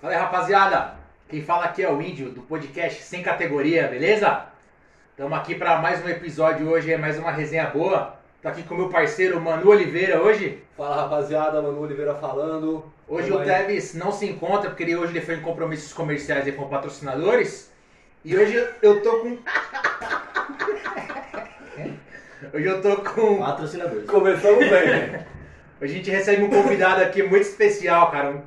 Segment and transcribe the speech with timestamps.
[0.00, 0.94] Fala aí, rapaziada.
[1.28, 4.46] Quem fala aqui é o Índio, do podcast Sem Categoria, beleza?
[5.10, 8.14] Estamos aqui para mais um episódio hoje, é mais uma resenha boa.
[8.40, 10.64] Tô aqui com o meu parceiro Manu Oliveira hoje.
[10.74, 12.82] Fala rapaziada, Manu Oliveira falando.
[13.06, 13.46] Hoje Tamo o aí.
[13.46, 17.70] Teves não se encontra, porque ele, hoje ele foi em compromissos comerciais aí com patrocinadores.
[18.24, 19.36] E hoje eu tô com.
[22.54, 23.40] hoje eu tô com.
[23.40, 24.08] Patrocinadores.
[24.08, 25.28] Começamos bem.
[25.82, 28.42] Hoje a gente recebe um convidado aqui muito especial, cara.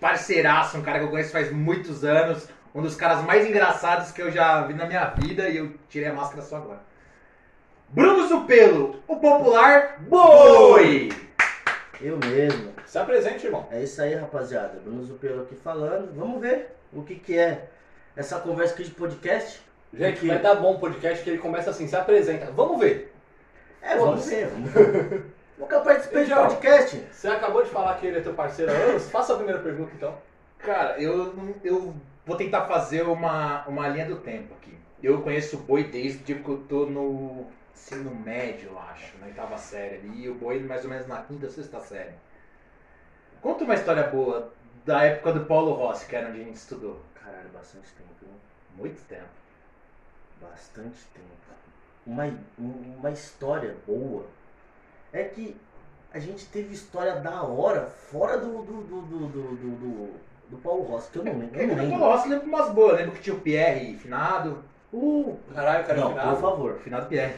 [0.00, 2.48] Parceiraço, um cara que eu conheço faz muitos anos.
[2.74, 6.08] Um dos caras mais engraçados que eu já vi na minha vida e eu tirei
[6.08, 6.80] a máscara só agora.
[7.88, 11.10] Bruno Zupelo, o popular Boi!
[12.00, 12.72] Eu mesmo.
[12.86, 13.66] Se apresente, irmão.
[13.70, 14.78] É isso aí, rapaziada.
[14.84, 16.14] Bruno Zupelo aqui falando.
[16.14, 17.68] Vamos ver o que, que é
[18.14, 19.60] essa conversa aqui de podcast.
[19.92, 20.26] Gente, Aqui.
[20.26, 22.50] vai dar bom o podcast que ele começa assim, se apresenta.
[22.50, 23.14] Vamos ver.
[23.80, 24.48] É, vamos ver.
[24.48, 25.24] Vamos ver.
[25.58, 26.46] Nunca participei de Então.
[26.46, 26.96] podcast.
[27.12, 29.10] Você acabou de falar que ele é teu parceiro há anos.
[29.10, 30.16] Faça a primeira pergunta então.
[30.58, 31.94] Cara, eu, não- eu
[32.24, 34.76] vou tentar fazer uma, uma linha do tempo aqui.
[35.02, 39.56] Eu conheço o Boi desde que eu tô no ensino médio, eu acho, na oitava
[39.56, 42.12] série ali, e o Boi mais ou menos na quinta, sexta série.
[43.40, 44.52] Conta uma história boa
[44.84, 47.00] da época do Paulo Rossi, que era onde a gente estudou.
[47.14, 48.08] Caralho, bastante tempo.
[48.24, 48.32] hein?
[48.76, 49.28] Muito tempo.
[50.40, 51.26] Bastante tempo.
[52.06, 52.24] Uma,
[52.58, 54.24] uma história boa.
[55.12, 55.56] É que
[56.12, 60.18] a gente teve história da hora fora do, do, do, do, do,
[60.50, 61.58] do, Paulo Rossi, que eu não lembro.
[61.60, 62.08] É Eu não do Paulo lembro.
[62.08, 64.64] Rossi eu lembro umas boas, lembro que tinha o Pierre finado.
[64.92, 66.34] Uh, Caralho, cara, não, final.
[66.34, 66.78] por favor.
[66.78, 67.36] Finado Pierre.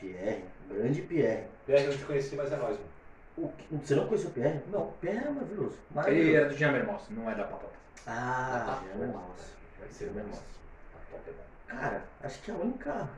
[0.00, 1.44] Pierre, grande Pierre.
[1.66, 2.90] Pierre, eu não te conheci, mas é nóis, mano.
[3.36, 4.60] O que- Você não conheceu o Pierre?
[4.72, 4.80] Não.
[4.84, 5.74] O Pierre é maravilhoso.
[5.74, 6.36] Ele maravilhoso.
[6.36, 7.72] era do Jean Hermoso, não é da Patata.
[8.06, 9.50] Ah, Pierre, nossa.
[9.78, 10.30] Vai ser mesmo.
[10.30, 10.42] nossa.
[11.66, 13.08] Cara, acho que a única.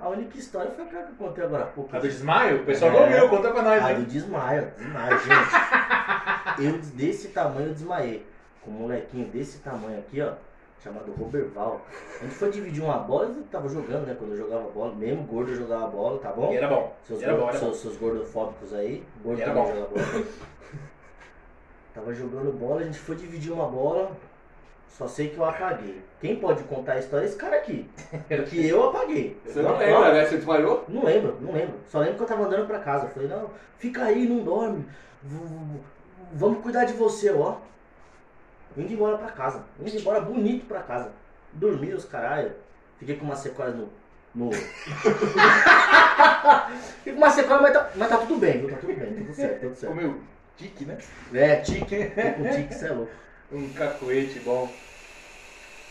[0.00, 1.94] A única história foi aquela que eu contei agora há pouco.
[1.96, 2.62] A do desmaio?
[2.62, 2.94] O pessoal É.
[2.94, 5.28] não ouviu, conta pra nós, A do desmaio, desmaio, gente.
[6.62, 8.26] Eu desse tamanho eu desmaiei.
[8.62, 10.32] Com um molequinho desse tamanho aqui, ó,
[10.82, 11.80] chamado Roberval.
[12.20, 14.16] A gente foi dividir uma bola e tava jogando, né?
[14.18, 16.52] Quando eu jogava bola, mesmo gordo eu jogava bola, tá bom?
[16.52, 16.94] E era bom.
[17.04, 19.68] Seus, era gordo- bom, seus, seus gordofóbicos aí, gordo também bom.
[19.68, 20.24] joga bola.
[21.94, 24.12] Tava jogando bola, a gente foi dividir uma bola,
[24.88, 26.02] só sei que eu apaguei.
[26.20, 27.88] Quem pode contar a história é esse cara aqui.
[28.28, 29.38] Porque eu apaguei.
[29.44, 30.24] Você não lembra, né?
[30.26, 30.84] Você desmaiou?
[30.88, 31.74] Não lembro, não lembro.
[31.88, 33.06] Só lembro que eu tava andando pra casa.
[33.06, 34.84] Eu falei, não, fica aí, não dorme.
[35.22, 35.80] V-
[36.32, 37.56] Vamos cuidar de você, ó.
[38.76, 39.64] Indo embora pra casa.
[39.80, 41.12] Indo embora bonito pra casa.
[41.52, 42.52] Dormi os caralho.
[42.98, 43.88] Fiquei com uma sequela no.
[44.34, 44.50] no...
[46.98, 48.70] Fiquei com uma sequela, mas tá, mas tá tudo bem, viu?
[48.70, 49.94] Tá tudo bem, tudo certo, tudo certo.
[49.94, 50.20] Comeu
[50.56, 50.98] tique, né?
[51.32, 51.84] É, tique.
[52.04, 53.12] Fiquei com tique, cê é louco.
[53.50, 54.70] Um cacoete bom.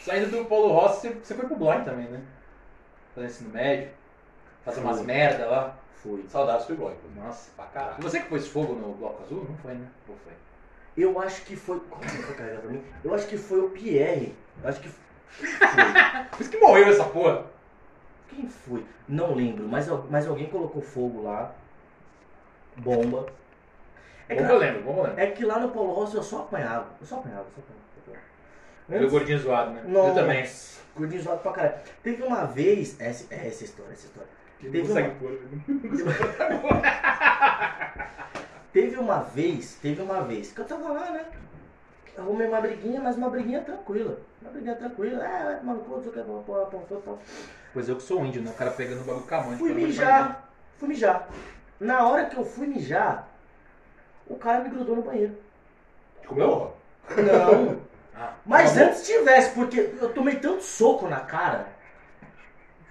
[0.04, 2.22] Saindo do Paulo Rossi, você- foi pro Blind também, né?
[3.16, 3.90] Fazer ensino médio.
[4.64, 5.76] Fazer umas merda lá.
[6.04, 6.24] Fui.
[6.30, 6.94] Saudades do Boy.
[7.16, 7.50] Nossa.
[7.56, 8.02] Pra caralho.
[8.02, 9.46] você que pôs fogo no Bloco Azul?
[9.50, 9.88] Não foi, né?
[10.08, 10.34] Ou foi?
[10.96, 11.80] Eu acho que foi.
[11.80, 12.84] Como que foi carregar pra mim?
[13.04, 14.36] Eu acho que foi o Pierre.
[14.64, 14.90] Eu acho que
[15.30, 15.48] foi.
[16.32, 17.46] Por isso que morreu essa porra.
[18.30, 18.86] Quem foi?
[19.10, 21.54] Não lembro, mas, mas alguém colocou fogo lá.
[22.78, 23.26] Bomba.
[24.30, 25.20] É que, Bom eu bom eu lembro.
[25.22, 26.88] é que lá no Paulo Rossi eu só apanhava.
[27.00, 27.86] Eu só apanhava, só apanhava.
[28.06, 28.28] Só apanhava.
[28.90, 29.82] Meu gordinho zoado, né?
[29.86, 30.50] Nossa, Eu também.
[30.96, 31.76] Gordinho zoado pra caralho.
[32.04, 33.00] Teve uma vez.
[33.00, 34.30] Essa, é essa história, essa história.
[34.60, 35.40] Teve uma- pôr.
[38.74, 41.26] Teve uma vez, teve uma vez que eu tava lá, né?
[42.18, 44.20] Arrumei uma briguinha, mas uma briguinha tranquila.
[44.42, 45.24] Uma briguinha tranquila.
[45.26, 47.18] É, vai tomar no cu, não sei o que, pô, pô, pô, pô, pô.
[47.74, 48.52] Pois eu que sou índio, né?
[48.52, 49.58] O cara pegando o bagulho com a mãe.
[49.58, 50.50] Fui mijar.
[50.78, 51.28] Fui mijar.
[51.80, 53.28] Na hora que eu fui mijar,
[54.30, 55.36] o cara me grudou no banheiro.
[56.26, 56.74] Comeu?
[57.16, 57.88] Não.
[58.20, 61.68] Ah, Mas tá antes tivesse, porque eu tomei tanto soco na cara.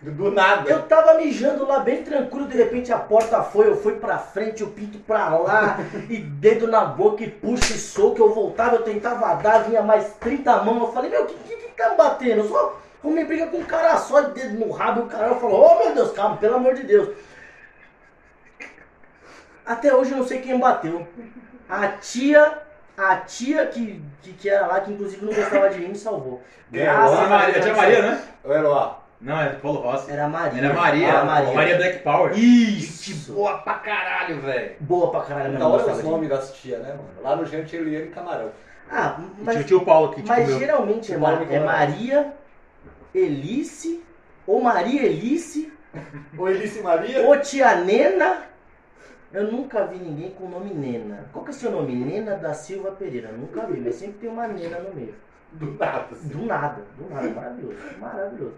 [0.01, 0.71] Do nada.
[0.71, 4.63] Eu tava mijando lá bem tranquilo, de repente a porta foi, eu fui pra frente,
[4.63, 8.21] o pinto pra lá, e dedo na boca e puxa e soco.
[8.21, 10.83] Eu voltava, eu tentava dar, vinha mais 30 mãos.
[10.83, 12.43] Eu falei, meu, o que, que, que tá me batendo?
[12.43, 15.35] Eu só arrumei briga com um cara só, de dedo no rabo, e o cara
[15.35, 17.09] falou, oh meu Deus, calma, pelo amor de Deus.
[19.67, 21.07] Até hoje eu não sei quem bateu.
[21.69, 22.59] A tia,
[22.97, 26.41] a tia que, que, que era lá, que inclusive não gostava de mim, me salvou.
[26.73, 28.23] É Graças Tia a Maria, Deus, tia Maria, né?
[28.45, 28.99] Ô, Eloá.
[29.19, 30.11] Não, é do Paulo Rossi.
[30.11, 30.63] Era Maria.
[30.63, 31.19] Era Maria.
[31.21, 31.55] Ah, Maria.
[31.55, 32.39] Maria Black Power.
[32.39, 33.03] Isso.
[33.15, 34.73] Gente boa pra caralho, velho.
[34.81, 37.09] Boa pra caralho, hora gostava os nomes das tias, né, mano?
[37.23, 38.51] Lá no Gente Eliane e Camarão.
[38.91, 40.59] Ah, Tinha o mas, tio Paulo que te mas comeu.
[40.61, 41.61] geralmente é, O Ma- nome é é?
[41.61, 42.33] Maria
[43.15, 44.05] Elice,
[44.47, 45.73] ou Maria Elice,
[46.39, 47.23] Ô, Elice Maria?
[47.27, 48.43] ou Tia Nena.
[49.37, 51.27] Eu nunca vi ninguém com o nome Nena.
[51.31, 51.95] Qual que é o seu nome?
[51.95, 53.31] Nena da Silva Pereira.
[53.33, 55.15] Nunca vi, mas sempre tem uma Nena no meio.
[55.53, 56.29] Do nada, assim.
[56.29, 57.29] Do nada, do nada.
[57.29, 58.55] Maravilhoso, maravilhoso.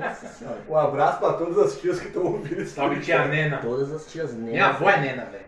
[0.00, 0.58] Nossa senhora.
[0.68, 3.56] Um abraço pra todas as tias que estão ouvindo esse Salve tia Nena.
[3.56, 4.50] Todas as tias Nena.
[4.50, 5.44] Minha avó é Nena, velho.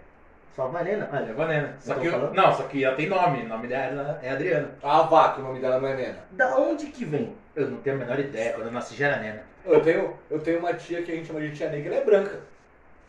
[0.54, 1.10] Só vai Nena?
[1.12, 1.74] É Olha, Vanena.
[1.78, 2.34] Só Eu tô que, falando?
[2.34, 3.42] não, só que ela tem nome.
[3.42, 4.70] O nome dela é Adriana.
[4.82, 6.18] A vaca, o nome dela não é Nena.
[6.30, 7.34] da onde que vem?
[7.54, 8.54] Eu não tenho a menor ideia.
[8.54, 9.42] Quando eu nasci já era Nena.
[9.66, 12.04] Eu tenho, eu tenho uma tia que a gente chama de tia negra, ela é
[12.06, 12.40] branca.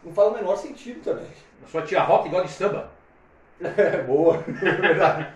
[0.04, 1.28] Não faz o menor sentido também.
[1.74, 2.92] A tia Rock igual de samba.
[3.60, 5.34] É boa, verdade.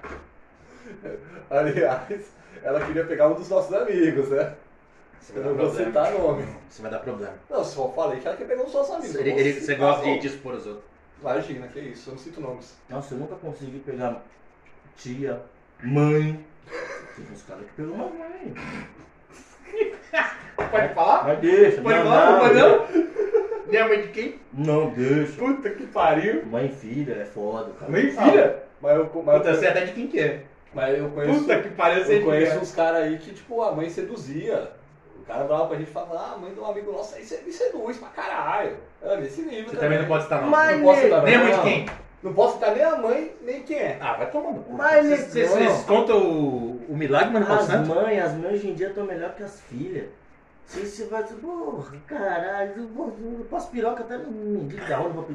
[1.49, 2.31] Aliás,
[2.63, 4.55] ela queria pegar um dos nossos amigos, né?
[5.19, 5.91] Você Eu vai não vou problema.
[5.91, 6.55] citar nome.
[6.69, 7.33] Você vai dar problema.
[7.49, 9.15] Não, só falei que ela quer pegar um dos nossos amigos.
[9.15, 10.85] Ele- ele- você gosta de, de expor os outros.
[11.19, 12.75] Imagina, que isso, eu não cito nomes.
[12.89, 14.21] Nossa, eu nunca consegui pegar
[14.97, 15.41] tia,
[15.83, 16.43] mãe.
[17.15, 18.53] Tem uns caras que pegam mamãe.
[20.71, 21.23] Pode falar?
[21.25, 22.31] Mas deixa, Pode não, falar?
[22.31, 22.69] não, Pode deixa.
[22.69, 23.11] não?
[23.67, 24.35] Minha mãe de quem?
[24.53, 25.31] Não, deixa.
[25.37, 26.45] Puta que pariu.
[26.45, 27.91] Mãe e filha é foda, cara.
[27.91, 28.63] Mãe e filha?
[28.81, 30.41] Mas eu, mas Puta, eu, sei até de quem que é.
[30.73, 32.57] mas eu conheço, Puta que pariu, eu sei eu conheço é.
[32.57, 34.71] uns caras aí que, tipo, a mãe seduzia.
[35.21, 37.21] O cara falava pra gente e falava, ah, a mãe de um amigo nosso aí
[37.45, 38.75] me seduz pra caralho.
[39.01, 40.51] É nesse nível Você também não pode citar nome.
[40.51, 41.63] Mas- Não posso citar Nem a mãe de não.
[41.63, 41.85] quem?
[42.23, 43.97] Não posso citar nem a mãe, nem quem é.
[44.01, 44.63] Ah, vai tomando.
[44.69, 47.89] Mas Vocês- vocês contam o, o milagre, não pode As santo?
[47.89, 50.05] mães, as mães hoje em dia estão melhor que as filhas.
[50.65, 54.99] Se você vai dizer, porra, caralho, eu vou- eu passo piroca até no mendigo da
[55.01, 55.27] onde vou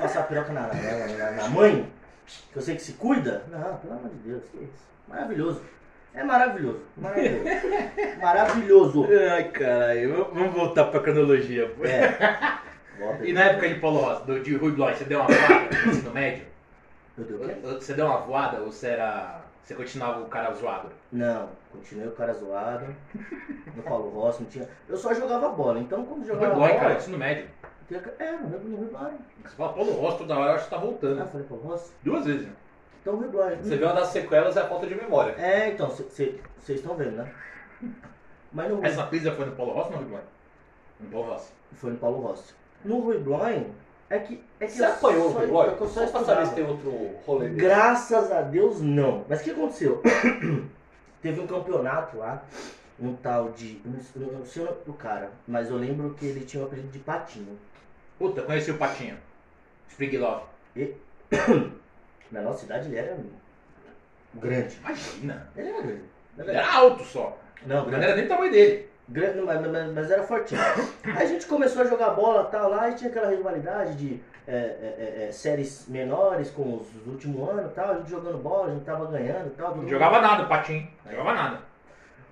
[0.00, 1.86] passar piroca na, na, na- na mãe,
[2.52, 3.44] que eu sei que se cuida.
[3.50, 4.88] Não, pelo amor de Deus, que isso.
[5.06, 5.60] Maravilhoso.
[6.12, 6.80] É maravilhoso.
[6.96, 7.44] Maravilhoso.
[8.20, 9.06] Maravilhoso.
[9.32, 10.28] Ai, caralho.
[10.32, 11.68] Vamos voltar pra cronologia.
[11.68, 11.84] pô.
[11.84, 12.58] É.
[12.98, 15.68] Volta E na época de Paulo Rosa, do, de Rui Blois, você deu uma voada
[15.84, 16.44] no ensino médio?
[17.16, 17.54] Eu dei o quê?
[17.62, 19.39] Você deu uma voada ou você era.
[19.64, 20.88] Você continuava o cara zoado?
[21.12, 22.86] Não, continuei o cara zoado.
[23.76, 24.68] No Paulo Rossi, não tinha.
[24.88, 26.80] Eu só jogava bola, então quando jogava Blois, bola.
[26.82, 27.48] cara, ensino médio.
[28.18, 29.14] É, no Rio Blois.
[29.44, 31.20] Você fala Paulo Rosa toda hora, eu acho que tá Ah, voltando.
[31.20, 31.92] eu falei Paulo Rossi?
[32.02, 32.46] Duas vezes.
[32.46, 32.52] né?
[33.00, 33.58] Então Rio Blois.
[33.60, 35.32] Você vê uma das sequelas é a falta de memória.
[35.38, 37.32] É, então, vocês estão vendo, né?
[38.52, 40.24] Mas no Essa pizza foi no Paulo Rosa ou no Rui Blois?
[41.00, 41.48] No Paulo Rosa.
[41.74, 42.54] Foi no Paulo Rossi.
[42.84, 43.18] No Rui
[44.10, 44.42] é que.
[44.58, 46.90] É que Você apanhou que eu Só só pra saber se tem outro
[47.24, 47.60] rolê desse.
[47.60, 49.24] Graças a Deus, não.
[49.28, 50.02] Mas o que aconteceu?
[51.22, 52.42] Teve um campeonato lá,
[52.98, 53.80] um tal de.
[53.84, 53.90] eu
[54.22, 56.88] não- não sei o nome do cara, mas eu lembro que ele tinha o apelido
[56.88, 57.58] de Patinho.
[58.18, 59.16] Puta, conheci o Patinho.
[59.88, 60.44] Sprig Love.
[62.30, 63.16] Na nossa cidade ele era
[64.34, 64.76] grande.
[64.76, 65.48] Imagina.
[65.56, 66.02] Ele era grande.
[66.38, 67.38] Ele era alto só.
[67.66, 68.04] Não, Não grande.
[68.04, 68.88] era nem o tamanho dele.
[69.10, 70.60] Grande, mas, mas- mas era fortinho.
[71.16, 74.20] Aí a gente começou a jogar bola e tal lá, e tinha aquela rivalidade de
[74.46, 78.10] é, é, é, é, séries menores com os, os últimos anos e tal, a gente
[78.10, 79.70] jogando bola, a gente tava ganhando e tal.
[79.70, 80.88] Não mundo- jogava nada o Patinho.
[81.04, 81.58] Não jogava nada.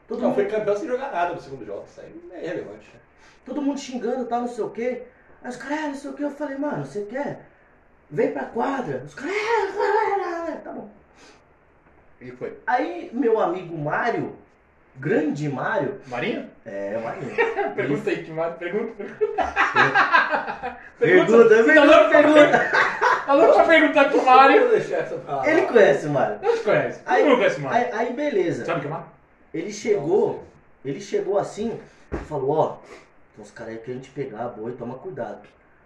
[0.07, 1.85] Todo Não, mundo, foi campeão sem jogar nada no segundo jogo.
[1.87, 2.91] Isso aí é irrelevante.
[3.45, 5.03] todo mundo xingando e tal, não sei o quê.
[5.43, 7.47] Aí os caras, "Ah, não sei o quê, eu falei, mano, você quer?
[8.11, 9.03] Vem pra quadra.
[9.07, 10.91] Os caras, "Ah, tá bom.
[12.21, 12.59] E foi.
[12.67, 14.35] Aí meu amigo Mário,
[14.99, 16.49] grande Mário, Marinho?
[16.65, 17.23] é, o Mário.
[17.75, 18.55] Pergunta aí, que Mário.
[18.57, 19.05] Pergunta.
[20.99, 22.71] Pergunta, Você tá louco pra pergunta.
[23.27, 24.71] Tá louco pra perguntar pro Mário?
[25.45, 26.39] Ele conhece o Mário.
[26.43, 27.01] Não te conhece.
[27.07, 27.87] Aí- Todo mundo conhece o Mário.
[27.87, 28.65] Aí, aí beleza.
[28.65, 29.07] Sabe o que é Mário?
[29.55, 30.45] Ele chegou,
[30.85, 31.79] ele chegou assim
[32.13, 32.67] e falou, ó,
[33.35, 35.39] tem uns caras aí que a gente pegar, boi, toma cuidado.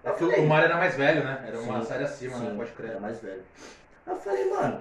[0.05, 1.45] Eu falei, O Mário era mais velho, né?
[1.47, 2.55] Era uma Sim, série acima, sim, né?
[2.57, 2.91] Pode crer.
[2.91, 3.43] Era mais velho.
[4.07, 4.81] Aí eu falei, mano,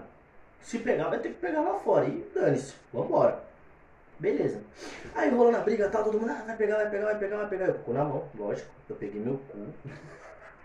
[0.61, 2.05] se pegar, vai ter que pegar lá fora.
[2.05, 3.37] E dane-se, vambora.
[4.21, 4.59] Beleza.
[5.15, 7.47] Aí rolando a briga tal, todo mundo, ah, vai pegar, vai pegar, vai pegar, vai
[7.49, 7.65] pegar.
[7.65, 8.69] Eu com na mão, lógico.
[8.87, 9.57] Eu peguei meu cu.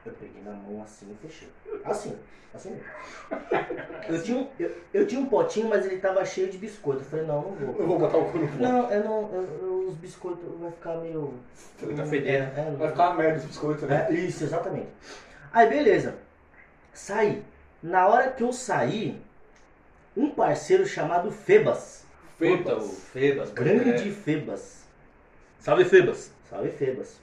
[0.05, 1.49] Eu peguei na mão assim e fechei.
[1.83, 2.15] Assim,
[2.55, 2.85] assim mesmo.
[4.09, 7.01] Eu tinha, um, eu, eu tinha um potinho, mas ele tava cheio de biscoito.
[7.01, 7.79] Eu falei, não, não vou.
[7.81, 8.63] Não vou botar o cu no fogo.
[8.63, 9.35] Não, eu não.
[9.35, 11.33] eu- eu- os biscoitos vai ficar meio.
[11.97, 12.59] Tá fedendo.
[12.59, 14.07] É, é, Vai ficar uma merda esse biscoito, né?
[14.11, 14.89] é, isso, exatamente.
[15.51, 16.15] Aí, beleza.
[16.93, 17.43] Saí.
[17.83, 19.19] Na hora que eu saí,
[20.17, 22.06] um parceiro chamado Febas,
[22.39, 23.51] Puta, o Febas.
[23.51, 24.11] grande.
[24.13, 24.85] Febas,
[25.59, 26.31] Salve, Febas.
[26.51, 27.19] salve Febas,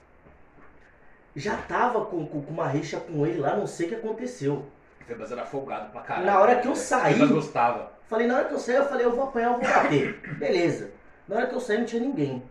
[1.35, 4.65] já tava com, com, com uma rixa com ele lá, não sei o que aconteceu.
[5.07, 6.25] Febas era folgado pra caralho.
[6.25, 7.91] Na hora que eu saí- Febas gostava.
[8.07, 10.19] Falei, na hora que eu saí, eu falei, eu vou apanhar, eu vou bater.
[10.37, 10.91] Beleza.
[11.27, 12.43] Na hora que eu saí, não tinha ninguém.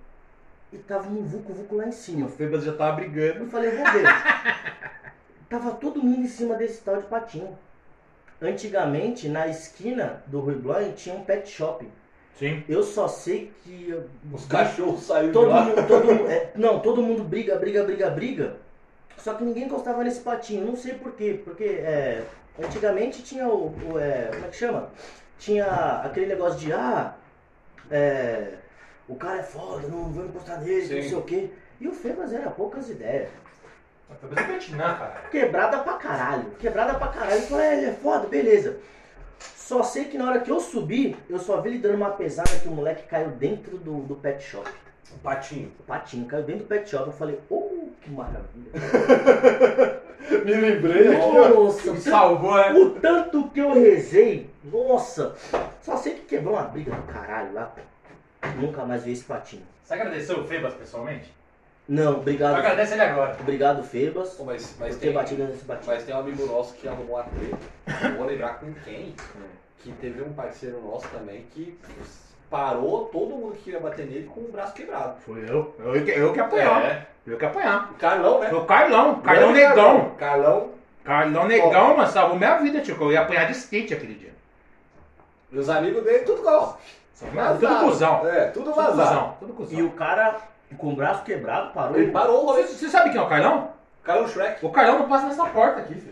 [0.73, 2.27] E tava um vucu-vucu lá em cima.
[2.27, 3.41] o Febas já tava brigando.
[3.41, 4.05] Eu falei, vou ver.
[5.49, 7.59] Tava todo mundo em cima desse tal de patinho.
[8.41, 11.87] Antigamente, na esquina do Rui Blois, tinha um pet shop.
[12.39, 12.65] Sim.
[12.69, 13.95] Eu só sei que.
[14.33, 15.65] Os cachorros saíram de Todo lá.
[15.65, 18.57] mundo, todo é, não, todo mundo briga, briga, briga, briga.
[19.19, 20.67] Só que ninguém gostava nesse patinho.
[20.67, 21.41] Não sei por quê.
[21.45, 22.25] Porque é,
[22.63, 23.75] antigamente tinha o.
[23.91, 24.91] o, é, como é que chama?
[25.39, 25.67] Tinha
[26.05, 27.15] aquele negócio de ah.
[27.91, 28.55] é,
[29.09, 31.09] o cara é foda, não vou encostar nele, não Sim.
[31.09, 31.51] sei o quê.
[31.81, 33.29] E o Febas era poucas ideias.
[34.37, 35.15] É Vietnã, cara.
[35.31, 36.51] Quebrada pra caralho.
[36.59, 37.41] Quebrada pra caralho.
[37.41, 38.77] Eu falei, é, ele é foda, beleza.
[39.73, 42.51] Só sei que na hora que eu subi, eu só vi ele dando uma pesada
[42.59, 44.71] que o moleque caiu dentro do, do pet shop.
[45.15, 45.73] Um patinho.
[45.81, 47.07] O patinho caiu dentro do pet shop.
[47.07, 48.71] Eu falei, ô que maravilha.
[50.45, 51.33] Me lembrei aqui.
[51.55, 52.73] Nossa, Me salvou, né?
[52.75, 55.35] o tanto que eu rezei, nossa,
[55.81, 57.75] só sei que quebrou uma briga do caralho lá.
[58.61, 59.63] Nunca mais vi esse patinho.
[59.83, 61.33] Você agradeceu o Febas pessoalmente?
[61.89, 62.57] Não, obrigado.
[62.57, 63.39] Agradece ele agora.
[63.41, 65.95] Obrigado, Febas, Pô, Mas, mas, por ter tem, batido nesse patinho.
[65.95, 68.09] mas tem um amigo nosso que arrumou uma treta.
[68.11, 69.15] Não vou lembrar com quem.
[69.83, 71.77] Que teve um parceiro nosso também que
[72.51, 75.17] parou todo mundo que queria bater nele com o braço quebrado.
[75.27, 75.75] Foi eu.
[75.79, 76.85] Eu, que- eu que apanhar.
[76.85, 77.07] É.
[77.27, 77.91] Eu que apanhar.
[77.91, 78.49] O Carlão, né?
[78.49, 79.21] Foi o Carlão.
[79.21, 80.11] Carlão Grande Negão.
[80.19, 80.71] Carlão.
[81.05, 82.97] Carlão Negão, mano, salvou minha vida, tio.
[82.97, 84.33] que Eu ia apanhar de skate aquele dia.
[85.51, 86.81] E os amigos dele, tudo igual.
[87.15, 88.27] Salvou tudo cuzão.
[88.29, 88.97] É, tudo Tudo vazado.
[89.09, 89.37] cuzão.
[89.41, 89.79] Tudo cuzão.
[89.79, 90.37] E o cara
[90.79, 91.97] com o braço quebrado parou.
[91.97, 92.63] Ele parou o rolê.
[92.63, 93.71] Você, você sabe quem é o Carlão?
[94.05, 94.65] Carlão Shrek.
[94.65, 96.12] O Carlão não passa nessa porta aqui, filho.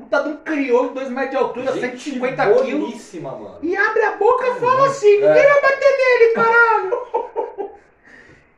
[0.00, 3.14] Puta de um crioulo, 2 metros de altura, Gente 150 quilos.
[3.22, 3.58] mano.
[3.62, 5.46] E abre a boca e fala assim, ninguém É.
[5.52, 7.70] vai bater nele, caralho.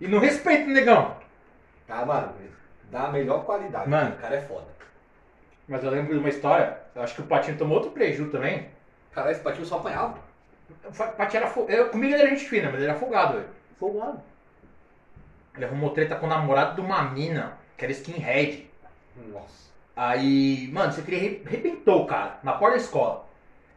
[0.00, 1.16] e não respeita o negão.
[1.88, 2.32] Ah, mano,
[2.90, 3.88] dá a melhor qualidade.
[3.88, 4.14] Mano.
[4.14, 4.66] O cara é foda.
[5.68, 8.68] Mas eu lembro de uma história, eu acho que o Patinho tomou outro prejuízo também.
[9.12, 10.18] Cara, esse patinho só apanhava.
[10.84, 11.90] O Patinho era folgado.
[11.90, 13.34] Comigo ele era gente fina, mas ele era folgado.
[13.34, 13.48] velho.
[13.78, 14.20] Folgado.
[15.54, 18.70] Ele arrumou treta com o namorado de uma mina, que era skinhead.
[19.28, 19.70] Nossa.
[19.94, 23.26] Aí, mano, você queria arre- arrebentou o cara, na porta da escola.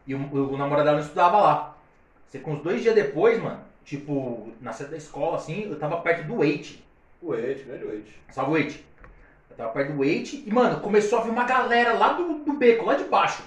[0.06, 0.18] E o,
[0.52, 1.76] o, namorado dela não estudava lá.
[2.26, 6.00] Você com uns dois dias depois, mano, tipo, na sede da escola, assim, eu tava
[6.00, 6.78] perto do Wait.
[7.20, 8.20] O Eit, grande Eit.
[8.30, 8.84] Salve o Wait.
[9.50, 12.52] Eu tava perto do Wait e, mano, começou a vir uma galera lá do, do
[12.54, 13.42] beco, lá de baixo.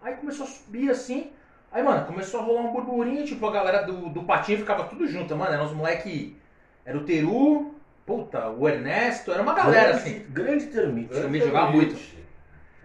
[0.00, 1.30] Aí começou a subir assim.
[1.70, 5.06] Aí, mano, começou a rolar um burburinho, tipo, a galera do, do patinho ficava tudo
[5.06, 5.52] junto, mano.
[5.52, 6.36] Eram uns moleque.
[6.84, 7.74] Era o Teru,
[8.06, 10.26] puta, o Ernesto, era uma galera grande, assim.
[10.30, 11.14] Grande termite.
[11.14, 11.96] Eu me jogava muito.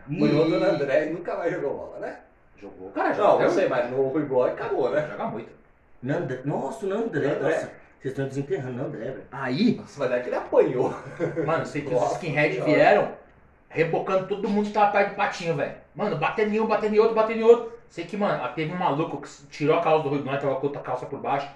[0.05, 2.17] Apanhou E- do André e nunca mais jogou bola, né?
[2.57, 3.41] Jogou, cara, Não, jogou.
[3.41, 5.07] não sei, mas no Rui Boy acabou, né?
[5.11, 5.49] Joga muito.
[6.01, 6.41] Nandré.
[6.45, 7.27] Nossa, o Nandré.
[7.27, 7.49] Nandré.
[7.55, 9.23] Nossa, vocês estão desenterrando o Nandré, velho.
[9.31, 10.95] Aí, Nossa, mas é que ele apanhou.
[11.45, 12.71] mano, sei que os Nossa skinhead Senhora.
[12.71, 13.11] vieram
[13.69, 15.75] rebocando todo mundo que tava perto do patinho, velho.
[15.93, 17.77] Mano, batendo em um, batendo em outro, batendo em outro.
[17.89, 20.67] Sei que, mano, teve um maluco que tirou a calça do Rui Blanc, tava com
[20.67, 21.49] outra calça por baixo,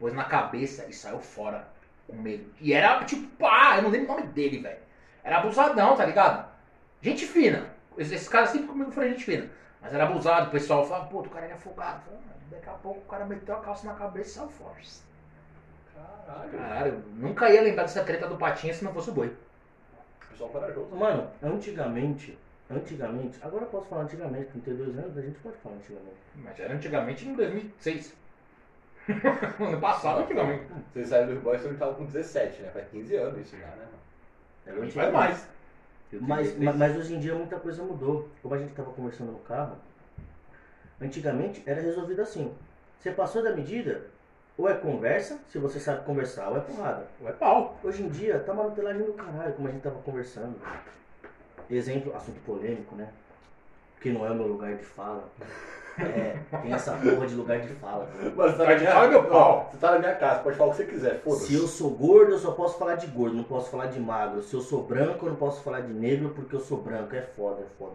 [0.00, 1.66] pôs na cabeça e saiu fora
[2.08, 2.50] com medo.
[2.60, 4.78] E era tipo, pá, eu não lembro o nome dele, velho.
[5.22, 6.48] Era abusadão, tá ligado?
[7.02, 7.66] Gente fina.
[7.96, 9.48] Esses, caras sempre comigo foram gente fina.
[9.80, 12.02] Mas era abusado, o pessoal falava, pô, o cara era afogado.
[12.02, 14.74] Falei, "Ah, Daqui a pouco o cara meteu a calça na cabeça e saiu fora.
[16.26, 16.50] Caralho.
[16.50, 19.34] Caralho, eu nunca ia lembrar dessa treta do patinho se não fosse o boi.
[20.30, 20.94] Pessoal corajoso.
[20.96, 22.38] Mano, antigamente,
[22.70, 26.16] antigamente, agora eu posso falar antigamente, 32 anos, a gente pode falar antigamente.
[26.36, 28.14] Mas era antigamente em 2006.
[29.60, 30.64] ano passado, antigamente.
[30.92, 32.70] Vocês saíram do Rui Boy, você estavam com 17, né?
[32.70, 33.86] Faz 15 anos isso já, né?
[34.66, 34.82] mano?
[34.84, 35.48] Não faz mais.
[36.12, 36.64] Mas, 16.
[36.64, 38.28] mas, mas hoje em dia muita coisa mudou.
[38.42, 39.76] Como a gente estava conversando no carro,
[41.00, 42.54] antigamente era resolvido assim.
[42.98, 44.06] Você passou da medida,
[44.56, 47.06] ou é conversa, se você sabe conversar, ou é porrada.
[47.20, 47.78] Ou é pau.
[47.82, 50.56] Hoje em dia tá martelagem do caralho, como a gente tava conversando.
[51.70, 53.08] Exemplo, assunto polêmico, né?
[54.00, 55.28] Que não é o meu lugar de fala.
[56.00, 58.08] É, tem essa porra de lugar de fala.
[58.36, 59.68] Mas você tá minha fala, meu pau.
[59.70, 61.46] Você tá na minha casa, pode falar o que você quiser, foda-se.
[61.46, 64.42] Se eu sou gordo, eu só posso falar de gordo, não posso falar de magro.
[64.42, 67.14] Se eu sou branco, eu não posso falar de negro porque eu sou branco.
[67.16, 67.92] É foda, é foda.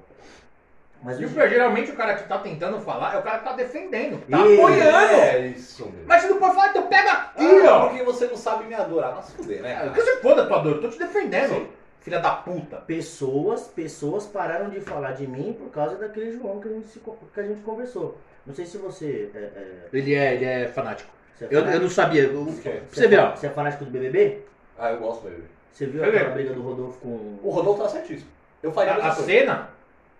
[1.02, 1.34] Mas E hoje...
[1.50, 4.22] geralmente o cara que tá tentando falar é o cara que tá defendendo.
[4.30, 5.14] Tá Ih, apoiando.
[5.16, 6.06] É isso, meu.
[6.06, 7.88] Mas se não pode falar, então pega aqui, Ah, ó.
[7.90, 9.14] porque você não sabe me adorar.
[9.16, 9.74] Mas se fuder, né?
[9.76, 9.90] Ah, cara?
[9.92, 10.76] Que se foda, tua dor.
[10.76, 11.50] Eu tô te defendendo.
[11.56, 11.68] Sim.
[12.04, 12.78] Filha da puta.
[12.78, 17.00] pessoas, pessoas pararam de falar de mim por causa daquele João que a gente, se
[17.00, 18.18] que a gente conversou.
[18.46, 21.10] Não sei se você é, é, Ele é, ele é fanático.
[21.34, 22.24] você é Eu, fanático- eu não sabia.
[22.24, 22.82] Eu- O quê?
[22.92, 23.36] Você vê, ó.
[23.36, 24.42] Você é fanático do BBB?
[24.78, 25.30] Ah, eu gosto.
[25.72, 26.18] Você viu Você vê?
[26.18, 27.40] aquela briga do Rodolfo com...
[27.42, 28.30] O Rodolfo tá certíssimo.
[28.62, 29.32] Eu faria a A, a mesma coisa.
[29.32, 29.70] cena.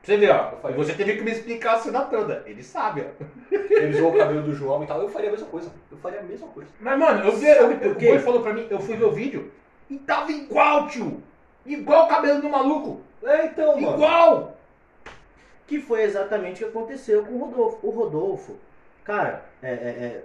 [0.02, 0.52] Você vê, ó.
[0.64, 2.44] Eu você teve que me explicar a cena toda.
[2.46, 3.26] Ele sabe, ó.
[3.52, 5.02] Ele zoou o cabelo do João e tal.
[5.02, 5.70] Eu faria a mesma coisa.
[5.92, 6.70] Eu faria a mesma coisa.
[6.80, 7.48] Mas, mano, eu vi.
[7.48, 8.08] Eu, por o?
[8.08, 9.52] Boi falou pra mim, eu fui ver o vídeo
[9.90, 11.22] e tava igual, tio.
[11.66, 13.02] Igual o cabelo do maluco.
[13.24, 13.96] É, então, mano.
[13.96, 14.58] Igual.
[15.66, 17.88] Que foi exatamente o que aconteceu com o Rodolfo.
[17.88, 18.56] O Rodolfo,
[19.04, 20.24] cara, é, é, é,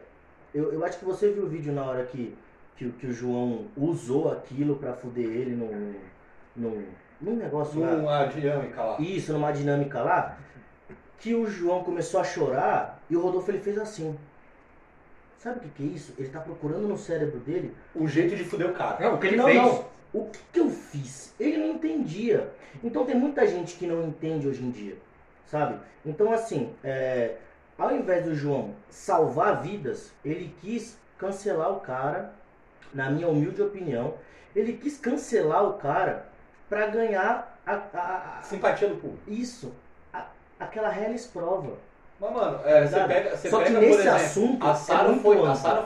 [0.52, 2.36] eu, eu acho que você viu o vídeo na hora que,
[2.76, 5.94] que, que o João usou aquilo pra fuder ele num,
[6.56, 6.84] num,
[7.20, 7.92] num negócio lá.
[7.92, 9.00] Numa dinâmica lá.
[9.00, 10.38] Isso, numa dinâmica lá,
[11.20, 14.18] que o João começou a chorar e o Rodolfo ele fez assim.
[15.38, 16.14] Sabe o que, que é isso?
[16.18, 17.74] Ele tá procurando no cérebro dele.
[17.94, 18.98] O jeito de fuder o cara.
[18.98, 19.62] Não, o que ele não, fez.
[19.62, 19.84] não.
[20.12, 21.34] O que, que eu fiz?
[21.38, 22.50] Ele não entendia.
[22.82, 24.96] Então tem muita gente que não entende hoje em dia.
[25.46, 25.78] Sabe?
[26.04, 27.36] Então assim, é,
[27.76, 32.32] ao invés do João salvar vidas, ele quis cancelar o cara,
[32.94, 34.14] na minha humilde opinião,
[34.54, 36.26] ele quis cancelar o cara
[36.68, 39.22] pra ganhar a- a- a, Simpatia do público.
[39.30, 39.74] isso,
[40.12, 40.26] a-
[40.60, 41.76] aquela reles prova.
[42.20, 44.74] Mas, mano, é, você pega, você Só que pega nesse por exemplo, assunto a é
[44.74, 45.36] Sara muito foi,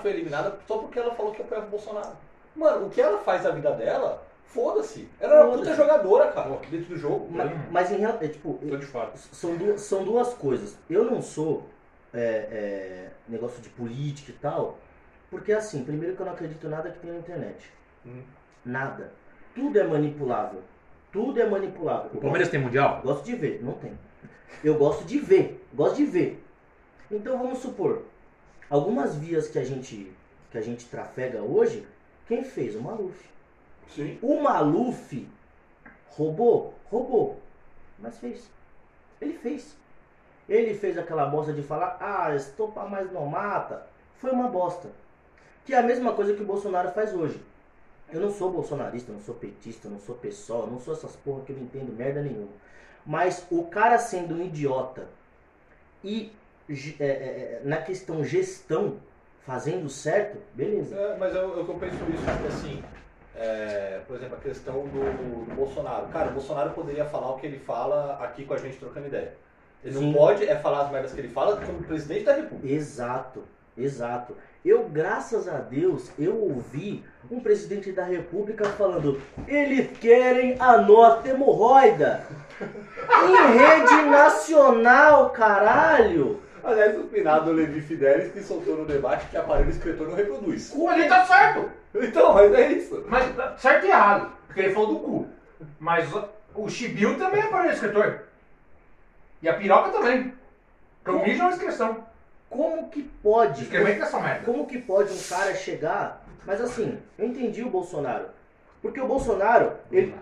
[0.01, 2.17] foi eliminada só porque ela falou que apoiava o Bolsonaro.
[2.55, 5.09] Mano, o que ela faz da vida dela, Foda-se.
[5.19, 7.27] Ela era uma puta jogadora, cara, dentro do jogo.
[7.31, 9.11] Mas, mas em real- é, tipo, Tô de fora.
[9.17, 10.77] são duas, são duas coisas.
[10.91, 11.67] Eu não sou
[12.13, 14.79] é, é, negócio de política e tal,
[15.31, 17.73] porque assim, primeiro que eu não acredito em nada que tem na internet.
[18.05, 18.21] Hum.
[18.63, 19.11] Nada.
[19.55, 20.61] Tudo é manipulável.
[21.11, 22.11] Tudo é manipulável.
[22.13, 23.01] O Palmeiras tem mundial?
[23.03, 23.99] Gosto de ver, não tem.
[24.63, 26.45] Eu gosto de ver, gosto de ver.
[27.11, 28.03] Então vamos supor,
[28.69, 30.13] algumas vias que a gente
[30.51, 31.87] que a gente trafega hoje,
[32.27, 32.75] quem fez?
[32.75, 33.29] O Maluf.
[33.89, 34.19] Sim.
[34.23, 35.29] O Maluf
[36.09, 37.41] roubou, roubou,
[37.99, 38.51] mas fez.
[39.21, 39.77] Ele fez.
[40.49, 43.87] Ele fez aquela bosta de falar, ah, estopa mais não mata.
[44.17, 44.89] Foi uma bosta.
[45.65, 47.41] Que é a mesma coisa que o Bolsonaro faz hoje.
[48.13, 51.53] Eu não sou bolsonarista, não sou petista, não sou pessoal, não sou essas porra que
[51.53, 52.53] eu não entendo merda nenhuma.
[53.07, 55.09] Mas o cara sendo um idiota
[56.05, 56.33] e
[56.69, 58.97] é, é, é, na questão gestão,
[59.47, 60.95] fazendo certo, beleza.
[60.97, 62.83] É, mas eu, eu, penso isso, assim,
[63.37, 66.07] é, por exemplo, a questão do, do Bolsonaro.
[66.09, 69.35] Cara, o Bolsonaro poderia falar o que ele fala aqui com a gente trocando ideia.
[69.85, 70.07] Ele Sim.
[70.07, 72.73] não pode é falar as merdas que ele fala como presidente da república.
[72.73, 73.43] Exato,
[73.77, 74.37] exato.
[74.65, 81.29] Eu, graças a Deus, eu ouvi um presidente da república falando: eles querem a nossa
[81.29, 82.25] hemorroida.
[82.63, 86.41] em rede nacional, caralho.
[86.65, 90.73] Aliás, o finado Levi Fidelis que soltou no debate que aparelho escritor não reproduz.
[90.75, 91.71] Ele tá certo.
[91.95, 93.05] Então, mas é isso.
[93.09, 94.33] Mas tá certo e errado.
[94.47, 95.29] Porque ele falou do cu.
[95.79, 96.09] Mas
[96.55, 98.21] o- Chibiu também é para escritor.
[99.43, 100.33] E a piroca também.
[101.03, 102.07] Porque o mijo é uma inscrição.
[102.49, 103.63] Como que pode?
[103.63, 104.45] Escrever essa merda.
[104.45, 106.25] Como que pode um cara chegar.
[106.45, 108.27] Mas assim, eu entendi o Bolsonaro.
[108.81, 110.15] Porque o Bolsonaro, ele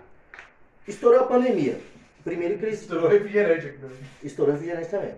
[0.87, 1.79] estourou a pandemia.
[2.23, 3.79] Primeiro que ele Estourou refrigerante aqui.
[4.23, 5.15] Estourou refrigerante também.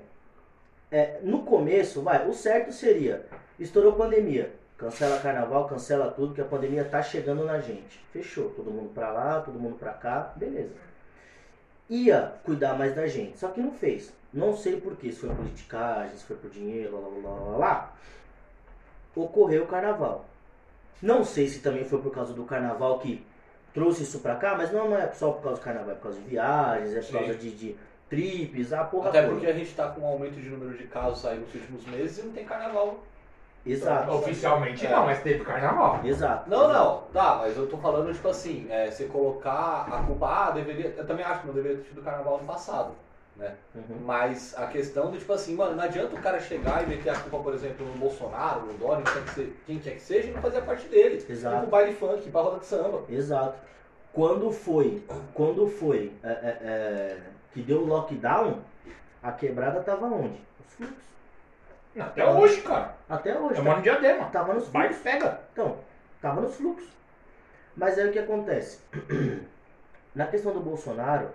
[0.94, 3.26] É, no começo, vai, o certo seria,
[3.60, 8.00] estourou pandemia, cancela carnaval, cancela tudo, que a pandemia tá chegando na gente.
[8.14, 10.76] Fechou, todo mundo pra lá, todo mundo pra cá, beleza.
[11.90, 14.14] Ia cuidar mais da gente, só que não fez.
[14.32, 17.94] Não sei porquê, se foi politicagem, se foi por dinheiro, lá, lá, lá, lá, lá.
[19.16, 20.26] Ocorreu o carnaval.
[21.02, 23.26] Não sei se também foi por causa do carnaval que
[23.74, 26.04] trouxe isso pra cá, mas não, não é só por causa do carnaval, é por
[26.04, 27.14] causa de viagens, é por Sim.
[27.14, 27.76] causa de, de
[28.10, 29.34] trips, a porra Até toda.
[29.34, 32.20] porque a gente tá com um aumento de número de casos aí nos últimos meses
[32.20, 33.00] e não tem carnaval.
[33.66, 34.12] Exato.
[34.12, 34.90] Oficialmente É.
[34.90, 36.02] não, mas teve carnaval.
[36.04, 36.50] Exato.
[36.50, 36.74] Não, exato.
[36.74, 40.94] não, tá, mas eu tô falando, tipo assim, é, você colocar a culpa, ah, deveria.
[40.98, 42.92] Eu também acho que não deveria ter tido carnaval no passado,
[43.38, 43.56] né?
[43.74, 44.00] Uhum.
[44.04, 47.18] Mas a questão do tipo assim, mano, não adianta o cara chegar e meter a
[47.18, 49.02] culpa, por exemplo, no Bolsonaro, no Dória,
[49.66, 51.26] quem, quer que seja, e não fazer parte dele.
[51.28, 51.60] Exato.
[51.62, 53.04] Pro baile funk, pra roda de samba.
[53.08, 53.56] Exato.
[54.12, 55.02] Quando foi,
[55.34, 57.18] quando foi é, é, é,
[57.54, 58.62] que deu o lockdown,
[59.22, 60.40] a quebrada tava onde?
[60.66, 61.04] Os fluxos.
[61.98, 62.96] Até hoje, cara.
[63.08, 63.52] Até hoje.
[63.60, 64.26] Eu tá- moro em diadema.
[64.26, 65.04] Tava nos Vai fluxos.
[65.04, 65.40] pega.
[65.54, 65.78] Então,
[66.22, 66.90] tava nos fluxos.
[67.78, 68.80] Mas aí o que acontece?
[70.16, 71.30] Na questão do Bolsonaro,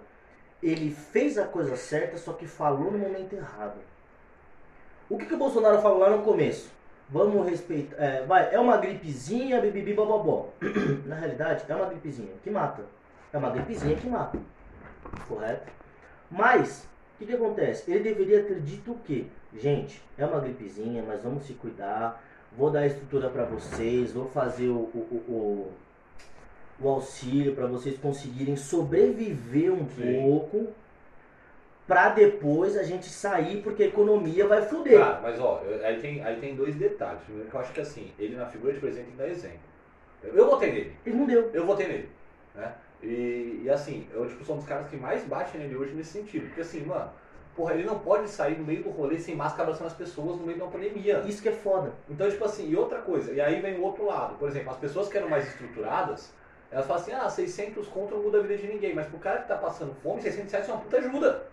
[0.63, 3.77] ele fez a coisa certa, só que falou no momento errado.
[5.09, 6.71] O que, que o Bolsonaro falou lá no começo?
[7.09, 7.97] Vamos respeitar.
[7.97, 10.51] É, vai, é uma gripezinha, bibibi, bobobó.
[11.07, 12.83] Na realidade, é uma gripezinha que mata.
[13.33, 14.39] É uma gripezinha que mata.
[15.27, 15.73] Correto?
[16.31, 17.91] Mas, o que, que acontece?
[17.91, 19.25] Ele deveria ter dito o quê?
[19.57, 22.23] Gente, é uma gripezinha, mas vamos se cuidar.
[22.57, 25.73] Vou dar estrutura para vocês, vou fazer o, o, o,
[26.81, 30.23] o- auxílio para vocês conseguirem sobreviver um Sim.
[30.23, 30.69] pouco.
[31.87, 34.99] Pra depois a gente sair, porque a economia vai foder.
[34.99, 37.23] Cara, mas ó, aí tem, aí tem dois detalhes.
[37.23, 39.59] Primeiro que eu acho que assim, ele na figura de presidente tem que dar exemplo.
[40.23, 40.97] Eu, eu votei nele.
[41.07, 41.51] Ele não deu.
[41.55, 42.09] Eu votei nele.
[42.55, 42.75] Né?
[43.03, 46.11] E, e assim, eu tipo, sou um dos caras que mais bate nele hoje nesse
[46.11, 46.47] sentido.
[46.47, 47.11] Porque assim, mano,
[47.55, 50.45] porra, ele não pode sair no meio do rolê sem máscara abraçando as pessoas no
[50.45, 51.23] meio de uma pandemia.
[51.27, 51.93] Isso que é foda.
[52.09, 54.37] Então, tipo assim, e outra coisa, e aí vem o outro lado.
[54.37, 56.33] Por exemplo, as pessoas que eram mais estruturadas,
[56.71, 58.95] elas falam assim, ah, 600 conto não muda a vida de ninguém.
[58.95, 61.49] Mas pro cara que tá passando fome, 600 reais é uma puta ajuda.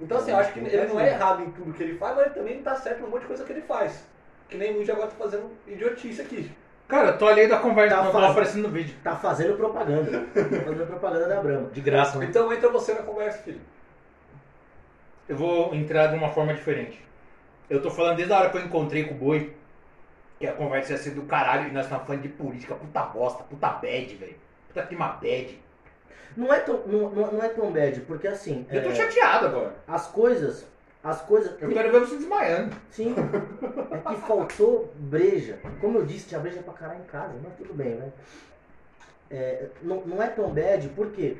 [0.00, 2.26] Então, assim, eu acho que ele não é errado em tudo que ele faz, mas
[2.26, 4.04] ele também não tá certo num monte de coisa que ele faz.
[4.48, 6.50] Que nem o Luigi agora tá fazendo idiotice aqui.
[6.88, 8.30] Cara, tô ali da conversa Tá não tava fácil.
[8.32, 8.96] aparecendo no vídeo.
[9.04, 10.10] Tá fazendo propaganda.
[10.10, 11.68] tá fazendo propaganda da Brahma.
[11.70, 12.24] De graça, né?
[12.26, 13.60] Então entra você na conversa, filho.
[15.28, 17.04] Eu vou entrar de uma forma diferente.
[17.68, 19.54] Eu tô falando desde a hora que eu encontrei com o Boi,
[20.38, 22.74] que a conversa ia ser do caralho e nós estamos falando de política.
[22.74, 24.36] Puta bosta, puta bad, velho.
[24.68, 25.60] Puta clima bad.
[26.34, 29.46] Não é tão, não, não não é tão bad, porque assim, Eu tô é, chateado
[29.46, 29.74] agora.
[29.86, 30.66] as coisas,
[31.02, 31.60] as coisas...
[31.60, 32.76] Eu quero ver você desmaiando.
[32.90, 33.14] Sim,
[33.90, 35.58] é que faltou breja.
[35.80, 38.12] Como eu disse, tinha breja pra caralho em casa, mas tudo bem, né?
[39.30, 41.36] É, não, não é tão bad porque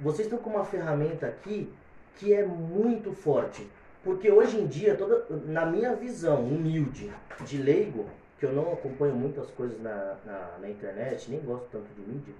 [0.00, 1.72] vocês estão com uma ferramenta aqui
[2.16, 3.68] que é muito forte.
[4.02, 7.12] Porque hoje em dia, toda, na minha visão humilde
[7.44, 8.06] de leigo,
[8.38, 12.34] que eu não acompanho muitas coisas na, na, na internet, nem gosto tanto de mídia,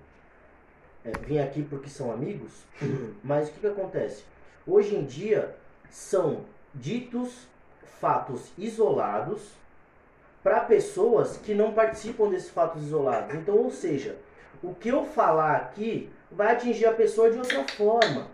[1.05, 2.64] é, vir aqui porque são amigos,
[3.23, 4.25] mas o que, que acontece?
[4.66, 5.55] Hoje em dia
[5.90, 7.46] são ditos
[8.01, 9.53] fatos isolados
[10.42, 13.35] para pessoas que não participam desses fatos isolados.
[13.35, 14.16] Então, ou seja,
[14.62, 18.29] o que eu falar aqui vai atingir a pessoa de outra forma.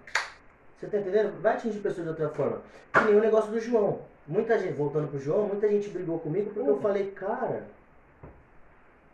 [0.78, 1.40] Você tá entendendo?
[1.40, 2.60] Vai atingir a pessoa de outra forma.
[2.92, 4.00] Que nem o negócio do João.
[4.26, 7.66] Muita gente, voltando pro João, muita gente brigou comigo porque eu falei, cara,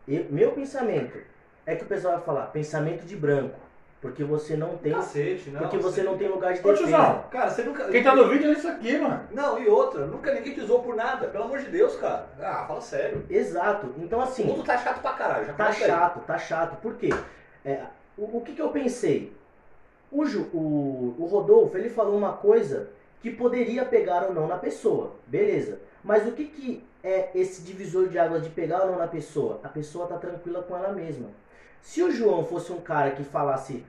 [0.06, 1.18] eu- meu pensamento
[1.66, 3.58] é que o pessoal vai falar pensamento de branco.
[4.00, 4.92] Porque você não tem.
[4.94, 5.60] Cacete, não.
[5.60, 6.78] Porque você não tem lugar de Ô, defesa.
[6.88, 7.84] tiozão, Cara, você nunca.
[7.88, 9.20] quem tá no vídeo é isso aqui, mano.
[9.30, 12.26] Não, e outra, nunca ninguém te usou por nada, pelo amor de Deus, cara.
[12.40, 13.26] Ah, fala sério.
[13.28, 13.92] Exato.
[13.98, 14.44] Então O assim.
[14.44, 15.90] mundo tá chato pra caralho, já Tá começa aí.
[15.90, 16.80] chato, tá chato.
[16.80, 17.10] Por quê?
[17.62, 17.82] É,
[18.16, 19.36] o, o que, que eu pensei?
[20.10, 22.88] O, Ju- o, o Rodolfo, ele falou uma coisa
[23.20, 25.12] que poderia pegar ou não na pessoa.
[25.26, 25.78] Beleza.
[26.02, 29.60] Mas o que, que é esse divisor de águas de pegar ou não na pessoa?
[29.62, 31.28] A pessoa tá tranquila com ela mesma.
[31.82, 33.84] Se o João fosse um cara que falasse,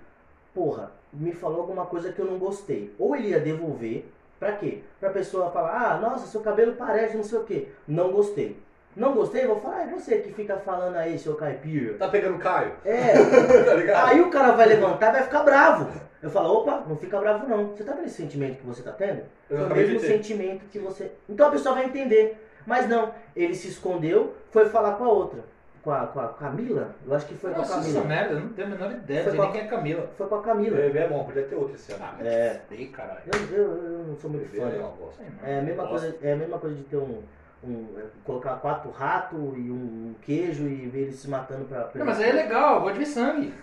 [0.54, 4.06] porra, me falou alguma coisa que eu não gostei, ou ele ia devolver,
[4.40, 4.80] pra quê?
[5.00, 7.68] Pra pessoa falar, ah, nossa, seu cabelo parece não sei o quê.
[7.88, 8.58] Não gostei.
[8.96, 11.94] Não gostei, vou falar, é você que fica falando aí, seu caipira.
[11.94, 13.14] Tá pegando Caio, É,
[13.64, 14.10] tá ligado?
[14.10, 15.88] aí o cara vai levantar e vai ficar bravo.
[16.22, 17.70] Eu falo, opa, não fica bravo não.
[17.70, 19.24] Você tá vendo esse sentimento que você tá tendo?
[19.50, 21.12] Eu o mesmo sentimento que você.
[21.30, 22.38] Então a pessoa vai entender.
[22.66, 25.40] Mas não, ele se escondeu, foi falar com a outra.
[25.84, 26.94] Com a, com a Camila?
[27.08, 28.06] Eu acho que foi com a Nossa, essa Camila.
[28.06, 29.24] merda, eu não tenho a menor ideia.
[29.24, 30.08] Foi nem quem é Camila.
[30.16, 30.78] Foi com a Camila.
[30.78, 32.04] Bebê é bom, podia ter outro esse ano.
[32.06, 32.62] Ah, É.
[32.70, 33.20] Sei, caralho.
[33.26, 34.70] Eu, eu, eu não sou muito Bebê fã.
[34.70, 34.86] é não.
[34.88, 35.24] uma bosta.
[35.44, 36.00] É a mesma Nossa.
[36.00, 37.24] coisa, é a mesma coisa de ter um.
[37.64, 41.82] um- é, colocar quatro ratos e um queijo e ver eles se matando pra.
[41.86, 43.54] pra- Não, mas aí é legal, eu gosto de ver sangue.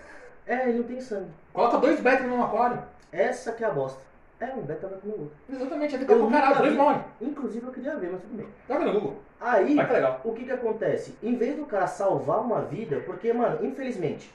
[0.45, 1.31] É, ele não tem sangue.
[1.53, 2.83] Coloca dois betos no aquário.
[3.13, 4.01] Essa que é a bosta.
[4.41, 5.37] É, um beta vai comer o outro.
[5.51, 7.05] Exatamente, é nunca caralho, dois morrem.
[7.21, 8.47] Inclusive eu queria ver, mas tudo bem.
[8.69, 9.17] Joga no Google.
[9.41, 10.21] Aí, Vai que é legal.
[10.25, 11.15] o que que acontece?
[11.23, 14.33] Em vez do cara salvar uma vida, porque, mano, infelizmente,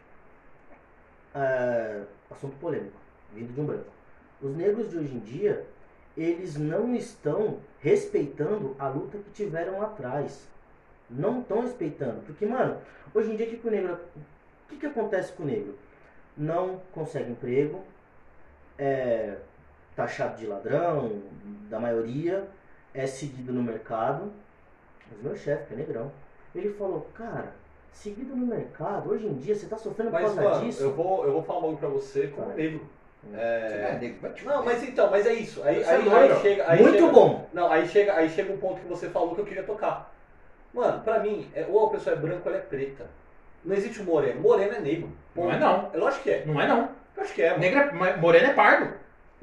[1.33, 2.97] é, assunto polêmico,
[3.33, 3.91] vindo de um branco.
[4.41, 5.65] Os negros de hoje em dia,
[6.17, 10.49] eles não estão respeitando a luta que tiveram lá atrás.
[11.09, 12.21] Não estão respeitando.
[12.25, 12.77] Porque, mano,
[13.13, 13.93] hoje em dia, o que, que o negro.
[13.93, 15.77] O que, que acontece com o negro?
[16.35, 17.81] Não consegue emprego,
[18.77, 19.37] é
[19.95, 21.21] taxado de ladrão,
[21.69, 22.47] da maioria,
[22.93, 24.31] é seguido no mercado.
[25.11, 26.11] Mas meu chefe, que é negrão,
[26.55, 27.53] ele falou, cara,
[27.91, 30.83] seguido no mercado, hoje em dia você tá sofrendo por Mas, causa mano, disso.
[30.83, 32.81] eu vou, eu vou falar bagulho pra você como negro.
[33.23, 33.89] Você É...
[33.95, 35.63] é negro, te Não, mas então, mas é isso.
[35.63, 36.63] Aí, Você é aí, aí chega.
[36.71, 37.47] Aí Muito chega- bom.
[37.53, 40.13] Não, aí chega, aí chega um ponto que você falou que eu queria tocar.
[40.73, 43.05] Mano, pra mim, é, ou a pessoa é branca ou ela é preta.
[43.63, 44.41] Não existe um moreno.
[44.41, 45.09] Moreno é negro.
[45.35, 45.89] Não é não.
[45.93, 46.45] É lógico que é.
[46.45, 46.89] Não é não.
[47.15, 48.05] Eu acho que é, mano.
[48.05, 48.93] É, moreno é pardo.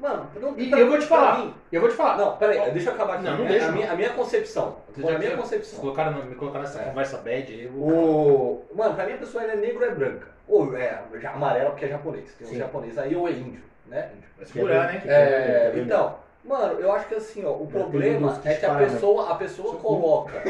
[0.01, 1.37] Mano, não, E pra- eu vou te falar.
[1.37, 2.17] mim- Eu vou te falar.
[2.17, 3.23] Não, peraí, deixa eu acabar aqui.
[3.23, 4.77] Não, não a, deixa, a minha, a minha concepção.
[4.97, 5.79] Você a minha concepção.
[5.79, 6.85] Colocaram, me colocaram nessa É.
[6.85, 7.67] conversa bad aí.
[7.67, 8.65] vou- O...
[8.75, 10.27] Mano, pra mim a pessoa é negra ou é branca.
[10.47, 12.33] Ou é amarela porque é japonês.
[12.33, 14.09] Tem um japonês aí ou é índio, né?
[14.37, 14.99] Vai segurar, né?
[15.01, 18.73] Que- É, então, mano, eu acho que assim, ó, o problema que é que a
[18.73, 18.85] né?
[18.85, 20.41] pessoa, a pessoa coloca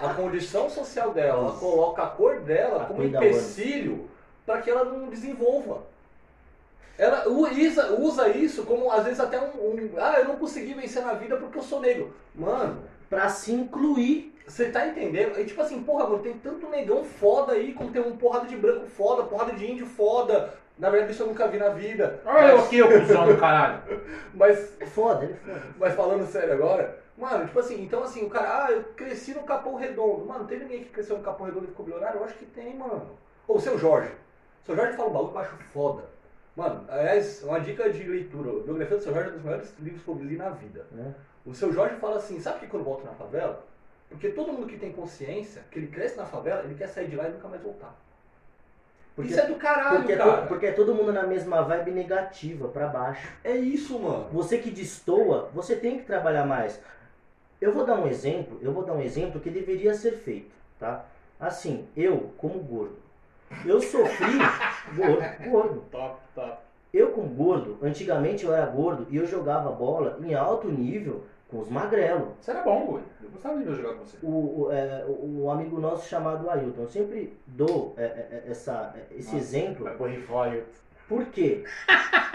[0.00, 4.08] a condição social dela, ela coloca a cor dela A como empecilho
[4.46, 5.90] para que ela não desenvolva.
[6.98, 11.02] Ela usa, usa isso como, às vezes, até um, um, Ah, eu não consegui vencer
[11.02, 12.14] na vida porque eu sou negro.
[12.34, 14.34] Mano, Pra se incluir.
[14.46, 15.38] você tá entendendo?
[15.38, 18.56] E tipo assim, porra, mano, tem tanto negão foda aí, como tem um porrada de
[18.56, 20.54] branco foda, porrada de índio foda.
[20.78, 22.20] Na verdade, isso eu nunca vi na vida.
[22.24, 23.82] Olha eu aqui, ô cuzão do caralho.
[24.32, 25.62] Mas É foda, ele é foda.
[25.78, 29.42] Mas falando sério agora, mano, tipo assim, então assim, o cara, ah, eu cresci no
[29.42, 30.24] Capão Redondo.
[30.24, 32.18] Mano, teve ninguém que cresceu no Capão Redondo e ficou bilionário?
[32.20, 33.10] Eu acho que tem, mano.
[33.46, 34.10] Ou o seu Jorge.
[34.62, 36.04] O seu Jorge fala um bagulho que eu acho foda.
[36.54, 38.50] Mano, aliás, uma dica de leitura.
[38.50, 40.84] A biografia do seu Jorge é um dos maiores livros que eu li na vida.
[40.90, 41.14] Né?
[41.46, 43.64] O seu Jorge fala assim, sabe por que quando volta na favela?
[44.10, 47.16] Porque todo mundo que tem consciência, que ele cresce na favela, ele quer sair de
[47.16, 47.96] lá e nunca mais voltar.
[49.16, 50.42] Porque, Isso é do caralho, porque, é cara.
[50.42, 53.30] to- porque é todo mundo na mesma vibe negativa, pra baixo.
[53.44, 54.28] É isso, mano.
[54.32, 56.80] Você que destoa, você tem que trabalhar mais.
[57.60, 61.04] Eu vou dar um exemplo, eu vou dar um exemplo que deveria ser feito, tá?
[61.38, 62.96] Assim, eu, como gordo,
[63.64, 64.38] eu sofri
[64.96, 65.82] gordo, gordo.
[65.90, 66.58] Top, top.
[66.92, 71.60] Eu como gordo, antigamente eu era gordo e eu jogava bola em alto nível com
[71.60, 72.28] os magrelos.
[72.40, 73.02] Você era bom, Gui.
[73.24, 74.16] Eu gostava de ver jogar com você.
[74.22, 78.94] O, o, é, o- amigo nosso chamado Ailton, eu sempre dou é, é, é, essa,
[78.96, 79.84] é, esse Nossa, exemplo.
[79.84, 80.64] Vai correr fora.
[81.08, 81.64] Por quê?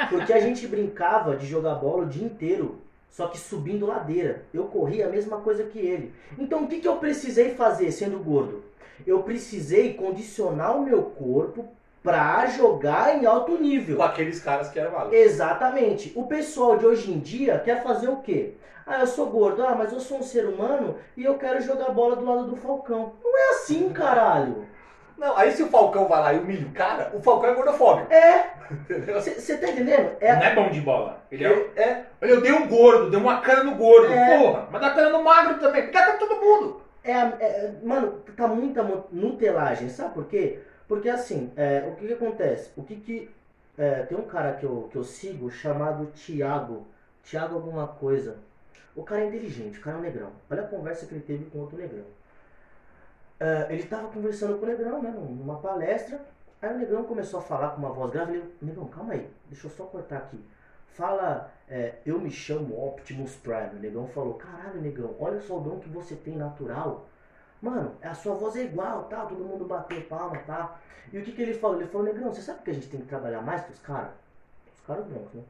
[0.10, 4.44] Porque a gente brincava de jogar bola o dia inteiro, só que subindo ladeira.
[4.54, 6.14] Eu corria a mesma coisa que ele.
[6.38, 8.64] Então o que, que eu precisei fazer sendo gordo?
[9.06, 11.68] Eu precisei condicionar o meu corpo
[12.02, 13.98] pra jogar em alto nível.
[13.98, 15.14] Com aqueles caras que eram magros.
[15.14, 16.14] Exatamente.
[16.16, 18.54] O pessoal de hoje em dia quer fazer o quê?
[18.86, 19.64] Ah, eu sou gordo.
[19.66, 22.56] Ah, mas eu sou um ser humano e eu quero jogar bola do lado do
[22.56, 23.14] Falcão.
[23.22, 24.66] Não é assim, caralho.
[25.18, 28.14] Não, aí se o Falcão vai lá e humilha o cara, o Falcão é gordofóbico.
[28.14, 28.52] É,
[29.14, 30.12] você tá entendendo?
[30.22, 31.24] Não É, é bom de bola.
[31.32, 31.72] Ele é.
[31.76, 34.14] É, é, Olha, eu dei um gordo, dei uma cana no gordo.
[34.14, 34.38] É.
[34.38, 35.84] Porra, mas dá cana no magro também.
[35.84, 36.82] Porque tá todo mundo.
[37.12, 40.60] É, é- mano, tá muita mu- nutelagem, sabe por quê?
[40.88, 42.72] Porque assim, é, o que que acontece?
[42.78, 43.30] O que que.
[43.78, 46.86] é, tem um cara que eu, que eu sigo chamado Thiago.
[47.24, 48.38] Thiago alguma coisa.
[48.96, 50.32] O cara é inteligente, o cara é um negrão.
[50.50, 52.06] Olha a conversa que ele teve com outro negrão.
[53.40, 56.20] É, ele tava conversando com o negrão, né, numa palestra.
[56.62, 58.34] Aí o negrão começou a falar com uma voz grave.
[58.34, 60.40] Ele, negrão, calma aí, deixa eu só cortar aqui.
[60.98, 63.70] Fala, é, eu me chamo Optimus Prime.
[63.76, 67.06] O negão falou, caralho, negão, olha só o dom que você tem natural.
[67.62, 69.24] Mano, a sua voz é igual, tá?
[69.28, 70.80] Todo mundo bateu palma, tá?
[71.14, 71.78] E o que, que ele falou?
[71.80, 74.10] Ele falou, negrão, você sabe que a gente tem que trabalhar mais que os caras?
[74.74, 75.44] Os caras brancos, né?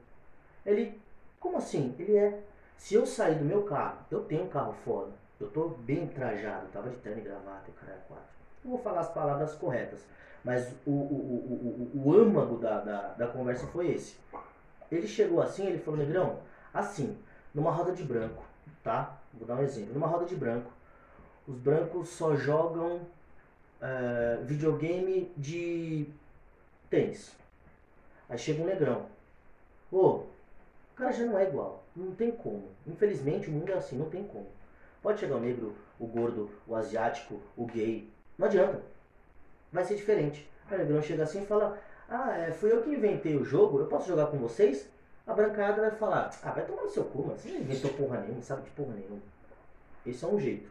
[0.65, 1.01] Ele,
[1.39, 1.95] como assim?
[1.97, 2.43] Ele é.
[2.77, 6.67] Se eu sair do meu carro, eu tenho um carro foda, eu tô bem trajado,
[6.73, 8.25] tava de terno e gravata, caralho, quatro.
[8.65, 10.05] Não vou falar as palavras corretas,
[10.43, 14.17] mas o, o, o, o, o âmago da, da, da conversa foi esse.
[14.91, 16.39] Ele chegou assim, ele falou, negrão,
[16.73, 17.17] assim,
[17.53, 18.43] numa roda de branco,
[18.83, 19.17] tá?
[19.33, 19.93] Vou dar um exemplo.
[19.93, 20.71] Numa roda de branco,
[21.47, 23.01] os brancos só jogam
[23.81, 26.07] eh, videogame de
[26.89, 27.35] tênis.
[28.29, 29.05] Aí chega um negrão.
[29.91, 30.27] Ô, o
[30.95, 31.83] cara já não é igual.
[31.95, 32.69] Não tem como.
[32.85, 34.47] Infelizmente o mundo é assim, não tem como.
[35.01, 38.09] Pode chegar o negro, o gordo, o asiático, o gay.
[38.37, 38.81] Não adianta.
[39.71, 40.49] Vai ser diferente.
[40.69, 43.79] Aí o negrão chega assim e fala: Ah, é, fui eu que inventei o jogo,
[43.79, 44.89] eu posso jogar com vocês?
[45.25, 47.37] A brancada vai falar: Ah, vai tomar no seu cu, mano.
[47.37, 49.21] Você não inventou porra nenhuma, sabe de porra nenhuma.
[50.05, 50.69] Esse é um jeito.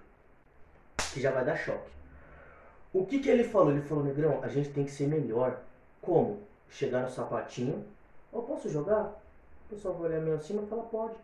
[1.13, 1.91] Que já vai dar choque.
[2.93, 3.71] O que que ele falou?
[3.71, 5.61] Ele falou, negrão, a gente tem que ser melhor.
[6.01, 6.41] Como?
[6.71, 7.85] Chegar no sapatinho.
[8.33, 9.03] Eu posso jogar?
[9.67, 11.15] O pessoal vai olhar meio acima e fala, pode.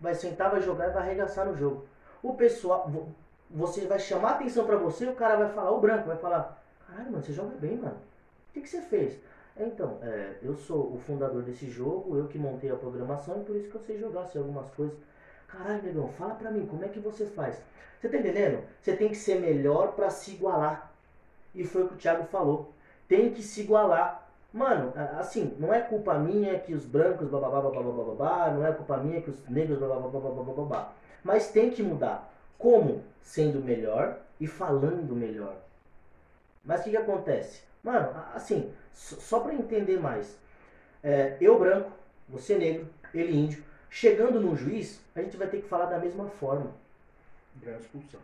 [0.00, 1.86] Vai sentar, vai jogar e vai arregaçar no jogo.
[2.22, 3.14] O pessoal, vo-
[3.48, 7.12] você vai chamar atenção pra você, o cara vai falar, o branco vai falar, caralho,
[7.12, 7.96] mano, você joga bem, mano.
[8.50, 9.18] O que, que você fez?
[9.56, 13.56] Então, é, eu sou o fundador desse jogo, eu que montei a programação e por
[13.56, 14.96] isso que eu sei jogar, sei algumas coisas.
[15.46, 17.60] Caralho, negão, fala pra mim, como é que você faz?
[18.00, 18.64] Você tá entendendo?
[18.80, 20.90] Você tem que ser melhor pra se igualar.
[21.54, 22.72] E foi o que o Thiago falou.
[23.06, 24.28] Tem que se igualar.
[24.52, 28.96] Mano, assim, não é culpa minha que os brancos bababá, bababá, bababá, não é culpa
[28.96, 30.92] minha que os negros bababá, bababá, bababá.
[31.22, 32.32] Mas tem que mudar.
[32.58, 33.02] Como?
[33.22, 35.56] Sendo melhor e falando melhor.
[36.64, 37.62] Mas o que, que acontece?
[37.82, 40.36] Mano, assim, só pra entender mais.
[41.02, 41.90] É, eu branco,
[42.28, 43.62] você negro, ele índio.
[43.90, 46.70] Chegando no juiz, a gente vai ter que falar da mesma forma.
[47.60, 48.20] Grande expulsão.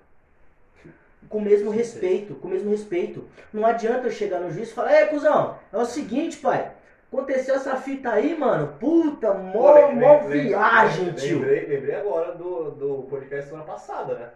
[1.28, 3.26] Com o mesmo respeito, com o mesmo respeito.
[3.52, 6.72] Não adianta eu chegar no juiz e falar, ei, cuzão, é o seguinte, pai.
[7.12, 8.74] Aconteceu essa fita aí, mano.
[8.78, 11.40] Puta, mó, Pô, lem- mó viagem, tio.
[11.40, 14.30] Lembrei, lembrei agora do, do podcast semana passada, né?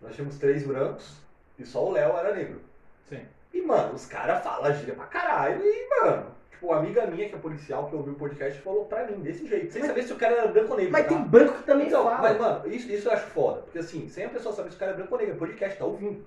[0.00, 1.16] Nós tínhamos três brancos
[1.58, 2.60] e só o Léo era negro.
[3.08, 3.20] Sim.
[3.52, 7.34] E, mano, os caras falam gíria pra caralho e, mano, tipo, uma amiga minha que
[7.34, 10.12] é policial que ouviu o podcast falou pra mim desse jeito, sem Mas- saber se
[10.12, 10.92] o cara era branco ou negro.
[10.92, 11.08] Mas tá?
[11.10, 12.18] tem branco que também Então, fala.
[12.22, 13.60] mas, mano, isso, isso eu acho foda.
[13.62, 15.78] Porque assim, sem a pessoa saber se o cara é branco ou negro, é podcast,
[15.78, 16.24] tá ouvindo.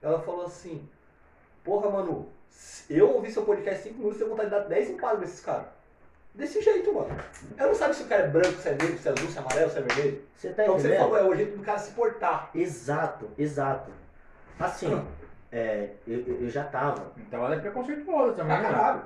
[0.00, 0.88] Ela falou assim,
[1.62, 4.90] porra, mano, se eu ouvi seu podcast 5 minutos, eu tenho vontade de dar 10
[4.90, 5.66] enquadros nesses caras.
[6.34, 7.14] Desse jeito, mano.
[7.58, 9.36] Ela não sabe se o cara é branco, se é negro, se é azul, se
[9.36, 10.22] é amarelo, se é vermelho.
[10.34, 12.50] Você tá Então o você falou, é o jeito do cara se portar.
[12.54, 13.90] Exato, exato.
[14.58, 14.88] Assim.
[15.52, 17.12] é, eu, eu- já tava.
[17.18, 18.68] Então ela é preconceituosa também, Ah, né?
[18.70, 19.02] caralho.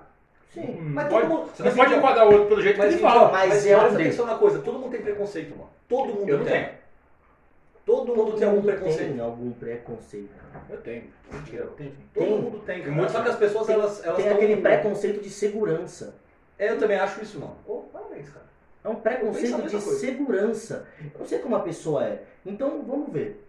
[0.54, 0.60] Sim.
[0.80, 2.74] Hum, Mas pode- todo mundo- Você mas não pode então- enquadrar o outro pelo jeito
[2.76, 3.32] que Mas, ele então, fala.
[3.32, 5.70] mas mas é presta atenção na coisa, todo mundo tem preconceito, mano.
[5.88, 6.46] Todo mundo Eu tem.
[6.46, 6.68] tenho.
[7.84, 9.10] Todo mundo tem algum mundo preconceito.
[9.12, 10.30] Tem algum preconceito.
[10.70, 11.04] Eu tenho.
[11.32, 11.92] Mentira, eu tenho.
[12.14, 12.40] Todo Tem.
[12.40, 12.92] mundo tem, cara.
[12.92, 13.12] Muito.
[13.12, 16.14] Só que as pessoas, Tem, elas, elas tem aquele preconceito de segurança.
[16.58, 17.54] É, eu também acho isso, mano.
[17.66, 18.46] Ô, parabéns, cara.
[18.82, 19.98] É um preconceito de coisa.
[20.00, 20.86] segurança.
[21.14, 22.22] Eu não sei como a pessoa é.
[22.44, 23.46] Então vamos ver.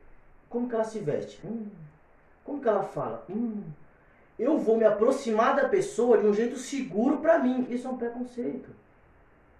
[0.49, 1.39] Como que ela se veste?
[1.45, 1.67] Hum.
[2.47, 3.25] Como que ela fala?
[3.29, 3.61] Hum.
[4.39, 7.67] Eu vou me aproximar da pessoa de um jeito seguro pra mim.
[7.69, 8.69] Isso é um preconceito.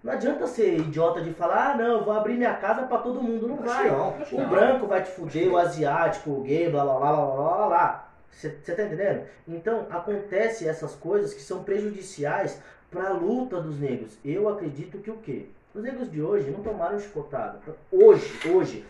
[0.02, 3.22] Não adianta ser idiota de falar, ah não, eu vou abrir minha casa pra todo
[3.22, 3.46] mundo.
[3.46, 3.90] Não vai.
[3.90, 4.14] não.
[4.32, 4.48] O não.
[4.48, 8.08] branco vai te fuder, o asiático, o gay, blá blá blá blá blá blá blá.
[8.30, 9.26] Você tá entendendo?
[9.46, 12.58] Então, acontece essas coisas que são prejudiciais
[12.90, 14.16] para a luta dos negros.
[14.24, 15.46] Eu acredito que o quê?
[15.74, 17.60] Os negros de hoje não tomaram chicotada.
[17.92, 18.86] Hoje, hoje,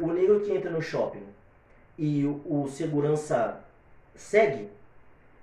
[0.00, 1.22] o negro que entra no shopping
[1.98, 3.60] e o, o segurança
[4.14, 4.68] segue,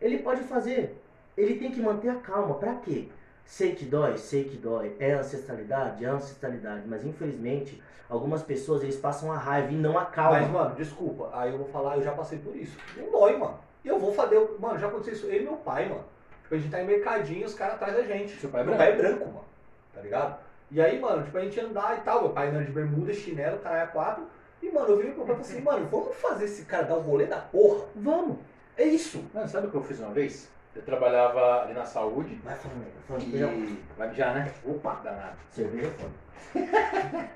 [0.01, 1.01] ele pode fazer.
[1.37, 2.55] Ele tem que manter a calma.
[2.55, 3.07] Pra quê?
[3.45, 4.95] Sei que dói, sei que dói.
[4.99, 6.83] É ancestralidade, é ancestralidade.
[6.85, 10.39] Mas infelizmente, algumas pessoas eles passam a raiva e não a calma.
[10.39, 11.29] Mas, mano, desculpa.
[11.33, 12.77] Aí eu vou falar, eu já passei por isso.
[12.97, 13.57] Não dói, mano.
[13.83, 14.39] E eu vou fazer.
[14.59, 15.25] Mano, já aconteceu isso.
[15.27, 16.03] Eu e meu pai, mano.
[16.43, 18.39] Tipo, a gente tá em mercadinho, os caras atrás da gente.
[18.39, 18.91] Seu pai é meu branco.
[18.91, 19.45] pai é branco, mano.
[19.93, 20.39] Tá ligado?
[20.71, 22.21] E aí, mano, tipo, a gente andar e tal.
[22.21, 24.23] Meu pai andando de bermuda, chinelo, caralho, quatro.
[24.61, 27.01] E, mano, eu vi pro e falei assim, mano, vamos fazer esse cara dar o
[27.01, 27.85] rolê da porra.
[27.95, 28.37] Vamos.
[28.77, 29.23] É isso.
[29.33, 30.49] Mano, sabe o que eu fiz uma vez?
[30.75, 33.79] Eu trabalhava ali na saúde Vai falando, vai e.
[33.97, 34.53] Vai já, né?
[34.65, 35.37] Opa, Danado.
[35.51, 36.13] cerveja é foda.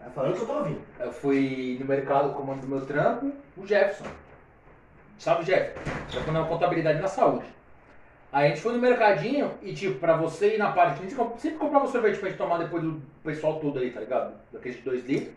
[0.00, 0.80] Vai falando que eu tô ouvindo.
[0.98, 4.10] Eu fui no mercado comando do meu trampo, o Jefferson.
[5.18, 5.90] Sabe o Jefferson?
[6.10, 7.44] Trampando na contabilidade na saúde.
[8.32, 11.14] Aí a gente foi no mercadinho e, tipo, pra você ir na parte, a gente
[11.38, 14.34] sempre comprava sorvete pra gente tomar depois do pessoal todo aí, tá ligado?
[14.52, 15.34] Daqueles de 2 litros.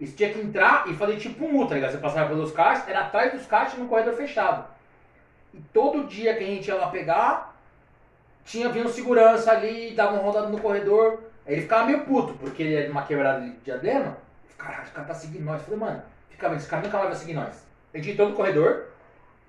[0.00, 1.92] E você tinha que entrar e fazer tipo um U, tá ligado?
[1.92, 4.64] Você passava pelos caixas, era atrás dos caixas no corredor fechado.
[5.52, 7.56] E todo dia que a gente ia lá pegar,
[8.44, 11.20] tinha vindo segurança ali, dava uma rodada no corredor.
[11.46, 14.16] Aí ele ficava meio puto, porque ele era uma quebrada de diadema.
[14.56, 15.60] Caralho, esse cara tá seguindo nós.
[15.60, 17.66] Eu falei, mano, fica vendo, esse cara nunca mais vai seguir nós.
[17.92, 18.86] A gente entrou no corredor,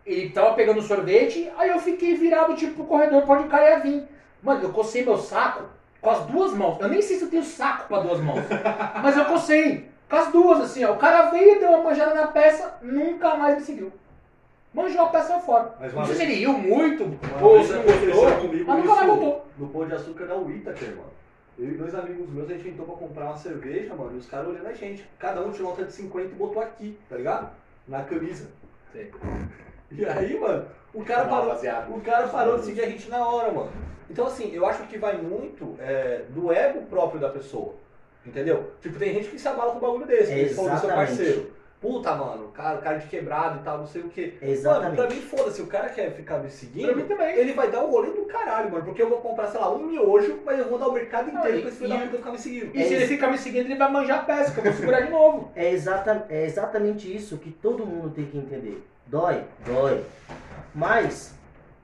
[0.05, 3.69] ele tava pegando sorvete, aí eu fiquei virado tipo pro corredor pra onde o cara
[3.69, 4.07] ia vir.
[4.41, 5.65] Mano, eu cocei meu saco
[6.01, 6.79] com as duas mãos.
[6.79, 8.43] Eu nem sei se eu tenho saco pra duas mãos,
[9.03, 10.93] mas eu cocei com as duas, assim, ó.
[10.93, 13.91] O cara veio, deu uma manjada na peça, nunca mais me seguiu.
[14.73, 15.73] Manjou a peça fora.
[15.79, 17.03] Mas Não uma sei se vez, ele riu muito,
[17.41, 19.45] ou se não aconteceu comigo mas nunca mais isso voltou.
[19.57, 21.09] no Pão de Açúcar da Whittaker, mano.
[21.57, 24.27] Eu e dois amigos meus, a gente entrou pra comprar uma cerveja, mano, e os
[24.27, 25.05] caras olhando a gente.
[25.19, 27.49] Cada um tirou nota de 50 e botou aqui, tá ligado?
[27.87, 28.47] Na camisa.
[28.93, 29.11] Sei.
[29.91, 31.91] E aí, mano, o cara mal, parou, rapaziada.
[31.91, 33.71] o cara parou de seguir a gente na hora, mano.
[34.09, 37.73] Então, assim, eu acho que vai muito é, do ego próprio da pessoa.
[38.29, 38.71] Entendeu?
[38.81, 41.17] Tipo, tem gente que se abala com um bagulho desse, que falou do seu Exatamente.
[41.17, 41.59] parceiro.
[41.81, 44.21] Puta, mano, cara, cara de quebrado e tal, não sei o quê.
[44.33, 45.15] Mano, pra Exatamente.
[45.15, 47.37] mim, foda-se, o cara quer ficar me Pra seguindo, mim também.
[47.37, 48.83] ele vai dar o rolê do caralho, mano.
[48.83, 51.57] Porque eu vou comprar, sei lá, um miojo, mas eu vou dar o mercado inteiro
[51.57, 52.75] e- pra esse filho da puta ficar me seguindo.
[52.75, 55.01] E se ele ficar me seguindo, ele vai manjar a peça, que eu vou segurar
[55.01, 55.51] de novo.
[55.55, 58.83] É, exata, é exatamente isso que todo mundo tem que entender.
[59.07, 60.03] Dói, dói.
[60.75, 61.33] Mas,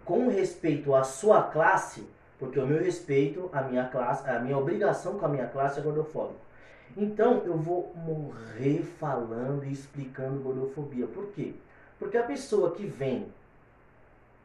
[0.03, 2.05] com respeito à sua classe,
[2.39, 5.84] porque o meu respeito, a minha classe, a minha obrigação com a minha classe é
[5.84, 6.39] gordofóbico.
[6.98, 11.08] Então, eu vou morrer falando e explicando gordofobia.
[11.08, 11.54] Por quê?
[12.00, 13.28] Porque a pessoa que vem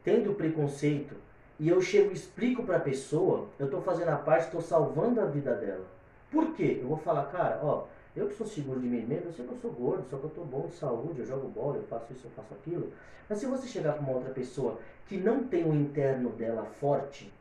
[0.03, 1.15] tendo preconceito
[1.59, 5.25] e eu chego e explico pra pessoa, eu tô fazendo a parte, tô salvando a
[5.25, 5.85] vida dela.
[6.31, 6.79] Por quê?
[6.81, 9.51] Eu vou falar, cara, ó, eu que sou seguro de mim mesmo, eu sei que
[9.51, 12.11] eu sou gordo, só que eu tô bom de saúde, eu jogo bola, eu faço
[12.11, 12.91] isso, eu faço aquilo.
[13.29, 17.31] Mas se você chegar pra uma outra pessoa que não tem o interno dela forte,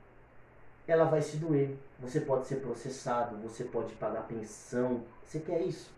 [0.92, 1.76] ela vai se doer.
[2.00, 5.02] Você pode ser processado, você pode pagar pensão.
[5.24, 5.90] Você quer isso?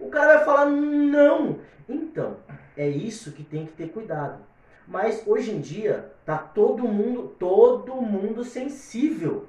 [0.00, 1.58] O cara vai falar não.
[1.88, 2.36] Então,
[2.76, 4.38] é isso que tem que ter cuidado.
[4.88, 9.46] Mas hoje em dia tá todo mundo, todo mundo sensível.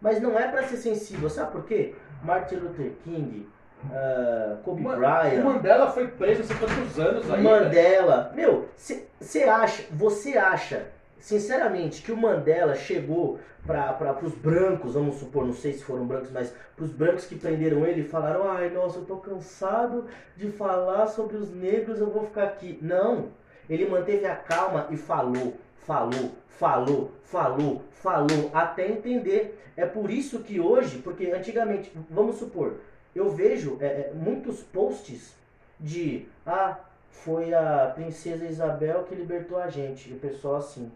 [0.00, 1.94] Mas não é pra ser sensível, sabe por quê?
[2.22, 3.48] Martin Luther King,
[3.90, 7.42] ah, Kobe Ma- O Bryant, Mandela foi preso sei quantos anos aí.
[7.42, 8.32] Mandela.
[8.34, 10.86] Meu, você acha, você acha,
[11.18, 16.30] sinceramente, que o Mandela chegou para os brancos, vamos supor, não sei se foram brancos,
[16.30, 20.50] mas para os brancos que prenderam ele e falaram: ai, nossa, eu tô cansado de
[20.50, 22.78] falar sobre os negros, eu vou ficar aqui.
[22.80, 23.28] Não.
[23.68, 29.60] Ele manteve a calma e falou, falou, falou, falou, falou, até entender.
[29.76, 32.76] É por isso que hoje, porque antigamente, vamos supor,
[33.14, 35.34] eu vejo é, é, muitos posts
[35.80, 36.78] de ah,
[37.10, 40.10] foi a princesa Isabel que libertou a gente.
[40.10, 40.90] E o pessoal assim.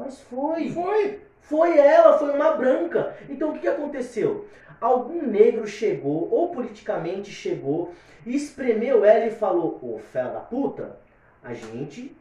[0.00, 0.70] Mas foi.
[0.70, 1.20] Foi.
[1.42, 3.16] Foi ela, foi uma branca.
[3.28, 4.46] Então o que, que aconteceu?
[4.80, 7.92] Algum negro chegou, ou politicamente chegou,
[8.24, 10.96] e espremeu ela e falou: Ô fela da puta,
[11.42, 12.16] a gente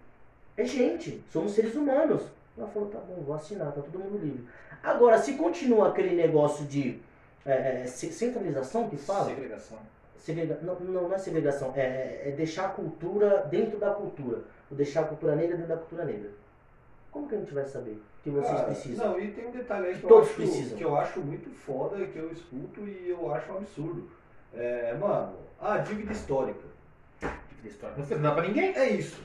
[0.57, 2.23] é gente, somos seres humanos.
[2.57, 4.45] Ela falou: tá bom, vou assinar, tá todo mundo livre.
[4.83, 6.99] Agora, se continua aquele negócio de
[7.45, 9.77] é, é, ce- centralização que fala, Segregação.
[10.17, 10.59] Segrega...
[10.61, 14.39] Não, não, não é segregação, é, é deixar a cultura dentro da cultura.
[14.69, 16.29] Ou deixar a cultura negra dentro da cultura negra.
[17.11, 19.09] Como que a gente vai saber que vocês Cara, precisam?
[19.09, 20.77] Não, e tem um detalhe aí que, eu Todos acho, precisam.
[20.77, 24.09] que eu acho muito foda, que eu escuto e eu acho um absurdo.
[24.53, 26.67] É, mano, a dívida histórica.
[27.61, 27.95] De história.
[27.97, 28.75] Não fez nada pra ninguém.
[28.75, 29.21] É isso.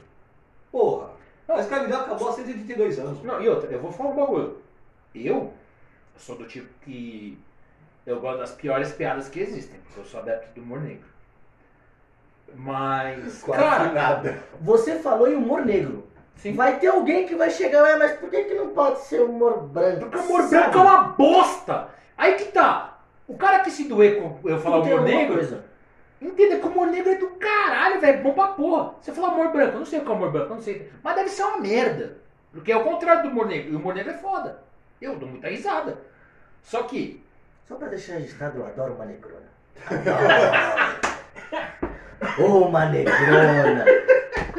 [0.73, 1.11] Porra.
[1.47, 1.57] Não.
[1.57, 3.23] A escravidão acabou há 132 anos.
[3.23, 4.59] Não, e outra, eu vou falar um bagulho.
[5.15, 5.53] Eu
[6.17, 7.39] sou do tipo que
[8.07, 11.07] eu gosto das piores piadas que existem, porque eu sou adepto do humor negro.
[12.57, 14.43] Mas, Quase cara, nada.
[14.61, 16.07] Você falou em humor negro.
[16.37, 19.21] Sim, Vai ter alguém que vai chegar, "Ué, mas por que, que não pode ser
[19.21, 20.01] humor branco?
[20.01, 21.89] porque o humor branco é uma bosta.
[22.17, 22.99] Aí que tá.
[23.27, 25.65] O cara que se doer com eu falar humor negro, coisa.
[26.21, 28.23] entenda que o humor negro é do caralho, velho.
[28.23, 28.95] Bom pra porra.
[29.01, 30.91] Você fala humor branco, eu não sei o que é humor branco, eu não sei.
[31.03, 32.19] Mas deve ser uma merda.
[32.53, 33.73] Porque é o contrário do humor negro.
[33.73, 34.63] E o humor negro é foda.
[35.01, 35.99] Eu dou muita risada.
[36.63, 37.23] Só que
[37.67, 39.49] Só pra deixar registrado, eu adoro uma negrona.
[39.87, 41.15] Adoro.
[42.39, 43.85] Ô, uma negrona.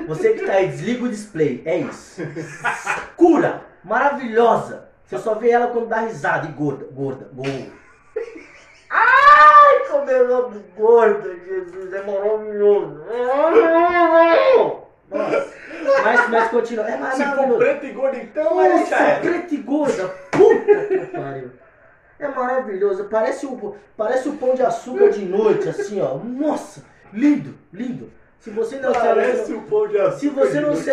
[0.08, 1.62] Você que tá aí, desliga o display.
[1.66, 2.22] É isso.
[3.16, 3.62] Cura.
[3.84, 4.88] Maravilhosa.
[5.06, 6.48] Você só vê ela quando dá risada.
[6.48, 7.72] E gorda, gorda, gorda.
[8.90, 11.94] Ai, como eu amo gorda, Jesus.
[11.94, 13.04] É maravilhoso.
[15.10, 15.54] Nossa.
[16.04, 16.88] Mas mas, continua.
[16.88, 17.58] É Se for maravilhoso.
[17.60, 19.20] preto e gordo, então Nossa, já era.
[19.22, 20.08] preto e gorda.
[20.32, 21.52] Puta que pariu.
[22.18, 23.04] É maravilhoso.
[23.06, 26.16] Parece o, parece o pão de açúcar de noite, assim, ó.
[26.18, 26.84] Nossa,
[27.14, 28.12] lindo, lindo.
[28.40, 30.20] Se você não se Parece relacionou, o pão de açúcar.
[30.20, 30.84] se você não se,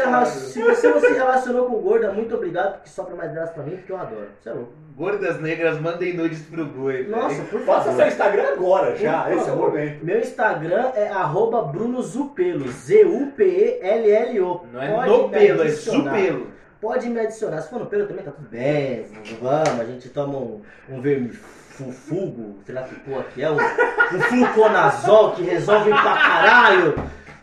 [0.52, 3.76] se você não se relacionou com gorda, muito obrigado, porque sopra mais graça pra mim,
[3.76, 4.26] porque eu adoro.
[4.40, 4.72] Você é louco.
[4.96, 7.10] Gordas negras, mandem nudes pro velho.
[7.10, 7.96] Nossa, por Faça favor.
[7.98, 9.22] seu Instagram agora, já.
[9.24, 9.68] Por Esse é o favor.
[9.70, 10.04] momento.
[10.04, 14.66] Meu Instagram é arroba Bruno Zupelo, Z-U-P-E-L-L-O.
[14.72, 16.46] Não é Pode no pelo, é supelo.
[16.80, 17.60] Pode me adicionar.
[17.60, 19.04] Se for no pelo também tá tudo bem.
[19.40, 24.20] Vamos, a gente toma um, um vermifugo, sei lá que porra que é, um, um
[24.20, 26.94] fluconazol que resolve pra caralho.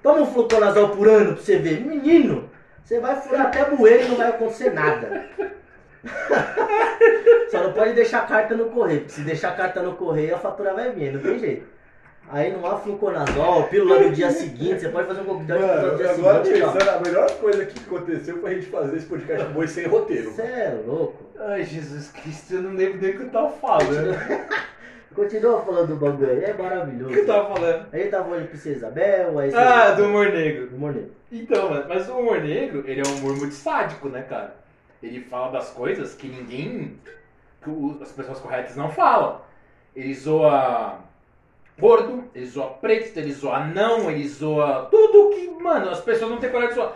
[0.02, 1.82] Toma um fluconazol por ano pra você ver.
[1.82, 2.50] Menino,
[2.84, 5.26] você vai furar até bueiro e não vai acontecer nada.
[7.52, 10.36] Só não pode deixar a carta no correio, porque se deixar a carta no correio
[10.36, 11.66] a fatura vai vir, não tem jeito.
[12.32, 15.92] Aí não há fluconazol, pílula do dia seguinte, você pode fazer um coquetel de pílula
[15.92, 16.64] do dia agora seguinte.
[16.64, 20.32] pensando, a melhor coisa que aconteceu foi a gente fazer esse podcast boi sem roteiro.
[20.32, 21.26] Você é louco.
[21.40, 24.16] Ai, Jesus Cristo, eu não lembro nem o que eu tava falando.
[25.16, 27.26] Continua falando do bagulho aí, é O que eu maravilhoso.
[27.26, 27.88] tava falando?
[27.92, 29.58] Aí tava falando de Princesa Isabel, aí você...
[29.58, 30.68] Ah, do humor negro.
[30.68, 31.10] do Mornego.
[31.32, 34.56] Então, mano, mas o humor negro, ele é um humor muito sádico, né, cara?
[35.02, 37.00] Ele fala das coisas que ninguém,
[37.64, 39.42] que as pessoas corretas não falam.
[39.96, 41.00] Ele zoa
[41.80, 46.38] gordo, ele zoa preto, ele zoa anão, ele zoa tudo que, mano, as pessoas não
[46.38, 46.94] têm coragem de zoar.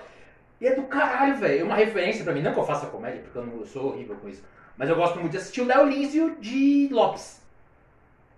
[0.62, 1.62] E é do caralho, velho.
[1.62, 2.42] É uma referência pra mim.
[2.42, 4.44] Não que eu faça comédia, porque eu, não, eu sou horrível com isso.
[4.78, 7.43] Mas eu gosto muito de assistir o Léo Lísio de Lopes.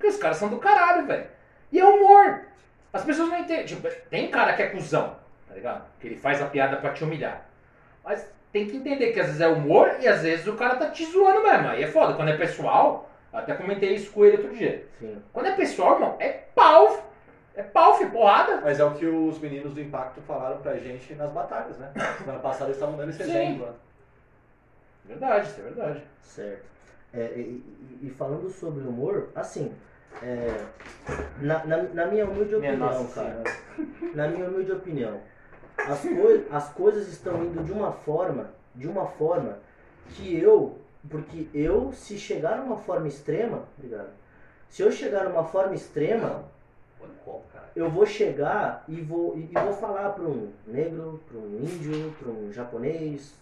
[0.05, 1.25] Porque os caras são do caralho, velho.
[1.71, 2.41] E é humor.
[2.93, 3.65] As pessoas não entendem.
[3.65, 5.15] Tipo, tem cara que é cuzão,
[5.47, 5.83] tá ligado?
[5.99, 7.43] Que ele faz a piada pra te humilhar.
[8.03, 10.91] Mas tem que entender que às vezes é humor e às vezes o cara tá
[10.91, 11.67] te zoando mesmo.
[11.69, 12.13] Aí é foda.
[12.13, 14.87] Quando é pessoal, até comentei isso com ele outro dia.
[14.99, 15.19] Sim.
[15.33, 17.03] Quando é pessoal, irmão, é pau.
[17.55, 18.61] É pau, filho, porrada.
[18.61, 21.91] Mas é o que os meninos do Impacto falaram pra gente nas batalhas, né?
[22.19, 23.31] Semana passada eles estavam dando esse Sim.
[23.31, 23.65] exemplo.
[23.65, 23.73] né?
[25.05, 26.03] Verdade, isso é verdade.
[26.21, 26.65] Certo.
[27.13, 29.73] É, e, e- e falando sobre humor, assim,
[30.21, 30.65] é,
[31.41, 33.43] na, na, na minha humilde Minha opinião, nossa cara,
[34.13, 35.19] na minha humilde opinião,
[35.77, 39.57] as, coi as coisas estão indo de uma forma, de uma forma
[40.11, 40.77] que eu,
[41.09, 44.09] porque eu, se chegar numa forma extrema, obrigado,
[44.69, 46.43] se eu chegar numa forma extrema,
[47.75, 52.29] eu vou chegar e vou, e vou falar para um negro, para um índio, para
[52.29, 53.33] um japonês,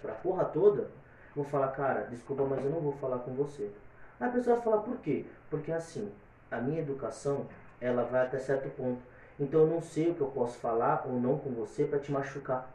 [0.00, 0.88] pra porra toda,
[1.34, 3.70] vou falar, cara, desculpa, mas eu não vou falar com você.
[4.20, 5.24] Aí a pessoa vai falar, por quê?
[5.52, 6.10] Porque assim,
[6.50, 7.44] a minha educação,
[7.78, 9.02] ela vai até certo ponto.
[9.38, 12.10] Então eu não sei o que eu posso falar ou não com você para te
[12.10, 12.70] machucar.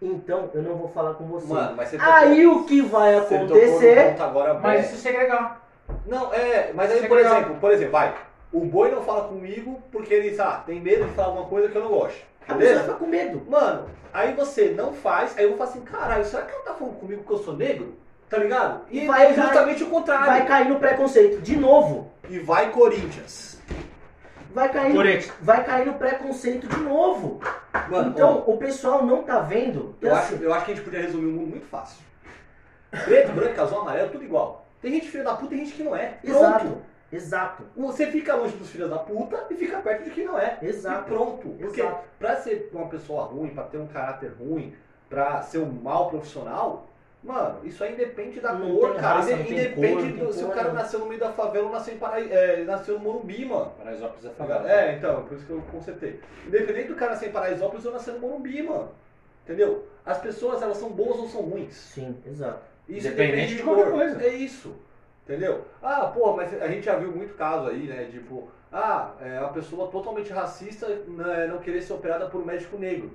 [0.00, 1.52] Então eu não vou falar com você.
[1.52, 4.16] Mano, mas você Aí o que vai você acontecer?
[4.18, 4.54] agora.
[4.54, 5.58] Mas isso é legal.
[6.06, 7.36] Não, é, mas Isso aí, é por legal.
[7.36, 8.14] exemplo, por exemplo, vai.
[8.50, 11.76] O boi não fala comigo porque ele ah, tem medo de falar alguma coisa que
[11.76, 12.22] eu não gosto.
[12.40, 12.80] A pessoa Beleza?
[12.84, 13.42] fica com medo.
[13.50, 16.72] Mano, aí você não faz, aí eu vou falar assim, caralho, será que ela tá
[16.72, 17.94] falando comigo porque eu sou negro?
[18.34, 18.80] Tá ligado?
[18.90, 20.26] E Vai é justamente o contrário.
[20.26, 21.40] Vai cair no preconceito.
[21.40, 22.10] De novo.
[22.28, 23.62] E vai Corinthians.
[24.52, 25.32] Vai cair, no, Corinthians.
[25.40, 27.40] vai cair no preconceito de novo.
[27.88, 29.94] Mano, Então, o pessoal não tá vendo.
[30.00, 32.02] Eu assim, acho, eu acho que a gente podia resumir o mundo muito fácil.
[33.04, 34.66] Preto, branco, azul, amarelo, tudo igual.
[34.82, 36.18] Tem gente filha da puta e tem gente que não é.
[36.22, 36.36] Pronto.
[36.36, 36.82] Exato.
[37.12, 37.62] Exato.
[37.76, 40.58] Você fica longe dos filhos da puta e fica perto de quem não é.
[40.60, 41.02] Exato.
[41.02, 41.48] E pronto.
[41.60, 42.04] Porque Exato.
[42.18, 44.74] pra ser uma pessoa ruim, pra ter um caráter ruim,
[45.08, 46.86] pra ser um mau profissional,
[47.24, 49.14] mano, isso aí independe da Não cor, cara.
[49.16, 50.82] raça, não independe cor, não do, se o porra cara nenhuma.
[50.82, 53.72] nasceu no meio da favela ou nasceu, em é, nasceu no Morumbi, mano.
[53.78, 54.70] Paraisópolis é Tá favela.
[54.72, 56.20] É, então, por isso que eu consertei.
[56.46, 58.90] Independente do cara nascer em Paraisópolis ou nascer no Morumbi, mano.
[59.44, 59.86] Entendeu?
[60.06, 61.74] As pessoas, elas são boas ou são ruins.
[61.74, 62.60] Sim, exato.
[62.88, 63.92] Isso Independente depende de qualquer cor.
[63.92, 64.22] coisa.
[64.22, 64.74] É isso.
[65.24, 65.64] Entendeu?
[65.82, 68.08] Ah, pô, mas a gente já viu muito caso aí, né?
[68.10, 72.76] Tipo, ah, é uma pessoa totalmente racista né, não querer ser operada por um médico
[72.76, 73.10] negro.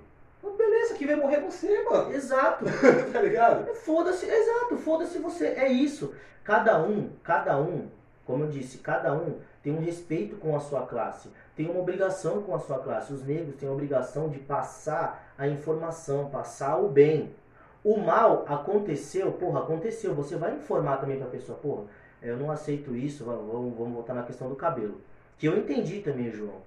[0.57, 2.13] Beleza, que vai morrer você, mano.
[2.13, 2.65] Exato.
[3.11, 3.73] tá ligado?
[3.75, 5.47] Foda-se, exato, foda-se você.
[5.47, 6.13] É isso.
[6.43, 7.87] Cada um, cada um,
[8.25, 12.41] como eu disse, cada um tem um respeito com a sua classe, tem uma obrigação
[12.41, 13.13] com a sua classe.
[13.13, 17.35] Os negros têm a obrigação de passar a informação, passar o bem.
[17.83, 20.13] O mal aconteceu, porra, aconteceu.
[20.15, 21.83] Você vai informar também pra pessoa, porra,
[22.21, 24.99] eu não aceito isso, va- vamos, vamos voltar na questão do cabelo.
[25.37, 26.61] Que eu entendi também, João.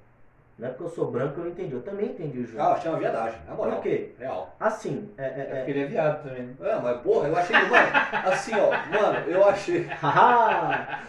[0.59, 2.65] Não é porque eu sou branco que eu entendi, eu também entendi o João.
[2.65, 3.75] Ah, eu achei uma viadagem, na moral.
[3.75, 4.11] Por quê?
[4.19, 4.55] Real.
[4.61, 6.43] Assim, é, É é, porque ele é viado também.
[6.43, 6.55] né?
[6.61, 7.89] É, mas porra, eu achei, mano,
[8.27, 9.87] assim, ó, mano, eu achei.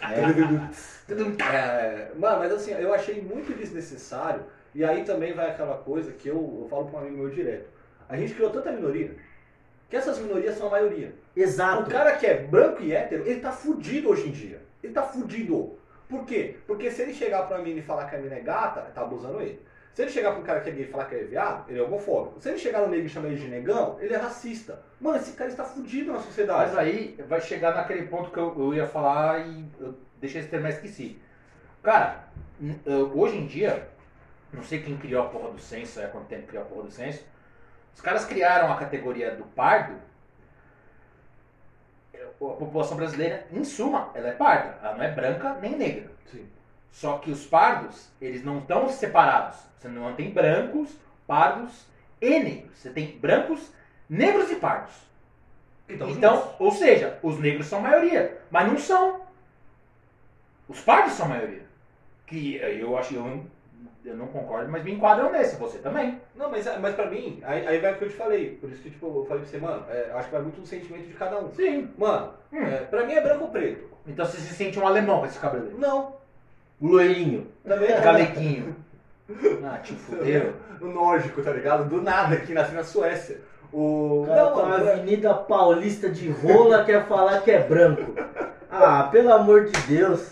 [0.02, 1.54] É.
[1.54, 4.42] É, mano, mas assim, eu achei muito desnecessário.
[4.74, 7.68] E aí também vai aquela coisa que eu, eu falo pra um amigo meu direto.
[8.08, 9.14] A gente criou tanta minoria
[9.88, 11.14] que essas minorias são a maioria.
[11.36, 11.82] Exato.
[11.82, 14.60] O cara que é branco e hétero, ele tá fudido hoje em dia.
[14.82, 15.78] Ele tá fudido.
[16.14, 16.56] Por quê?
[16.64, 19.40] Porque se ele chegar pra mim e falar que a mina é gata, tá abusando
[19.40, 19.60] ele.
[19.92, 21.80] Se ele chegar pra um cara que é gay e falar que é viado, ele
[21.80, 22.40] é homofóbico.
[22.40, 24.80] Se ele chegar no negro e chamar ele de negão, ele é racista.
[25.00, 26.70] Mano, esse cara está fudido na sociedade.
[26.70, 30.50] Mas aí vai chegar naquele ponto que eu, eu ia falar e eu deixei esse
[30.50, 31.20] termo, mas esqueci.
[31.82, 32.28] Cara,
[33.12, 33.88] hoje em dia,
[34.52, 36.90] não sei quem criou a porra do censo, há quanto tempo criou a porra do
[36.92, 37.24] censo,
[37.92, 39.94] os caras criaram a categoria do pardo.
[42.24, 44.78] Eh, A população brasileira, em suma, ela é parda.
[44.82, 46.10] Ela não é branca nem negra.
[46.30, 46.46] Sim.
[46.90, 49.58] Só que os pardos, eles não estão separados.
[49.78, 50.90] Você não tem brancos,
[51.26, 51.86] pardos
[52.20, 52.78] e negros.
[52.78, 53.72] Você tem brancos,
[54.08, 54.94] negros e pardos.
[55.88, 59.20] Então, Então, ou seja, os negros são a maioria, mas não são.
[60.68, 61.66] Os pardos são a maioria.
[62.26, 63.44] Que eu acho, eu,
[64.04, 66.20] eu não concordo, mas me enquadram nesse, você também.
[66.36, 68.58] Não, mas, mas pra mim, aí, aí vai o que eu te falei.
[68.60, 70.66] Por isso que tipo, eu falei pra você, mano, é, acho que vai muito do
[70.66, 71.50] sentimento de cada um.
[71.54, 71.90] Sim.
[71.96, 72.62] Mano, Hum.
[72.62, 73.84] é, pra mim é branco ou preto.
[74.06, 75.74] Então você se sente um alemão com esse cabelo aí.
[75.78, 76.12] Não,
[76.80, 77.46] Loirinho.
[77.66, 78.00] também não.
[78.02, 78.76] Galequinho.
[79.64, 80.52] Ah, te fudeu.
[80.82, 81.88] O nórdico, tá ligado?
[81.88, 83.40] Do nada, que nasce na Suécia.
[83.72, 84.24] O.
[84.28, 88.14] Cara Não, tá na é- Avenida Paulista de rola quer falar que é branco.
[88.70, 90.30] Ah, pelo amor de Deus.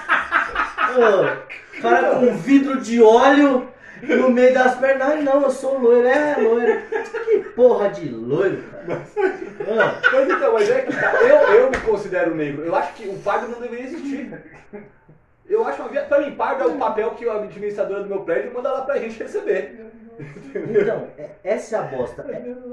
[0.97, 1.46] Ô,
[1.81, 3.69] cara com vidro de óleo
[4.03, 5.09] no meio das pernas.
[5.09, 6.07] Ai, não, eu sou loiro.
[6.07, 6.83] É, loiro.
[7.25, 9.03] Que porra de loiro, cara.
[9.69, 11.13] Ah, Mas então, mas é que tá.
[11.23, 12.65] Eu, eu me considero negro.
[12.65, 14.33] Eu acho que o pardo não deveria existir.
[15.49, 16.03] Eu acho uma via...
[16.03, 18.99] Pra mim, pardo é o papel que a administradora do meu prédio manda lá pra
[18.99, 19.87] gente receber.
[20.55, 22.25] Então, é- essa é a bosta.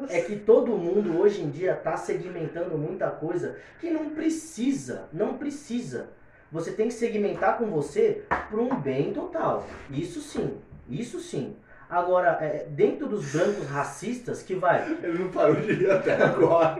[0.09, 5.07] É, é que todo mundo hoje em dia tá segmentando muita coisa que não precisa.
[5.13, 6.07] Não precisa.
[6.53, 9.65] Você tem que segmentar com você por um bem total.
[9.89, 10.55] Isso sim.
[10.87, 11.55] Isso sim.
[11.89, 14.87] Agora, é, dentro dos brancos racistas, que vai.
[15.01, 16.79] Ele não parou de rir até agora.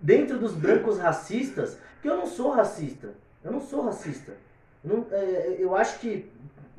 [0.00, 3.10] Dentro dos brancos racistas, que eu não sou racista.
[3.44, 4.32] Eu não sou racista.
[4.82, 6.30] Eu, não- é, eu acho que,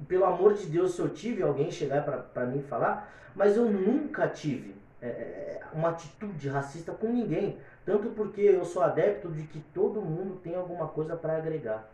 [0.07, 2.01] pelo amor de Deus, se eu tive alguém chegar
[2.33, 7.57] pra mim falar, mas eu nunca tive é, é, uma atitude racista com ninguém.
[7.85, 11.87] Tanto porque eu sou adepto de que todo mundo tem alguma coisa pra agregar.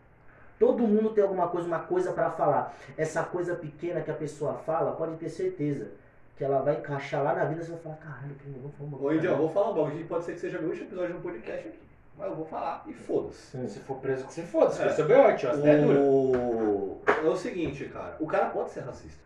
[0.62, 2.72] Todo mundo tem alguma coisa, uma coisa pra falar.
[2.96, 5.88] Essa coisa pequena que a pessoa fala, pode ter certeza
[6.36, 7.64] que ela vai encaixar lá na vida.
[7.64, 9.96] Você vai falar, caralho, que negócio foi uma Ô, Indião, eu vou falar um bagulho
[9.98, 11.78] que pode ser que seja meu último episódio no podcast aqui.
[12.16, 13.68] Mas eu vou falar e foda-se.
[13.70, 14.70] Se for preso, que você foda.
[14.70, 14.84] Se É.
[14.86, 15.98] for seu beote, ó, as ideias duras.
[16.00, 16.98] O...
[17.08, 18.16] É o seguinte, cara.
[18.20, 19.20] O cara pode ser racista.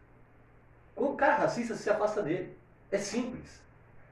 [0.94, 2.56] Quando o cara é racista, você se afasta dele.
[2.90, 3.60] É simples.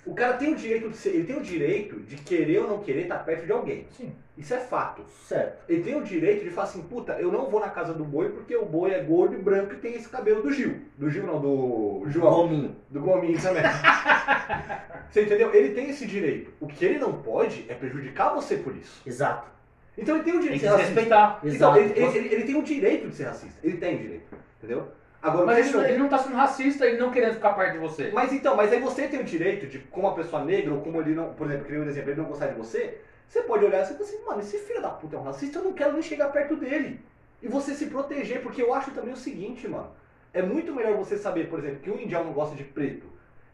[0.06, 2.78] O cara tem o direito de ser, ele tem o direito de querer ou não
[2.82, 3.86] querer estar perto de alguém.
[3.90, 4.12] Sim.
[4.36, 5.02] Isso é fato.
[5.26, 5.64] Certo.
[5.68, 8.28] Ele tem o direito de falar assim, puta, eu não vou na casa do boi
[8.30, 10.82] porque o boi é gordo e branco e tem esse cabelo do Gil.
[10.98, 12.34] Do Gil não, do João.
[12.48, 12.76] Gominho.
[12.90, 13.62] Do Gominho também.
[15.10, 15.54] você entendeu?
[15.54, 16.52] Ele tem esse direito.
[16.60, 19.00] O que ele não pode é prejudicar você por isso.
[19.06, 19.48] Exato.
[19.96, 21.00] Então ele tem o Tem direito que de se ser racista.
[21.00, 21.40] respeitar.
[21.44, 21.78] Então, Exato.
[21.78, 23.58] ele, ele- ele- ele tem o direito de ser racista.
[23.62, 24.36] Ele tem o direito.
[24.58, 24.88] Entendeu?
[25.24, 27.54] Agora, Mas ele, ele não- não- ele não tá sendo racista, ele não querendo ficar
[27.54, 28.10] perto de você.
[28.12, 31.00] Mas então, mas aí você tem o direito de, como uma pessoa negra, ou como
[31.00, 33.64] ele não, por exemplo, que nem um exemplo, ele não gostar de você, você pode
[33.64, 35.72] olhar e você fala assim, mano, esse filho da puta é um racista, eu não
[35.72, 37.00] quero nem chegar perto dele.
[37.42, 39.90] E você se proteger, porque eu acho também o seguinte, mano.
[40.32, 43.06] É muito melhor você saber, por exemplo, que um indiano não gosta de preto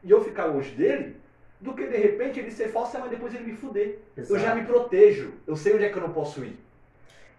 [0.02, 1.16] e eu ficar longe dele,
[1.60, 3.98] do que de repente ele ser falso, mas depois ele me fuder.
[4.16, 4.34] Exato.
[4.34, 5.34] Eu já me protejo.
[5.46, 6.58] Eu sei onde é que eu não posso ir.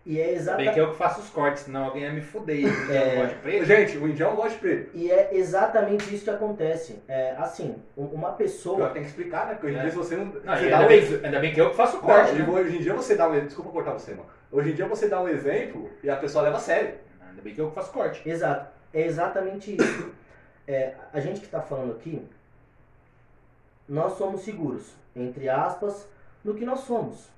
[0.03, 0.73] E é Bem exata...
[0.73, 2.65] que eu que faço os cortes, senão alguém ia me fuder.
[2.91, 3.15] É.
[3.15, 3.65] não gosto de preto.
[3.65, 4.89] Gente, o indiano gosta de preto.
[4.97, 7.03] E é exatamente isso que acontece.
[7.07, 8.89] É, assim, um- uma pessoa.
[8.89, 9.53] tenho que explicar, né?
[9.53, 9.83] Porque hoje em É.
[9.83, 10.25] dia você não.
[10.25, 11.25] Não, você ainda, um bem, exemplo.
[11.25, 12.31] ainda bem que eu que faço o Não, corte.
[12.35, 12.49] e né?
[12.49, 14.25] hoje em dia você dá um Desculpa cortar você, mano.
[14.51, 16.95] Hoje em dia você dá um exemplo e a pessoa leva a sério.
[17.29, 18.27] Ainda bem que eu que faço corte.
[18.27, 18.71] Exato.
[18.91, 20.09] É exatamente isso.
[20.67, 22.27] É, a gente que está falando aqui,
[23.87, 26.07] nós somos seguros, entre aspas,
[26.43, 27.29] no que nós somos.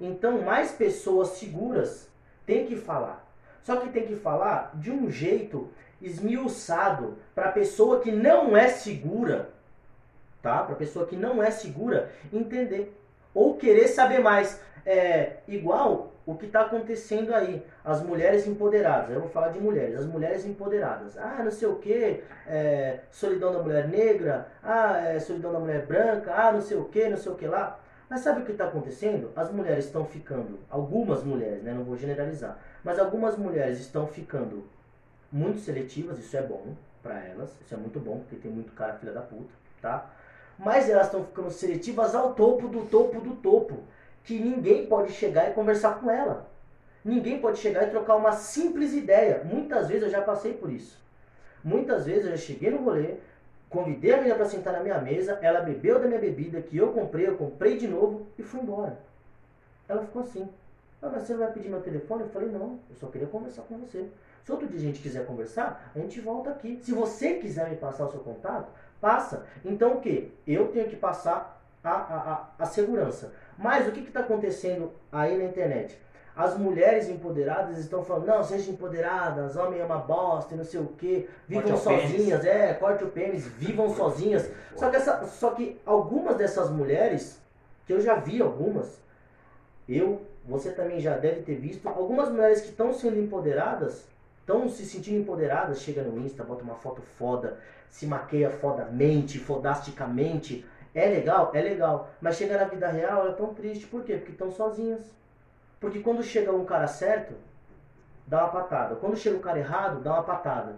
[0.00, 2.09] Então, mais pessoas seguras
[2.50, 3.24] têm que falar.
[3.62, 5.68] Só que tem que falar de um jeito
[6.02, 9.50] esmiuçado para pessoa que não é segura,
[10.42, 10.64] tá?
[10.64, 12.92] Para pessoa que não é segura entender
[13.32, 14.60] ou querer saber mais.
[14.84, 19.10] É igual o que está acontecendo aí, as mulheres empoderadas.
[19.10, 21.16] Eu vou falar de mulheres, as mulheres empoderadas.
[21.18, 22.24] Ah, não sei o que,
[23.12, 27.08] solidão da mulher negra, ah, é, solidão da mulher branca, ah, não sei o que,
[27.08, 27.78] não sei o que lá.
[28.10, 29.30] Mas sabe o que está acontecendo?
[29.36, 34.68] As mulheres estão ficando, algumas mulheres, né, não vou generalizar, mas algumas mulheres estão ficando
[35.30, 38.94] muito seletivas, isso é bom para elas, isso é muito bom, porque tem muito cara
[38.94, 40.10] filha da puta, tá?
[40.58, 43.84] Mas elas estão ficando seletivas ao topo do topo do topo,
[44.24, 46.50] que ninguém pode chegar e conversar com ela.
[47.04, 49.42] Ninguém pode chegar e trocar uma simples ideia.
[49.44, 51.00] Muitas vezes eu já passei por isso.
[51.62, 53.14] Muitas vezes eu já cheguei no rolê,
[53.70, 56.92] convidei a menina para sentar na minha mesa, ela bebeu da minha bebida que eu
[56.92, 58.98] comprei, eu comprei de novo e fui embora.
[59.88, 60.46] Ela ficou assim.
[61.00, 62.24] Mas você vai pedir meu telefone?
[62.24, 64.06] Eu falei, não, eu só queria conversar com você.
[64.44, 66.78] Se outro dia a gente quiser conversar, a gente volta aqui.
[66.82, 69.46] Se você quiser me passar o seu contato, passa.
[69.64, 70.30] Então o que?
[70.46, 73.32] Eu tenho que passar a, a, a, a segurança.
[73.56, 75.98] Mas o que está acontecendo aí na internet?
[76.36, 80.80] As mulheres empoderadas estão falando, não, sejam empoderadas, homem é uma bosta e não sei
[80.80, 81.82] o que, vivam pênis.
[81.82, 84.48] sozinhas, é, corte o pênis, vivam sozinhas.
[84.76, 87.40] Só que, essa, só que algumas dessas mulheres,
[87.86, 89.00] que eu já vi algumas,
[89.88, 94.04] eu, você também já deve ter visto, algumas mulheres que estão sendo empoderadas,
[94.40, 97.58] estão se sentindo empoderadas, chega no Insta, bota uma foto foda,
[97.88, 100.64] se maqueia fodamente, fodasticamente.
[100.94, 101.50] É legal?
[101.54, 102.10] É legal.
[102.20, 103.88] Mas chega na vida real, elas estão tristes.
[103.88, 104.16] Por quê?
[104.16, 105.00] Porque estão sozinhas.
[105.80, 107.34] Porque quando chega um cara certo,
[108.26, 108.96] dá uma patada.
[108.96, 110.76] Quando chega o cara errado, dá uma patada.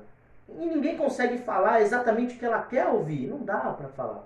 [0.48, 3.26] E ninguém consegue falar exatamente o que ela quer ouvir.
[3.26, 4.24] Não dá pra falar.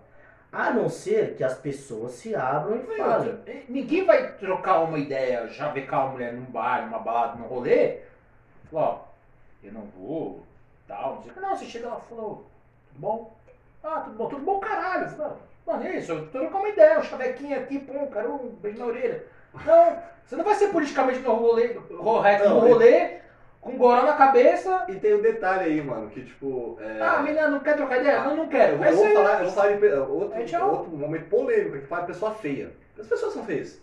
[0.53, 3.39] A não ser que as pessoas se abram e falem.
[3.69, 8.01] Ninguém vai trocar uma ideia, chavecar uma mulher num bar, numa balada, num rolê.
[8.73, 9.01] Ó,
[9.63, 10.43] eu não vou,
[10.87, 11.41] tal, não sei o que.
[11.41, 12.47] Não, você chega lá e falou,
[12.89, 13.37] tudo bom?
[13.83, 15.11] Ah, tudo bom, tudo bom, caralho.
[15.67, 18.79] Mano, é isso, eu tô trocando uma ideia, um chavequinho aqui, pum, cara, um beijo
[18.79, 19.27] na orelha.
[19.65, 23.19] Não, você não vai ser politicamente no rolê, correto Não, no rolê,
[23.61, 24.85] com um goró na cabeça.
[24.89, 26.79] E tem um detalhe aí, mano, que tipo.
[26.81, 27.01] É...
[27.03, 28.21] Ah, menina, não quer trocar ideia?
[28.21, 28.73] Não, não Eu quero.
[28.85, 29.15] É eu vou isso aí.
[29.15, 32.73] falar, eu vou falar de pe- É, outro, outro momento polêmico, que fala pessoa feia.
[32.99, 33.81] As pessoas são feias.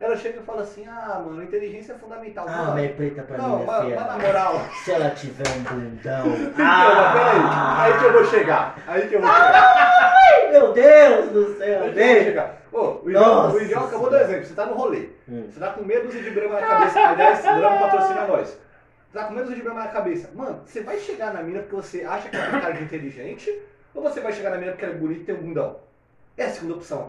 [0.00, 2.44] Ela chega e fala assim, ah, mano, inteligência é fundamental.
[2.48, 2.72] Ah, mano.
[2.72, 4.60] mas é preta pra não, mim, minha mas na moral.
[4.84, 6.26] Se ela tiver um bundão.
[6.42, 8.76] Então, mas peraí, aí que eu vou chegar.
[8.88, 10.12] Aí que eu vou chegar.
[10.12, 12.61] Ai, meu Deus do Aí céu, que eu vou chegar.
[12.72, 14.24] Ô, o Nossa Idião, o Idião acabou do Senhora.
[14.24, 14.46] exemplo.
[14.46, 15.08] Você tá no rolê.
[15.28, 15.46] Hum.
[15.50, 17.00] Você tá com dúzia de brama na cabeça.
[17.00, 18.48] Aliás, brama patrocina nós.
[18.48, 20.30] Você tá com dúzia de brama na cabeça.
[20.34, 23.62] Mano, você vai chegar na mina porque você acha que ela tem cara de inteligente?
[23.94, 25.80] Ou você vai chegar na mina porque ela é bonita e tem um bundão?
[26.36, 27.08] É a segunda opção.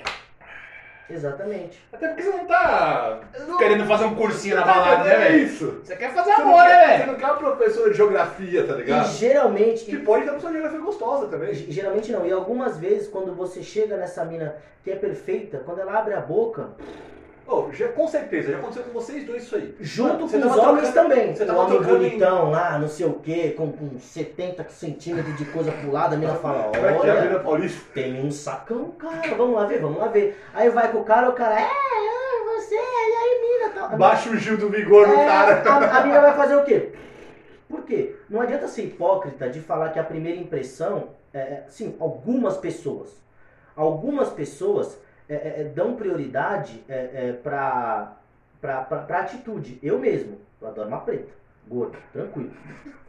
[1.10, 1.84] Exatamente.
[1.92, 3.20] Até porque você não tá
[3.58, 5.38] querendo fazer um cursinho na balada, né, É velho?
[5.46, 5.82] isso.
[5.84, 7.12] Você quer fazer Você não, amor, né, você velho?
[7.12, 9.12] não quer uma professora de geografia, tá E ligado?
[9.12, 11.54] geralmente, Que pode ter uma professora de geografia gostosa também.
[11.54, 12.26] Geralmente não.
[12.26, 16.20] E algumas vezes, quando você chega nessa mina que é perfeita, quando ela abre a
[16.22, 16.68] boca,
[17.46, 19.76] Ô, já- com certeza, já aconteceu com vocês dois isso aí.
[19.82, 21.36] junto Você com os homens trocando- também.
[21.36, 25.36] você tava homem trocando em- bonitão lá, não sei o que, com, com 70 centímetros
[25.38, 28.32] de coisa pro lado, a mina fala, Como é que é a olha, tem um
[28.32, 30.42] sacão, cara, vamos lá ver, vamos lá ver.
[30.54, 34.30] Aí vai com o cara, o cara, é, é, você, e aí, mina, mina- Baixa
[34.30, 35.70] o Gil do Vigor no É, cara.
[35.70, 36.92] A, a mina vai fazer o quê?
[37.68, 38.16] Por quê?
[38.30, 43.10] Não adianta ser hipócrita de falar que a primeira impressão, é, é, sim, algumas pessoas,
[43.76, 44.98] algumas pessoas
[45.30, 48.14] é, é, é, dão prioridade é, é, pra,
[48.60, 49.80] pra, pra, atitude.
[49.82, 51.32] Eu mesmo, eu adoro uma preta,
[51.68, 52.52] gorda, tranquilo.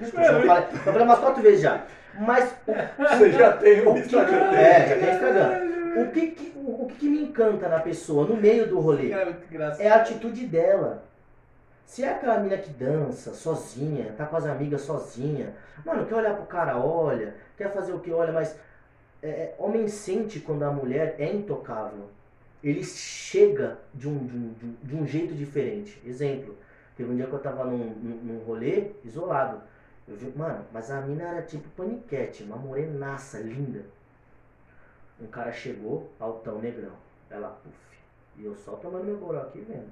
[0.00, 1.84] Eu falei, eu falei umas quatro vezes já.
[2.18, 2.54] Mas
[2.96, 5.70] Você já tem o Instagram é, já tem Instagram.
[6.00, 9.10] O que, que, o, o que que me encanta na pessoa, no meio do rolê?
[9.78, 11.02] É a atitude dela.
[11.84, 15.52] Se é aquela mina que dança sozinha, tá com as amigas sozinha,
[15.84, 18.56] mano, quer olhar pro cara, olha, quer fazer o que, olha, mas
[19.22, 22.08] é, é, homem sente quando a mulher é intocável.
[22.62, 26.00] Ele chega de um, de um, de um- jeito diferente.
[26.04, 26.56] Exemplo,
[26.96, 29.62] teve um dia que eu tava num, num, num rolê isolado.
[30.06, 33.84] Eu vi, mano, mas a mina era tipo paniquete, uma morenaça, linda.
[35.20, 36.92] Um cara chegou, altão, negrão.
[37.30, 37.74] Ela, puf.
[38.36, 39.90] E eu só tomando meu goró aqui vendo.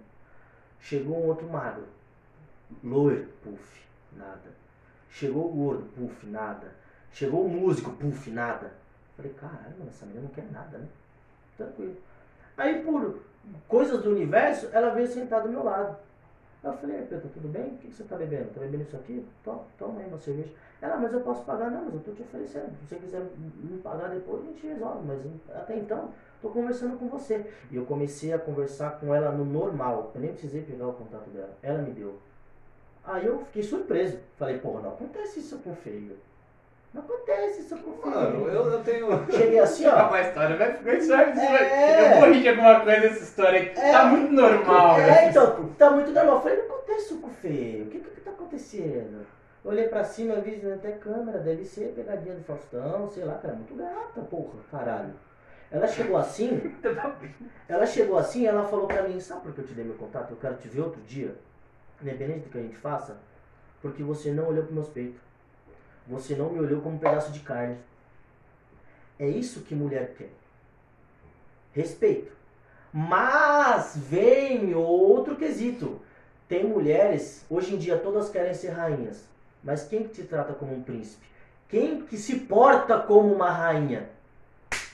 [0.81, 1.85] Chegou um outro magro.
[2.83, 4.51] Loiro, puf, nada.
[5.11, 6.73] Chegou o gordo, puf, nada.
[7.13, 8.73] Chegou o músico, puf, nada.
[9.19, 10.87] Falei, caralho, essa menina não quer nada, né?
[11.57, 11.97] Tranquilo.
[12.57, 13.19] Aí, por
[13.67, 15.97] coisas do universo, ela veio sentar do meu lado.
[16.63, 17.67] Eu falei, "Ei, Pedro, tudo bem?
[17.67, 18.51] O que você tá bebendo?
[18.55, 19.27] Tá bebendo isso aqui?
[19.45, 20.51] Toma, toma aí uma cerveja.
[20.81, 21.69] Ela, mas eu posso pagar?
[21.69, 22.71] Não, mas eu tô te oferecendo.
[22.79, 25.05] Se você quiser me pagar depois, a gente resolve.
[25.05, 25.21] Mas
[25.53, 26.11] até então,
[26.41, 27.45] tô conversando com você.
[27.73, 30.13] E eu comecei a conversar com ela no normal.
[30.15, 31.51] Eu nem precisei pegar o contato dela.
[31.61, 32.19] Ela me deu.
[33.05, 34.19] Aí eu fiquei surpreso.
[34.37, 36.17] Falei, porra, não acontece isso com feio.
[36.95, 38.15] Não acontece isso com feio.
[38.15, 39.09] Mano, eu, eu tenho.
[39.31, 39.91] Cheguei assim, ó.
[39.97, 41.13] Acaba a história, vai ficar isso.
[41.13, 42.23] É.
[42.23, 43.69] Eu rir de alguma coisa dessa história aí.
[43.77, 43.93] É.
[43.93, 45.31] Tá muito normal, É, velho.
[45.31, 46.37] então, tá muito normal.
[46.37, 47.85] Eu falei, não acontece isso com feio.
[47.85, 49.27] O que que tá acontecendo?
[49.65, 53.75] Olhei pra cima, vi até câmera, deve ser pegadinha do Faustão, sei lá, cara, muito
[53.75, 55.13] gata, porra, caralho.
[55.71, 56.75] Ela chegou assim,
[57.69, 60.31] ela chegou assim, ela falou pra mim, sabe por que eu te dei meu contato?
[60.31, 61.35] Eu quero te ver outro dia,
[62.01, 63.19] independente do que a gente faça,
[63.83, 65.21] porque você não olhou pros meus peitos.
[66.09, 67.77] Você não me olhou como um pedaço de carne.
[69.19, 70.31] É isso que mulher quer.
[71.73, 72.33] Respeito.
[72.93, 76.01] Mas vem outro quesito.
[76.49, 79.29] Tem mulheres, hoje em dia todas querem ser rainhas.
[79.63, 81.27] Mas quem que te trata como um príncipe?
[81.69, 84.09] Quem que se porta como uma rainha?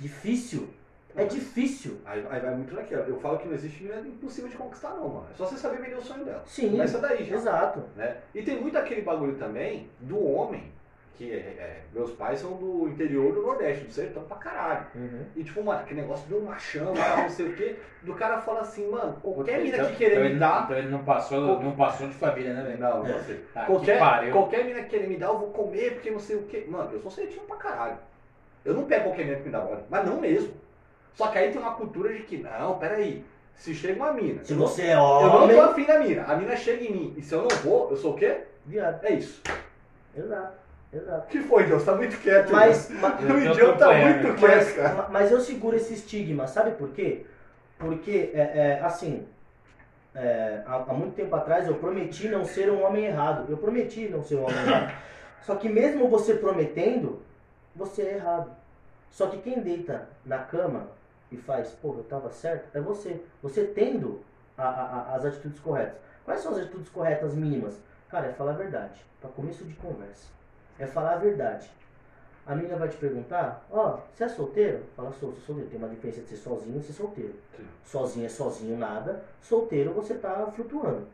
[0.01, 0.69] Difícil.
[1.17, 2.01] É difícil.
[2.05, 3.03] Aí, aí vai muito naquilo.
[3.03, 5.27] Eu falo que não existe menina impossível de conquistar, não, mano.
[5.33, 6.43] É só você saber vender o sonho dela.
[6.45, 6.73] Sim.
[6.73, 7.37] Começa daí já.
[7.37, 7.85] Exato.
[7.95, 8.17] né?
[8.35, 10.73] E tem muito aquele bagulho também do homem,
[11.17, 14.85] que é, é, meus pais são do interior do Nordeste, do sertão pra caralho.
[15.37, 18.61] E tipo, mano, aquele negócio do machão, tal, não sei o quê, do cara fala
[18.63, 20.65] assim, mano, qualquer mina Então- que querer então me dar.
[20.65, 22.79] Então ele não passou, Qual- não passou de família, né, velho?
[22.81, 23.13] Não, É.
[23.13, 23.45] não sei.
[23.55, 24.33] Ah, que Qualquer, pariu.
[24.33, 26.65] qualquer mina que querer me dar, eu vou comer, porque não sei o quê.
[26.69, 27.99] Mano, eu sou certinho pra caralho.
[28.65, 30.53] Eu não pego qualquer mina que me dá bola, mas não mesmo.
[31.15, 34.43] Só que aí tem uma cultura de que, não, peraí, se chega uma mina.
[34.43, 35.55] Se você é Eu não homem.
[35.57, 36.25] tô afim da mina.
[36.25, 37.15] A mina chega em mim.
[37.17, 38.39] E se eu não vou, eu sou o quê?
[38.67, 39.05] Viado.
[39.05, 39.41] É isso.
[40.17, 40.64] Exato.
[40.95, 41.27] Exato.
[41.29, 41.85] que foi, Deus?
[41.85, 42.53] Tá muito quieto.
[42.53, 43.01] Mas, né?
[43.01, 44.95] ma- Eu o idiota tá muito mas, quieto, cara.
[44.95, 47.25] ma- mas eu seguro esse estigma, sabe por quê?
[47.79, 49.27] Porque, é, é, assim,
[50.15, 53.47] é, há, há muito tempo atrás eu prometi não ser um homem errado.
[53.51, 54.95] Eu prometi não ser um homem errado.
[55.43, 57.21] Só que mesmo você prometendo,
[57.75, 58.51] você é errado.
[59.11, 60.89] Só que quem deita na cama
[61.31, 63.21] e faz, pô, eu tava certo, é você.
[63.43, 64.21] Você tendo
[64.57, 64.69] a- a-
[65.13, 65.97] a- as atitudes corretas.
[66.25, 67.75] Quais são as atitudes corretas mínimas?
[68.09, 69.05] Cara, é falar a verdade.
[69.21, 70.29] Para começo de conversa.
[70.79, 71.71] É falar a verdade.
[72.47, 74.83] A menina vai te perguntar, ó, você é solteiro?
[74.95, 75.71] Fala, sou, sou solteiro.
[75.71, 77.35] Tem uma diferença de ser sozinho e ser solteiro.
[77.57, 77.67] Sim.
[77.85, 79.23] Sozinho é sozinho, nada.
[79.41, 81.07] Solteiro, você tá flutuando.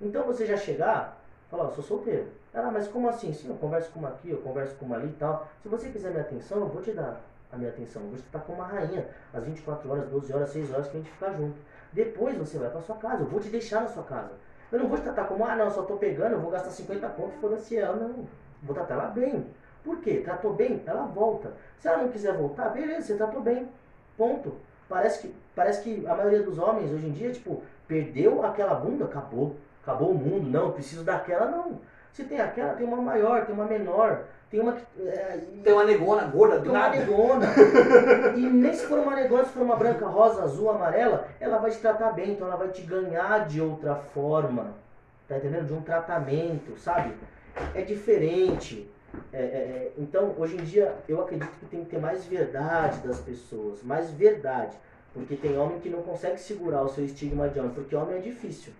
[0.00, 2.26] Então você já chegar, fala, ó, sou solteiro.
[2.52, 3.32] Ela, mas como assim?
[3.32, 5.48] Sim, eu converso com uma aqui, eu converso com uma ali e tal.
[5.62, 7.20] Se você quiser minha atenção, eu vou te dar
[7.52, 8.02] a minha atenção.
[8.02, 9.06] Eu vou te tratar como uma rainha.
[9.32, 11.56] Às 24 horas, 12 horas, 6 horas que a gente ficar junto.
[11.92, 14.32] Depois você vai pra sua casa, eu vou te deixar na sua casa.
[14.72, 17.08] Eu não vou te tratar como, ah, não, só tô pegando, eu vou gastar 50
[17.10, 17.94] pontos, foda-se ela.
[17.94, 18.26] Não,
[18.62, 19.46] vou tratar ela bem.
[19.84, 20.20] Por quê?
[20.24, 21.52] Tratou bem, ela volta.
[21.78, 23.68] Se ela não quiser voltar, beleza, você tratou bem.
[24.16, 24.54] Ponto.
[24.88, 29.04] Parece que, parece que a maioria dos homens hoje em dia, tipo, perdeu aquela bunda,
[29.06, 29.56] acabou.
[29.82, 31.80] Acabou o mundo, não, eu preciso daquela, não.
[32.12, 34.84] Se tem aquela, tem uma maior, tem uma menor, tem uma que.
[35.00, 36.96] É, Tem uma negona gorda tem do uma nada.
[36.96, 37.46] negona.
[38.36, 41.70] e nem se for uma negona, se for uma branca, rosa, azul, amarela, ela vai
[41.70, 44.74] te tratar bem, então ela vai te ganhar de outra forma.
[45.26, 45.66] Tá entendendo?
[45.68, 47.14] De um tratamento, sabe?
[47.74, 48.88] É diferente.
[49.32, 53.06] É, é, é, então, hoje em dia, eu acredito que tem que ter mais verdade
[53.06, 53.82] das pessoas.
[53.82, 54.76] Mais verdade.
[55.12, 58.20] Porque tem homem que não consegue segurar o seu estigma de homem, porque homem é
[58.20, 58.72] difícil.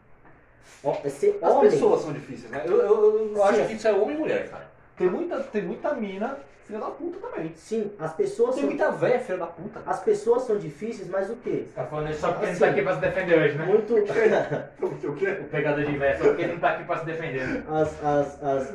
[1.05, 1.71] É ser As homem.
[1.71, 2.63] pessoas são difíceis, né?
[2.67, 4.71] Eu, eu, eu acho que isso é homem e mulher, cara.
[4.97, 6.39] Tem muita, tem muita mina
[6.73, 7.53] filha da puta também.
[7.55, 8.71] Sim, as pessoas Tem são.
[8.71, 9.81] muita véia filha da puta.
[9.87, 11.67] As pessoas são difíceis, mas o quê?
[11.75, 13.65] Tá falando isso só porque ele Assim, não tá aqui pra se defender hoje, né?
[13.67, 13.95] Muito.
[15.07, 15.39] O quê?
[15.41, 17.47] O pegador de inveja, só porque ele não tá aqui pra se defender.
[17.47, 17.65] né?
[17.69, 18.75] as, as, as...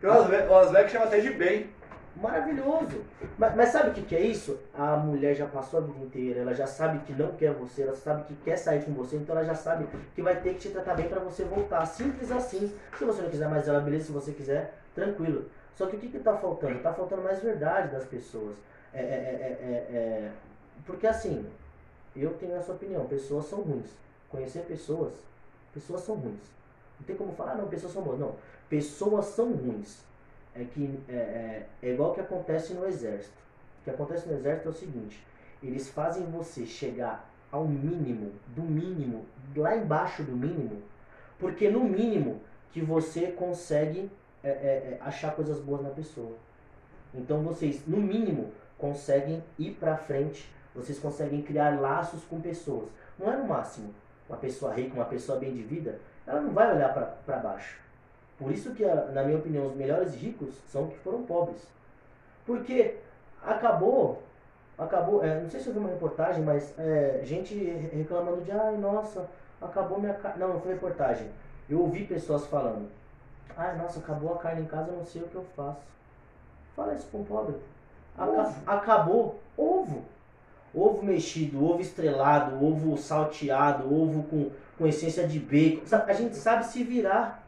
[0.00, 1.70] Tem umas véias que chamam até de bem.
[2.16, 3.02] Maravilhoso.
[3.38, 4.58] Mas, mas sabe o que, que é isso?
[4.76, 7.94] A mulher já passou a vida inteira, ela já sabe que não quer você, ela
[7.94, 10.68] sabe que quer sair com você, então ela já sabe que vai ter que te
[10.70, 11.86] tratar bem pra você voltar.
[11.86, 12.70] Simples assim.
[12.98, 14.06] Se você não quiser mais ela, beleza.
[14.06, 15.46] Se você quiser, tranquilo.
[15.76, 16.78] Só que o que, que tá faltando?
[16.80, 18.56] Tá faltando mais verdade das pessoas.
[18.92, 20.32] É, é, é, é, é-
[20.84, 21.46] Porque assim,
[22.14, 23.90] eu tenho essa opinião, pessoas são ruins.
[24.28, 25.12] Conhecer pessoas,
[25.72, 26.50] pessoas são ruins.
[26.98, 28.18] Não tem como falar, "Ah, não, pessoas são boas.
[28.18, 28.34] Não,
[28.68, 30.02] pessoas são ruins.
[30.54, 33.38] É que é, é, igual que acontece no exército.
[33.80, 35.24] O que acontece no exército é o seguinte:
[35.62, 39.24] eles fazem você chegar ao mínimo, do mínimo,
[39.56, 40.82] lá embaixo do mínimo,
[41.38, 42.40] porque no mínimo
[42.72, 44.10] que você consegue
[44.42, 46.32] é, é, é, achar coisas boas na pessoa.
[47.14, 52.88] Então vocês, no mínimo, conseguem ir pra frente, vocês conseguem criar laços com pessoas.
[53.18, 53.92] Não é no máximo.
[54.28, 56.92] Uma pessoa rica, uma pessoa bem de vida, ela não vai olhar
[57.26, 57.78] pra baixo.
[58.38, 61.60] Por isso que, a- na minha opinião, os melhores ricos são que foram pobres.
[62.46, 62.94] Porque
[63.42, 64.22] acabou,
[64.78, 68.50] acabou, é, não sei se eu vi uma reportagem, mas é, gente re- reclamando de,
[68.52, 69.26] ai, nossa,
[69.60, 70.38] acabou minha carne.
[70.40, 71.28] Não, não foi reportagem.
[71.68, 72.88] Eu ouvi pessoas falando,
[73.56, 75.80] ai, nossa, acabou a carne em casa, eu não sei o que eu faço.
[76.76, 77.56] Fala isso com um pobre.
[78.16, 78.62] Aca- Ovo.
[78.66, 80.02] acabou, ovo.
[80.74, 85.82] Ovo mexido, ovo estrelado, ovo salteado, ovo com, com essência de bacon.
[86.06, 87.42] A gente sabe se virar,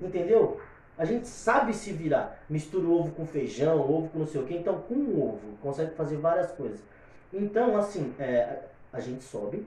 [0.00, 0.60] entendeu?
[0.96, 2.38] A gente sabe se virar.
[2.48, 4.54] Mistura o ovo com feijão, ovo com não sei o que.
[4.56, 6.80] Então, com o ovo, consegue fazer várias coisas.
[7.32, 8.60] Então, assim, é,
[8.92, 9.66] a gente sobe,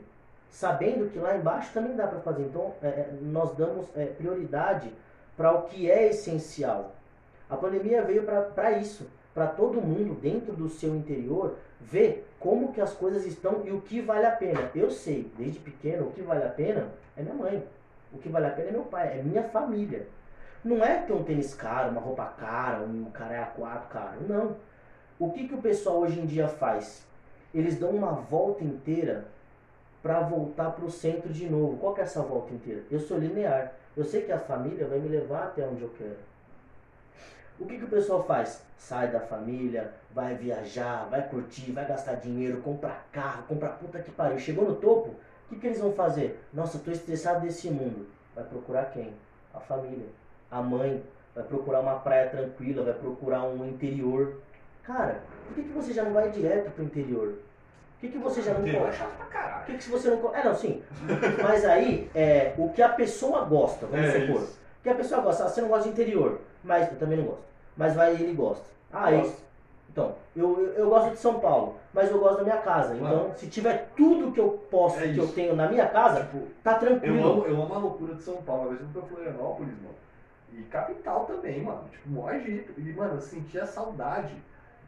[0.49, 2.43] sabendo que lá embaixo também dá para fazer.
[2.43, 4.91] Então, é, é, nós damos é, prioridade
[5.35, 6.95] para o que é essencial.
[7.49, 12.81] A pandemia veio para isso, para todo mundo dentro do seu interior ver como que
[12.81, 14.71] as coisas estão e o que vale a pena.
[14.73, 17.63] Eu sei, desde pequeno, o que vale a pena é minha mãe.
[18.13, 20.07] O que vale a pena é meu pai, é minha família.
[20.63, 24.21] Não é ter um tênis caro, uma roupa cara, um cara a quatro caro.
[24.27, 24.55] Não.
[25.17, 27.05] O que, que o pessoal hoje em dia faz?
[27.53, 29.25] Eles dão uma volta inteira
[30.01, 31.77] para voltar para o centro de novo.
[31.77, 32.83] Qual que é essa volta inteira?
[32.89, 33.73] Eu sou linear.
[33.95, 36.17] Eu sei que a família vai me levar até onde eu quero.
[37.59, 38.63] O que, que o pessoal faz?
[38.77, 44.09] Sai da família, vai viajar, vai curtir, vai gastar dinheiro, compra carro, compra puta que
[44.09, 44.39] pariu.
[44.39, 46.41] Chegou no topo, o que, que eles vão fazer?
[46.51, 48.07] Nossa, tô estressado desse mundo.
[48.33, 49.13] Vai procurar quem?
[49.53, 50.07] A família,
[50.49, 51.03] a mãe,
[51.35, 54.41] vai procurar uma praia tranquila, vai procurar um interior.
[54.83, 57.35] Cara, por que, que você já não vai direto pro interior?
[58.01, 59.65] Que, que você já não Interior é chato pra caralho.
[59.65, 60.17] que, que você não.
[60.17, 60.81] co- É, não, sim.
[61.41, 64.41] Mas aí, é, o que a pessoa gosta, vamos É supor.
[64.41, 64.59] isso.
[64.79, 67.25] O que a pessoa gosta, ah, você não gosta de interior, mas eu também não
[67.25, 67.43] gosto.
[67.77, 68.65] Mas vai ele gosta.
[68.91, 69.25] Ah, Gosto.
[69.27, 69.45] isso.
[69.91, 72.95] Então, eu, eu, eu gosto de São Paulo, mas eu gosto da minha casa.
[72.95, 76.47] Então, se tiver tudo que eu posso, É que eu tenho na minha casa, Tipo,
[76.63, 77.29] tá Eu tranquilo.
[77.31, 78.71] amo, eu amo a loucura de São Paulo.
[78.71, 79.95] Às vezes eu fui pra Florianópolis, mano.
[80.53, 81.83] E capital também, mano.
[81.91, 82.73] Tipo, mó agito.
[82.79, 84.41] E, mano, eu sentia saudade de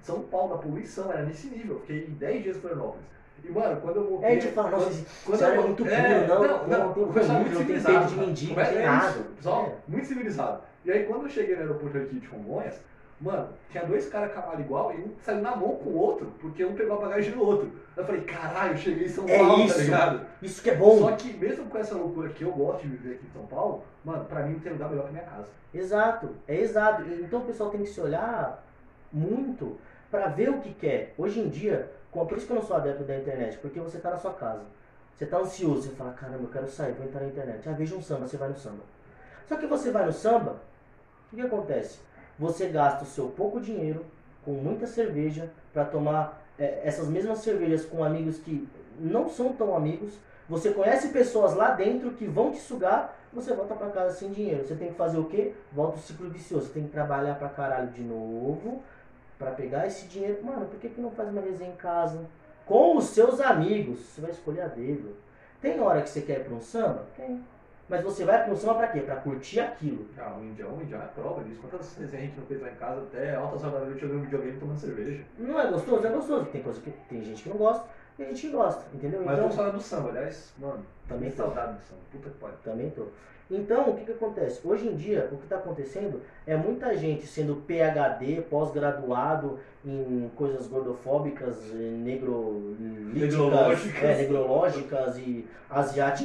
[0.04, 1.12] São Paulo, da poluição.
[1.12, 1.80] Era nesse nível.
[1.80, 3.06] Fiquei 10 dias em Florianópolis.
[3.44, 4.30] E, mano, quando eu voltei...
[4.30, 4.86] É, a gente fala, nossa,
[5.26, 7.66] quando- quando é muito puro, é, não, não, não, não, pessoal é muito, muito não
[7.66, 9.20] tem civilizado, peito de mendigo, é- não tem é nada.
[9.36, 9.92] pessoal É.
[9.92, 10.62] muito civilizado.
[10.86, 12.76] E aí, quando eu cheguei no aeroporto aqui de Congonhas,
[13.20, 16.64] mano, tinha dois caras cavalo igual e um saiu na mão com o outro, porque
[16.64, 17.70] um pegou a bagagem do outro.
[17.98, 19.76] Eu falei, caralho, eu cheguei em São É Paulo, isso.
[19.76, 20.26] tá ligado?
[20.42, 21.00] Isso que é bom.
[21.00, 23.84] Só que mesmo com essa loucura que eu gosto de viver aqui em São Paulo,
[24.06, 25.48] mano, pra mim não tem lugar melhor que a minha casa.
[25.74, 27.04] Exato, é exato.
[27.22, 28.64] Então o pessoal tem que se olhar
[29.12, 29.78] muito
[30.14, 31.16] para ver o que quer.
[31.18, 34.12] Hoje em dia, por isso que eu não sou adepto da internet, porque você tá
[34.12, 34.62] na sua casa.
[35.16, 37.68] Você tá ansioso, você fala, caramba, eu quero sair, vou entrar na internet.
[37.68, 38.84] Ah, veja um samba, você vai no samba.
[39.48, 40.58] Só que você vai no samba,
[41.32, 41.98] o que, acontece?
[42.38, 44.06] Você gasta o seu pouco dinheiro
[44.46, 49.76] com muita cerveja para tomar é, essas mesmas cervejas com amigos que não são tão
[49.76, 50.14] amigos.
[50.48, 54.64] Você conhece pessoas lá dentro que vão te sugar, você volta para casa sem dinheiro.
[54.64, 55.54] Você tem que fazer o quê?
[55.72, 56.68] Volta o ciclo vicioso.
[56.68, 58.84] Você tem que trabalhar pra caralho de novo
[59.38, 60.44] para pegar esse dinheiro.
[60.44, 62.26] Mano, por que, que não faz uma resenha em casa?
[62.66, 64.00] Com os seus amigos.
[64.00, 65.16] Você vai escolher a dedo.
[65.62, 67.06] Tem hora que você quer ir pra um samba?
[67.16, 67.44] Tem.
[67.90, 69.02] Mas você vai pra um samba pra quê?
[69.02, 70.08] Pra curtir aquilo.
[70.18, 71.60] Ah, o Indião, o Indião é prova disso.
[71.62, 74.22] Quantas vezes a gente não fez lá em casa até altas horas da noite jogando
[74.24, 75.24] videogame tomando cerveja.
[75.38, 76.08] Não é gostoso?
[76.08, 76.46] É gostoso.
[76.46, 77.86] Tem coisa que tem gente que não gosta,
[78.18, 79.20] tem gente que gosta, entendeu?
[79.20, 81.36] Mas então, vamos falar do samba, aliás, mano, Também tô.
[81.36, 82.02] saudade do samba.
[82.12, 82.58] Puta que pariu.
[82.64, 83.08] Também tô.
[83.52, 84.60] Então, o que, que acontece?
[84.64, 90.66] Hoje em dia, o que está acontecendo é muita gente sendo PhD, pós-graduado em coisas
[90.68, 91.76] gordofóbicas, eh,
[93.14, 94.04] Negrológicas.
[94.04, 95.48] é, negrológicas e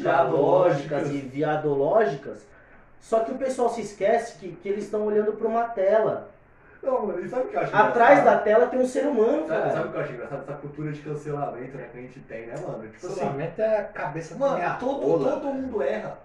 [0.01, 1.11] Viadológicas.
[1.11, 2.47] e viadológicas.
[3.01, 6.31] Só que o pessoal se esquece que, que eles estão olhando para uma tela.
[6.83, 9.47] Não, mano, e sabe o que eu acho Atrás da tela tem um ser humano,
[9.49, 9.87] Sabe, sabe cara.
[9.89, 10.43] o que eu acho engraçado?
[10.43, 12.83] Essa cultura de cancelamento né, que a gente tem, né, mano?
[12.85, 15.33] Tipo assim, Cancelamento é a cabeça da minha Mano, todo, rola.
[15.41, 16.19] todo mundo erra.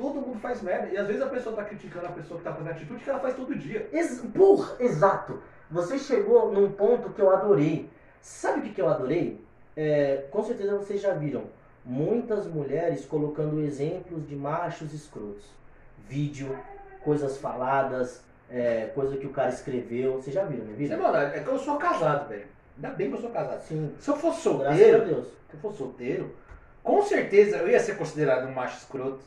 [0.00, 0.88] Todo mundo faz merda.
[0.88, 3.20] E às vezes a pessoa tá criticando a pessoa que tá fazendo atitude que ela
[3.20, 3.86] faz todo dia.
[3.92, 5.42] Ex porra, exato.
[5.70, 7.90] Você chegou num ponto que eu adorei.
[8.22, 9.44] Sabe o que, que eu adorei?
[9.76, 11.44] É, com certeza vocês já viram
[11.84, 15.44] muitas mulheres colocando exemplos de machos escrotos.
[16.08, 16.56] Vídeo,
[17.04, 20.14] coisas faladas, é, coisa que o cara escreveu.
[20.14, 21.02] Vocês já viram, não Isso é viram?
[21.02, 21.36] maldade.
[21.38, 22.46] É que eu sou casado, velho.
[22.76, 23.60] Ainda bem que eu sou casado.
[23.62, 25.26] Sim, Se eu fosse graças a solteiro, Deus.
[25.26, 26.34] se eu fosse solteiro,
[26.82, 29.20] com certeza eu ia ser considerado um macho escroto.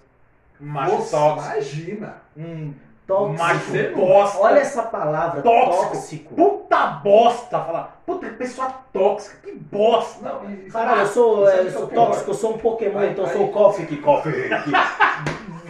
[0.64, 1.52] Macho Nossa, tóxico.
[1.54, 2.16] Imagina.
[2.38, 2.74] Um
[3.06, 3.38] Tóxico.
[3.44, 4.40] macho Você- bosta.
[4.40, 5.94] Olha essa palavra, Tóxico.
[5.94, 6.36] tóxico.
[6.36, 7.60] Puta bosta.
[7.60, 9.38] Falar, puta pessoa tóxica.
[9.44, 10.30] Que bosta.
[10.30, 13.12] Não, e, Caralho, eu sou, é, eu é sou tóxico, eu sou um Pokémon, Aí-
[13.12, 14.50] então eu sou o Coffee que Coffee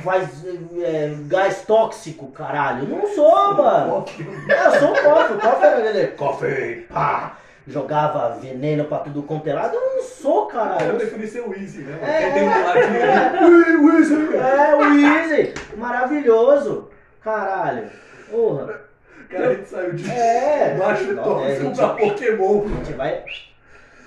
[0.03, 0.29] faz
[0.77, 2.87] é, gás tóxico, caralho.
[2.87, 4.05] Não sou, mano.
[4.49, 7.37] É, eu sou o Coffee, o Coffee ele, Coffee, pá,
[7.68, 9.76] jogava veneno pra tudo quanto é lado.
[9.76, 10.95] Eu não sou, Eu caralho.
[10.97, 11.97] preferi ser o Easy, né?
[12.01, 12.30] É.
[12.32, 14.34] Tem um ladinho ali.
[14.36, 16.89] É, o Easy, maravilhoso,
[17.22, 17.89] caralho.
[18.30, 18.82] Porra,
[19.30, 20.76] Cara, a gente saiu de É.
[20.78, 21.76] baixo Não, é, gente.
[21.76, 22.66] pra Pokémon.
[22.66, 23.24] a gente vai...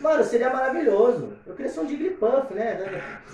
[0.00, 1.32] Mano, seria maravilhoso.
[1.46, 2.78] Eu queria ser um Jigglypuff, né?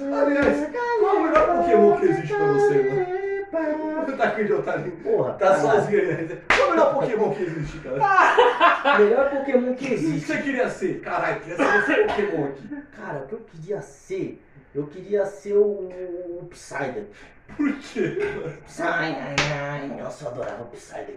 [0.01, 0.69] Aliás,
[1.01, 3.22] qual é o melhor Pokémon que existe pra você, mano?
[4.17, 4.91] Tá o Jotarinho.
[5.03, 6.07] Porra, Tá sozinho aí.
[6.27, 6.39] né?
[6.49, 8.99] Qual é o melhor Pokémon que existe, cara?
[8.99, 10.27] Melhor Pokémon que O que existe.
[10.27, 11.01] você queria ser?
[11.01, 12.83] Caralho, queria ser esse Pokémon aqui.
[12.97, 14.43] Cara, o que eu queria ser?
[14.75, 15.89] Eu queria ser o,
[16.41, 17.05] o Psyder.
[17.57, 18.19] Por quê?
[18.65, 19.99] Psyder.
[20.03, 21.17] Nossa, eu adorava o Psyder.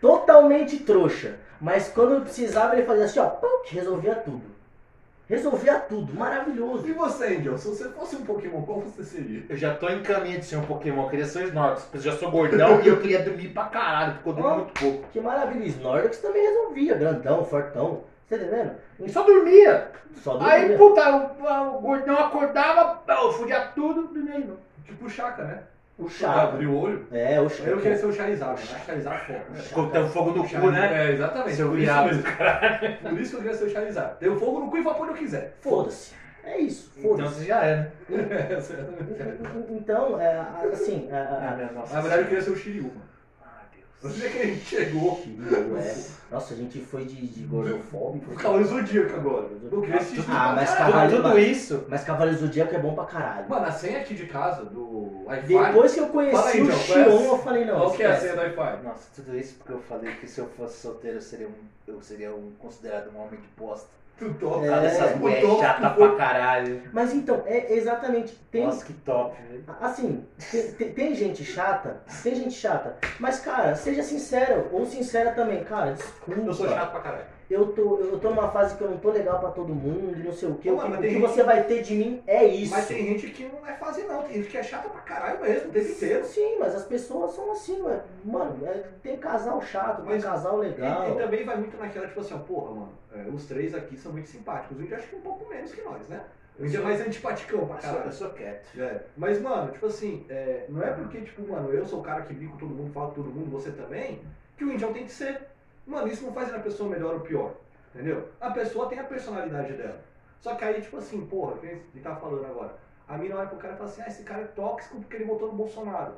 [0.00, 1.36] Totalmente trouxa.
[1.60, 3.32] Mas quando eu precisava, ele fazia assim, ó.
[3.66, 4.53] resolvia tudo.
[5.28, 6.12] Resolvia tudo.
[6.14, 6.86] Maravilhoso.
[6.86, 7.56] E você, Angel?
[7.56, 9.42] Se você fosse um Pokémon, qual você seria?
[9.48, 11.04] Eu já tô em caminho de ser um Pokémon.
[11.04, 11.88] Eu queria ser o Snorlax.
[11.94, 14.14] Eu já sou gordão e eu queria dormir pra caralho.
[14.14, 14.54] Porque eu durmo Ó.
[14.56, 15.04] muito pouco.
[15.12, 15.64] Que maravilha.
[15.66, 16.94] Snorlax também resolvia.
[16.94, 18.04] Grandão, fortão.
[18.28, 18.72] Tá entendendo?
[19.00, 19.90] E só dormia.
[20.16, 20.78] Só Aí, dormia.
[20.78, 24.60] puta, o, o gordão acordava, eu fudia tudo, dormia de novo.
[24.84, 25.62] Tipo o Chaka, né?
[25.96, 26.08] O.
[26.08, 26.42] Chaka.
[26.42, 27.06] Abriu o olho.
[27.12, 27.76] É, o Eu Chaka.
[27.76, 28.80] queria ser o Charizard, né?
[28.84, 29.60] Charizard é foda.
[29.60, 31.06] Ficou tendo fogo no cu, né?
[31.06, 31.54] É, exatamente.
[31.56, 32.22] Seu Por isso, mesmo.
[32.22, 34.18] Por isso que eu queria ser o Charizard.
[34.18, 35.56] Tenho fogo no cu e vou pôr onde eu quiser.
[35.60, 36.12] Foda-se.
[36.42, 36.92] É isso.
[36.96, 37.34] Então Foda-se.
[37.36, 37.92] você já é, né?
[39.70, 40.38] Então, é,
[40.72, 43.13] assim, é, Ah, é, Na verdade, eu queria ser o Shiryu, mano.
[44.04, 44.14] Deus.
[44.16, 45.22] Onde é que a gente chegou?
[45.78, 46.04] É.
[46.30, 48.32] Nossa, a gente foi de, de gordofóbico.
[48.32, 49.48] O Cavaleiro Zodíaco agora.
[49.70, 50.70] Eu queria assistir Ah, mas.
[50.74, 51.84] Cavaleiro- Tudo isso.
[51.88, 53.48] Mas Cavaleiro do Zodíaco é bom pra caralho.
[53.48, 55.46] Mano, a senha aqui de casa do Wi-Fi.
[55.46, 57.76] Depois que eu Fala conheci aí, o John, Xion, eu falei, não.
[57.76, 58.32] Qual que é a esquece.
[58.34, 58.82] senha do Wi-Fi?
[58.82, 61.52] Nossa, tudo isso porque eu falei que se eu fosse solteiro eu seria um,
[61.86, 63.88] eu seria um considerado um homem de bosta.
[64.18, 64.64] Tu toca.
[64.66, 66.82] É, essas mulheres louco, chata pra caralho.
[66.92, 68.32] Mas então, é exatamente.
[68.50, 69.64] Tem, Nossa, que top, velho.
[69.80, 75.32] Assim, tem, tem- tem gente chata, tem gente chata, mas cara, seja sincero, ou sincera
[75.32, 76.40] também, cara, desculpa.
[76.40, 77.33] Eu sou chato pra caralho.
[77.50, 80.22] Eu tô, eu tô numa fase que eu não tô legal pra todo mundo, e
[80.22, 80.70] não sei o que.
[80.70, 82.72] O Mano, que, o tem que gente- você vai ter de mim é isso.
[82.74, 85.40] Mas tem gente que não é fase não, tem gente que é chata pra caralho
[85.42, 86.24] mesmo, o tempo inteiro.
[86.24, 88.00] Sim, mas as pessoas são assim, ué.
[88.24, 91.10] Mano, é- tem casal chato, tem Mas- casal E, legal.
[91.10, 94.12] e também vai muito naquela, tipo assim, ó, porra, mano, é, os três aqui são
[94.12, 94.78] muito simpáticos.
[94.78, 96.22] O índio acho que um pouco menos que nós, né?
[96.58, 98.06] O índio é mais antipaticão pra caralho.
[98.06, 98.80] eu sou quieto.
[98.80, 102.22] É, mas, mano, tipo assim, é, não é porque, tipo, mano, eu sou o cara
[102.22, 104.20] que brinca com todo mundo, fala com todo mundo, você também,
[104.56, 105.40] que o indião tem que ser.
[105.86, 107.52] Mano, isso não faz a pessoa melhor ou pior,
[107.94, 108.28] entendeu?
[108.40, 110.00] A pessoa tem a personalidade dela.
[110.40, 112.74] Só que aí, tipo assim, porra, quem ele tá falando agora?
[113.08, 115.24] A mina olha pro cara e fala assim, ah, esse cara é tóxico porque ele
[115.24, 116.12] votou no Bolsonaro.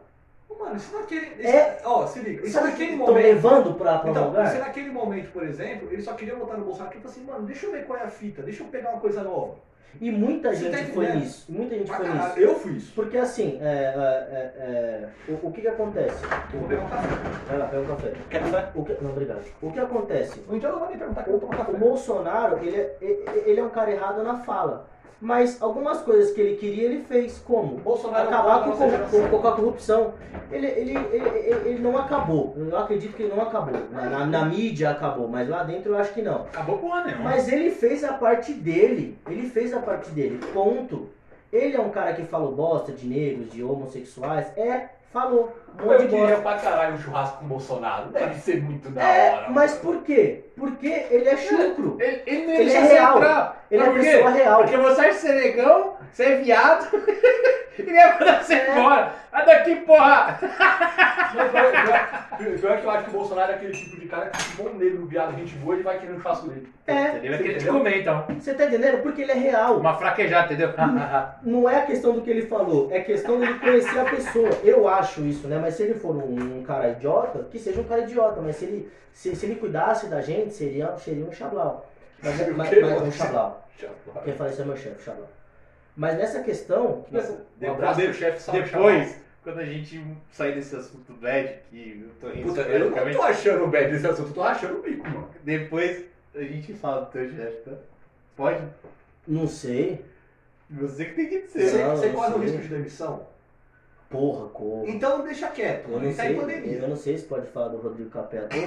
[0.58, 1.26] Mano, isso naquele.
[1.26, 1.80] Isso, É.
[1.84, 3.14] Ó, se liga, isso naquele momento.
[3.16, 4.46] levando pra, pra Então, lugar?
[4.48, 7.46] se naquele momento, por exemplo, ele só queria votar no Bolsonaro, ele falou assim, mano,
[7.46, 9.56] deixa eu ver qual é a fita, deixa eu pegar uma coisa nova.
[10.00, 11.22] E muita Você tá gente foi entendendo?
[11.24, 11.44] nisso.
[11.52, 12.38] Muita gente foi caralho, nisso.
[12.38, 12.92] Eu fui isso.
[12.94, 16.22] Porque assim, é, é, é, é, o, o que que acontece?
[16.52, 17.08] Eu vou pegar um café.
[17.48, 18.12] Vai lá, pega um café.
[18.28, 18.68] Quer café?
[18.74, 19.42] O que, não, obrigado.
[19.62, 20.44] O que acontece?
[20.48, 21.78] O indiano não vai nem perguntar que O, eu vou tomar o café.
[21.78, 22.96] Bolsonaro, ele é,
[23.46, 24.86] ele é um cara errado na fala.
[25.20, 27.38] Mas algumas coisas que ele queria, ele fez.
[27.38, 27.76] Como?
[27.76, 30.12] O Bolsonaro Acabar com, com, com- com a corrupção.
[30.52, 32.54] Ele, ele, ele, ele- ele não acabou.
[32.56, 33.72] Eu acredito que ele não acabou.
[33.90, 36.42] Na, na- na mídia acabou, mas lá dentro eu acho que não.
[36.42, 37.24] Acabou porra nenhuma.
[37.24, 39.18] Mas ele fez a parte dele.
[39.28, 40.38] Ele fez a parte dele.
[40.52, 41.08] Ponto.
[41.52, 44.46] Ele é um cara que falou bosta de negros, de homossexuais.
[44.56, 45.56] É, falou.
[45.84, 46.40] Um Eu queria bosta.
[46.42, 48.08] pra caralho um churrasco com o Bolsonaro.
[48.08, 49.46] Deve ser muito da É, hora.
[49.50, 50.44] mas por quê?
[50.56, 51.96] Porque ele é chucro.
[52.00, 53.16] Ele, ele Ele deixa é real.
[53.18, 53.66] entrar.
[53.70, 54.62] Ele é pessoa real.
[54.62, 56.88] Porque você acha ser negão, você é viado,
[57.78, 58.70] ele ia mandar você É.
[58.78, 59.12] embora.
[59.30, 60.38] Sai daqui, porra!
[61.34, 64.56] Não, pior, que eu acho que o Bolsonaro é aquele tipo de cara que se
[64.56, 66.68] bom negro, viado, gente boa, ele vai querer um churrasco dele.
[66.86, 67.74] É, Ele vai querer te entendeu?
[67.74, 68.24] comer, então.
[68.38, 69.02] você tá entendendo?
[69.02, 69.76] Porque ele é real.
[69.78, 70.72] Uma fraquejada, entendeu?
[71.42, 74.48] Não é a questão do que ele falou, é questão dele conhecer a pessoa.
[74.64, 75.58] Eu acho isso, né?
[75.60, 78.40] Mas se ele for um, um cara idiota, que seja um cara idiota.
[78.40, 81.90] Mas se ele, se, se ele cuidasse da gente, seria, seria um chablau.
[82.22, 83.68] Mas, O mas, mas- um chablau.
[84.24, 85.28] Quem fala isso é meu chefe, chablau.
[85.96, 87.04] Mas nessa questão,
[87.60, 92.34] Um abraço pro chefe Depois, quando a gente sair desse assunto bad, que eu tô
[92.34, 95.30] rindo Puta, eu não tô achando bad desse assunto, eu tô achando o bico, mano.
[95.42, 97.76] depois a gente fala do teu chefe, tá?
[98.36, 98.62] Pode?
[99.26, 100.04] não sei.
[100.70, 101.84] Você que tem que Você, dizer.
[101.84, 103.26] Não, você não corre o risco de demissão?
[104.10, 104.86] Porra, como.
[104.86, 106.78] Então deixa quieto, Eu não, tá em sei, pandemia.
[106.78, 108.48] eu não sei se pode falar do Rodrigo Capela.
[108.50, 108.66] Quem?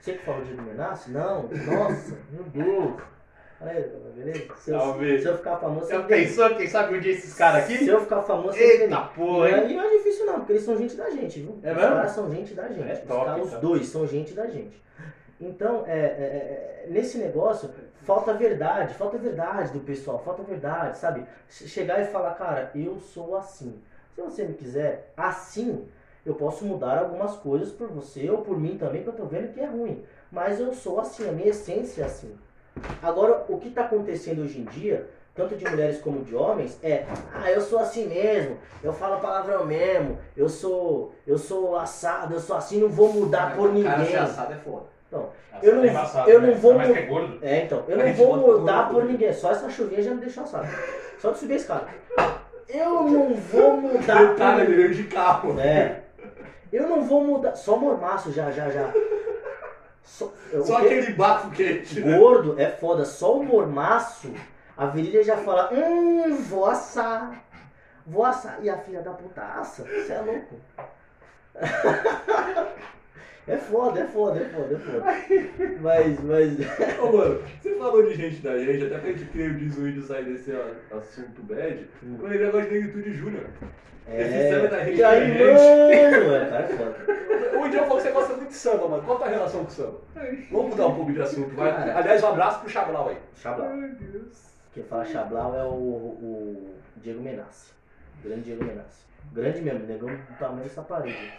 [0.00, 1.10] Você que falou de Menace?
[1.10, 3.00] Não, nossa, meu Deus.
[3.62, 4.54] Beleza?
[4.56, 5.22] Se eu, Talvez.
[5.22, 6.02] se eu ficar famoso, vê.
[6.02, 7.88] pensou, quem sabe um dia esses caras Se aqui?
[7.88, 8.56] eu ficar famoso.
[8.58, 9.60] Eita porra, E hein?
[9.60, 11.58] aí não é difícil não, porque eles são gente da gente, viu?
[11.62, 11.94] É os mesmo?
[11.94, 12.88] caras são gente da gente.
[12.90, 14.82] É os, top, caras, os dois são gente da gente.
[15.40, 17.70] Então, é, é, é, nesse negócio,
[18.02, 21.24] falta verdade, falta verdade do pessoal, falta verdade, sabe?
[21.48, 23.80] Che- Chegar e falar, cara, eu sou assim.
[24.14, 25.88] Se você me quiser assim,
[26.24, 29.52] eu posso mudar algumas coisas por você ou por mim também, que eu tô vendo
[29.52, 30.04] que é ruim.
[30.30, 32.36] Mas eu sou assim, a minha essência é assim.
[33.02, 37.04] Agora, o que está acontecendo hoje em dia, tanto de mulheres como de homens, é,
[37.34, 42.40] ah, eu sou assim mesmo, eu falo palavrão mesmo, eu sou, eu sou assado, eu
[42.40, 44.06] sou assim, não vou mudar por Cara, ninguém.
[44.12, 44.92] ser assado é foda.
[45.62, 46.46] Eu não- É embaçado, eu né?
[46.48, 47.38] não vou que é gordo.
[47.42, 50.42] É, então, eu não vou mudar por por ninguém, só essa chuvinha já me deixou
[50.44, 50.66] assado.
[51.18, 51.86] Só de subir a escada.
[52.68, 55.60] Eu não vou mudar por ele veio de carro.
[55.60, 56.00] É.
[56.72, 57.54] Eu não vou mudar.
[57.54, 58.90] Só mormaço já, já, já.
[60.04, 60.32] Só,
[60.64, 62.00] Só aquele bafo quente.
[62.00, 62.18] né?
[62.18, 64.32] Gordo é foda, só o mormaço,
[64.76, 67.42] a virilha já fala, hum, vou assar.
[68.06, 68.58] Vou assar.
[68.62, 70.56] E a filha da putaça, você é louco.
[73.46, 75.04] É foda, é foda, é foda, é foda.
[75.80, 76.56] Mas, mas.
[77.02, 80.24] Ô, mano, você falou de gente da gente, até pra gente criar o desuído sair
[80.26, 81.88] desse ó, assunto bad.
[82.04, 82.18] Hum.
[82.20, 83.44] Eu lembrei agora de Negritude Júnior.
[84.06, 84.22] É.
[84.22, 86.24] Esse samba da gente E aí, da gente.
[86.24, 86.34] mano?
[86.34, 86.96] É, cara, é foda.
[87.62, 89.02] O Indião falou que você gosta muito de samba, mano.
[89.04, 90.00] Qual a tua relação com o samba?
[90.50, 91.72] Vamos mudar um pouco de assunto, vai.
[91.72, 91.98] Cara.
[91.98, 93.18] Aliás, um abraço pro Chablau aí.
[93.36, 93.68] Chablau.
[93.68, 94.52] Ai, Deus.
[94.74, 97.72] Quem fala Chablau é o, o Diego Menassi.
[98.24, 99.04] Grande Diego Menassi.
[99.32, 101.32] Grande mesmo, negão do tamanho dessa parede.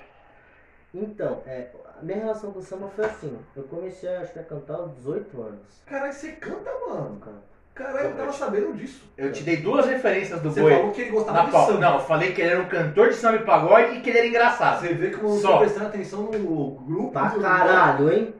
[0.93, 1.67] Então, é,
[1.99, 3.35] a minha relação com o samba foi assim.
[3.55, 5.83] Eu comecei acho que, a cantar aos 18 anos.
[5.87, 7.19] Caralho, você canta, mano.
[7.19, 7.53] canto.
[7.73, 9.03] Caralho, eu tava sabendo disso.
[9.17, 10.75] Eu te dei duas referências do Você Boi.
[10.75, 11.65] falou que ele gostava Na de pau.
[11.65, 11.79] samba.
[11.79, 14.19] Não, eu falei que ele era um cantor de samba e pagode e que ele
[14.19, 14.81] era engraçado.
[14.81, 15.51] Você vê como eu não Só.
[15.53, 17.11] tô prestando atenção no grupo.
[17.11, 18.35] Pra do- caralho, hein?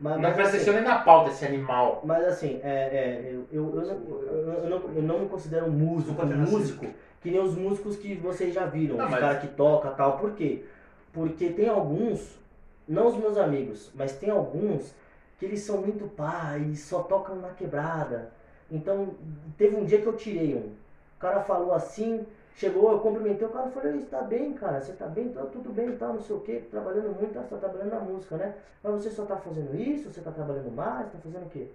[0.00, 2.00] Mas, Não mas, presta assim, atenção nem na pauta esse animal.
[2.06, 5.70] mas assim, é, é, eu, eu, eu, não, eu, não, eu não me considero um
[5.70, 6.50] músico, nascido.
[6.50, 6.86] músico,
[7.20, 10.16] que nem os músicos que vocês já viram, Não, os mas- caras que tocam tal.
[10.16, 10.64] Por quê?
[11.12, 12.38] Porque tem alguns,
[12.86, 14.94] não os meus amigos, mas tem alguns
[15.38, 18.30] que eles são muito pá, eles só tocam na quebrada.
[18.70, 19.14] Então,
[19.56, 20.68] teve um dia que eu tirei um.
[21.16, 24.92] O cara falou assim, chegou, eu cumprimentei o cara e falei, tá bem, cara, você
[24.92, 27.48] tá bem, tá tudo bem e tal, não sei o que, trabalhando muito, tá, você
[27.48, 28.54] tá trabalhando na música, né?
[28.82, 31.66] Mas você só tá fazendo isso, você tá trabalhando mais, tá fazendo o quê?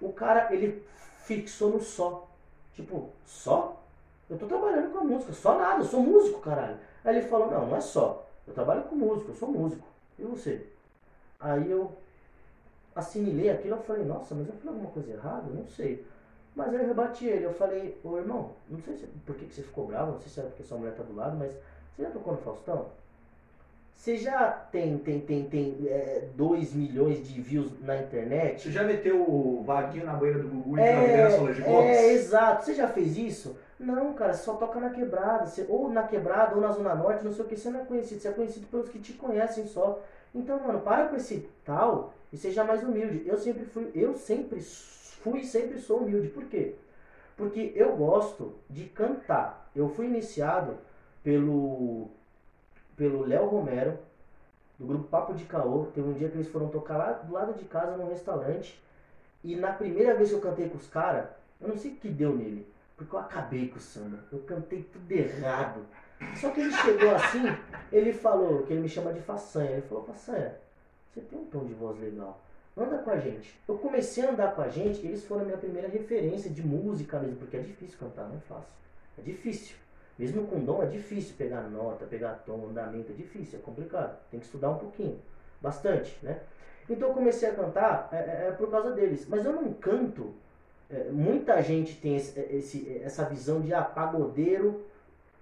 [0.00, 0.84] O cara, ele
[1.24, 2.28] fixou no só.
[2.74, 3.80] Tipo, só?
[4.28, 6.76] Eu tô trabalhando com a música, só nada, eu sou músico, caralho.
[7.04, 8.23] Aí ele falou, não, não é só.
[8.46, 9.86] Eu trabalho com música, eu sou músico.
[10.18, 10.66] E você?
[11.40, 11.92] Aí eu
[12.94, 15.50] assimilei aquilo, eu falei, nossa, mas eu falei alguma coisa errada?
[15.50, 16.04] Não sei.
[16.54, 19.54] Mas aí eu rebati ele, eu falei, ô irmão, não sei se, por que, que
[19.54, 21.52] você ficou bravo, não sei se é porque sua mulher tá do lado, mas
[21.96, 22.86] você já tocou no Faustão?
[23.92, 25.76] Você já tem, tem, tem, tem
[26.36, 28.62] 2 milhões de views na internet?
[28.62, 31.90] Você já meteu o vaguinho na banheira do Gugu e É, na Solange Gomes?
[31.90, 32.64] é, exato.
[32.64, 33.56] Você já fez isso?
[33.78, 35.46] Não, cara, só toca na quebrada.
[35.46, 37.56] Você, ou na quebrada, ou na Zona Norte, não sei o que.
[37.56, 38.20] Você não é conhecido.
[38.20, 40.00] Você é conhecido pelos que te conhecem só.
[40.34, 43.22] Então, mano, para com esse tal e seja mais humilde.
[43.26, 46.28] Eu sempre fui, eu sempre fui e sempre sou humilde.
[46.28, 46.74] Por quê?
[47.36, 49.70] Porque eu gosto de cantar.
[49.74, 50.78] Eu fui iniciado
[51.22, 52.08] pelo
[52.96, 53.98] pelo Léo Romero,
[54.78, 55.86] do grupo Papo de Caô.
[55.94, 58.80] Teve um dia que eles foram tocar lá do lado de casa num restaurante.
[59.42, 61.28] E na primeira vez que eu cantei com os caras,
[61.60, 62.66] eu não sei o que deu nele.
[62.96, 64.18] Porque eu acabei com o samba.
[64.30, 65.80] Eu cantei tudo errado.
[66.40, 67.42] Só que ele chegou assim,
[67.92, 69.70] ele falou, que ele me chama de façanha.
[69.70, 70.56] Ele falou, façanha,
[71.12, 72.40] você tem um tom de voz legal.
[72.76, 73.58] Anda com a gente.
[73.68, 77.20] Eu comecei a andar com a gente, eles foram a minha primeira referência de música
[77.20, 78.72] mesmo, porque é difícil cantar, não é fácil.
[79.18, 79.76] É difícil.
[80.18, 84.18] Mesmo com dom é difícil pegar nota, pegar tom, andamento, é difícil, é complicado.
[84.30, 85.20] Tem que estudar um pouquinho.
[85.60, 86.40] Bastante, né?
[86.88, 89.26] Então eu comecei a cantar é, é, é por causa deles.
[89.28, 90.34] Mas eu não canto.
[90.94, 94.84] É, muita gente tem esse, esse- essa visão de ah, pagodeiro.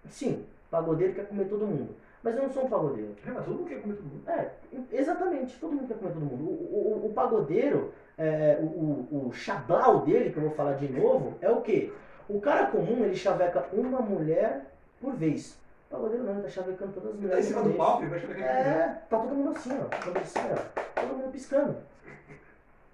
[0.09, 1.95] Sim, pagodeiro quer comer todo mundo.
[2.23, 3.15] Mas eu não sou um pagodeiro.
[3.27, 4.29] É, mas todo mundo quer comer todo mundo.
[4.29, 4.51] É,
[4.93, 6.45] exatamente, todo mundo quer comer todo mundo.
[6.45, 11.35] O, o- o pagodeiro, é, o, o, chablau dele, que eu vou falar de novo,
[11.41, 11.93] é o quê?
[12.29, 14.67] O cara comum, ele chaveca uma mulher
[15.01, 15.59] por vez.
[15.91, 17.47] O pagodeiro não, ele tá chavecando todas as Ele tá em mulheres.
[17.47, 18.43] cima do palco, ele vai aqui.
[18.43, 20.03] É, tá todo mundo assim, ó.
[20.05, 21.01] Quando ele sai, ó.
[21.01, 21.77] Todo mundo piscando.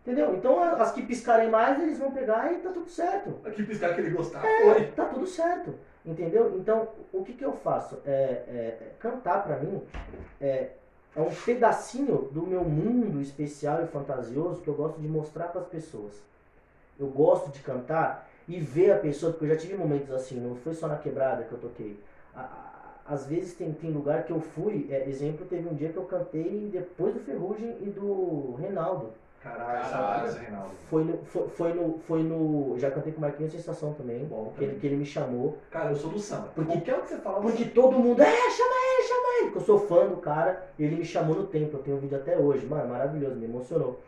[0.08, 0.34] Entendeu?
[0.34, 3.34] Então a- as que piscarem mais, eles vão pegar e tá tudo certo.
[3.44, 4.84] Aqui piscar que ele gostar, É, foi.
[4.92, 5.74] tá tudo certo.
[6.02, 6.56] Entendeu?
[6.56, 7.98] Então, o que, que eu faço?
[8.06, 9.82] É, é- é cantar pra mim
[10.40, 10.70] é,
[11.14, 15.60] é um pedacinho do meu mundo especial e fantasioso que eu gosto de mostrar para
[15.60, 16.14] as pessoas.
[16.98, 20.56] Eu gosto de cantar e ver a pessoa, porque eu já tive momentos assim, não
[20.56, 22.00] foi só na quebrada que eu toquei.
[22.34, 22.74] A- a-
[23.10, 26.04] Às vezes tem, tem lugar que eu fui, é, exemplo, teve um dia que eu
[26.04, 29.12] cantei depois do Ferrugem e do Reinaldo.
[29.48, 29.90] Caralho, Caralho.
[29.90, 30.70] saudades, Reinaldo.
[30.88, 32.74] Foi no, foi, foi no, foi no.
[32.78, 35.58] Já cantei com o Marquinhos Sensação também, Bom que, ele, que ele me chamou.
[35.70, 36.48] Cara, eu sou do samba.
[36.54, 39.58] Porque- Qualquer um que você fala, Porque todo mundo, é, chama ele, chama ele, porque
[39.58, 42.16] eu sou fã do cara, e ele me chamou no tempo, eu tenho um vídeo
[42.16, 44.00] até hoje, mano, maravilhoso, me emocionou.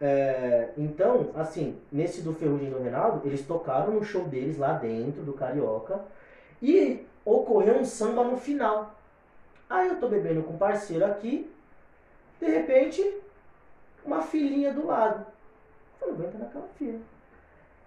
[0.00, 4.72] É, então, assim, nesse do Ferrugem e do Reinaldo, eles tocaram no show deles lá
[4.72, 6.00] dentro do Carioca,
[6.62, 8.94] e ocorreu um samba no final.
[9.68, 11.50] Aí eu tô bebendo com um parceiro aqui,
[12.40, 13.02] de repente,
[14.04, 15.26] uma filhinha do lado.
[16.00, 16.98] Eu falei, vou entrar naquela fila.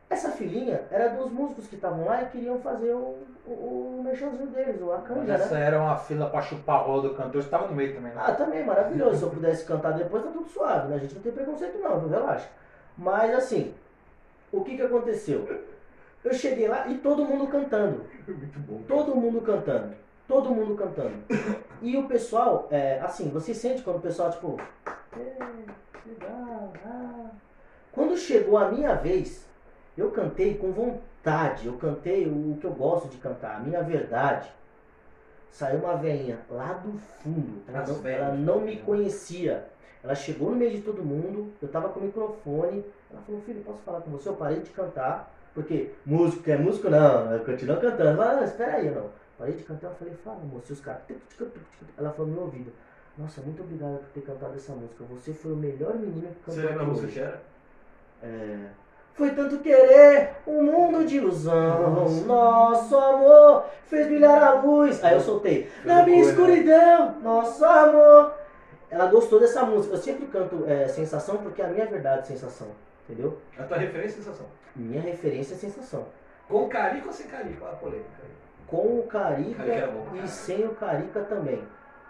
[0.09, 4.47] Essa filhinha era dos músicos que estavam lá e queriam fazer o, o, o merchanzinho
[4.47, 5.33] deles, o Mas Acanja, né?
[5.33, 8.13] essa era uma fila pra chupar a rola do cantor, você tava no meio também,
[8.13, 8.21] né?
[8.23, 9.17] Ah, também, maravilhoso.
[9.17, 10.95] Se eu pudesse cantar depois, tá tudo suave, né?
[10.97, 12.09] A gente não tem preconceito não, viu?
[12.09, 12.47] Relaxa.
[12.95, 13.73] Mas assim,
[14.51, 15.61] o que que aconteceu?
[16.23, 18.05] Eu cheguei lá e todo mundo cantando.
[18.27, 18.81] Muito bom.
[18.87, 19.95] Todo mundo cantando.
[20.27, 21.15] Todo mundo cantando.
[21.81, 24.57] E o pessoal, é, assim, você sente quando o pessoal, tipo.
[25.17, 27.29] "É, legal, ah."
[27.91, 29.45] Quando chegou a minha vez,
[29.97, 31.67] eu cantei com vontade.
[31.67, 34.51] Eu cantei o que eu gosto de cantar, a minha verdade.
[35.51, 37.61] Saiu uma veinha lá do fundo.
[37.67, 39.67] Ela não, ela não me conhecia.
[40.03, 42.83] Ela chegou no meio de todo mundo, eu tava com o microfone.
[43.11, 44.27] Ela falou, filho, posso falar com você?
[44.27, 45.31] Eu parei de cantar.
[45.53, 48.01] Porque músico é músico, não, eu continuo cantando.
[48.01, 49.09] Ela falou, não, espera aí, não.
[49.37, 51.03] Parei de cantar, eu falei, fala, moço, os caras.
[51.95, 52.71] Ela falou no meu ouvido,
[53.17, 55.03] nossa, muito obrigado por ter cantado essa música.
[55.05, 57.41] Você foi o melhor menino que cantou Você lembra a música hoje." que era?
[58.23, 58.67] É.
[59.13, 62.07] Foi tanto querer, um mundo de ilusão.
[62.25, 65.03] Nosso amor fez brilhar a luz.
[65.03, 65.69] Aí eu soltei.
[65.85, 66.55] Na minha loucura, né?
[66.55, 68.33] escuridão, nosso amor.
[68.89, 69.93] Ela gostou dessa música.
[69.93, 72.69] Eu sempre canto é, sensação porque é a minha verdade é sensação.
[73.07, 73.37] Entendeu?
[73.59, 74.47] A tua referência é sensação.
[74.75, 76.07] Minha referência é sensação.
[76.47, 77.63] Com carica ou sem carica?
[77.63, 78.23] Olha a polêmica.
[78.67, 81.63] Com o Carica Carica pra e sem o Carica também.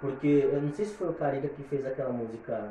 [0.04, 2.68] Porque eu não sei se foi o Carica que fez aquela música.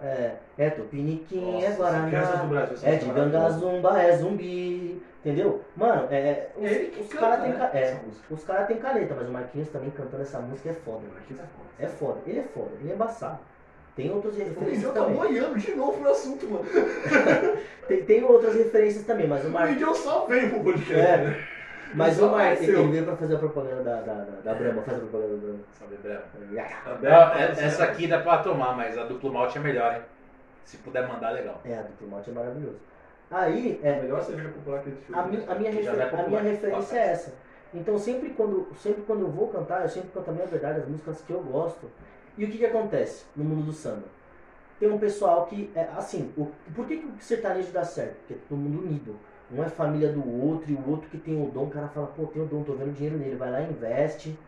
[0.00, 2.08] É, é Tupiniquim, é Nossa, Guaraná.
[2.08, 3.38] Crianças do Brasil, É de maravilhosa.
[3.38, 5.02] Gangazumba, é zumbi.
[5.20, 5.60] Entendeu?
[5.76, 7.96] Mano, é, é, É ele os, os caras têm né, é,
[8.28, 11.02] os cara têm caneta, mas o Marquinhos também cantando essa música é foda.
[11.12, 11.68] Marquinhos é foda.
[11.78, 13.38] É foda, ele é foda, ele é embaçado.
[13.94, 15.16] Tem outras O referências Midian tá também.
[15.16, 16.64] boiando de novo no assunto, mano.
[17.86, 19.78] Tem, tem outras referências também, mas o O Marquinhos.
[19.80, 21.36] Midian só veio pro podcast, É.
[21.92, 21.96] né?
[21.96, 22.80] Mas o apareceu.
[22.80, 25.40] Ele veio pra fazer a propaganda da, da, da, da Brahma, faz a propaganda da
[25.42, 25.58] Brahma.
[25.78, 26.20] Sabe, Breno?
[26.84, 30.02] Tá Ah, é- Essa aqui dá pra tomar, mas a duplo malte é melhor, hein?
[30.64, 31.60] Se puder mandar, legal.
[31.64, 32.78] É, a duplo malte é maravilhoso.
[33.30, 36.18] Aí, É a é, melhor cerveja popular que a, mi- a minha, Que já refer-
[36.18, 37.34] é a minha referência é essa.
[37.74, 40.88] Então sempre quando, sempre quando eu vou cantar, eu sempre canto a minha verdade, as
[40.88, 41.90] músicas que eu gosto.
[42.36, 44.04] E o que, que acontece no mundo do samba?
[44.78, 48.16] Tem um pessoal que, é, assim, o, por que, que o sertanejo dá certo?
[48.18, 49.16] Porque é todo mundo unido.
[49.50, 52.06] Um é família do outro e o outro que tem o dom, o cara fala,
[52.08, 54.38] pô, tem o dom, tô vendo dinheiro nele, vai lá, investe,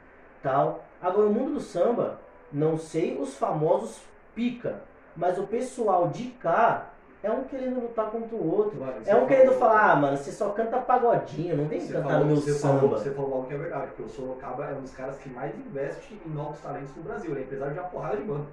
[0.43, 0.85] tal.
[1.03, 2.19] Agora, o mundo do samba,
[2.53, 4.01] não sei os famosos
[4.35, 4.81] pica,
[5.17, 6.91] mas o pessoal de cá
[7.23, 8.79] é um querendo lutar contra o outro.
[8.81, 11.81] Mano, É um você querendo falou- falar, ah, mano, você só canta pagodinho, não tem
[11.81, 12.79] que cantar falou, no meu você samba.
[12.81, 15.29] Falou, você falou algo que é verdade, porque o Sorocaba é um dos caras que
[15.29, 17.31] mais investe em novos talentos no Brasil.
[17.31, 18.47] Ele é empresário de uma porrada de banda.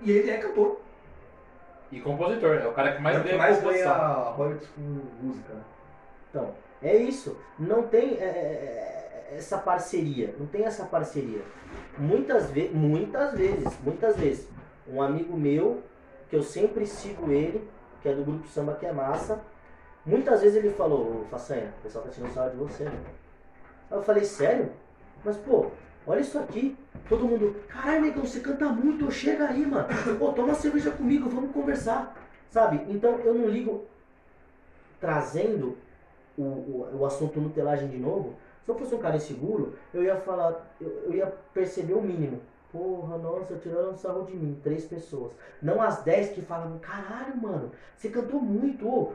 [0.00, 0.80] E ele é cantor.
[1.92, 3.92] E compositor, é o cara que mais é o que ganha mais composição.
[3.94, 4.80] ganha royalties com
[5.22, 5.60] música, né?
[6.32, 7.36] Então, é isso.
[7.58, 10.34] Não tem é, é, é, essa parceria.
[10.38, 11.42] Não tem essa parceria.
[11.98, 14.48] Muitas vezes, muitas vezes, muitas vezes,
[14.88, 15.82] um amigo meu,
[16.30, 17.68] que eu sempre sigo ele,
[18.00, 19.42] que é do grupo Samba que é Massa,
[20.06, 22.98] muitas vezes ele falou, Façanha, o pessoal tá tirando sarro de você, né?
[23.90, 24.72] Eu falei, sério?
[25.22, 25.70] Mas pô,
[26.06, 26.76] olha isso aqui.
[27.08, 29.86] Todo mundo, caralho, negão, você canta muito, chega aí, mano.
[30.18, 32.16] Pô, toma uma cerveja comigo, vamos conversar.
[32.50, 32.84] Sabe?
[32.88, 33.84] Então eu não ligo
[34.98, 35.76] trazendo
[36.36, 38.34] o, o, o assunto nutelagem de novo.
[38.64, 42.40] Se eu fosse um cara inseguro, eu ia falar, eu, eu ia perceber o mínimo.
[42.70, 45.32] Porra, nossa, tiraram sarro de mim, três pessoas.
[45.60, 49.12] Não as dez que falavam, caralho, mano, você cantou muito, ô,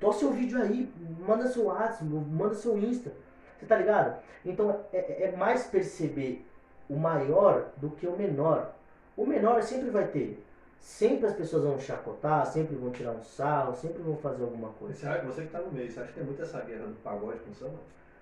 [0.00, 0.90] tosse seu vídeo aí,
[1.26, 3.12] manda seu WhatsApp, manda seu Insta.
[3.58, 4.18] Você tá ligado?
[4.44, 6.46] Então é, é mais perceber
[6.88, 8.72] o maior do que o menor.
[9.16, 10.45] O menor sempre vai ter.
[10.86, 14.94] Sempre as pessoas vão chacotar, sempre vão tirar um sarro, sempre vão fazer alguma coisa.
[14.94, 17.40] Você, você que tá no meio, você acha que tem muito essa guerra do pagode
[17.40, 17.78] com o samba?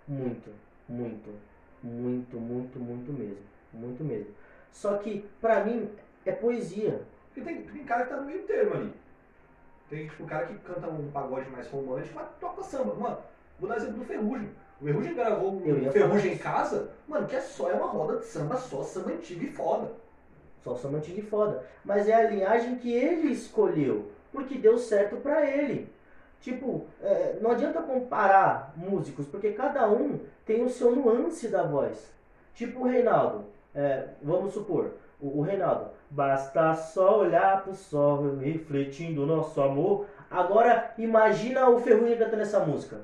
[0.08, 0.50] Muito,
[0.88, 1.30] muito,
[1.82, 3.42] muito, muito, muito mesmo.
[3.70, 4.34] Muito mesmo.
[4.72, 5.90] Só que, pra mim,
[6.24, 7.02] é poesia.
[7.26, 8.94] Porque tem, tem cara que tá no meio termo ali.
[9.90, 12.94] Tem tipo cara que canta um pagode mais romântico, mas toca samba.
[12.94, 13.18] Mano,
[13.60, 14.48] vou dar exemplo do Ferrugem.
[14.80, 18.24] O Ferrugem gravou um Ferrugem em casa, mano, que é só é uma roda de
[18.24, 19.92] samba, só samba antigo e foda.
[20.64, 21.62] Só samba antigo e foda.
[21.84, 24.10] Mas é a linhagem que ele escolheu.
[24.32, 25.88] Porque deu certo pra ele.
[26.40, 32.12] Tipo, é, não adianta comparar músicos, porque cada um tem o seu nuance da voz.
[32.54, 33.44] Tipo o Reinaldo.
[33.74, 35.90] é, vamos supor, o, o Reinaldo.
[36.10, 40.06] Basta só olhar pro sol, refletindo o nosso amor.
[40.30, 43.00] Agora, imagina o Ferrugem cantando essa música.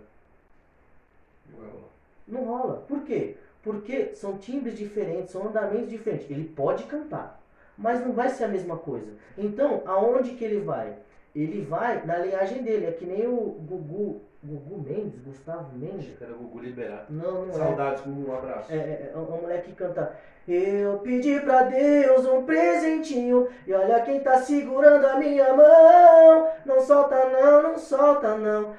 [2.28, 2.84] Não rola.
[2.86, 3.36] Por quê?
[3.62, 6.30] Porque são timbres diferentes, são andamentos diferentes.
[6.30, 7.39] Ele pode cantar,
[7.80, 9.10] mas não vai ser a mesma coisa.
[9.36, 10.94] Então, aonde que ele vai?
[11.34, 12.86] Ele vai na linhagem dele.
[12.86, 16.00] É que nem o Gugu, Gugu Mendes, Gustavo Mendes.
[16.00, 17.06] Achei que era o Gugu liberado.
[17.08, 17.58] Não, não é.
[17.58, 18.70] Saudades, Gugu, um abraço.
[18.70, 20.14] É, é, é um moleque que canta
[20.46, 26.80] Eu pedi pra Deus um presentinho E olha quem tá segurando a minha mão Não
[26.80, 28.74] solta não, não solta não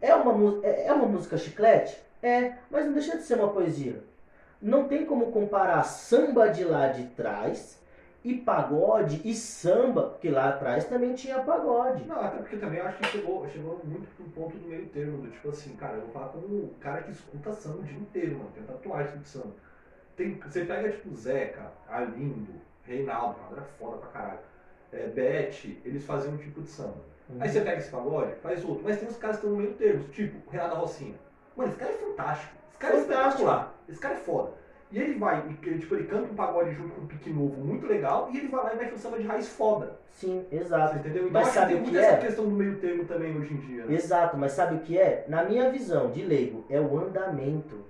[0.00, 1.98] É uma, é é uma música chiclete?
[2.22, 4.02] É, mas não deixa de ser uma poesia
[4.60, 7.78] Não tem como comparar samba de lá de trás
[8.26, 12.98] E pagode e samba Porque lá atrás também tinha pagode Não, até porque também acho
[12.98, 16.10] que chegou, chegou muito pro ponto do meio termo, do tipo assim, cara, eu vou
[16.10, 19.54] falar como um cara que escuta samba o dia inteiro, mano, tem tatuagem de samba.
[20.16, 24.38] Tem, você pega tipo Zeca, Arlindo, Reinaldo, Reinaldo era foda pra caralho,
[24.92, 27.04] é, Beth, eles faziam um tipo de samba.
[27.38, 29.76] Aí você pega esse pagode, faz outro, mas tem uns caras que estão no meio
[29.76, 31.14] termo, tipo o Renato Rocinha.
[31.56, 33.28] Mano, esse cara é fantástico, esse cara é Fantástico.
[33.28, 34.52] espetacular, esse cara é foda.
[34.92, 37.86] E ele vai, ele, tipo, ele canta um pagode junto com um pique novo muito
[37.86, 39.98] legal, e ele vai lá e mete um samba de raiz foda.
[40.12, 41.26] Sim, Você exato entendeu?
[41.26, 42.20] Então Mas sabe tem o muito que essa é?
[42.20, 43.84] questão do meio termo também hoje em dia.
[43.84, 43.94] Né?
[43.94, 45.24] Exato, mas sabe o que é?
[45.28, 47.84] Na minha visão de leigo, é o andamento.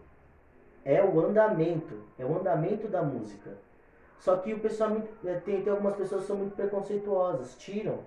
[0.85, 2.02] É o andamento.
[2.18, 3.51] É o andamento da música.
[4.18, 7.98] Só que o pessoal é é, tem, tem algumas pessoas que são muito preconceituosas, tiram,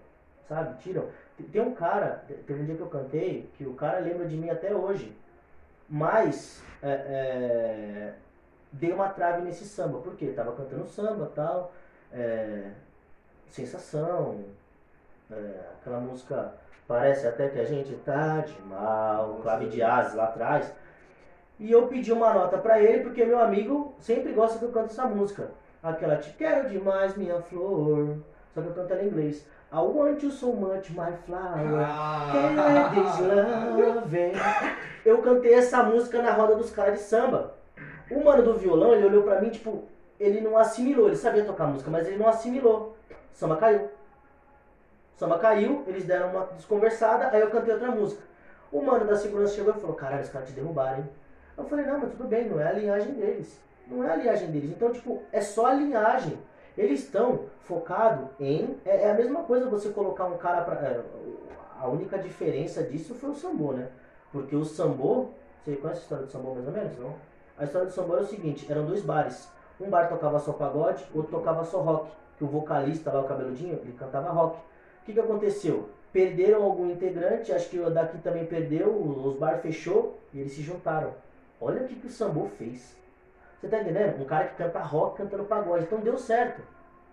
[0.48, 0.82] sabe?
[0.82, 1.06] Tiram.
[1.38, 4.36] Tem- Tem um cara, teve um dia que eu cantei, que o cara lembra de
[4.36, 5.16] mim até hoje.
[5.88, 8.14] Mas é, é,
[8.72, 11.72] dei uma trave nesse samba, porque tava cantando samba tal,
[12.12, 12.72] é,
[13.48, 14.46] sensação,
[15.32, 16.54] é, aquela música
[16.90, 20.74] Parece até que a gente tá de mal, clave de asas lá atrás.
[21.60, 24.90] E eu pedi uma nota pra ele, porque meu amigo sempre gosta que eu canto
[24.90, 25.52] essa música.
[25.84, 28.18] Aquela Te Quero Demais, Minha Flor.
[28.56, 29.46] Só que eu canto ela em inglês.
[29.72, 31.86] I want you so much, my flower.
[32.32, 34.32] Can't let this love.
[35.06, 37.54] Eu cantei essa música na roda dos caras de samba.
[38.12, 39.84] O mano do violão, ele olhou pra mim, tipo,
[40.20, 41.08] ele não assimilou.
[41.08, 42.96] Ele sabia tocar música, mas ele não assimilou.
[43.34, 43.90] Samba caiu.
[45.16, 48.22] Samba caiu, eles deram uma desconversada, aí eu cantei outra música.
[48.72, 51.10] O mano da segurança chegou e falou, caralho, os caras te derrubaram, hein?
[51.58, 53.62] Eu falei, não, mas tudo bem, não é a linhagem deles.
[53.88, 54.72] Não é a linhagem deles.
[54.72, 56.38] Então, tipo, é só a linhagem.
[56.78, 58.78] Eles estão focados em.
[58.86, 60.76] É, é a mesma coisa você colocar um cara pra.
[60.76, 61.02] é,
[61.80, 63.90] a única diferença disso foi o sambô, né?
[64.32, 65.30] Porque o sambô.
[65.62, 66.98] Você conhece a história do sambô mais ou menos?
[66.98, 67.16] Não?
[67.60, 69.50] A história do sambô era o seguinte: eram dois bares.
[69.80, 72.12] Um bar tocava só pagode, outro tocava só rock.
[72.38, 74.58] Que o vocalista lá, o cabeludinho, ele cantava rock.
[74.58, 75.90] O que, que aconteceu?
[76.12, 80.62] Perderam algum integrante, acho que o daqui também perdeu, os bar fechou e eles se
[80.62, 81.14] juntaram.
[81.60, 82.98] Olha o que, que o sambô fez.
[83.60, 84.22] Você tá entendendo?
[84.22, 85.84] Um cara que canta rock cantando pagode.
[85.84, 86.62] Então deu certo.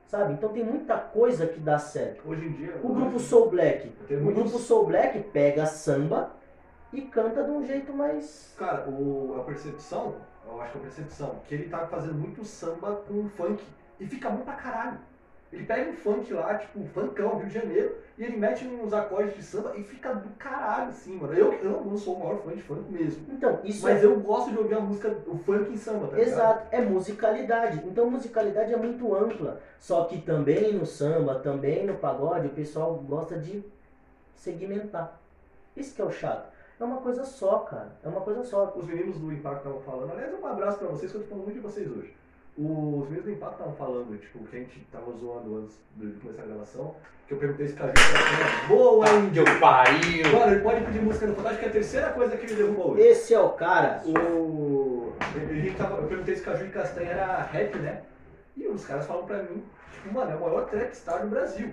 [0.07, 0.35] Sabe?
[0.35, 2.23] Então tem muita coisa que dá certo.
[2.29, 2.79] Hoje em dia.
[2.83, 3.93] O grupo Soul Black.
[4.09, 6.31] O grupo Soul Black pega samba
[6.97, 8.55] e canta de um jeito mais.
[8.59, 10.17] Cara, o, a percepção,
[10.47, 13.63] eu acho que a percepção, que ele tá fazendo muito samba com funk.
[14.01, 14.99] E fica bom pra caralho.
[15.53, 18.93] Ele pega um funk lá, tipo, um funkão, Rio de Janeiro, e ele mete uns
[18.93, 21.33] acordes de samba e fica do caralho, assim, mano.
[21.35, 23.27] Eu, eu não sou o maior fã de funk mesmo.
[23.31, 24.07] Então, isso Mas é.
[24.07, 26.29] eu gosto de ouvir a música, o funk em samba, tá ligado?
[26.29, 27.83] Exato, é musicalidade.
[27.87, 29.61] Então musicalidade é muito ampla.
[29.79, 33.63] Só que também no samba, também no pagode, o pessoal gosta de
[34.35, 35.21] segmentar.
[35.77, 36.56] Isso que é o chato.
[36.79, 37.93] É uma coisa só, cara.
[38.05, 38.73] É uma coisa só.
[38.77, 41.45] Os meninos do Impacto estavam falando, aliás, um abraço pra vocês, que eu tô falando
[41.45, 42.15] muito de vocês hoje.
[42.59, 46.43] Os meninos do Impacto estavam falando, tipo, que a gente tava zoando antes de começar
[46.43, 46.95] a gravação,
[47.27, 49.07] que eu perguntei se Caju era boa?
[49.33, 50.33] Que eu pariu!
[50.39, 52.85] Mano, ele pode pedir música no Fantástico, que é a terceira coisa que ele derruba
[52.93, 53.03] hoje.
[53.03, 54.03] Esse é o cara.
[54.07, 55.13] O...
[55.35, 58.03] ele tava- Eu perguntei se Caju e Castanha era rap, né?
[58.57, 59.63] E os caras falam pra mim,
[59.93, 61.73] tipo, mano, é o maior trap star do Brasil.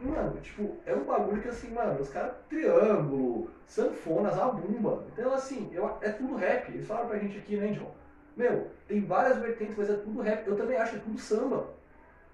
[0.00, 5.04] Mano, tipo, é um bagulho que assim, mano, os caras, triângulo, sanfonas, a bumba.
[5.16, 6.68] Então, assim, eu, é tudo rap.
[6.70, 7.90] Eles falaram pra gente aqui, né, John?
[8.36, 10.46] Meu, tem várias vertentes, mas é tudo rap.
[10.46, 11.66] Eu também acho que é tudo samba.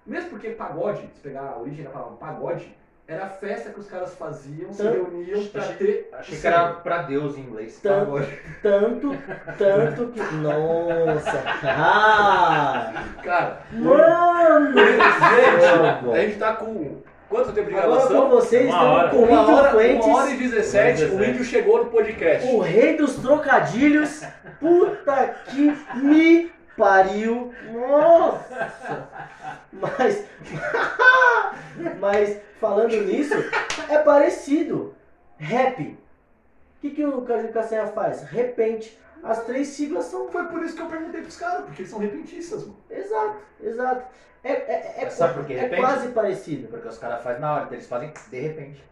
[0.07, 2.74] Mesmo porque pagode, se pegar a origem da palavra pagode,
[3.07, 6.09] era a festa que os caras faziam, se reuniam pra Achei- ter.
[6.12, 7.78] Achei que era pra Deus em inglês.
[7.81, 8.39] Tan- Pagode.
[8.62, 9.11] Tanto,
[9.59, 10.20] tanto que.
[10.37, 11.43] Nossa!
[11.65, 12.93] Ah!
[13.23, 14.73] Cara, Mano!
[14.74, 17.03] gente, a gente tá com.
[17.31, 18.23] Quanto tempo de Agora gravação?
[18.23, 19.09] com vocês Uma estamos hora.
[19.11, 21.31] com o Uma Índio hora, Fuentes, uma hora e 17, o 17.
[21.31, 22.48] índio chegou no podcast.
[22.48, 24.23] o rei dos trocadilhos.
[24.59, 27.55] Puta que me pariu.
[27.73, 29.09] Nossa!
[29.73, 30.24] Mas.
[32.01, 33.35] Mas, falando nisso,
[33.89, 34.94] é parecido.
[35.39, 35.81] Rap.
[35.82, 35.97] O
[36.81, 38.23] que, que o Caju Castanha faz?
[38.24, 38.98] Repente.
[39.22, 40.28] As três siglas são.
[40.28, 42.78] Foi por isso que eu perguntei pros caras, porque eles são repentistas, mano.
[42.90, 44.05] Exato, exato.
[44.42, 45.52] É, é, é, sabe por quê?
[45.55, 45.80] é Repente?
[45.80, 46.68] quase parecido.
[46.68, 48.82] Porque os caras fazem na hora, eles fazem de repente.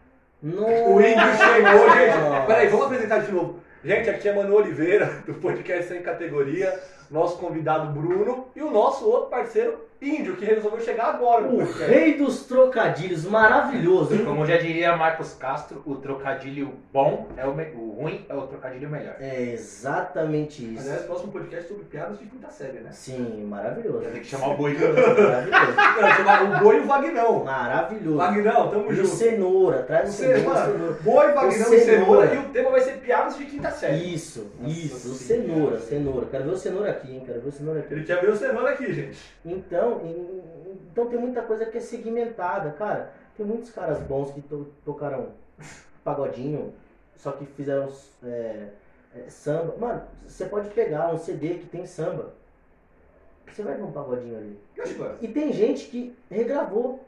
[0.41, 0.89] Nossa.
[0.89, 2.47] O índio chegou, gente.
[2.47, 3.59] Peraí, vamos apresentar de novo.
[3.83, 6.79] Gente, aqui é Manu Oliveira, do podcast Sem Categoria,
[7.09, 12.17] nosso convidado Bruno e o nosso outro parceiro, Índio, que resolveu chegar agora O rei
[12.17, 14.17] dos trocadilhos, maravilhoso.
[14.23, 18.43] Como já diria Marcos Castro, o trocadilho bom é o, me- o ruim é o
[18.47, 19.15] trocadilho melhor.
[19.19, 20.83] É exatamente isso.
[20.87, 22.89] Aliás, próximo podcast sobre piadas de quinta série, né?
[22.91, 23.99] Sim, maravilhoso.
[23.99, 24.73] Tenho que chamar o boi.
[24.73, 25.75] Maravilhoso.
[25.99, 27.43] Não, chamar o Boi e o Vagnão.
[27.43, 28.17] Maravilhoso.
[28.17, 29.07] Vagnão, tamo E o junto.
[29.09, 30.39] cenoura, traz o cenoura.
[30.39, 30.97] cenoura, o cenoura.
[31.03, 32.33] Boi, Vagnão e cenoura.
[32.33, 34.13] E o tema vai ser piadas de quinta série.
[34.13, 36.25] Isso, Nossa isso, cenoura, cenoura.
[36.31, 37.23] Quero ver o cenoura aqui, hein?
[37.25, 37.93] Quero ver o cenoura aqui.
[37.93, 39.19] Ele quer ver o cenoura aqui, gente.
[39.45, 40.41] Então, em-
[40.91, 43.11] então tem muita coisa que é segmentada, cara.
[43.35, 45.29] Tem muitos caras bons que to- tocaram
[46.03, 46.73] pagodinho,
[47.15, 47.89] só que fizeram
[48.23, 48.67] é,
[49.15, 49.75] é, samba.
[49.77, 52.33] Mano, você pode pegar um CD que tem samba.
[53.51, 54.59] Você vai ver um pagodinho ali.
[55.21, 57.03] E tem gente que regravou.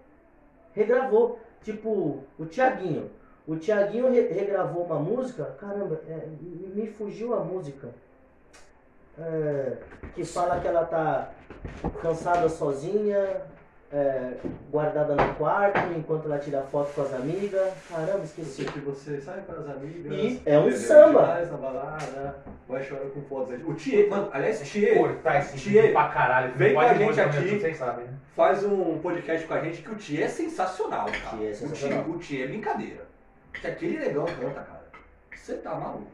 [0.73, 1.39] Regravou.
[1.63, 3.09] Tipo, o Tiaguinho.
[3.47, 5.45] O Tiaguinho re- regravou uma música.
[5.59, 7.89] Caramba, é, me me fugiu a música.
[9.19, 9.77] É,
[10.15, 11.31] que fala que ela tá
[12.01, 13.41] cansada sozinha,
[13.93, 14.33] é,
[14.71, 17.73] guardada no quarto, enquanto ela tira foto com as amigas.
[17.89, 18.63] Caramba, esqueci.
[18.65, 20.11] que você sai com as amigas.
[20.13, 21.41] E é um samba.
[21.43, 22.35] Na balada,
[22.67, 23.53] vai chorar com fotos.
[23.53, 23.63] aí.
[23.63, 26.53] O Thier, mano, aliás, Thier Cortar esse Tia, vídeo pra caralho.
[26.55, 27.59] vem com a gente aqui.
[27.59, 28.13] Vocês sabem, né?
[28.35, 31.37] faz um podcast com a gente que o Thier é sensacional, cara.
[31.37, 32.03] Thier é O sensacional.
[32.03, 33.05] Thier, o Thier é brincadeira.
[33.53, 34.81] Que aquele negão canta, cara.
[35.35, 36.07] Você tá maluco.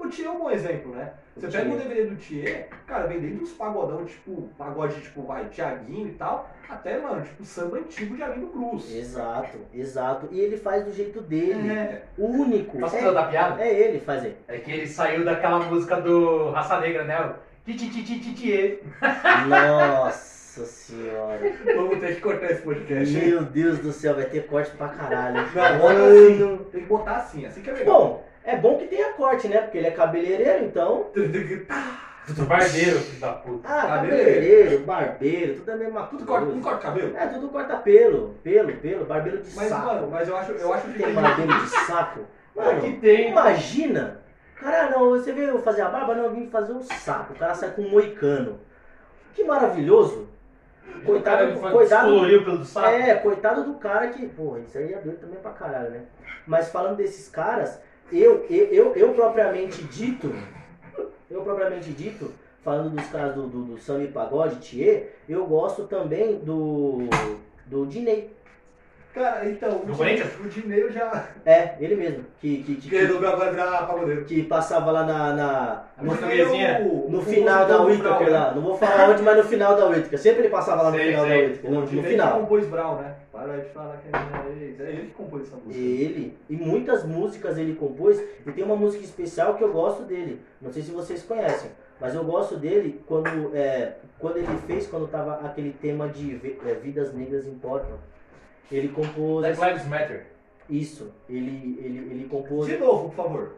[0.00, 1.12] O Thier é um bom exemplo, né?
[1.36, 1.88] Você O pega um Thier.
[1.88, 6.50] DVD do Thier, cara, vem desde os pagodão, tipo, pagode, tipo, vai, Thiaguinho e tal,
[6.68, 8.94] até, mano, tipo, samba antigo de Arlindo Cruz.
[8.94, 10.28] Exato, exato.
[10.32, 11.70] E ele faz do jeito dele.
[11.70, 12.02] É.
[12.18, 12.78] O único.
[12.78, 13.62] Posso É, contar a piada?
[13.62, 14.36] é ele fazer.
[14.48, 17.20] É que ele saiu daquela música do Raça Negra, né?
[17.20, 18.80] O Titititititie.
[19.48, 21.40] Nossa senhora.
[21.76, 23.14] Vamos ter que cortar esse podcast.
[23.16, 25.36] Meu Deus do céu, vai ter corte pra caralho.
[25.54, 26.58] Não, bota assim.
[26.72, 27.94] Tem que botar assim, assim que é legal.
[28.00, 29.60] Bom, é bom que tenha corte, né?
[29.62, 31.06] Porque ele é cabeleireiro, então.
[32.46, 33.68] Barbeiro, filho da puta.
[33.68, 34.84] Ah, Cabeleireiro.
[34.84, 36.40] barbeiro, tudo é a mesma Tudo coisa.
[36.44, 37.16] corta, não corta cabelo?
[37.16, 39.86] É, tudo corta pelo, pelo, pelo, barbeiro de Mas, saco.
[39.86, 42.20] mano, mas eu acho, eu acho que Tem barbeiro de saco.
[42.54, 43.30] Mano, Aqui tem.
[43.30, 44.20] imagina.
[44.54, 47.32] Cara, não, você veio fazer a barba, não, eu vim fazer um saco.
[47.32, 48.60] O cara sai com um moicano.
[49.34, 50.28] Que maravilhoso.
[51.04, 52.10] Coitado, foi- coitado,
[52.44, 52.86] pelo saco.
[52.86, 54.26] É, coitado do cara que.
[54.28, 56.02] Porra, isso aí é doido também pra caralho, né?
[56.46, 57.80] Mas falando desses caras,
[58.12, 60.32] eu, eu, eu, eu propriamente dito,
[61.30, 62.32] eu propriamente dito,
[62.62, 67.08] falando dos caras do, do, do samba e pagode, Thier, eu gosto também do.
[67.66, 68.30] do Dinei.
[69.12, 70.28] Cara, então, o Corinthians?
[70.38, 71.26] o Dinei eu já.
[71.44, 72.24] É, ele mesmo.
[72.40, 74.24] Que, que, Que que, resolveu agora virar pagodeiro.
[74.24, 75.34] que passava lá na.
[75.34, 78.38] na- A no, no o final da Whittaker Brown, né?
[78.38, 78.54] lá.
[78.54, 80.18] Não vou falar onde, mas no final da Whittaker.
[80.18, 81.42] Sempre ele passava lá no Sei, final sei.
[81.42, 81.70] da Whittaker.
[81.70, 82.40] No, no Dinei que final.
[82.40, 83.14] compôs Brown, né?
[83.32, 84.84] Para de falar que é.
[84.86, 85.74] É ele que compôs essa música.
[85.84, 90.40] Ele, e muitas músicas ele compôs, e tem uma música especial que eu gosto dele.
[90.60, 91.70] Não sei se vocês conhecem,
[92.00, 96.74] mas eu gosto dele quando, é, quando ele fez, quando tava aquele tema de é,
[96.74, 97.98] Vidas Negras Importam.
[98.70, 100.26] Ele compôs Black Lives Matter.
[100.68, 102.66] isso, ele, ele, ele compôs.
[102.68, 103.52] De novo, por favor.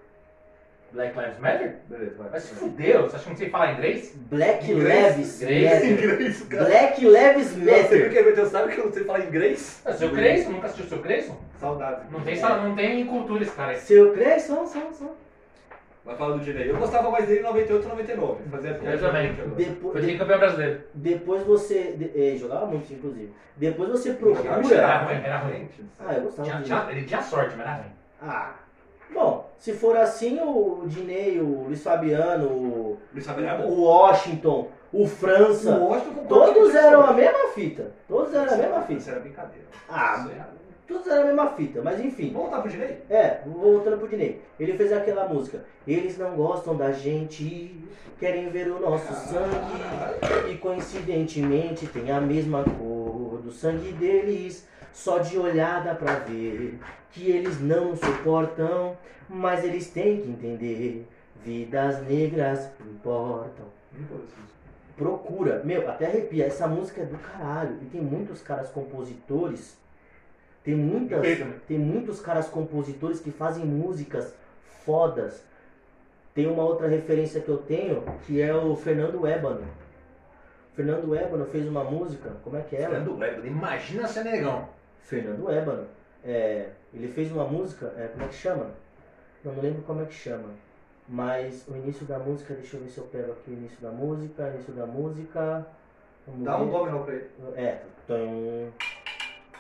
[0.92, 1.76] Black Lives Matter?
[1.88, 2.38] Beleza, vai.
[2.40, 4.14] Se fuder, você acha que não sei falar inglês?
[4.30, 5.40] Black Inglês?
[5.42, 5.92] Matter.
[5.92, 6.64] Inglês, cara.
[6.66, 8.10] Black Você viu Matter.
[8.10, 9.80] que é Você sabe que eu não sei falar inglês?
[9.86, 11.36] É, seu Creyson, nunca assistiu seu Creyson?
[11.58, 12.02] Saudade.
[12.10, 13.78] Não tem, sa- não tem cultura esse cara aí.
[13.80, 15.10] Seu Creyson, são, são.
[16.04, 16.68] Vai falar do Dinei.
[16.68, 18.42] Eu gostava mais dele em 98 e 99.
[18.50, 19.32] Fazia Eu também.
[19.56, 20.80] Depois, Foi campeão brasileiro.
[20.94, 21.92] depois você.
[21.92, 23.32] de- eh, jogava muito, inclusive.
[23.56, 24.54] Depois você Era procura.
[24.98, 25.68] ruim, era ruim.
[26.00, 27.92] Ah, eu gostava Tinha- de tinha- ele tinha sorte, mas era ruim.
[28.20, 28.54] Ah.
[29.14, 34.70] Bom, se for assim, o Dinei, o Luiz Fabiano, o, Luiz Fabiano é o Washington,
[34.92, 37.92] o França, O Washington todos eram a mesma fita.
[38.08, 39.10] Todos eram a mesma Isso fita.
[39.10, 39.66] era brincadeira.
[39.88, 42.32] Ah, Isso é- todos eram a mesma fita, mas enfim.
[42.32, 43.02] Voltar pro Dinei?
[43.08, 44.40] É, voltando pro Dinei.
[44.58, 45.64] Ele fez aquela música.
[45.86, 47.76] Eles não gostam da gente,
[48.18, 50.50] querem ver o nosso sangue.
[50.50, 54.66] E coincidentemente tem a mesma cor do sangue deles.
[54.92, 56.78] Só de olhada pra ver
[57.10, 58.96] que eles não suportam.
[59.28, 61.06] Mas eles têm que entender.
[61.44, 63.66] Vidas negras importam.
[64.96, 66.46] Procura, meu, até arrepia.
[66.46, 67.78] Essa música é do caralho.
[67.82, 69.81] E tem muitos caras compositores.
[70.62, 71.20] Tem muitas.
[71.66, 74.34] Tem muitos caras compositores que fazem músicas
[74.84, 75.42] fodas.
[76.34, 79.62] Tem uma outra referência que eu tenho, que é o Fernando Ébano.
[80.74, 82.88] Fernando Ébano fez uma música, como é que é?
[82.88, 84.68] Fernando Webber, imagina ser negão.
[85.02, 85.86] Fernando Ébano.
[86.24, 88.70] É, ele fez uma música, é, como é que chama?
[89.44, 90.48] Não, não lembro como é que chama.
[91.06, 93.90] Mas o início da música, deixa eu ver se eu pego aqui o início da
[93.90, 95.66] música, início da música.
[96.26, 96.70] Dá um ver.
[96.70, 97.28] dó menor pra ele.
[97.56, 98.70] É, tum.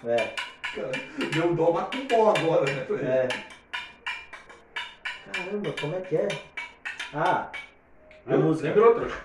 [0.04, 0.34] É,
[0.74, 2.86] Deu um dó, um dó agora, né?
[3.02, 3.28] é.
[5.30, 6.28] Caramba, como é que é?
[7.12, 7.50] Ah,
[8.26, 8.68] a música.
[8.68, 9.16] Lembrou, trouxa?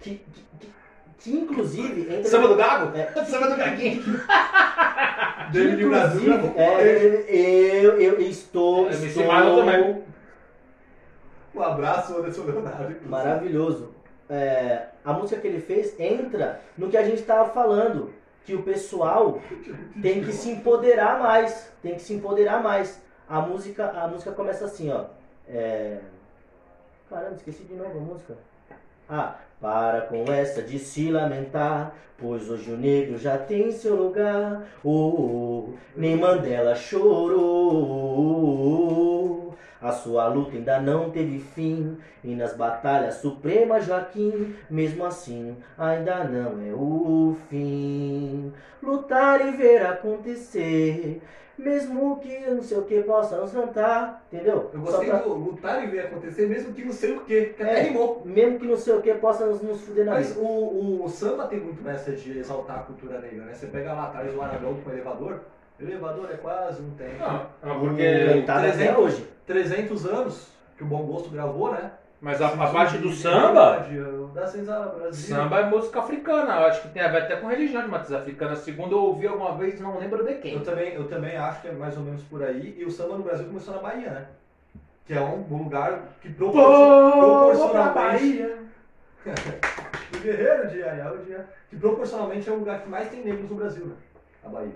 [0.00, 0.72] Que, que, que,
[1.18, 2.24] que inclusive entra.
[2.24, 2.96] Samba do Gago?
[2.96, 3.06] É.
[3.24, 4.02] Samba do Gaguinho.
[5.52, 8.90] David Brasil com é, eu, eu estou.
[8.90, 10.02] Eu me estou também.
[11.54, 12.82] Um abraço, Anderson Leonardo.
[12.82, 13.08] inclusive.
[13.08, 13.94] Maravilhoso.
[14.28, 18.12] É, a música que ele fez entra no que a gente estava falando,
[18.46, 19.40] que o pessoal
[20.00, 23.02] tem que se empoderar mais, tem que se empoderar mais.
[23.28, 25.06] A música, a música começa assim, ó.
[25.48, 25.98] É...
[27.10, 28.34] Caramba, esqueci de novo a música.
[29.08, 34.64] Ah, para com essa de se lamentar, pois hoje o negro já tem seu lugar.
[34.84, 37.36] Oh, oh, nem Mandela chorou.
[39.80, 41.98] A sua luta ainda não teve fim.
[42.24, 48.52] E nas batalhas supremas, Joaquim, mesmo assim, ainda não é o fim.
[48.82, 51.20] Lutar e ver acontecer,
[51.58, 54.70] mesmo que não sei o que possa nos cantar, entendeu?
[54.72, 57.80] Eu gostei pra- do lutar e ver acontecer, mesmo que não sei o que até
[57.80, 57.82] É.
[57.84, 58.22] rimou.
[58.24, 60.40] Mesmo que não sei o que possa nos, nos fuder na Mas vida.
[60.40, 63.54] o, o samba tem muito essa de exaltar a cultura negra, né?
[63.54, 65.40] Você pega lá atrás o Aragão com o elevador,
[65.80, 67.18] elevador é quase um tempo.
[67.18, 68.02] Não, não, porque.
[68.34, 69.26] Cantado até 300 hoje.
[69.46, 71.90] 300 anos que o Bom Gosto gravou, né?
[72.20, 73.84] Mas a, a parte do samba.
[74.46, 75.12] Senzala Brasil.
[75.36, 76.54] Samba é música africana.
[76.60, 78.56] Eu acho que tem a ver até com religião de matriz africana.
[78.56, 80.54] Segundo eu ouvi alguma vez, não lembro de quem.
[80.54, 82.74] Eu também, eu também acho que é mais ou menos por aí.
[82.78, 84.26] E o samba no Brasil começou na Bahia, né?
[85.04, 88.58] Que é um lugar que proporcionalmente- Bahia.
[90.16, 93.86] O Guerreiro de dia, que proporcionalmente é o lugar que mais tem negros no Brasil,
[93.86, 93.94] né?
[94.44, 94.72] A Bahia.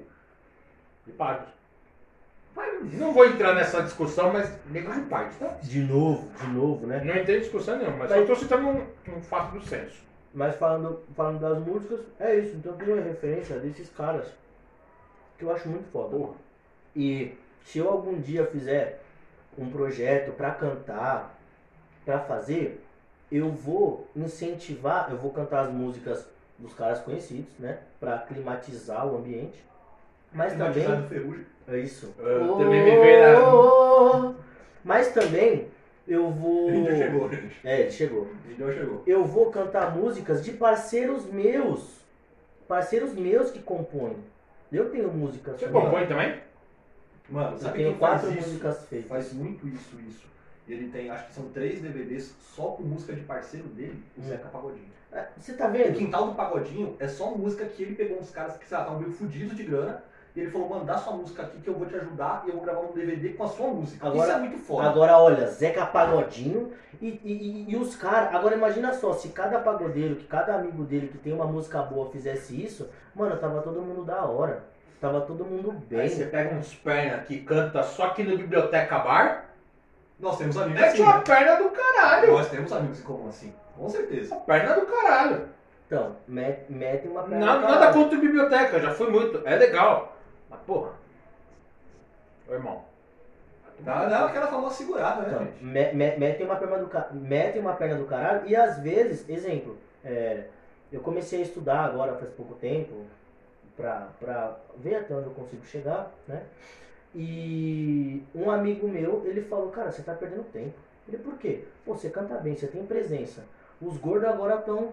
[1.18, 2.96] E.
[2.96, 5.48] Não vou entrar nessa discussão, mas negros e pardos, tá?
[5.62, 7.02] De novo, de novo, né?
[7.04, 10.00] Não entrei em discussão nenhuma, mas Mas- só tô citando um, um fato do senso.
[10.32, 12.56] Mas falando, falando das músicas, é isso.
[12.56, 14.26] Então tem uma referência desses caras
[15.38, 16.16] que eu acho muito foda.
[16.16, 16.34] Porra.
[16.94, 17.34] E
[17.64, 19.02] se eu algum dia fizer
[19.58, 21.36] um projeto pra cantar,
[22.04, 22.82] pra fazer,
[23.30, 26.26] eu vou incentivar, eu vou cantar as músicas
[26.58, 27.78] dos caras conhecidos, né?
[27.98, 29.62] Pra climatizar o ambiente.
[30.32, 30.84] Mas também.
[31.68, 32.14] É isso.
[32.18, 34.34] Eu também me vejo na- Oh,
[34.84, 35.68] Mas também
[36.06, 36.66] eu vou.
[36.68, 37.56] O índio chegou, gente.
[37.64, 38.22] É, ele chegou.
[38.22, 39.02] O índio chegou.
[39.06, 42.00] Eu vou cantar músicas de parceiros meus.
[42.66, 44.16] Parceiros meus que compõem.
[44.72, 45.58] Eu tenho músicas.
[45.58, 45.82] Você também.
[45.82, 46.40] compõe também?
[47.28, 48.48] Mano, Eu sabe tenho quem faz quatro isso?
[48.48, 49.08] músicas feitas.
[49.08, 50.26] Faz muito isso, isso.
[50.66, 54.20] E ele tem, acho que são três DVDs só com música de parceiro dele, o
[54.20, 54.24] Hum.
[54.28, 54.88] Zeca Pagodinho.
[55.12, 55.96] É, Você tá O vendo?
[55.98, 59.00] quintal do Pagodinho é só música que ele pegou uns caras que, sei lá, estavam
[59.02, 60.02] meio fudidos de grana.
[60.34, 62.54] E ele falou, mano, dá sua música aqui que eu vou te ajudar e eu
[62.54, 64.06] vou gravar um DVD com a sua música.
[64.06, 64.88] Agora- Isso é muito foda.
[64.88, 68.32] Agora olha, Zeca Pagodinho e, e, e- os caras.
[68.34, 72.10] Agora imagina só, se cada pagodeiro, que cada amigo dele que tem uma música boa
[72.10, 74.62] fizesse isso, mano, tava todo mundo da hora.
[75.00, 76.00] Tava todo mundo bem.
[76.00, 79.46] Aí você pega uns perna que canta só aqui no Biblioteca Bar,
[80.20, 81.22] Nós temos amigos mete assim, uma né?
[81.26, 82.32] perna do caralho.
[82.32, 84.34] Nós temos amigos em comum assim, com certeza.
[84.34, 85.48] Uma perna do caralho.
[85.86, 89.40] Então, mete, mete uma perna Nada, nada contra Biblioteca, já fui muito.
[89.44, 90.16] É legal.
[90.50, 90.92] Mas porra.
[92.48, 92.82] Ô irmão.
[93.80, 95.64] Dá, dá aquela famosa segurada, né, Então, gente?
[95.64, 99.26] me- me- metem uma perna do ca- metem uma perna do caralho e às vezes,
[99.26, 100.44] exemplo, é,
[100.92, 103.06] eu comecei a estudar agora faz pouco tempo
[103.76, 106.42] pra, pra ver até onde eu consigo chegar, né?
[107.14, 110.74] E um amigo meu, ele falou, cara, você tá perdendo tempo.
[111.08, 111.64] Eu falei, por quê?
[111.84, 113.42] Pô, você canta bem, você tem presença.
[113.80, 114.92] Os gordos agora estão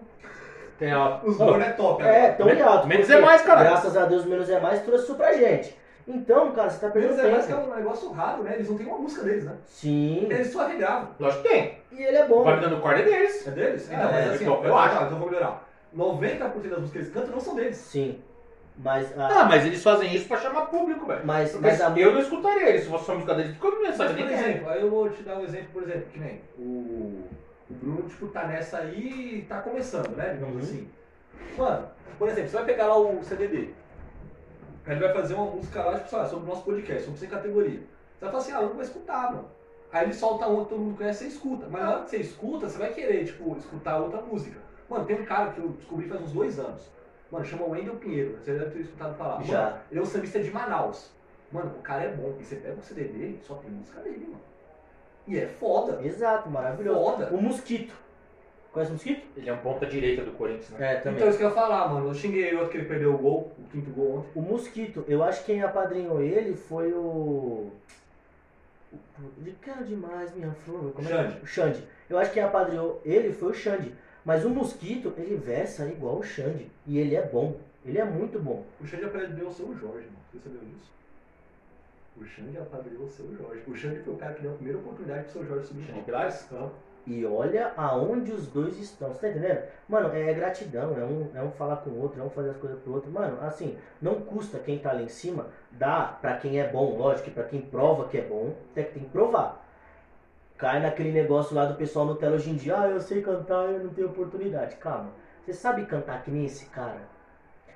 [0.78, 1.20] Tem a.
[1.24, 2.86] Os é top, é, tão alto.
[2.86, 3.64] menos é mais, cara.
[3.64, 5.76] Graças a Deus, menos é mais, trouxe isso pra gente.
[6.06, 7.70] Então, cara, você tá perdendo Menos é mais que é tempo.
[7.70, 8.54] um negócio raro, né?
[8.54, 9.52] Eles não têm uma música deles, né?
[9.66, 11.08] Sim, Eles só regravam.
[11.20, 11.78] Lógico que tem.
[11.92, 12.44] e ele é bom.
[12.44, 13.46] Vai me dando corda é deles.
[13.46, 13.90] É deles?
[13.92, 15.04] Então, É, mas assim, então, eu tá, acho.
[15.04, 15.68] então vou melhorar.
[15.94, 17.76] 90% das músicas que eles cantam não são deles.
[17.76, 18.18] Sim.
[18.78, 21.20] Mas a, Ah, mas eles fazem isso pra chamar público, velho.
[21.24, 23.72] Mas, Porque mas a eu não escutaria eles se fosse a música deles, porque eu
[23.72, 24.34] não ia Mas, saber por é.
[24.34, 27.24] exemplo, aí eu vou te dar um exemplo, por exemplo, que nem o,
[27.70, 30.32] o Bruno, tipo, tá nessa aí e tá começando, né?
[30.34, 30.60] Digamos Uhum.
[30.62, 30.88] assim.
[31.56, 31.88] Mano,
[32.18, 33.74] por exemplo, você vai pegar lá o CD dele.
[34.86, 37.80] Aí ele vai fazer uma música lá, tipo, sobre o nosso podcast, sobre sem categoria.
[37.80, 39.48] Você vai falar assim, ah, eu não vou escutar, mano.
[39.92, 41.66] Aí ele solta uma que todo mundo conhece, você escuta.
[41.70, 44.58] Mas na hora que você escuta, você vai querer, tipo, escutar outra música.
[44.88, 46.90] Mano, tem um cara que eu descobri faz uns dois anos.
[47.30, 48.38] Mano, chama Wendel Pinheiro.
[48.42, 49.42] Você deve ter escutado falar.
[49.42, 49.62] Já.
[49.64, 51.10] Mano, ele é um sambista de Manaus.
[51.52, 52.34] Mano, o cara é bom.
[52.40, 54.40] E você pega o CD dele, só tem música dele, mano.
[55.28, 56.00] E é foda.
[56.04, 56.98] Exato, maravilhoso.
[57.00, 57.28] Foda.
[57.34, 57.94] O Mosquito.
[58.72, 59.26] Conhece o Mosquito?
[59.36, 60.92] Ele é um ponta direita do Corinthians, né?
[60.92, 61.16] É, também.
[61.18, 62.08] Então, isso que eu ia falar, mano.
[62.08, 64.30] Eu xinguei outro que ele perdeu o gol, o quinto gol ontem.
[64.34, 66.98] O Mosquito, eu acho que quem apadrinhou ele foi o.
[66.98, 67.72] o-
[69.38, 70.92] De quero demais, minha flor.
[70.92, 71.40] Como é que- Xande.
[71.42, 71.84] O Xande.
[72.08, 73.92] Eu acho que quem apadrinhou ele foi o Xande.
[74.24, 76.70] Mas o Mosquito, ele versa igual o Xande.
[76.86, 77.56] E ele é bom.
[77.84, 78.64] Ele é muito bom.
[78.80, 80.18] O Xande apadrinhou o seu Jorge, mano.
[80.32, 80.90] Você sabia disso?
[82.20, 83.62] O Xande apadrinhou o seu Jorge.
[83.66, 85.84] O Xande foi o cara que deu a primeira oportunidade pro seu Jorge subir.
[85.84, 86.44] Xande Pilares?
[86.46, 86.70] Então,
[87.06, 89.08] E olha aonde os dois estão.
[89.08, 89.62] Você tá entendendo?
[89.88, 90.98] Mano, é gratidão.
[90.98, 93.10] É um, é um falar com o outro, é um fazer as coisas pro outro.
[93.10, 97.28] Mano, assim, não custa quem tá lá em cima dar pra quem é bom, lógico,
[97.28, 99.64] que pra quem prova que é bom, tem, tem que provar.
[100.58, 103.70] Cai naquele negócio lá do pessoal no tela hoje em dia, ah, eu sei cantar,
[103.70, 104.74] eu não tenho oportunidade.
[104.76, 105.12] Calma.
[105.44, 107.00] Você sabe cantar que nem esse cara?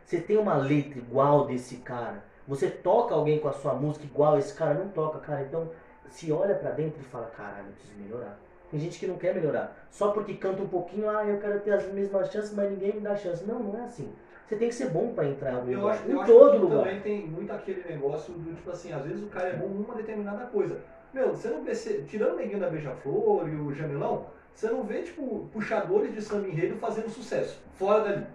[0.04, 2.24] Você tem uma letra igual desse cara?
[2.46, 4.74] Você toca alguém com a sua música igual esse cara?
[4.74, 5.42] Não toca, cara.
[5.42, 5.70] Então,
[6.08, 8.38] se olha pra dentro e fala, caralho, eu preciso melhorar.
[8.70, 9.76] Tem gente que não quer melhorar.
[9.90, 13.00] Só porque canta um pouquinho, ah, eu quero ter as mesmas chances, mas ninguém me
[13.00, 13.44] dá chance.
[13.44, 14.12] Não, não é assim.
[14.46, 15.94] Você tem que ser bom pra entrar eu lugar.
[15.94, 16.78] acho, em todo lugar.
[16.78, 19.94] também tem muito aquele negócio do tipo assim, às vezes o cara é bom numa
[19.94, 20.78] determinada coisa.
[21.12, 21.72] Meu, você não vê,
[22.06, 26.48] tirando o neguinho da Beija-Flor e o Jamelão, você não vê, tipo, puxadores de samba
[26.48, 28.26] enredo fazendo sucesso, fora dali.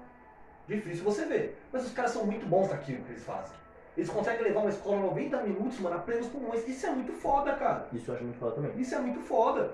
[0.67, 1.57] Difícil você ver.
[1.71, 3.55] Mas os caras são muito bons naquilo que eles fazem.
[3.97, 6.67] Eles conseguem levar uma escola 90 minutos, mano, a plenos pulmões.
[6.67, 7.87] Isso é muito foda, cara.
[7.91, 8.71] Isso eu acho muito foda também.
[8.79, 9.71] Isso é muito foda.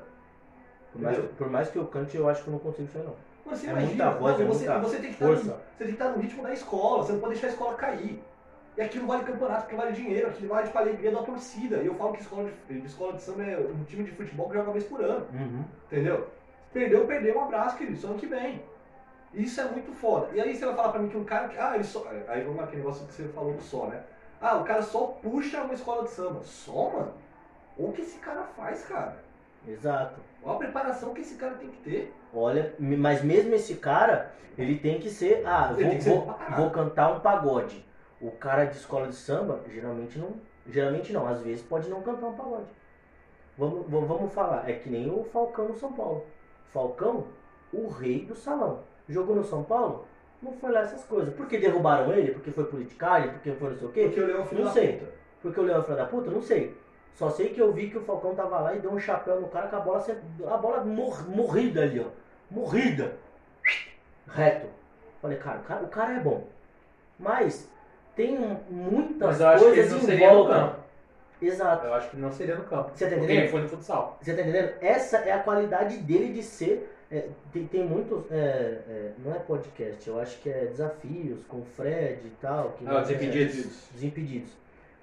[0.93, 3.03] Por mais, por mais que eu cante, eu acho que eu não consigo isso aí,
[3.03, 3.15] não.
[3.45, 5.35] Mano, você É imagina, muita voz, mano, é você, muita você tem que estar no,
[5.35, 5.51] força.
[5.51, 8.23] você tem que estar no ritmo da escola, você não pode deixar a escola cair.
[8.77, 11.77] E aquilo vale campeonato, aquilo vale dinheiro, aquilo vale tipo, a alegria da torcida.
[11.77, 14.47] E eu falo que escola de, de escola de samba é um time de futebol
[14.47, 15.63] que joga uma vez por ano, Uhum.
[15.91, 16.27] entendeu?
[16.71, 18.63] Perdeu, perdeu, um abraço, querido, só ano que vem.
[19.33, 20.29] Isso é muito foda.
[20.33, 21.57] E aí você vai falar pra mim que um cara que.
[21.57, 22.07] Ah, ele só.
[22.27, 24.03] Aí vamos naquele negócio que você falou do só, né?
[24.39, 26.41] Ah, o cara só puxa uma escola de samba.
[26.43, 27.13] Só, mano?
[27.77, 29.17] O que esse cara faz, cara?
[29.67, 30.19] Exato.
[30.43, 32.13] Olha a preparação que esse cara tem que ter.
[32.33, 35.45] Olha, mas mesmo esse cara, ele tem que ser.
[35.45, 37.83] Ah, vou, que ser vou, vou cantar um pagode.
[38.21, 40.33] O cara de escola de samba, geralmente não.
[40.67, 42.67] Geralmente não, às vezes pode não cantar um pagode.
[43.57, 46.25] Vamos, vamos falar, é que nem o Falcão no São Paulo.
[46.69, 47.27] Falcão,
[47.71, 48.83] o rei do salão.
[49.09, 50.05] Jogou no São Paulo,
[50.41, 51.33] não foi lá essas coisas.
[51.35, 52.31] Porque derrubaram ele?
[52.33, 53.31] Porque foi politicagem?
[53.31, 54.03] Porque foi não sei o quê?
[54.05, 54.93] Porque o Leão é filho Não da sei.
[54.93, 55.11] puta.
[55.41, 56.31] Porque o Leão é filho da puta?
[56.31, 56.77] Não sei.
[57.13, 59.47] Só sei que eu vi que o Falcão tava lá e deu um chapéu no
[59.47, 60.17] cara com a bola, se-
[60.47, 62.05] a bola mor- morrida ali, ó.
[62.49, 63.13] Morrida.
[64.27, 64.67] Reto.
[65.21, 66.47] Falei, cara, o cara, o cara é bom.
[67.19, 67.69] Mas
[68.15, 68.37] tem
[68.69, 70.53] muitas Mas coisas não em volta.
[70.53, 70.75] campo.
[71.41, 71.85] Exato.
[71.87, 72.91] Eu acho que não seria no campo.
[72.93, 73.39] Você tá Porque entendendo?
[73.43, 74.17] ele foi no futsal.
[74.21, 74.73] Você tá entendendo?
[74.81, 76.92] Essa é a qualidade dele de ser.
[77.13, 78.23] É, tem, tem muitos.
[78.31, 82.71] é, é, não é podcast, eu acho que é desafios com o Fred e tal.
[82.71, 83.87] Que Ah, os Desimpedidos.
[83.93, 84.51] Desimpedidos.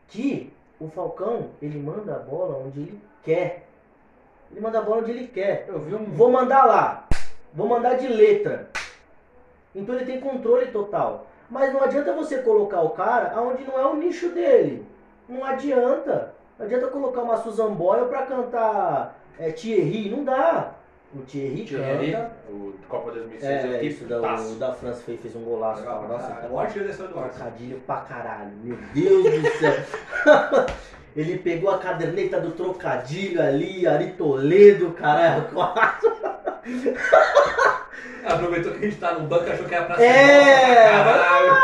[0.09, 3.67] Que o Falcão, ele manda a bola onde ele quer.
[4.51, 5.67] Ele manda a bola onde ele quer.
[5.69, 6.05] Eu vi um.
[6.07, 7.07] Vou mandar lá.
[7.55, 8.69] Vou mandar de letra.
[9.73, 11.27] Então ele tem controle total.
[11.49, 14.85] Mas não adianta você colocar o cara aonde não é o nicho dele.
[15.29, 16.35] Não adianta.
[16.59, 20.11] Não adianta colocar uma Susan Boyle pra cantar é, Thierry.
[20.11, 20.75] Não dá.
[21.13, 22.31] O Thierry, Thierry, canta.
[22.49, 25.81] o Copa 2006, É, eu fiquei isso da, o da França fez, fez um golaço.
[25.81, 27.21] Legal, Nossa, Nossa, tá o artilheiro da história do.
[27.31, 29.75] Trocadilho pra caralho, meu Deus do céu.
[31.17, 35.47] Ele pegou a caderneta do trocadilho ali, Ari Toledo, caralho.
[38.25, 41.57] Aproveitou que a gente tá no banco e achou que era pra É, Caralho.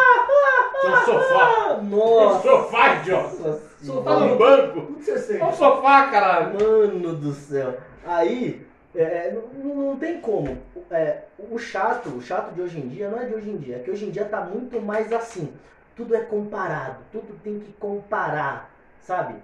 [0.80, 1.54] Tinha um sofá.
[1.68, 2.42] Ah, Um Nossa.
[2.42, 3.60] sofá, idiota.
[3.82, 4.78] Sofá Tá no banco.
[4.80, 5.40] O que você sente?
[5.40, 6.54] É um sofá, caralho.
[6.54, 7.76] Mano do céu.
[8.04, 8.65] Aí,
[8.96, 10.58] é, não, não tem como.
[10.90, 13.76] É, o chato, o chato de hoje em dia não é de hoje em dia,
[13.76, 15.52] é que hoje em dia tá muito mais assim.
[15.94, 18.70] Tudo é comparado, tudo tem que comparar,
[19.00, 19.34] sabe?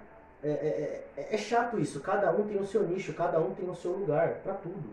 [0.43, 3.67] É, é- é- é chato isso, cada um tem o seu nicho, cada um tem
[3.69, 4.89] o seu lugar pra tudo.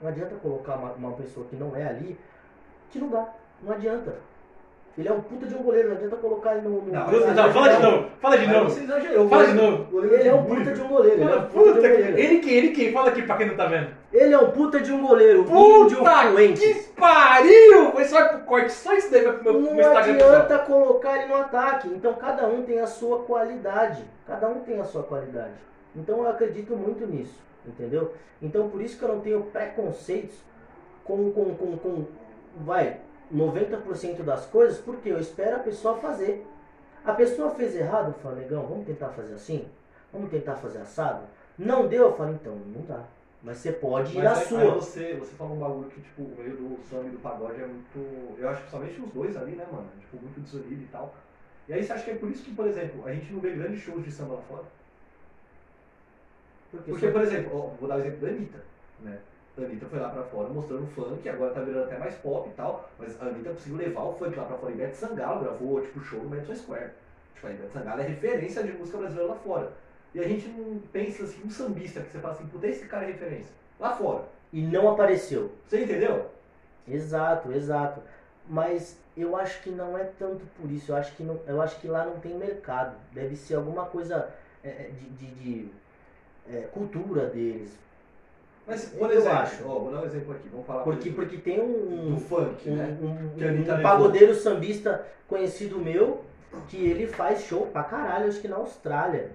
[0.00, 2.18] Não adianta colocar uma, uma pessoa que não é ali,
[2.98, 4.16] não dá, não adianta.
[4.96, 6.82] Ele é um puta de um goleiro, não adianta colocar ele no.
[6.82, 8.06] no Não, Não, não, fala de novo.
[8.20, 8.64] Fala de novo.
[8.70, 9.28] você exagerou.
[9.28, 10.04] Fala de novo.
[10.04, 11.16] Ele é um puta de um goleiro.
[11.16, 12.18] Ele é um Mano, puta de um goleiro.
[12.18, 12.92] Ele que, ele que.
[12.92, 13.88] Fala aqui pra quem não tá vendo.
[14.12, 15.44] Ele é um puta de um goleiro.
[15.44, 16.60] Puta de um fluente.
[16.60, 17.92] que pariu!
[17.92, 20.32] Foi só pro corte, só isso daí vai pro meu, Não meu Instagram pessoal.
[20.34, 21.88] adianta colocar ele no ataque.
[21.88, 24.02] Então cada um tem a sua qualidade.
[24.26, 25.54] Cada um tem a sua qualidade.
[25.94, 27.38] Então eu acredito muito nisso.
[27.64, 28.14] Entendeu?
[28.42, 30.34] Então por isso que eu não tenho preconceitos
[31.04, 32.04] com, com, com, com
[32.56, 32.96] vai,
[33.34, 36.46] 90% das coisas, porque eu espero a pessoa fazer.
[37.04, 39.66] A pessoa fez errado, eu falo, negão, vamos tentar fazer assim?
[40.12, 41.22] Vamos tentar fazer assado?
[41.58, 43.02] Não deu, eu falo, então, não dá.
[43.42, 44.60] Mas você pode ir Mas à aí- sua.
[44.62, 47.62] aí você, você falou um bagulho que, tipo, o meio do samba e do pagode
[47.62, 48.36] é muito.
[48.38, 49.86] Eu acho que somente os dois ali, né, mano?
[50.00, 51.14] Tipo, muito desunido e tal.
[51.68, 53.52] E aí você acha que é por isso que, por exemplo, a gente não vê
[53.52, 54.64] grandes shows de samba lá fora?
[56.70, 58.58] Porque, por exemplo, ó, vou dar o exemplo da Anitta,
[59.00, 59.18] né?
[59.62, 62.52] A Anitta foi lá pra fora mostrando funk, agora tá virando até mais pop e
[62.52, 64.72] tal, mas a Anitta conseguiu levar o funk lá pra fora.
[64.72, 66.90] Ivete Sangalo gravou, tipo, show no Madison Square.
[67.34, 69.72] Tipo, a Ivete Sangalo é referência de música brasileira lá fora.
[70.14, 73.04] E a gente não pensa assim, um sambista que você fala assim, puta, esse cara
[73.04, 73.52] é referência.
[73.78, 74.24] Lá fora.
[74.52, 75.52] E não apareceu.
[75.66, 76.30] Você entendeu?
[76.86, 78.00] Exato, exato.
[78.48, 80.92] Mas eu acho que não é tanto por isso.
[80.92, 82.96] Eu acho que, não, eu acho que lá não tem mercado.
[83.12, 84.32] Deve ser alguma coisa
[84.64, 85.68] é, é, de, de- de,
[86.50, 87.76] é, cultura deles.
[88.68, 89.64] Mas, por Eu exemplo, acho.
[89.66, 92.68] ó, vou dar um exemplo aqui, vamos falar por Porque, porque tem um, do funk,
[92.68, 92.98] um, né?
[93.00, 96.22] um- Que a Anitta um pagodeiro sambista conhecido meu
[96.68, 99.30] que ele faz show pra caralho, acho que na Austrália.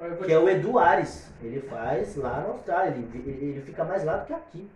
[0.00, 1.28] Eu Que é o Edu Ares.
[1.42, 2.92] Ele faz lá na Austrália.
[2.92, 4.70] Ele, ele, ele fica mais lá do que aqui.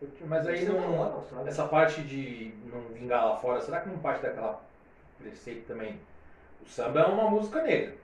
[0.00, 0.88] te- Mas aí não não.
[0.90, 1.48] mora na Austrália.
[1.48, 4.60] Essa parte de não vingar lá fora, será que não parte daquela
[5.18, 5.98] preceito também?
[6.62, 7.94] O samba é uma música negra.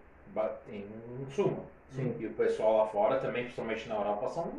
[0.71, 1.59] Um suma.
[1.91, 2.17] Sim.
[2.19, 4.51] E o pessoal lá fora também, principalmente na Europa, são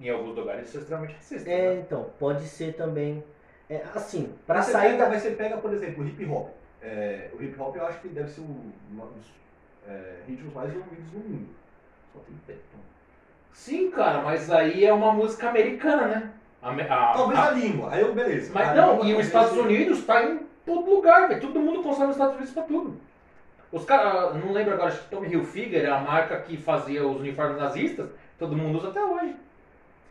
[0.00, 1.46] em alguns lugares são extremamente racistas.
[1.46, 1.80] É, né?
[1.80, 3.22] então, pode ser também.
[3.68, 5.10] É, assim, você sair pega, da.
[5.10, 6.48] Mas você pega, por exemplo, o hip hop.
[6.82, 9.26] É, o hip hop eu acho que deve ser um, dos
[9.86, 11.48] é, ritmos mais ouvidos no mundo.
[12.12, 12.80] Só tem petão.
[13.52, 16.32] Sim, cara, mas aí é uma música americana, né?
[16.62, 18.50] A, a- Talvez a- a, língua, aí eu beleza.
[18.54, 21.40] Mas A não, e os Estados Unidos tá em todo lugar, velho.
[21.40, 22.96] Todo mundo consome os Estados Unidos pra tudo.
[23.70, 27.20] Os caras, não lembro agora, acho que Tommy Hilfiger é a marca que fazia os
[27.20, 28.08] uniformes nazistas,
[28.38, 29.36] todo mundo usa até hoje.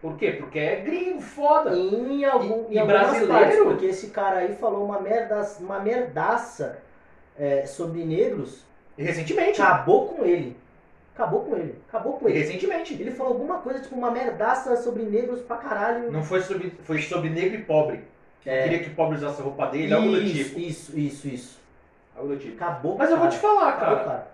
[0.02, 0.34] Por quê?
[0.34, 1.76] Porque é gringo, foda.
[1.76, 3.28] Em, algum, E- em e brasileiro?
[3.28, 6.80] partes, porque esse cara aí falou uma, merda, uma merdaça
[7.38, 8.64] é, sobre negros,
[8.98, 9.62] E recentemente.
[9.62, 10.56] acabou com ele.
[11.16, 11.76] Acabou com ele.
[11.90, 12.38] Acabou com ele.
[12.40, 12.94] recentemente.
[12.94, 16.12] Ele falou alguma coisa, tipo, uma merdaça sobre negros pra caralho.
[16.12, 18.02] Não foi sobre, foi sobre negro e pobre.
[18.46, 18.64] É.
[18.64, 20.60] Queria que o pobre usasse a roupa dele, algo do isso, tipo.
[20.60, 21.60] isso, isso, isso.
[22.16, 22.54] Algo do tipo.
[22.64, 23.36] Acabou Mas eu vou cara.
[23.36, 24.28] te falar, Acabou, cara.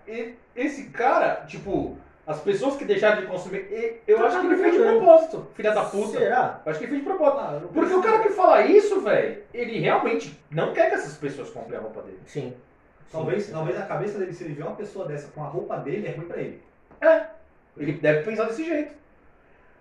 [0.55, 4.55] Esse cara, tipo, As pessoas que deixaram de consumir, e- eu Tá acho que ele
[4.57, 6.17] fez de propósito, filha da puta.
[6.19, 6.61] Será?
[6.65, 7.39] Eu acho que ele fez de propósito.
[7.41, 11.49] Ah, Porque o cara que fala isso, velho, ele realmente não quer que essas pessoas
[11.49, 12.19] comprem a roupa dele.
[12.25, 12.53] Sim.
[13.11, 13.51] Talvez, Sim.
[13.51, 16.11] talvez a cabeça dele, se ele vê uma pessoa dessa com a roupa dele, é
[16.11, 16.61] ruim pra ele.
[17.77, 18.93] Ele deve pensar desse jeito.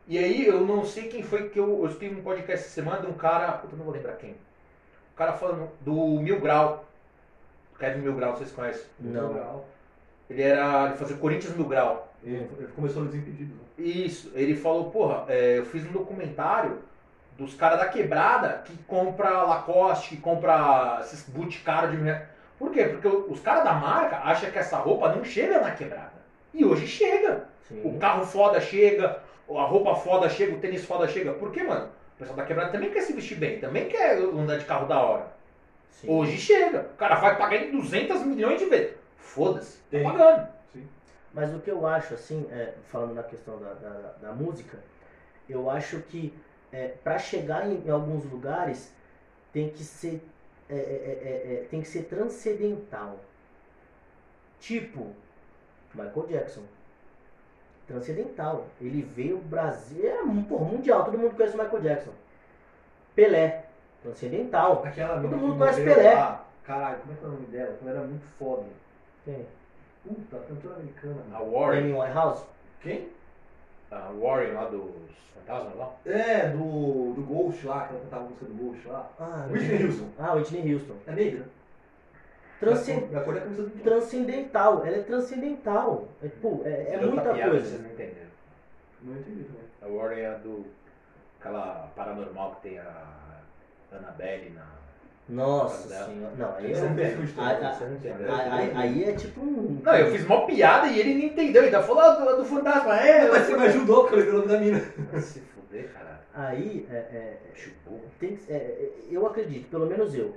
[0.09, 3.03] E aí, eu não sei quem foi que eu, eu escutei um podcast essa semana
[3.03, 4.33] de um cara, puta, eu não vou lembrar quem.
[4.33, 6.85] O cara falando do Mil Grau.
[7.79, 8.85] Kevin Mil Grau, vocês conhecem?
[8.99, 9.63] Não.
[10.29, 10.87] Ele era.
[10.87, 12.12] Ele fazia Corinthians Mil Grau.
[12.25, 13.55] Ele, ele começou no Desimpedidos.
[13.55, 13.63] né?
[13.79, 16.79] Isso, ele falou, porra, é, eu fiz um documentário
[17.37, 22.31] dos caras da quebrada que compra Lacoste, que compra esses boot caros de mulher.
[22.59, 22.85] Por quê?
[22.85, 26.13] Porque os caras da marca acham que essa roupa não chega na quebrada.
[26.55, 27.49] E hoje chega.
[27.67, 27.81] Sim.
[27.85, 29.21] O carro foda chega,
[29.51, 31.33] a roupa foda chega, o tênis foda chega.
[31.33, 31.87] Por quê, mano?
[31.87, 35.01] O pessoal da quebrada também quer se vestir bem, também quer andar de carro da
[35.01, 35.27] hora.
[35.91, 36.09] Sim.
[36.11, 36.91] Hoje chega.
[36.95, 38.95] O cara vai pagar em 200 milhões de vezes.
[39.17, 40.47] Foda-se, tá pagando.
[41.35, 44.79] Mas o que eu acho, assim, é, falando na questão da, da, da música,
[45.49, 46.33] eu acho que
[46.71, 48.93] é, para chegar em, em alguns lugares
[49.53, 50.23] tem que ser
[50.69, 53.19] é, é, é, é, tem que ser transcendental.
[54.59, 55.13] Tipo
[55.95, 56.63] Michael Jackson.
[57.87, 58.67] Transcendental.
[58.81, 62.13] Ele veio ao Brasil, é mundial, todo mundo conhece o Michael Jackson.
[63.15, 63.67] Pelé.
[64.03, 64.83] Transcendental.
[64.85, 66.15] Aquela Todo mundo conhece Pelé.
[66.15, 66.47] lá.
[66.65, 67.79] Caralho, como é que é o nome dela?
[67.83, 68.65] Ela era muito foda.
[69.25, 69.47] Quem?
[70.05, 71.23] Puta, cantora americana.
[71.33, 71.43] A.
[71.43, 72.45] Warren, Amy Winehouse?
[72.81, 73.09] Quem?
[73.91, 74.91] a Warren lá dos
[75.35, 75.93] fantasmas lá.
[76.07, 79.11] É, do, do Ghost lá, que ela cantava a música do Ghost lá.
[79.21, 80.09] Ah, Whitney Houston.
[80.19, 80.95] Ah, Whitney Houston.
[81.07, 81.45] É negra.
[82.59, 83.83] Transcen- Da cor da do John.
[83.83, 86.09] transcendental, ela é transcendental.
[86.23, 87.67] É, tipo, é, é muita piada, coisa.
[87.67, 88.31] Vocês não entenderam.
[89.03, 89.63] Não entendi também.
[89.83, 90.65] A Warren é a do.
[91.41, 93.05] aquela paranormal que tem a
[93.93, 94.65] Annabelle na.
[95.29, 96.07] Nossa Dela.
[96.07, 96.35] senhora.
[96.37, 99.81] Não, aí, não é, aí, é tipo um.
[99.83, 101.63] Não, eu fiz uma piada e ele não entendeu.
[101.63, 102.97] Ainda falou do, do fantasma.
[102.97, 105.21] É, Mas você me ajudou porque eu lembrei o nome da mina.
[105.21, 106.19] Se fuder, caralho.
[106.35, 107.39] Aí é, é,
[108.19, 110.37] tem é, é, eu acredito, pelo menos eu.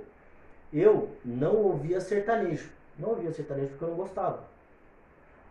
[0.72, 2.68] Eu não ouvia sertanejo.
[2.98, 4.44] Não ouvia sertanejo porque eu não gostava.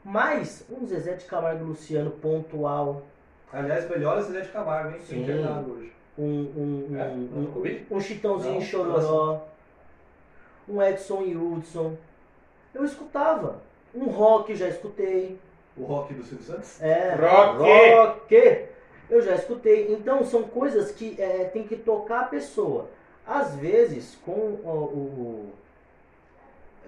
[0.04, 3.04] Mas um Zezé de Camargo Luciano pontual,
[3.56, 5.02] Aliás, melhor a Zé de Camargo, hein?
[5.08, 5.26] Sim.
[5.26, 5.95] Tem hoje.
[6.18, 7.08] Um, um, um, É?
[7.08, 9.42] um- um Chitãozinho Não, Chororó,
[10.68, 11.96] um Edson e Hudson.
[12.74, 13.62] Eu escutava.
[13.94, 15.40] Um rock já escutei.
[15.78, 16.82] O rock do Silvio Santos?
[16.82, 17.60] É, Rock!
[17.60, 18.66] rock.
[19.10, 19.94] Eu já escutei.
[19.94, 22.88] Então são coisas que é, tem que tocar a pessoa.
[23.28, 25.54] Às vezes, com o, o,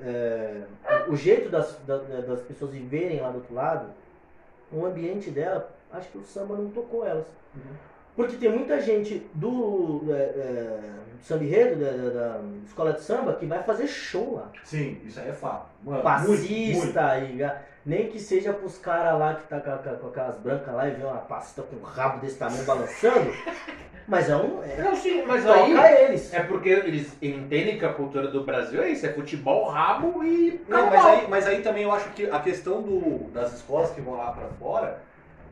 [0.04, 0.64] é,
[1.08, 3.90] o jeito das, da- das pessoas viverem lá do outro lado,
[4.72, 7.26] o ambiente dela, acho que o samba não tocou elas.
[8.18, 10.80] Porque tem muita gente do, é, é,
[11.22, 14.50] samba enredo, da, da- da escola de samba, que vai fazer show lá.
[14.64, 15.68] Sim, isso aí é fato.
[15.84, 16.94] Mano, muito, muito.
[16.94, 17.52] Passista, e,
[17.86, 21.04] nem que seja pros caras lá que tá com, com aquelas brancas lá e vê
[21.06, 23.32] uma passista com um rabo desse tamanho balançando.
[24.08, 24.64] Mas é um.
[24.64, 26.06] É, Não, sim, mas aí.
[26.06, 26.34] eles.
[26.34, 30.62] É porque eles entendem que a cultura do Brasil é isso: é futebol, rabo e.
[30.70, 34.00] Não, mas aí, mas aí também eu acho que a questão do, das escolas que
[34.00, 35.02] vão lá pra fora,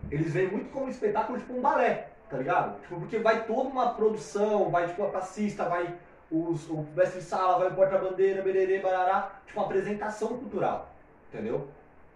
[0.09, 2.79] eles veem muito como um espetáculo, tipo um balé, tá ligado?
[2.81, 5.95] Tipo, porque vai toda uma produção, vai tipo a passista, vai
[6.31, 10.89] os, o mestre de sala, vai o porta-bandeira, bererê, barará, tipo uma apresentação cultural,
[11.31, 11.67] entendeu?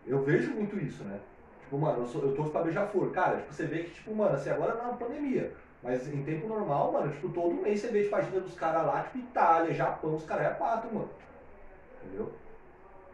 [0.05, 1.19] Eu vejo muito isso, né?
[1.61, 3.11] Tipo, mano, eu, sou, eu torço pra Beija-Flor.
[3.11, 5.53] Cara, tipo, você vê que, tipo, mano, assim, agora na pandemia,
[5.83, 8.85] mas em tempo normal, mano, tipo, todo mês você vê, tipo, a agenda dos caras
[8.85, 11.09] lá, tipo, Itália, Japão, os caras é quatro, mano.
[12.03, 12.31] Entendeu?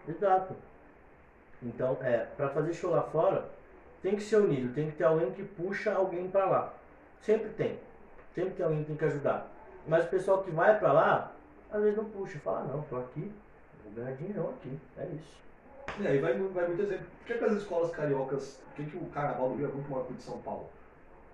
[0.08, 0.56] Exato.
[1.62, 3.50] Então, é, pra fazer show lá fora,
[4.02, 6.74] tem que ser unido, tem que ter alguém que puxa alguém pra lá.
[7.22, 7.80] Sempre tem.
[8.34, 9.48] Sempre tem alguém que tem que ajudar.
[9.88, 11.32] Mas o pessoal que vai pra lá,
[11.72, 13.32] às vezes não puxa, fala, não, tô aqui,
[13.84, 14.78] vou ganhar dinheiro aqui.
[14.98, 15.36] É isso.
[16.00, 17.06] E aí vai, vai muito exemplo.
[17.20, 19.90] Por que, que as escolas cariocas, por que, que o carnaval do Rio é muito
[19.90, 20.70] maior que o de São Paulo?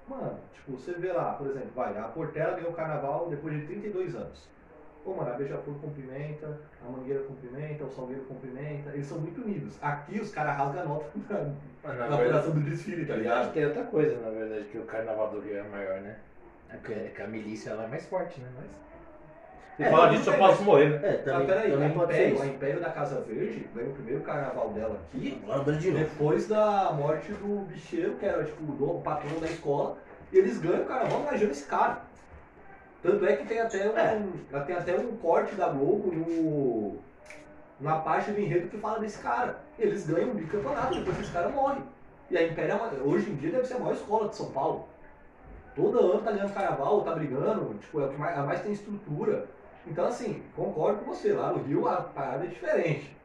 [0.08, 3.66] Mano, tipo, você vê lá, por exemplo, vai, a Portela ganhou o carnaval depois de
[3.66, 4.48] 32 anos.
[5.04, 9.74] Pô, mano, a Beija-Flor cumprimenta, a Mangueira cumprimenta, o Salgueiro cumprimenta, eles são muito unidos.
[9.82, 11.40] Aqui os caras rasgam a nota na,
[11.84, 13.52] Mas, na na apuração do desfile, tá ligado?
[13.52, 16.18] tem outra coisa, na verdade, que o carnaval do Rio é maior, né?
[16.70, 18.48] É que, é que a milícia ela é mais forte, né?
[18.56, 18.66] Mas...
[19.78, 21.00] Você É, fala mas disso, eu posso morrer, né?
[21.02, 22.46] É, Mas também, peraí, a também pode ser Império, a.
[22.46, 26.00] Império da Casa Verde ganhou o primeiro carnaval dela aqui de novo.
[26.04, 29.98] depois da morte do bicheiro, que era tipo o dono, o patrono da escola,
[30.32, 32.02] e eles ganham o carnaval homenageando esse cara.
[33.02, 34.60] Tanto é que tem até um, É.
[34.62, 37.00] tem até um corte da Globo no,
[37.80, 39.60] na parte do enredo que fala desse cara.
[39.80, 41.82] Eles ganham um bicampeonato depois esse cara morre.
[42.30, 44.88] E a Império, é hoje em dia, deve ser a maior escola de São Paulo.
[45.76, 48.72] Todo ano tá ganhando carnaval, tá brigando, tipo, é o que mais, a mais tem
[48.72, 49.46] estrutura.
[49.88, 53.18] Então, assim, concordo com você, lá no Rio a parada é diferente.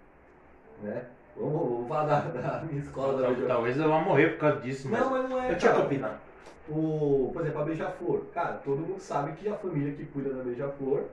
[0.82, 1.04] Né?
[1.36, 3.46] Vamos, vamos falar da, da minha escola da.
[3.46, 5.52] Talvez eu vá morrer por causa disso, mas Não, mas não é.
[5.52, 6.18] eu tinha que opinar.
[6.68, 8.22] O, por exemplo, a Beija-Flor.
[8.32, 11.04] Cara, todo mundo sabe que a família que cuida da Beija-Flor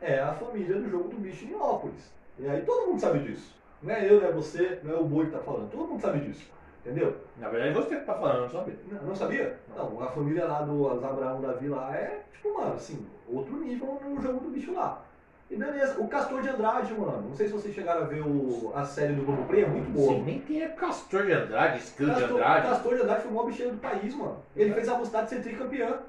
[0.00, 2.12] é a família do jogo do bicho em Minópolis.
[2.38, 3.56] E aí todo mundo sabe disso.
[3.82, 5.70] Não é eu, não é você, não é o Boi que tá falando.
[5.70, 6.50] Todo mundo sabe disso.
[6.84, 7.16] Entendeu?
[7.36, 8.78] Na verdade, você que tá falando, não sabia.
[8.90, 9.60] Não, não sabia?
[9.76, 14.20] Não, a família lá do Abraão Davi lá é, tipo, mano, assim, outro nível no
[14.20, 15.02] jogo do bicho lá.
[15.50, 17.28] E beleza, o Castor de Andrade, mano.
[17.28, 19.90] Não sei se vocês chegaram a ver o, a série do Globo Play, é muito
[19.90, 20.14] boa.
[20.14, 22.68] Sim, nem é Castor de Andrade, Skill de Andrade.
[22.68, 24.36] Castor de Andrade foi o maior bicheiro do país, mano.
[24.54, 26.00] Ele fez a vontade de ser tricampeão.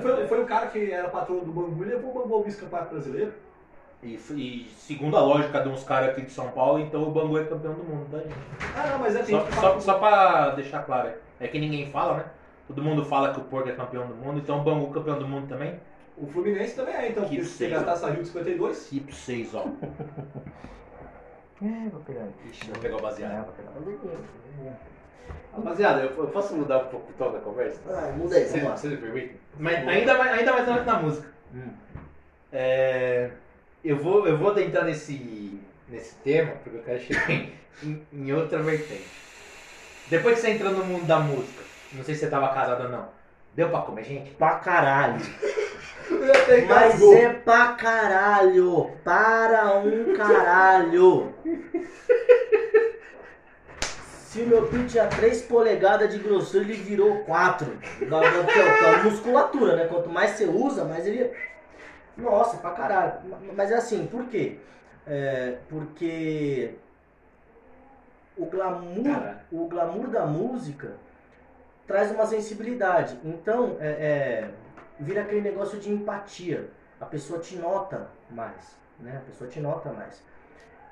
[0.00, 2.94] Foi, foi o cara que era patrão do Bangu e levou o Bangu ao vice-campeonato
[2.94, 3.32] brasileiro.
[4.02, 7.38] E, e segundo a lógica de uns caras aqui de São Paulo, então o Bangu
[7.38, 8.34] é campeão do mundo, tá, gente?
[8.76, 11.90] Ah, não, mas é tem Só, que só, só pra deixar claro, é que ninguém
[11.90, 12.24] fala, né?
[12.66, 15.18] Todo mundo fala que o Porco é campeão do mundo, então o Bangu é campeão
[15.18, 15.80] do mundo também.
[16.20, 17.70] O Fluminense também é, então, Que porque se sei.
[17.70, 18.88] taça Rio de 52.
[18.90, 19.66] Tipo 6, ó.
[21.62, 22.26] É, vou pegar.
[22.50, 23.44] Ixi, vou pegar o É, baseado.
[23.44, 23.70] vou pegar.
[25.54, 27.80] Rapaziada, eu, eu posso mudar um pouco o tom da conversa?
[27.86, 28.76] Ah, muda aí, Você, vamos lá.
[28.78, 29.36] você me permite?
[29.58, 31.28] Mas ainda mais, ainda mais na- na música.
[31.54, 31.68] Hum.
[32.50, 33.30] É,
[33.84, 37.52] eu, vou, eu vou adentrar nesse, nesse tema, porque eu quero chegar em,
[37.82, 39.22] em, em outra vertente.
[40.06, 42.88] Depois que você entrou no mundo da música, não sei se você estava casado ou
[42.88, 43.08] não,
[43.54, 44.30] deu pra comer gente?
[44.30, 45.20] Pra caralho.
[46.68, 48.90] Mas é pra caralho.
[49.04, 51.34] Para um caralho.
[53.80, 57.66] Se o meu pinto tinha 3 polegadas de grossura, ele virou 4.
[58.08, 59.86] Da, da, que é- é musculatura, né?
[59.86, 61.30] Quanto mais você usa, mais ele.
[62.16, 63.14] Nossa, pra caralho.
[63.56, 64.58] Mas é assim, por quê?
[65.06, 66.74] É, porque
[68.36, 70.92] o glamour, o glamour da música
[71.86, 73.18] traz uma sensibilidade.
[73.24, 74.48] Então, é, é,
[75.00, 76.68] vira aquele negócio de empatia.
[77.00, 79.16] A pessoa te nota mais, né?
[79.16, 80.22] A pessoa te nota mais.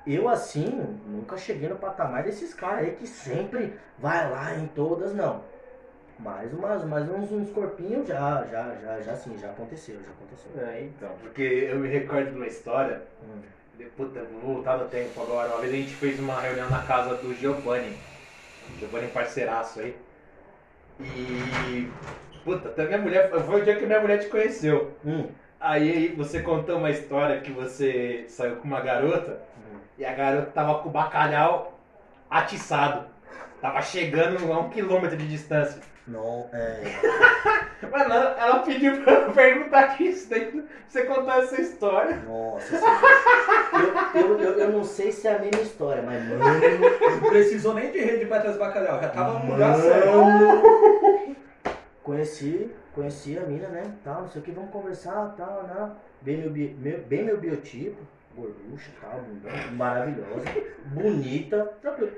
[0.07, 0.65] Eu, assim,
[1.05, 5.43] nunca cheguei no patamar desses caras aí que sempre vai lá em todas, não.
[6.17, 10.67] Mais umas, mais uns, uns corpinhos já, já, já, já sim, já aconteceu, já aconteceu.
[10.67, 13.85] É, então, porque eu me recordo de uma história, Hum.
[13.95, 17.15] puta, vou voltar no tempo agora, uma vez a gente fez uma reunião na casa
[17.15, 17.97] do Giovanni,
[18.79, 19.95] Giovanni parceiraço aí,
[20.99, 21.89] e,
[22.43, 24.91] puta, até minha mulher, foi o dia que minha mulher te conheceu.
[25.05, 25.27] Hum.
[25.59, 29.77] Aí você contou uma história que você saiu com uma garota Hum.
[29.97, 31.77] e a garota tava com o bacalhau
[32.29, 33.05] atiçado.
[33.61, 35.81] Tava chegando a um quilômetro de distância.
[36.07, 36.81] Não, é.
[37.91, 42.15] Mano, ela ela pediu pra eu perguntar isso daí, você contar essa história.
[42.27, 42.75] Nossa,
[44.15, 46.39] eu, eu, eu, eu não sei se é a mesma história, mas mano.
[47.21, 50.09] Não precisou nem de rede pra trazer bacalhau, já tava no lugar certo.
[52.09, 53.83] Conheci, conheci a mina, né?
[54.03, 55.91] Tal, não sei o que, vamos conversar, tal, né?
[56.21, 58.01] Bem meu, meu- bem meu biotipo,
[58.35, 59.21] gorducha, tal,
[59.73, 60.43] maravilhosa,
[60.87, 62.11] bonita, tranquilo.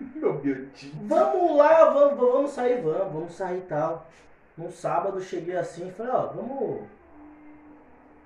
[0.14, 0.96] Meu biotipo.
[1.06, 4.06] Vamos lá, vamos, vamos sair, vamos, vamos sair tal.
[4.56, 6.84] No sábado cheguei assim e falei, ó, vamos.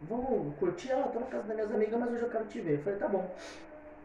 [0.02, 2.74] Vamos curtir ela, tô na casa das minhas amigas, mas hoje eu quero te ver.
[2.74, 3.34] Eu falei, tá bom.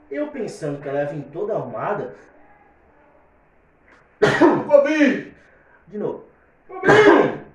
[0.09, 2.15] Eu pensando que ela ia vir toda arrumada,
[4.65, 5.33] Bobinho!
[5.87, 6.26] de novo.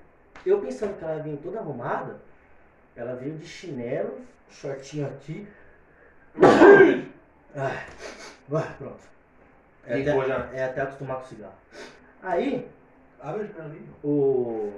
[0.44, 2.16] Eu pensando que ela vir toda arrumada,
[2.97, 4.20] ela veio de chinelo,
[4.51, 5.47] shortinho aqui.
[8.48, 9.12] Vai, pronto.
[9.86, 10.51] É Ligou até, já.
[10.52, 11.55] é até acostumar com cigarro.
[12.22, 12.68] Aí,
[13.22, 13.48] Abre
[14.02, 14.72] o...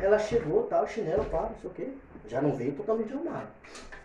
[0.00, 1.98] ela chegou, tal, chinelo, pá, não sei o que.
[2.26, 3.48] Já não veio totalmente arrumada.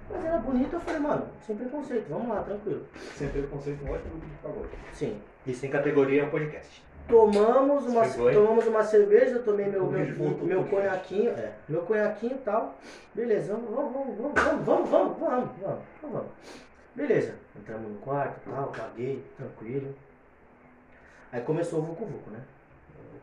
[0.09, 2.85] Mas era bonita, eu falei, mano, sem preconceito, vamos lá, tranquilo.
[3.15, 4.69] Sem preconceito, um ótimo grupo de pagode.
[4.91, 5.21] Sim.
[5.47, 6.83] Isso sem categoria é um podcast.
[7.07, 12.39] Tomamos uma, tomamos uma cerveja, eu tomei meu, meu, meu conhaquinho, é, meu conhaquinho e
[12.39, 12.75] tal.
[13.13, 16.31] Beleza, vamos, vamos, vamos, vamos, vamos, vamos, vamos, vamos, vamos, vamos.
[16.95, 19.93] Beleza, entramos no quarto e tal, paguei, tranquilo.
[21.31, 22.39] Aí começou o Vucu Vucu, né?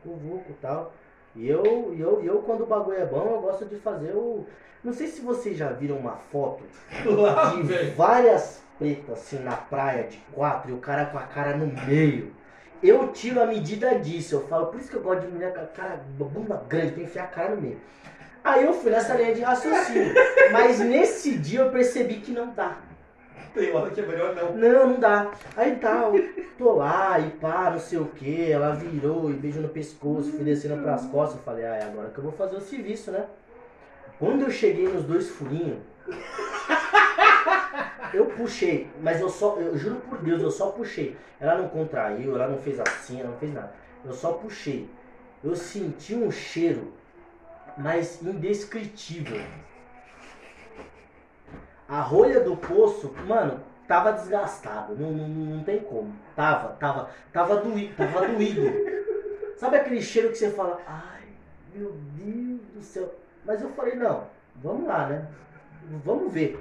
[0.04, 0.92] Vucu Vucu e tal.
[1.34, 4.46] E eu, eu, eu, quando o bagulho é bom, eu gosto de fazer o.
[4.84, 6.62] Não sei se vocês já viram uma foto
[7.66, 11.66] de várias pretas assim na praia de quatro e o cara com a cara no
[11.86, 12.32] meio.
[12.82, 15.60] Eu tiro a medida disso, eu falo, por isso que eu gosto de mulher com
[15.60, 17.80] a cara, bunda grande, pra enfiar a cara no meio.
[18.42, 20.12] Aí eu fui nessa linha de raciocínio.
[20.50, 22.76] Mas nesse dia eu percebi que não dá.
[23.54, 24.56] Tem hora que é melhor não.
[24.56, 25.30] Não, não dá.
[25.56, 28.50] Aí tá, eu tô lá e pá, não sei o que.
[28.50, 31.38] Ela virou e beijou no pescoço, fui descendo pras costas.
[31.38, 33.26] Eu falei, ah, é agora que eu vou fazer o serviço, né?
[34.18, 35.78] Quando eu cheguei nos dois furinhos,
[38.12, 41.16] eu puxei, mas eu só, eu juro por Deus, eu só puxei.
[41.40, 43.72] Ela não contraiu, ela não fez assim, ela não fez nada.
[44.05, 44.89] Eu só puxei.
[45.43, 46.93] Eu senti um cheiro,
[47.76, 49.40] mas indescritível.
[51.89, 56.14] A rolha do poço, mano, tava desgastado, não, não, não tem como.
[56.34, 58.62] Tava, tava, tava doído, tava doído.
[59.56, 61.22] Sabe aquele cheiro que você fala, ai,
[61.74, 63.14] meu Deus do céu.
[63.44, 64.26] Mas eu falei, não,
[64.56, 65.28] vamos lá, né?
[66.05, 66.59] Vamos ver.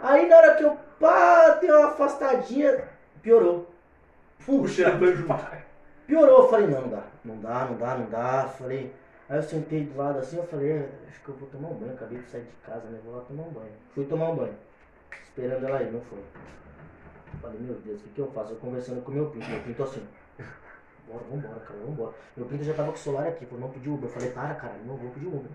[0.00, 2.84] Aí na hora que eu pá, dei uma afastadinha,
[3.22, 3.68] piorou.
[4.44, 4.92] Puxa,
[6.06, 8.48] Piorou, eu falei, não, não dá, não dá, não dá, não dá.
[8.48, 8.94] Falei,
[9.28, 11.74] aí eu sentei do lado assim, eu falei, é, acho que eu vou tomar um
[11.74, 12.98] banho, acabei de sair de casa, né?
[13.04, 13.72] Vou lá tomar um banho.
[13.94, 14.54] Fui tomar um banho.
[15.22, 16.24] Esperando ela ir, não foi.
[17.42, 18.52] Falei, meu Deus, o que, que eu faço?
[18.52, 20.08] Eu conversando com meu pinto, meu pinto assim.
[21.06, 22.14] Bora, vambora, cara, vambora.
[22.34, 24.08] Meu pinto já tava com o celular aqui, falou, não pedir Uber.
[24.08, 25.50] Eu falei, para, caralho, não vou pedir Uber.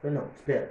[0.00, 0.70] Falei, não, espera.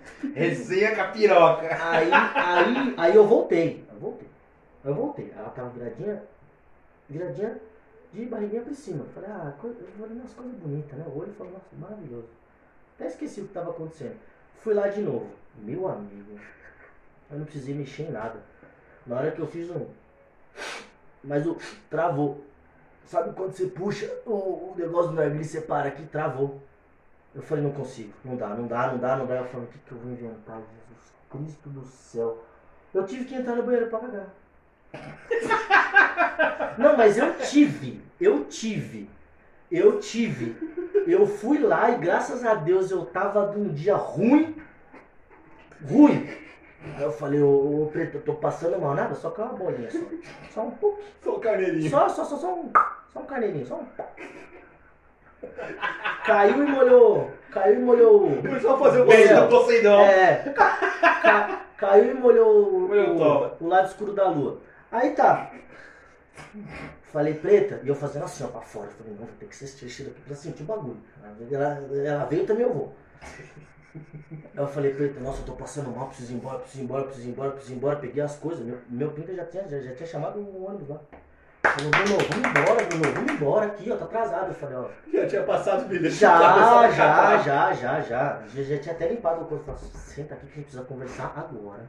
[0.34, 1.68] Resenha com a piroca.
[1.80, 3.84] Aí, aí, aí eu voltei.
[3.92, 4.28] Eu voltei.
[4.84, 5.32] Eu voltei.
[5.36, 6.22] Ela tava viradinha,
[7.08, 7.58] viradinha
[8.12, 9.04] de barriguinha pra cima.
[9.04, 11.04] Eu falei, ah, coisa, eu falei, nossa, coisa bonita, né?
[11.06, 12.28] O olho falou, nossa, maravilhoso.
[12.96, 14.16] Até esqueci o que tava acontecendo.
[14.58, 15.28] Fui lá de novo.
[15.56, 16.38] Meu amigo,
[17.30, 18.40] eu não precisei mexer em nada.
[19.06, 19.86] Na hora que eu fiz um.
[21.22, 21.56] Mas o.
[21.90, 22.44] Travou.
[23.06, 26.04] Sabe quando você puxa o, o negócio do e você para aqui?
[26.06, 26.60] Travou.
[27.34, 29.36] Eu falei, não consigo, não dá, não dá, não dá, não dá.
[29.36, 30.56] Eu falei, o que, que eu vou inventar?
[30.58, 32.44] Jesus Cristo do céu.
[32.92, 34.28] Eu tive que entrar no banheiro pra cagar.
[36.78, 39.08] Não, mas eu tive, eu tive,
[39.70, 40.56] eu tive.
[41.06, 44.54] Eu fui lá e graças a Deus eu tava de um dia ruim,
[45.88, 46.28] ruim.
[46.96, 49.54] Aí eu falei, ô, ô Preto, eu tô passando mal, nada, só que é uma
[49.54, 49.98] bolinha só.
[50.50, 51.06] Só um pouquinho.
[51.22, 51.90] Sou o carneirinho.
[51.90, 52.70] Só, só, só, só um.
[53.12, 53.86] Só um carneirinho, só um.
[56.24, 57.30] Caiu e molhou.
[57.50, 58.42] Caiu e molhou.
[58.42, 59.40] Foi só fazer o banheiro.
[59.42, 60.00] do Poseidon.
[60.00, 60.36] É.
[60.54, 63.16] Ca- caiu e molhou, o- Molhou
[63.60, 64.60] o o, lado escuro da lua.
[64.90, 65.50] Aí tá.
[67.12, 68.88] Falei, preta, e eu fazendo assim, ó, pra fora.
[68.96, 70.96] Falei, não, vou ter que ser xixi aqui pra sentir o bagulho.
[71.50, 72.94] Ela, ela veio também eu vou.
[73.94, 77.02] Aí eu falei, preta, nossa, eu tô passando mal, preciso ir embora, preciso ir embora,
[77.04, 77.96] preciso ir embora, preciso ir embora.
[77.96, 81.00] Peguei as coisas, meu, meu pinta já tinha, já, já tinha chamado o ônibus lá.
[81.64, 84.48] Falou, Bruno, vamos embora, Bruno, vamos embora aqui, ó, tá atrasado.
[84.48, 86.10] Eu falei, ó, Já tinha passado o vídeo.
[86.10, 88.42] já, já, já, já, já.
[88.54, 89.64] Já, já tinha até limpado o corpo.
[89.64, 91.82] Falei, senta aqui que a gente precisa conversar agora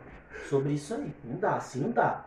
[0.47, 1.13] sobre isso aí.
[1.23, 2.23] Não dá, assim não dá.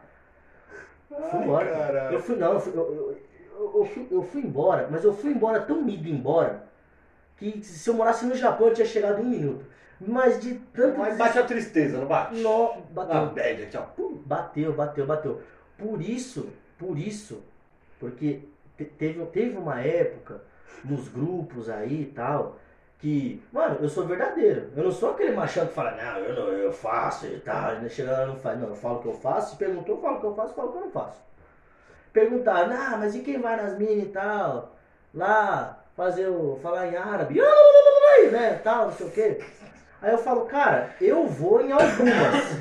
[1.09, 1.71] Fui embora.
[1.71, 2.15] caralho.
[2.15, 3.19] Eu fui, não, eu fui, eu,
[3.59, 6.65] eu, eu, fui, eu fui embora, mas eu fui embora tão ido embora
[7.37, 9.65] que se eu morasse no Japão eu tinha chegado em um minuto.
[10.01, 10.99] Mas de tanto.
[10.99, 12.45] Mas bate a tristeza, não bate?
[12.45, 13.65] Ah, bateu.
[13.65, 13.83] aqui, ó.
[13.83, 14.21] Pum.
[14.27, 15.41] Bateu, bateu, bateu.
[15.79, 17.43] Por isso, por isso,
[17.99, 18.41] porque
[18.77, 20.41] te- teve, teve uma época
[20.85, 22.57] nos grupos aí e tal,
[22.99, 24.71] que, mano, eu sou verdadeiro.
[24.77, 27.91] Eu não sou aquele machão que fala, não, eu não, eu faço e tal, e
[27.91, 28.59] chega lá não faz.
[28.59, 30.55] Não, eu falo o que eu faço, se perguntou, eu falo o que eu faço,
[30.55, 31.19] falo o que eu não faço.
[32.13, 34.75] Perguntar, ah, mas e quem vai nas minas e tal?
[35.15, 36.59] Lá, fazer o.
[36.63, 37.39] falar em árabe,
[38.31, 38.61] né?
[38.65, 39.45] Tal, não sei o quê.
[40.01, 42.57] Aí eu falo, cara, eu vou em algumas.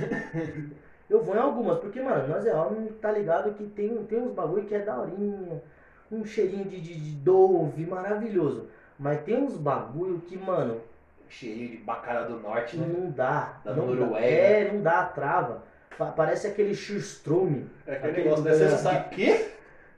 [1.10, 4.32] Eu vou em algumas, porque, mano, nós é homem, tá ligado que tem, tem uns
[4.34, 5.62] bagulho que é daorinha,
[6.12, 8.68] um cheirinho de, de, de dove, maravilhoso.
[8.98, 10.82] Mas tem uns bagulho que, mano,
[11.28, 12.88] Cheirinho de bacana do norte, né?
[12.88, 13.58] não dá.
[13.66, 14.14] Da não Noruega.
[14.14, 14.20] Dá.
[14.22, 15.64] É, não dá, trava.
[15.98, 17.68] Pa- Parece aquele chustrume.
[17.86, 18.54] É aquele Aquele negócio, né?
[18.54, 19.16] Você sabe.
[19.16, 19.46] quê?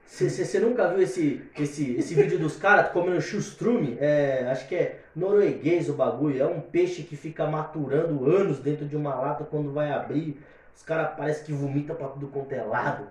[0.05, 3.97] Você nunca viu esse, esse, esse vídeo dos caras comendo chustrume?
[3.99, 6.41] É, acho que é norueguês o bagulho.
[6.41, 10.41] É um peixe que fica maturando anos dentro de uma lata quando vai abrir.
[10.77, 13.07] Os caras parecem que vomita pra tudo quanto é lado.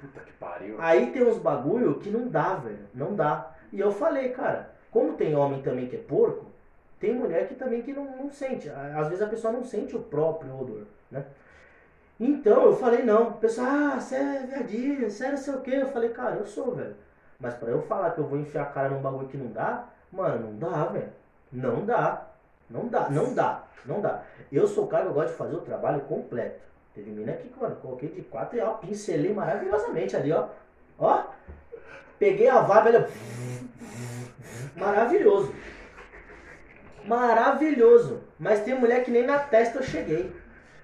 [0.00, 0.74] Puta que pariu.
[0.80, 2.84] Aí tem uns bagulho que não dá, velho.
[2.92, 3.52] Não dá.
[3.72, 6.46] E eu falei, cara, como tem homem também que é porco,
[6.98, 8.68] tem mulher que também que não, não sente.
[8.68, 11.24] Às vezes a pessoa não sente o próprio odor, né?
[12.18, 13.28] Então eu falei, não.
[13.28, 15.76] O pessoal, ah, você é viadinho, você é não sei o quê.
[15.76, 16.96] Eu falei, cara, eu sou, velho.
[17.38, 19.84] Mas pra eu falar que eu vou enfiar a cara num bagulho que não dá,
[20.10, 21.12] mano, não dá, velho.
[21.52, 22.26] Não dá.
[22.68, 24.22] Não dá, não dá, não dá.
[24.50, 26.66] Eu sou o cara que eu gosto de fazer o trabalho completo.
[26.96, 30.48] Teve mina aqui, mano, coloquei de quatro e ó, pincelei maravilhosamente ali, ó.
[30.98, 31.24] Ó.
[32.18, 33.10] Peguei a vaga, olha.
[34.74, 35.54] Maravilhoso.
[37.04, 38.22] Maravilhoso.
[38.38, 40.34] Mas tem mulher que nem na testa eu cheguei.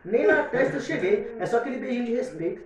[0.05, 1.35] Nem na testa eu cheguei.
[1.41, 2.63] É só aquele beijinho de respeito.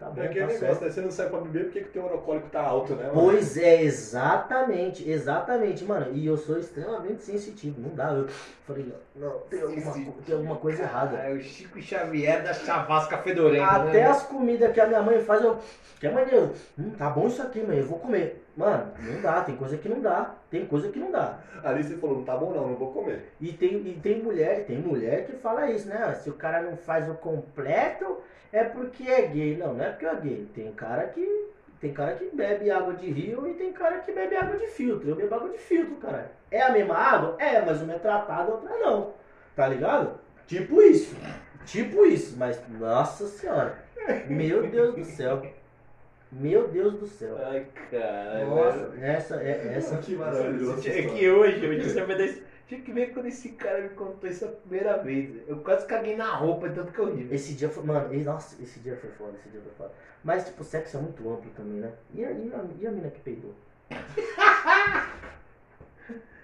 [0.00, 0.82] Tá bom, É aquele tá negócio, certo.
[0.82, 0.90] né?
[0.90, 3.08] Você não sai pra beber porque que o teu orocólico tá alto, né?
[3.08, 3.20] mano?
[3.20, 6.06] Pois é, exatamente, exatamente, mano.
[6.14, 7.78] E eu sou extremamente sensitivo.
[7.78, 8.10] Não dá.
[8.14, 8.26] Eu
[8.66, 9.92] falei, não, tem alguma,
[10.24, 11.18] tem alguma coisa errada.
[11.18, 13.66] É o Chico Xavier da chavasca fedorenta.
[13.66, 14.06] Até né?
[14.06, 15.58] as comidas que a minha mãe faz, eu.
[16.00, 18.42] Que mãe eu, hum, tá bom isso aqui, mãe, eu vou comer.
[18.56, 20.34] Mano, não dá, tem coisa que não dá.
[20.50, 21.38] Tem coisa que não dá.
[21.62, 23.32] Ali você falou, não tá bom não, não vou comer.
[23.40, 26.12] E tem, e tem mulher, tem mulher que fala isso, né?
[26.14, 28.18] Se o cara não faz o completo,
[28.52, 29.56] é porque é gay.
[29.56, 30.48] Não, não é porque é gay.
[30.54, 31.50] Tem cara que.
[31.80, 35.08] Tem cara que bebe água de rio e tem cara que bebe água de filtro.
[35.08, 36.30] Eu bebo água de filtro, cara.
[36.50, 37.36] É a mesma água?
[37.38, 39.14] É, mas uma é tratada, outra não.
[39.56, 40.18] Tá ligado?
[40.46, 41.16] Tipo isso.
[41.64, 43.78] Tipo isso, mas nossa senhora.
[44.28, 45.42] Meu Deus do céu.
[46.32, 47.36] Meu Deus do céu.
[47.44, 48.44] Ai, cara.
[48.46, 49.96] Nossa, essa é essa.
[49.98, 50.88] Que maravilhoso.
[50.88, 53.88] É que hoje, hoje você vai dar esse- Tinha que ver quando esse cara me
[53.90, 55.28] contou isso a primeira vez.
[55.48, 57.26] Eu quase caguei na roupa, de tanto que eu ri.
[57.34, 57.82] Esse dia foi.
[57.82, 59.90] Mano, e- nossa, esse dia foi foda, esse dia foi foda.
[60.22, 61.90] Mas, tipo, sexo é muito amplo também, né?
[62.14, 63.52] E a, e a, e a mina que peidou?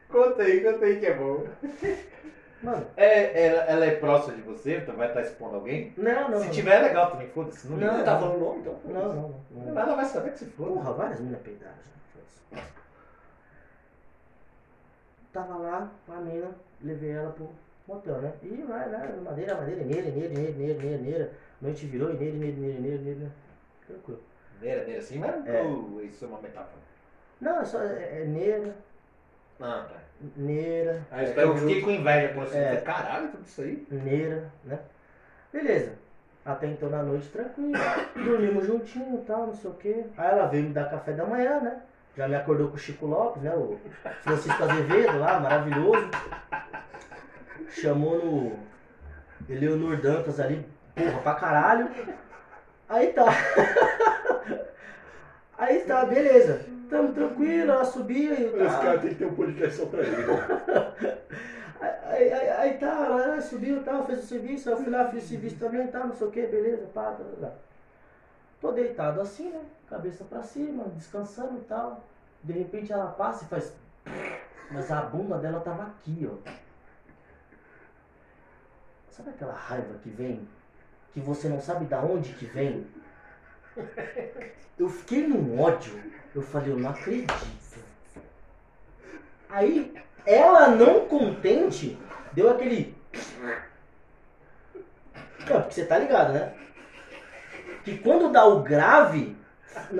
[0.09, 1.47] Conta aí, conta aí que é bom.
[2.67, 4.79] Mano, É, ela, ela é próxima de você?
[4.79, 5.95] Então vai estar expondo alguém?
[5.97, 6.41] não, não.
[6.41, 6.53] Se não.
[6.53, 7.69] tiver, é legal também, foda-se.
[7.69, 7.99] Não, Não.
[7.99, 8.77] Não tá falando nome, então?
[8.85, 9.81] Não, não, não.
[9.81, 10.73] Ela vai saber que se foda.
[10.73, 11.77] Porra, várias minas peidaram.
[15.33, 16.51] Tava lá com a mina,
[16.83, 17.49] levei ela pro
[17.87, 18.33] motel, né?
[18.43, 21.33] E vai lá, madeira, madeira, neira, neira, neira, neira, neira, neira.
[21.61, 23.33] Noite virou, e neira, neira, neira, neira, neira.
[23.87, 24.21] Tranquilo.
[24.61, 25.63] Neira, neira, assim, mas É.
[26.05, 26.83] isso é uma metáfora.
[27.41, 28.75] Não, é só é, é neira,
[29.61, 30.01] Ah, tá.
[30.37, 32.77] Neira, os Eu caras fiquei com inveja quando você É.
[32.77, 33.87] caralho, tudo isso aí.
[33.91, 34.79] neira, né?
[35.53, 35.93] Beleza.
[36.45, 37.73] Até então na noite tranquilo.
[38.15, 40.05] Dormimos juntinho e tal, não sei o quê.
[40.17, 41.81] Aí ela veio me dar café da manhã, né?
[42.17, 43.53] Já me acordou com o Chico Lopes, né?
[43.55, 43.79] O
[44.23, 46.09] Francisco Azevedo lá, maravilhoso.
[47.69, 48.59] Chamou no
[49.49, 50.65] Eleonor Dantas ali,
[50.95, 51.91] porra, pra caralho.
[52.89, 53.25] Aí tá.
[55.59, 56.65] Aí tá, beleza.
[56.89, 58.79] Tamo tranquilo, ela subia e Esse tá.
[58.81, 60.17] cara tem que ter um podcast só pra ele.
[61.79, 65.29] Aí, aí, aí tá, ela subiu, tal, fez o serviço, eu fui lá, fiz o
[65.29, 67.53] serviço também, tá, não sei o que, beleza, pá, tá, tá.
[68.61, 69.61] Tô deitado assim, né?
[69.89, 72.03] Cabeça pra cima, descansando e tal.
[72.43, 73.75] De repente ela passa e faz.
[74.71, 76.51] Mas a bunda dela tava aqui, ó.
[79.11, 80.49] Sabe aquela raiva que vem?
[81.13, 82.87] Que você não sabe da onde que vem?
[84.79, 85.93] Eu fiquei num ódio.
[86.35, 87.35] Eu falei, eu não acredito.
[89.49, 89.93] Aí,
[90.27, 91.97] ela não contente,
[92.33, 92.95] deu aquele.
[95.49, 96.53] Não, porque você tá ligado, né?
[97.85, 99.37] Que quando dá o grave.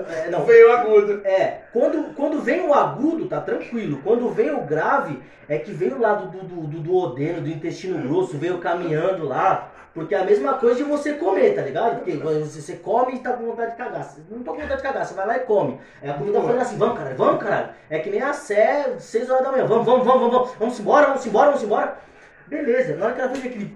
[0.09, 1.21] é, Não, Veio agudo.
[1.25, 4.01] é, quando, quando vem o agudo, tá tranquilo.
[4.03, 7.49] Quando vem o grave, é que vem o lado do, do, do, do odeno, do
[7.49, 9.71] intestino grosso, veio caminhando lá.
[9.97, 11.95] Porque é a mesma coisa de você comer, tá ligado?
[11.95, 14.03] Porque você, você come e tá com vontade de cagar.
[14.03, 15.81] Você não tô com vontade de cagar, você vai lá e come.
[16.03, 17.69] É a comida falando assim, vamos caralho, vamos caralho.
[17.89, 20.79] É que nem a Sé, 6 horas da manhã, vamos, vamos, vamos, vamos, vamos, vamos
[20.79, 21.97] embora, vamos embora, vamos embora.
[22.45, 23.75] Beleza, na hora que ela fez aquele.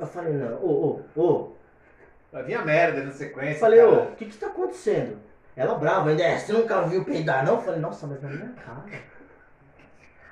[0.00, 1.52] Eu falei, não, ô, ô, ô,
[2.32, 3.54] Vai vir a merda na sequência.
[3.54, 4.02] eu falei, ô, cara.
[4.02, 5.16] o que que tá acontecendo?
[5.54, 7.54] Ela brava ainda, é, você nunca viu peidar não?
[7.54, 8.82] Eu falei, nossa, mas na minha cara.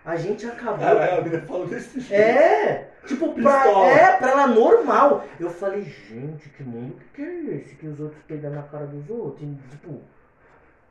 [0.05, 0.79] A gente acabou.
[0.79, 2.15] Caralho, a menina falou desse jeito.
[2.23, 5.25] É, tipo, pra, é, pra ela normal.
[5.39, 7.75] Eu falei, gente, que mundo que é esse?
[7.75, 9.43] Que os outros peidam na cara dos outros?
[9.43, 10.01] E, tipo,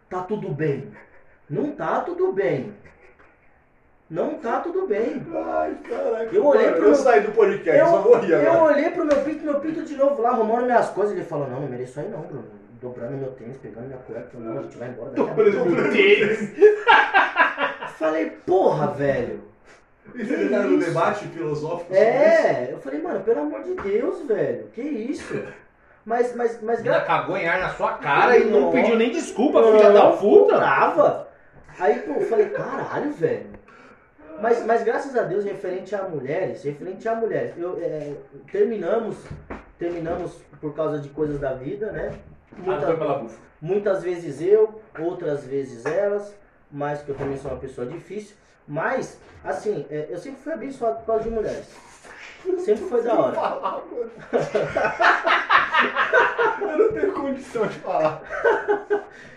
[0.09, 0.91] tá tudo bem.
[1.49, 2.73] Não tá tudo bem.
[4.09, 5.23] Não tá tudo bem.
[5.33, 6.29] Ai, caralho.
[6.31, 8.73] Eu olhei pro Eu meu- saí do podcast, só Eu, morri eu agora.
[8.73, 11.15] olhei pro meu pinto, meu pinto de novo lá, arrumando minhas coisas.
[11.15, 12.45] Ele falou, não, não mereço aí não, Bruno.
[12.81, 14.29] Dobrando meu tênis, pegando minha cueca.
[14.33, 15.69] Eu, Não, a gente vai embora daqui a pouco.
[15.69, 16.39] Meu Deus.
[17.99, 19.41] Falei, porra, velho.
[20.15, 21.93] E você tá no debate filosófico?
[21.93, 24.67] É, eu falei, mano, pelo amor de Deus, velho.
[24.73, 25.43] Que isso?
[26.05, 26.79] Mas, mas, mas...
[26.79, 30.13] A menina cagou em ar na sua cara e não pediu nem desculpa, filha da
[30.13, 30.55] puta.
[30.55, 31.27] Brava.
[31.77, 33.47] Aí, pô, eu falei, caralho, velho.
[34.41, 38.13] Mas, mas graças a Deus, referente a mulheres, referente a mulheres, eu, é,
[38.49, 39.17] terminamos,
[39.77, 42.13] terminamos por causa de coisas da vida, né?
[42.53, 43.37] Ah, não Muita- bufa.
[43.61, 46.33] muitas vezes eu, outras vezes elas,
[46.71, 48.35] mas que eu também sou uma pessoa difícil.
[48.67, 51.65] Mas, assim, é, eu sempre fui abençoado por causa de mulheres.
[52.59, 53.33] Sempre foi da hora.
[53.35, 53.81] falar.
[56.61, 58.21] Eu não tenho condição de falar.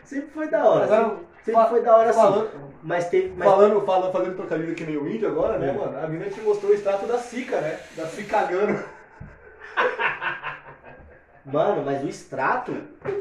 [0.04, 0.84] Sempre foi da hora.
[0.84, 2.48] Agora, Sempre, sempre foi da hora assim.
[2.82, 3.34] Mas teve.
[3.36, 5.78] Mas, falando, falando, fazendo trocadilho que nem o índio agora, né, Hum.
[5.80, 5.98] mano?
[5.98, 7.78] A mina te mostrou o extrato da Sica, né?
[7.96, 8.82] Da se cagando.
[11.44, 12.72] Mano, mas o extrato,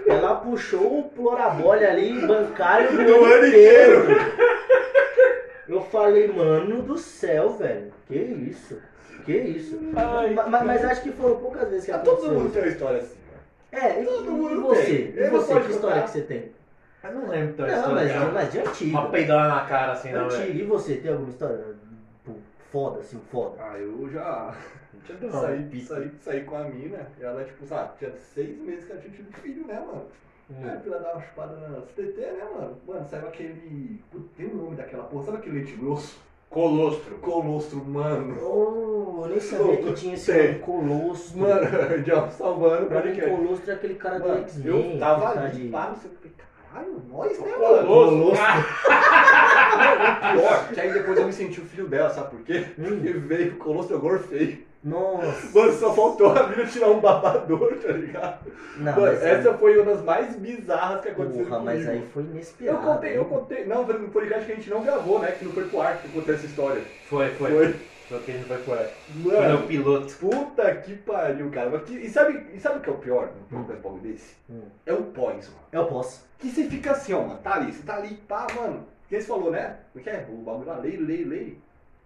[0.08, 4.06] ela puxou o plorabole ali bancário do, Do ano ano inteiro.
[5.68, 7.92] Eu falei, mano do céu, velho.
[8.08, 8.78] Que isso?
[9.26, 9.80] Que isso?
[9.96, 12.40] Ai, Ma- ma- mas, acho que foram poucas vezes que Ah, Todo aconteceu.
[12.40, 13.16] mundo tem uma história assim,
[13.72, 13.86] mano.
[13.86, 14.84] É, e, todo e mundo você?
[15.16, 15.24] tem.
[15.26, 15.60] E você?
[15.60, 16.02] Que história contar.
[16.04, 16.52] que você tem?
[17.04, 17.96] Eu não lembro a Não, história.
[17.96, 18.32] mas, cara.
[18.32, 18.90] mas de antigo.
[18.92, 20.42] Uma peidada na cara assim, não, Antigo.
[20.42, 20.60] velho.
[20.60, 21.60] E você, tem alguma história
[22.26, 22.34] pô,
[22.72, 23.56] foda, assim, foda?
[23.60, 24.54] Ah, eu já
[25.10, 25.96] Eu uma saí, pista.
[25.96, 29.14] saí, saí com a mina e ela, tipo, sabe, tinha seis meses que ela tinha
[29.14, 30.06] tido filho, né, mano?
[30.64, 30.80] Aí a Hum.
[30.82, 32.78] filha dava uma chupada na TT, né, mano?
[32.88, 34.02] Mano, saiu aquele.
[34.12, 36.20] Putz, Tem o nome daquela porra, sabe aquele leite grosso?
[36.50, 37.16] Colostro.
[37.20, 38.36] Colostro, mano.
[38.42, 41.40] Oh, eu nem sabia que tinha esse nome colostro.
[41.40, 41.62] Mano,
[42.06, 44.94] já salvando Pra mim, que colostro é aquele cara do Mano, X-Men.
[44.94, 46.30] eu tava ali, de- pá, não sei o que.
[46.74, 47.88] Caralho, nós, né, mano?
[47.88, 48.42] Colosso.
[50.34, 52.66] Pior, que aí depois eu me senti o filho dela, sabe por quê?
[52.78, 52.84] Hum.
[53.00, 54.64] Porque veio, colou seu gol feio.
[54.84, 55.58] Nossa.
[55.60, 58.52] Mano, só faltou a mina tirar um babador, tá ligado?
[58.78, 62.28] Não, Mano, essa foi uma das mais bizarras que aconteceu Porra, mas aí foi Eu
[62.30, 62.86] inesperado.
[62.88, 63.66] contei, eu contei.
[63.66, 65.32] Não, foi no podcast que a gente não gravou, né?
[65.34, 66.82] Que não foi pro ar que eu contei essa história.
[67.08, 67.52] Foi, foi.
[67.52, 67.76] Foi.
[68.10, 68.90] Foi o que a gente vai por aí.
[69.24, 70.14] Foi Mano, no piloto.
[70.16, 71.82] puta que pariu, cara.
[71.90, 74.36] E sabe, e sabe o que é o pior no bagulho desse?
[74.50, 74.64] Hum.
[74.86, 75.62] É o pós, mano.
[75.72, 76.26] Eu posso.
[76.38, 77.40] Que você fica assim, ó, mano.
[77.42, 78.86] Tá ali, você tá ali, pá, mano.
[79.08, 79.78] Quem você falou, né?
[79.96, 80.26] O que é?
[80.30, 81.58] O bagulho lá, lei, lei, lei.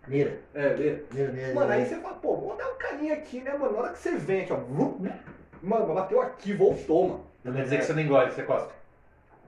[0.08, 1.06] Mira, É, lei.
[1.12, 1.54] mira, mira.
[1.54, 1.96] Mano, aí mira.
[1.96, 3.74] você fala, pô, vou dar um carinho aqui, né, mano?
[3.74, 4.58] Na hora que você vem aqui, ó.
[4.58, 5.00] vrum,
[5.64, 7.26] Mano, bateu aqui, voltou, mano.
[7.44, 8.70] Não quer dizer que você não engole, você costa.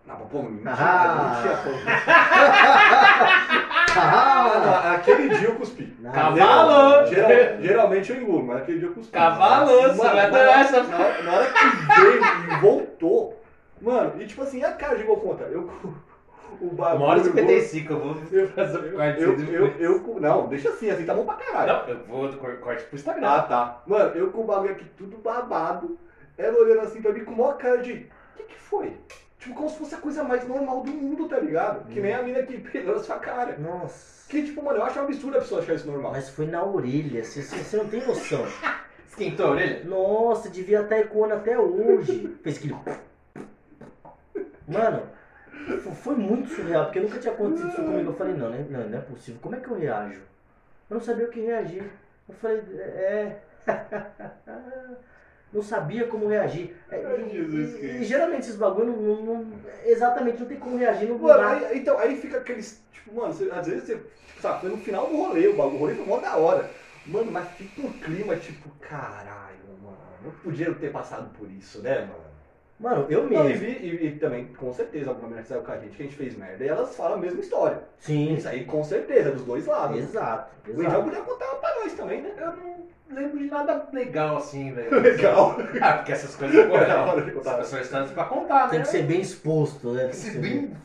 [0.05, 1.33] Não, pô, mentira, Ah.
[1.35, 1.57] mentira.
[3.99, 5.95] Ah, Aquele dia eu cuspi.
[5.99, 6.11] não.
[6.11, 7.07] Cavalo!
[7.07, 9.11] Geral- geralmente eu engulo, mas aquele dia eu cuspi.
[9.11, 11.65] Cavalo, Mano, você vai mano, adorar essa- Na hora, na hora que
[12.01, 13.41] veio e voltou,
[13.81, 15.47] mano, e tipo assim, a cara de gol contra?
[15.47, 15.69] Eu
[16.61, 16.97] o bagulho.
[17.03, 18.15] Uma hora e gol- 55, eu vou
[18.47, 19.21] fazer o corte.
[19.21, 21.73] Eu, eu, eu, não, deixa assim, assim tá bom pra caralho.
[21.73, 23.27] Não, eu vou do cor- corte pro Instagram.
[23.27, 23.83] Ah, tá.
[23.85, 25.97] Mano, eu com o bagulho aqui tudo babado,
[26.37, 27.93] ela olhando assim pra mim com maior cara de.
[27.93, 28.93] O que que foi?
[29.39, 31.87] Tipo, como se fosse a coisa mais normal do mundo, tá ligado?
[31.89, 33.55] Que nem a mina que pegou na sua cara.
[33.57, 34.27] Nossa.
[34.29, 36.11] Que, tipo, mano, eu acho um absurdo a pessoa achar isso normal.
[36.11, 38.45] Mas foi na orelha, você, você, não tem noção.
[39.07, 39.83] Esquentou a orelha?
[39.85, 42.35] Nossa, devia estar ecoando até hoje.
[42.43, 42.75] Fez aquele.
[44.67, 45.03] Mano,
[45.95, 48.09] foi muito surreal, porque nunca tinha acontecido isso comigo.
[48.11, 48.65] Eu falei, não, né?
[48.69, 49.39] não, não é possível.
[49.41, 50.21] Como é que eu reajo?
[50.89, 51.83] Eu não sabia o que reagir.
[52.27, 53.39] Eu falei, é.
[55.51, 56.75] Não sabia como reagir.
[56.91, 60.77] É, e, Jesus e- e geralmente esses bagulho não, não- não- exatamente não tem como
[60.77, 62.83] reagir no Mano, aí, então, aí fica aqueles.
[62.91, 64.01] Tipo, mano, você- às vezes você.
[64.41, 66.69] Sabe, foi no final do rolê, o bagulho, o rolê foi mó da hora.
[67.05, 69.97] Mano, mas fica um clima tipo, caralho, mano.
[70.21, 72.26] Não podia ter passado por isso, né, mano?
[72.79, 73.65] Mano, eu Não, e, mesmo.
[73.65, 76.05] vi, e, e também, com certeza, alguma mulher que saiu com a gente, que a
[76.05, 77.79] gente fez merda, e elas falam a mesma história.
[77.97, 79.97] Sim, Isso aí, com certeza, dos dois lados.
[79.97, 80.51] exato.
[80.67, 82.33] O Indião podia contar pra nós também, né?
[82.37, 84.91] Eu não lembro de nada legal assim, velho.
[85.01, 85.55] Legal.
[85.81, 87.57] Ah, porque essas coisas, pô, É da hora de contar.
[87.57, 88.69] pessoas estão pra contar, né?
[88.71, 90.01] Tem que ser bem exposto, né?
[90.01, 90.77] Tem que ser bem.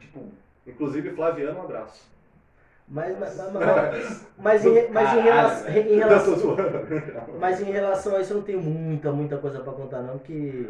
[0.00, 0.24] Tipo.
[0.66, 2.10] Inclusive, Flaviano, um abraço.
[2.88, 5.96] Mas, mas, mas, mas, em, mas em relação, em
[7.38, 10.66] mas em relação a isso eu não tenho muita, muita coisa pra contar não, porque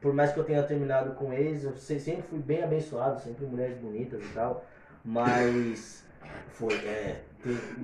[0.00, 3.46] por mais que eu tenha terminado com ex, eu se- sempre fui bem abençoado, sempre
[3.46, 4.64] mulheres bonitas e tal,
[5.04, 6.04] mas
[6.50, 7.22] foi, é...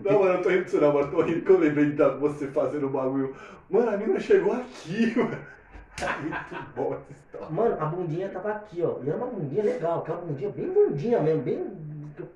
[0.05, 1.11] Não, mano, eu tô rindo disso não, mano.
[1.11, 3.35] Tô rindo que eu lembrei de você fazendo o bagulho.
[3.70, 5.39] Mano, a mina chegou aqui, mano.
[6.20, 7.49] Muito bom essa história.
[7.51, 11.20] Mano, a bundinha tava aqui, ó, e era uma bundinha legal, aquela bundinha bem bundinha
[11.20, 11.65] mesmo, bem...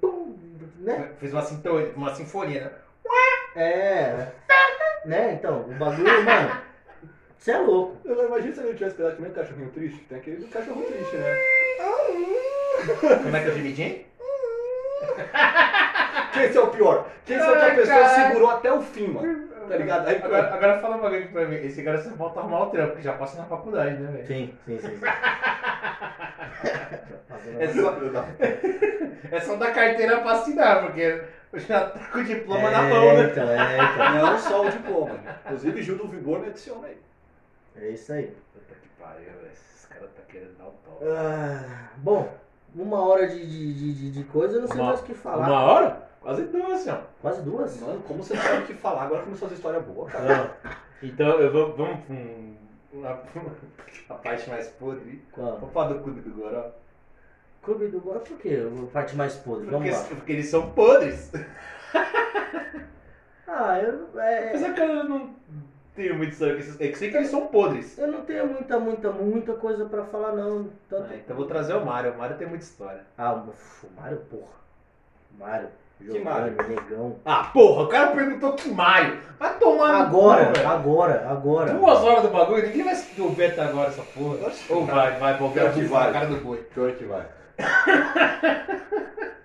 [0.00, 0.34] pum,
[0.78, 1.10] né?
[1.18, 2.70] Fez uma, sintonia, uma sinfonia, né?
[3.54, 4.28] É,
[5.06, 6.60] né, então, o bagulho, mano,
[7.38, 7.96] você é louco.
[8.04, 10.00] Eu imagino se ele tivesse pegado também um cachorrinho triste.
[10.08, 11.38] Tem aquele do cachorro triste, né?
[13.22, 14.06] Como é que eu dividi, hein?
[16.32, 17.08] Quem é o pior?
[17.24, 19.48] Quem é que a pessoa segurou até o fim, mano?
[19.68, 20.06] Tá ligado?
[20.08, 21.56] Aí, Agora, agora fala um bagulho aqui pra mim.
[21.56, 24.26] Esse cara só volta a arrumar o trampo, que já passa na faculdade, né, velho?
[24.26, 24.88] Sim, sim, sim.
[24.88, 25.00] sim.
[27.58, 27.94] É só,
[29.30, 31.22] é só dar carteira pra assinar, porque
[31.54, 33.30] já tá com o diploma na mão, É, né?
[33.30, 34.12] então, é, então.
[34.14, 35.14] Não só o diploma.
[35.14, 35.36] né?
[35.44, 36.96] Inclusive, Gil do Vigor me adiciona aí.
[37.76, 38.34] É isso aí.
[38.52, 39.52] Puta que pariu, velho.
[39.52, 40.98] Esses caras tá querendo dar o pau.
[41.02, 42.28] Ah, bom,
[42.76, 45.46] uma hora de, de, de, de- coisa, eu não sei Uma- mais o que falar.
[45.48, 46.08] Uma hora?
[46.20, 47.00] Quase duas, ó.
[47.22, 47.80] Quase duas?
[47.80, 49.04] Mano, como você sabe o que falar?
[49.04, 50.56] Agora começou a fazer história boa, cara.
[50.64, 50.70] Ah,
[51.02, 51.76] Então, eu vou.
[51.76, 52.56] Vamos pra um-
[52.92, 53.20] uma-
[54.10, 55.22] a parte mais podre.
[55.32, 55.56] qual?
[55.58, 56.70] Vamos falar do clube do Goró.
[57.62, 58.58] Clube do Gora, por quê?
[58.82, 60.16] A parte mais podre, vamos Porque, lá.
[60.16, 61.32] porque eles são podres.
[63.48, 65.34] Ah, eu, é, Apesar que eu não
[65.96, 66.80] tenho muito história com esses.
[66.80, 67.98] É que sei que eles são podres.
[67.98, 70.68] eu não tenho muita, muita, muita coisa pra falar, não.
[70.88, 71.08] Tanto...
[71.10, 72.12] Ah, então eu vou trazer o Mário.
[72.12, 73.00] O Mário tem muita história.
[73.16, 74.56] Ah, o o Mário, porra.
[75.38, 75.68] Mário.
[75.98, 76.54] Que Mário?
[76.54, 77.16] Giovanni, Negão.
[77.24, 79.18] Ah, porra, o cara perguntou que Mário.
[79.38, 81.72] Vai tomar Agora, cu, agora, agora.
[81.72, 84.52] Duas horas do bagulho, ninguém vai se ouvir até agora essa porra.
[84.68, 86.12] Ou vai, vai, que bufa na vai.
[86.12, 86.58] cara do boi.
[86.74, 87.26] Pior que vai.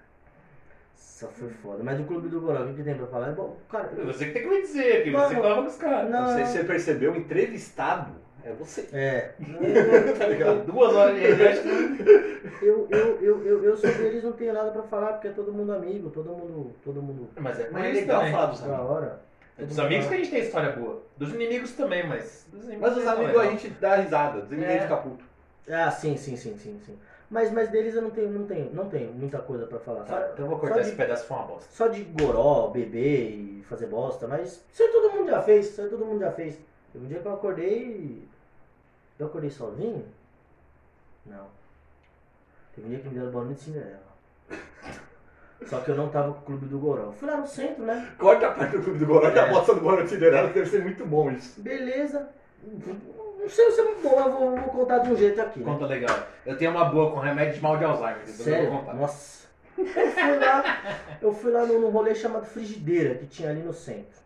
[1.21, 1.83] Nossa, foi foda.
[1.83, 3.29] Mas o Clube do Goró, o que, tem pra falar?
[3.29, 3.89] É bom, cara.
[4.05, 6.09] Você que tem que me dizer, que Não, você que lava com os caras.
[6.09, 6.21] não.
[6.21, 8.11] Não sei se você percebeu, entrevistado
[8.43, 8.87] é você.
[8.91, 9.31] É.
[10.17, 10.65] Tá ligado?
[10.65, 12.65] Duas horas de.
[12.65, 15.51] Eu, eu, eu, eu, eu sobre eles não tenho nada pra falar, porque é todo
[15.53, 16.71] mundo amigo, todo mundo.
[16.83, 18.33] Todo mundo Mas é, Mas é eles legal também.
[18.33, 18.89] falar dos da amigos.
[18.91, 19.21] hora.
[19.57, 21.03] É Dos amigos que a gente tem história boa.
[21.17, 22.47] Dos inimigos também, mas.
[22.51, 23.51] Dos inimigos Mas os é amigos a legal.
[23.57, 24.81] gente dá risada, ninguém É.
[24.81, 25.23] fica puto.
[25.69, 26.97] Ah, sim, sim, sim, sim, sim.
[27.31, 30.05] Mas, mas deles eu não tenho, não tenho, não tenho muita coisa pra falar.
[30.05, 31.69] Só, Tá, então eu vou cortar de- esse pedaço foi uma bosta.
[31.71, 35.81] Só de goró, beber e fazer bosta, mas isso aí todo mundo já fez, isso
[35.81, 36.59] aí todo mundo já fez.
[36.91, 38.27] Teve um dia que eu acordei.
[39.17, 40.05] Eu acordei sozinho?
[41.25, 41.47] Não.
[42.75, 44.11] Teve um dia que me deram bola de Cinderela.
[45.67, 47.11] Só que eu não tava com o Clube do Goró.
[47.13, 48.11] Fui lá no centro, né?
[48.17, 49.51] Corta a parte do Clube do Goró, já É.
[49.51, 51.61] bota no Goró Cinderela, que deve ser muito bom isso.
[51.61, 52.27] Beleza.
[53.51, 55.59] Sei se é muito bom, mas vou, vou contar de um jeito aqui.
[55.59, 55.65] né?
[55.65, 56.17] Conta legal.
[56.45, 58.21] Eu tenho uma boa com remédio de mal de Alzheimer.
[58.25, 58.69] eu Sério?
[58.69, 58.93] vou contar.
[58.93, 59.41] Nossa.
[59.77, 60.63] Eu fui lá,
[61.21, 64.19] eu fui lá num rolê chamado Frigideira, que tinha ali no centro.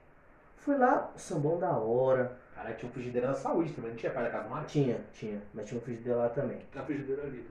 [0.57, 2.37] Fui lá, sambão da hora.
[2.55, 3.91] Caralho, tinha um frigideira da saúde também.
[3.91, 4.67] Não tinha pai da casa do Mário?
[4.67, 6.59] Tinha, tinha, mas tinha um frigideira lá também.
[6.73, 7.45] Na frigideira ali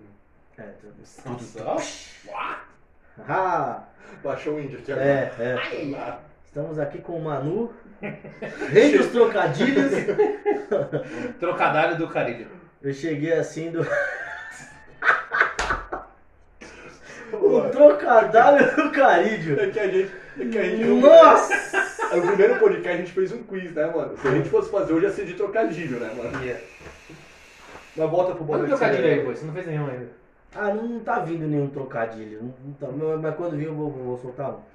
[0.56, 0.68] também.
[0.68, 0.94] É, tudo.
[1.64, 2.30] Nossa.
[3.28, 3.84] Ah,
[4.22, 5.06] Baixou o índio aqui agora.
[5.06, 5.54] é, é.
[5.54, 6.18] Ai.
[6.54, 7.72] Estamos aqui com o Manu,
[8.70, 9.90] rei dos trocadilhos.
[11.40, 12.46] Trocadilho do Caribe.
[12.80, 13.84] Eu cheguei assim do.
[17.32, 19.58] o trocadilho do carídio.
[19.58, 20.12] É que a gente.
[20.38, 22.14] É que a gente Nossa!
[22.14, 24.16] No primeiro podcast a gente fez um quiz, né, mano?
[24.16, 26.30] Se a gente fosse fazer hoje ia ser de trocadilho, né, mano?
[27.96, 29.34] Mas volta pro Bota Boa o Noite trocadilho aí, pô.
[29.34, 30.06] Você não fez nenhum ainda.
[30.54, 32.42] Ah, não tá vindo nenhum trocadilho.
[32.42, 34.73] Não, não tá, mas- mas quando vir eu vou, vou soltar um.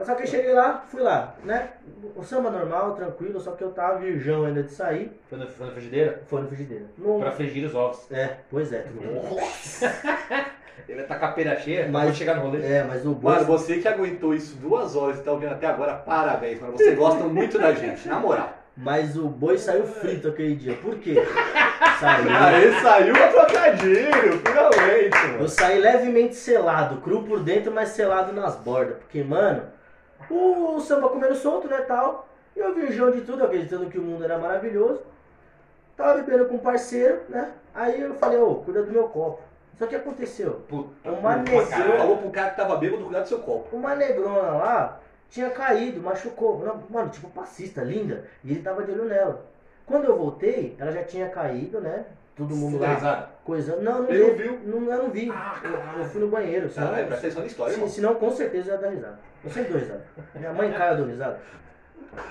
[0.00, 1.68] Mas só que eu cheguei lá, fui lá, né?
[2.16, 5.12] O samba normal, tranquilo, só que eu tava virgão ainda de sair.
[5.28, 6.22] Foi na, foi na frigideira?
[6.26, 6.84] Foi no frigideira.
[6.96, 8.10] Não- Pra frigir os ovos.
[8.10, 8.86] É, pois é.
[10.88, 12.66] Ele vai tacar a pera cheia, Mas- mas vou chegar no rolê.
[12.66, 13.34] É, mas o boi.
[13.34, 16.72] Mano, você que aguentou isso duas horas e tá ouvindo até agora, parabéns, mano.
[16.72, 18.54] Você gosta muito da gente, na moral.
[18.76, 20.74] Mas o boi saiu frito aquele dia.
[20.76, 21.14] Por quê?
[22.00, 22.30] Saiu.
[22.30, 25.48] Aí saiu o trocadilho, finalmente, Eu mano.
[25.48, 28.96] saí levemente selado, cru por dentro, mas selado nas bordas.
[28.98, 29.62] Porque, mano,
[30.28, 32.28] o samba comendo solto, né, tal.
[32.54, 35.02] E eu virgão de tudo, acreditando que o mundo era maravilhoso.
[35.96, 37.52] Tava bebendo com um parceiro, né?
[37.74, 39.42] Aí eu falei, ô, cuida do meu copo.
[39.78, 40.62] Só que aconteceu?
[40.68, 41.96] Puta, Uma negrona.
[41.98, 43.76] Falou pro cara que tava bêbado cuidar do seu copo.
[43.76, 46.84] Uma negrona lá tinha caído, machucou.
[46.90, 48.26] Mano, tipo passista, linda.
[48.44, 49.46] E ele tava de olho nela.
[49.86, 52.04] Quando eu voltei, ela já tinha caído, né?
[52.36, 53.82] Todo mundo lá coisando.
[53.82, 54.42] Não, não Ele não vi.
[54.42, 54.60] viu?
[54.64, 55.30] Não, eu não vi.
[55.30, 56.70] Ah, eu, eu fui no banheiro.
[56.70, 59.18] senão- presta atenção na história, Se, senão, com certeza eu ia dar risada.
[59.44, 60.04] Eu sempre dou risada.
[60.34, 61.40] Minha mãe cai, eu dou risada.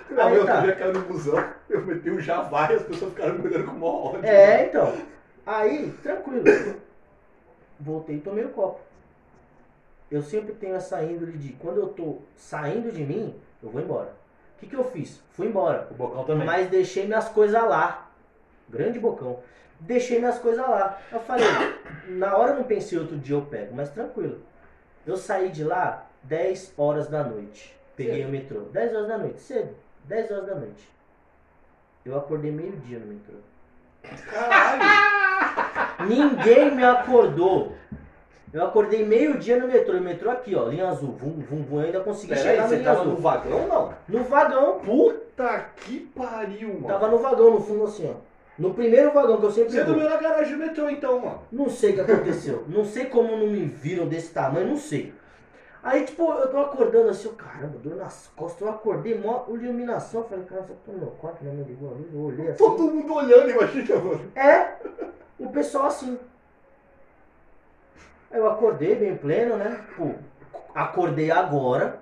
[0.09, 0.73] Minha Aí outro tá.
[0.75, 4.09] caiu no busão, eu meti um javá e as pessoas ficaram me olhando com mó
[4.09, 4.25] ódio.
[4.25, 4.93] É, então.
[5.45, 6.43] Aí, tranquilo.
[7.79, 8.79] Voltei e tomei o copo.
[10.11, 14.11] Eu sempre tenho essa índole de quando eu tô saindo de mim, eu vou embora.
[14.57, 15.21] O que, que eu fiz?
[15.31, 15.87] Fui embora.
[15.91, 16.45] O bocão também.
[16.45, 18.09] Mas deixei minhas coisas lá.
[18.67, 19.39] Grande bocão.
[19.79, 20.99] Deixei minhas coisas lá.
[21.11, 21.45] Eu falei,
[22.07, 24.39] na hora eu não pensei outro dia eu pego, mas tranquilo.
[25.07, 27.75] Eu saí de lá 10 horas da noite.
[27.95, 28.61] Peguei o metrô.
[28.71, 29.75] 10 horas da noite, cedo.
[30.05, 30.89] 10 horas da noite.
[32.05, 33.35] Eu acordei meio-dia no metrô.
[34.31, 34.81] Caralho!
[36.07, 37.73] Ninguém me acordou.
[38.51, 39.97] Eu acordei meio-dia no metrô.
[39.97, 41.11] O metrô aqui, ó, linha azul.
[41.11, 41.79] Vum, vum, vum.
[41.81, 43.05] Eu ainda consegui Peraí, chegar na você linha azul.
[43.05, 43.93] no vagão não?
[44.07, 44.79] No vagão.
[44.79, 46.87] Puta que pariu, mano.
[46.87, 48.28] Tava no vagão, no fundo assim, ó.
[48.59, 49.93] No primeiro vagão que eu sempre Você vou.
[49.93, 51.41] dormiu na garagem do metrô então, mano.
[51.49, 52.65] Não sei o que aconteceu.
[52.67, 55.13] Não sei como não me viram desse tamanho, não sei.
[55.81, 58.61] Aí, tipo, eu tô acordando assim, eu, caramba, dor nas costas.
[58.61, 60.21] Eu acordei, mó iluminação.
[60.21, 62.13] Eu falei, cara, você tá no meu quarto, minha mãe ligou a luz.
[62.13, 62.57] Eu olhei assim.
[62.57, 64.31] Todo mundo olhando, imagina, mano.
[64.35, 64.73] É,
[65.39, 66.19] o pessoal assim.
[68.29, 69.79] Aí eu acordei bem pleno, né?
[69.95, 70.11] Pô,
[70.75, 72.01] acordei agora.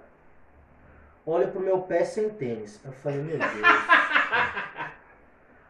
[1.23, 2.79] Olho pro meu pé sem tênis.
[2.83, 3.51] Eu falei, meu Deus.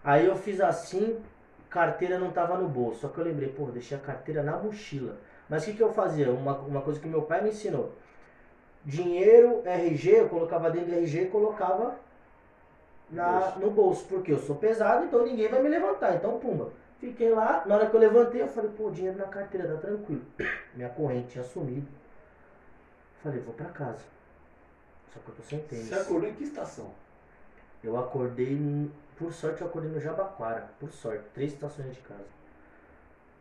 [0.07, 1.21] Aí eu fiz assim,
[1.69, 3.01] carteira não tava no bolso.
[3.01, 5.17] Só que eu lembrei, pô, deixei a carteira na mochila.
[5.49, 6.31] Mas o que, que eu fazia?
[6.31, 7.91] Uma, uma coisa que meu pai me ensinou.
[8.85, 11.99] Dinheiro, RG, eu colocava dentro do RG e colocava
[13.11, 13.59] na, Bolso.
[13.59, 14.05] no bolso.
[14.05, 16.15] Porque eu sou pesado, então ninguém vai me levantar.
[16.15, 16.71] Então, pumba.
[17.01, 20.23] Fiquei lá, na hora que eu levantei, eu falei, pô, dinheiro na carteira, tá tranquilo.
[20.73, 21.87] Minha corrente tinha sumido.
[23.21, 24.05] Falei, vou pra casa.
[25.13, 25.87] Só que eu tô sem tênis.
[25.87, 26.91] Você acordou em que estação?
[27.83, 32.25] Eu acordei, por sorte eu acordei no Jabaquara, por sorte, três estações de casa.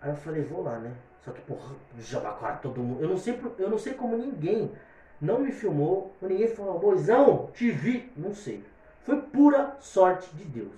[0.01, 0.93] Aí eu falei, vou lá, né?
[1.25, 3.03] Só que, porra, Jabaquara todo mundo.
[3.03, 4.73] Eu não sei, eu não sei como ninguém
[5.21, 8.11] não me filmou, ou ninguém falou, boizão, te vi.
[8.17, 8.63] Não sei.
[9.03, 10.73] Foi pura sorte de Deus.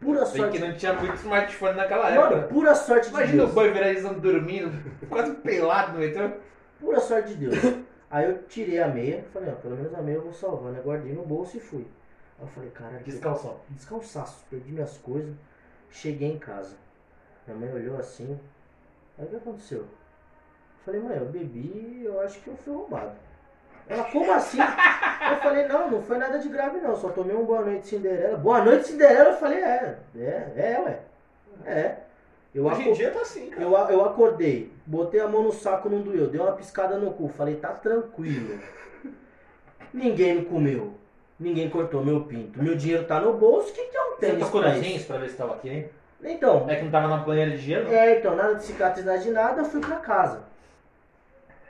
[0.00, 0.58] Pura Sei sorte.
[0.58, 2.54] que não tinha muito smartphone naquela Mano, época.
[2.54, 3.50] pura sorte de Imagina Deus.
[3.50, 4.72] o boi viralizando dormindo,
[5.10, 6.30] quase pelado no metrô.
[6.78, 7.56] Pura sorte de Deus.
[8.10, 10.80] Aí eu tirei a meia, falei, ó, pelo menos a meia eu vou salvar, né?
[10.82, 11.86] Guardei no bolso e fui.
[12.40, 13.60] Eu falei, caralho, que- Descalçou.
[13.68, 15.34] descalçaço, perdi minhas coisas,
[15.90, 16.74] cheguei em casa.
[17.46, 18.38] Minha mãe olhou assim,
[19.18, 19.80] aí o que aconteceu?
[19.80, 19.86] Eu
[20.84, 23.12] falei, mãe, eu bebi eu acho que eu fui roubado.
[23.88, 24.58] Ela, como assim?
[24.58, 28.38] Eu falei, não, não foi nada de grave não, só tomei um Boa Noite Cinderela.
[28.38, 31.00] Boa Noite Cinderela, eu falei, é, é, é, ué.
[31.66, 31.96] É.
[32.54, 33.62] Eu Hoje em dia tá assim, cara.
[33.62, 37.28] eu, eu acordei, botei a mão no saco, não doeu, dei uma piscada no cu,
[37.28, 38.58] falei, tá tranquilo.
[39.92, 40.94] Ninguém me comeu,
[41.40, 44.16] ninguém cortou meu pinto, meu dinheiro tá no bolso, o que, que é um Você
[44.20, 44.88] tênis tocou pra nas isso?
[44.88, 45.88] jeans pra ver se tava aqui, hein?
[46.22, 47.88] Então, É que não tava na banheira de gelo?
[47.92, 50.42] é, então, nada de cicatriz, nada de nada, eu fui pra casa.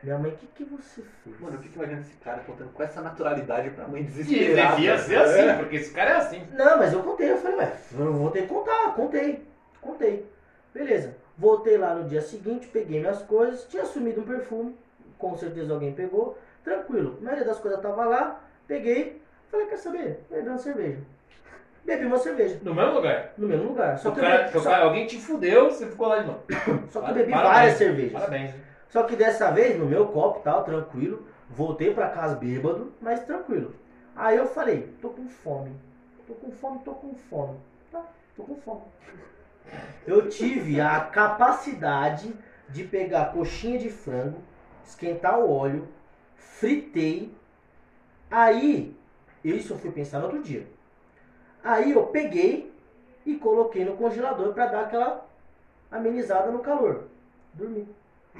[0.02, 1.38] Minha mãe, o que, que você fez?
[1.40, 4.74] Mano, eu fico imaginando esse cara contando com essa naturalidade pra mãe E desesperada.
[4.76, 5.54] devia ser assim, É.
[5.58, 6.42] porque esse cara é assim.
[6.54, 9.46] Não, mas eu contei, eu falei, ué, eu vou ter que contar, contei,
[9.80, 10.26] contei.
[10.72, 11.14] Beleza.
[11.36, 14.74] Voltei lá no dia seguinte, peguei minhas coisas, tinha sumido um perfume,
[15.18, 17.18] com certeza alguém pegou, tranquilo.
[17.20, 19.20] A maioria das coisas tava lá, peguei,
[19.50, 20.24] falei, quer saber?
[20.30, 20.98] Bebi uma cerveja.
[21.84, 23.32] Bebi uma cerveja, No mesmo lugar.
[23.38, 23.98] no mesmo lugar.
[23.98, 26.42] Só O que, cara, bebi, só, cara- alguém te fudeu, você ficou lá de novo.
[26.90, 27.54] só que eu bebi Parabéns.
[27.54, 28.12] várias cervejas.
[28.12, 28.54] Parabéns.
[28.88, 31.26] Só que dessa vez, no meu copo, tal, tranquilo.
[31.48, 33.74] Voltei pra casa bêbado, mas tranquilo.
[34.14, 35.72] Aí eu falei, tô com fome.
[36.26, 37.56] Tô com fome, tô com fome.
[37.90, 38.04] Tá,
[38.36, 38.82] tô com fome.
[40.06, 42.32] Eu tive a capacidade
[42.68, 44.38] de pegar coxinha de frango,
[44.84, 45.88] esquentar o óleo,
[46.36, 47.34] fritei.
[48.30, 48.96] Aí,
[49.44, 50.66] isso eu fui pensar no outro dia.
[51.62, 52.72] Aí eu peguei
[53.26, 55.26] e coloquei no congelador pra dar aquela
[55.90, 57.04] amenizada no calor.
[57.54, 57.88] Dormi.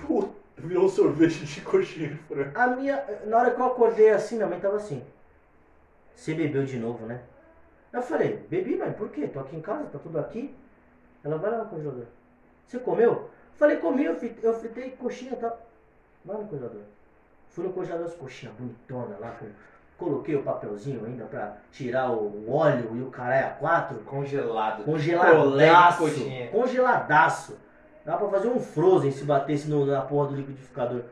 [0.07, 2.51] Puta, virou um sorvete de coxinha de frango.
[2.59, 3.05] A minha.
[3.27, 5.05] Na hora que eu acordei assim, minha mãe tava assim.
[6.15, 7.23] Você bebeu de novo, né?
[7.93, 9.27] Eu falei, bebi, mãe, por quê?
[9.27, 10.55] Tô aqui em casa, tá tudo aqui.
[11.25, 12.05] Ela vai lá no congelador.
[12.67, 13.29] Você comeu?
[13.55, 15.55] Falei, comi, eu fritei, eu fritei coxinha, tá?
[16.25, 16.83] Vai no congelador.
[17.49, 19.47] Fui no congelador, as coxinhas bonitona lá, com-
[20.01, 23.99] coloquei o papelzinho ainda pra tirar o óleo e o caralho a quatro.
[24.01, 24.83] Congelado.
[24.85, 25.99] Congeladaço.
[26.51, 27.59] Congeladaço.
[28.05, 31.03] Dá pra fazer um frozen se batesse no- na porra do liquidificador.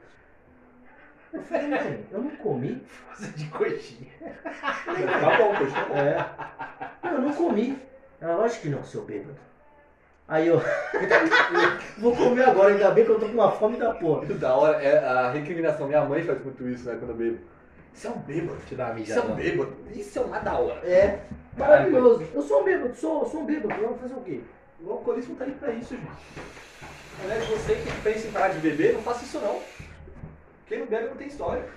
[1.32, 2.82] Eu falei, mãe, eu não comi.
[3.14, 4.10] Coisa de coxinha.
[4.22, 5.98] Tá bom, coxinha.
[6.00, 7.06] É.
[7.06, 7.78] Não, eu não comi.
[8.20, 9.36] Ela, lógico que não, seu bêbado.
[10.26, 10.60] Aí eu,
[11.98, 14.26] vou comer agora, ainda bem que eu tô com uma fome da porra.
[14.34, 15.86] Da hora é a recriminação.
[15.86, 17.38] Minha mãe faz muito isso, né, quando eu bebo.
[17.98, 18.60] Isso é um bêbado.
[18.64, 19.42] Te dá uma Isso é um mijada.
[19.42, 19.76] bêbado.
[19.92, 20.88] Isso é uma da hora.
[20.88, 21.24] É,
[21.56, 22.24] maravilhoso.
[22.32, 23.74] Eu sou um bêbado, sou, sou um bêbado.
[23.74, 24.40] Vou fazer o quê?
[24.80, 26.08] O alcoolismo tá aí pra isso, gente.
[27.24, 29.60] Aliás, você que pensa em parar de beber, não faça isso não.
[30.68, 31.68] Quem não bebe não tem história.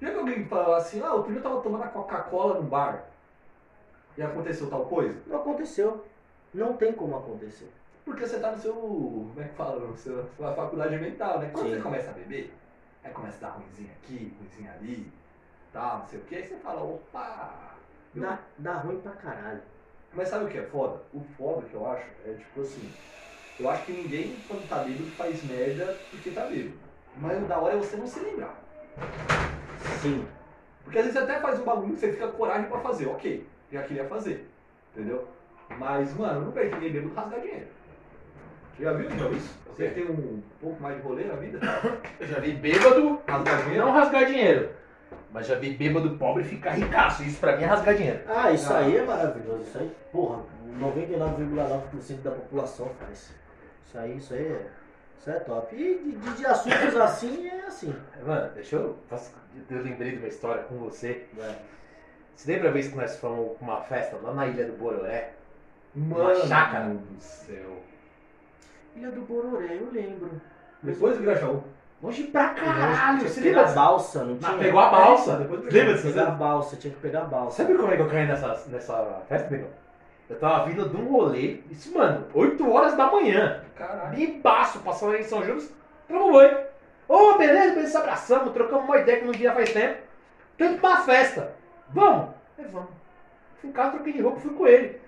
[0.00, 3.04] Já que alguém fala assim, ah, outro dia eu tava tomando a Coca-Cola no bar
[4.16, 5.20] e aconteceu tal coisa?
[5.26, 6.02] Não aconteceu.
[6.54, 7.70] Não tem como acontecer.
[8.02, 11.50] Porque você tá no seu, como é que fala, no seu, sua faculdade mental, né?
[11.52, 11.74] Quando Sim.
[11.74, 12.50] você começa a beber,
[13.04, 15.19] aí começa a dar ruimzinho aqui, ruimzinho ali,
[15.72, 17.74] tal, não sei o que, aí você fala, opa!
[18.14, 19.60] Dá, dá ruim pra caralho.
[20.12, 21.00] Mas sabe o que é foda?
[21.14, 22.92] O foda que eu acho é tipo assim,
[23.58, 26.74] eu acho que ninguém quando tá bêbado faz merda porque tá bêbado.
[27.16, 28.56] Mas o da hora é você não se lembrar.
[30.02, 30.26] Sim.
[30.82, 33.06] Porque às vezes você até faz um bagulho que você fica com coragem pra fazer,
[33.06, 34.48] ok, já queria fazer,
[34.92, 35.28] entendeu?
[35.78, 37.66] Mas, mano, eu não vejo ninguém bêbado rasgar dinheiro.
[38.80, 39.54] Já viu então isso?
[39.68, 41.60] Você tem um pouco mais de rolê na vida?
[42.18, 43.84] Eu já vi bêbado Rasgar dinheiro?
[43.86, 44.70] não rasgar dinheiro.
[45.32, 47.22] Mas já vi bêbado pobre ficar ricaço.
[47.22, 48.20] Isso pra mim é rasgar dinheiro.
[48.28, 48.78] Ah, isso Ah.
[48.78, 49.62] aí é maravilhoso.
[49.62, 50.42] Isso aí, porra,
[50.80, 53.32] 99,9% da população faz.
[53.86, 54.66] Isso aí, isso aí é,
[55.18, 55.74] isso é top.
[55.76, 57.94] E de, de, de assuntos assim é assim.
[58.26, 58.96] Mano, deixa eu.
[59.70, 61.26] Eu lembrei de uma história com você.
[61.36, 61.56] né?
[62.34, 65.32] Você lembra a vez que nós fomos pra uma festa lá na ilha do Bororé?
[65.94, 66.88] Mano Uma chácara?
[66.94, 67.82] do céu.
[68.96, 70.40] Ilha do Bororé, eu lembro.
[70.82, 71.62] Depois do Grajaú.
[72.02, 73.18] Longe pra Tinha caralho!
[73.20, 74.50] que Você pegar a balsa, não tinha?
[74.52, 75.36] Mas pegou a balsa.
[75.36, 76.06] depois Lembra Tinha que disso?
[76.08, 77.56] pegar a balsa, tinha que pegar a balsa.
[77.58, 79.68] Sabe como é que eu caí nessa, nessa festa, negão?
[80.30, 83.60] Eu tava vindo de um rolê, isso, mano, 8 horas da manhã.
[83.76, 84.14] Caralho.
[84.16, 85.70] Bibaço, passando aí em São Judas,
[86.06, 86.58] tomamos banho.
[87.08, 89.98] Ô, beleza, beleza, se abraçamos, trocamos uma ideia que não via faz tempo.
[90.56, 91.52] Tô indo pra uma festa.
[91.88, 92.28] Vamos?
[92.56, 92.90] É, vamos.
[93.60, 95.00] Fui em casa, troquei de roupa, fui com ele.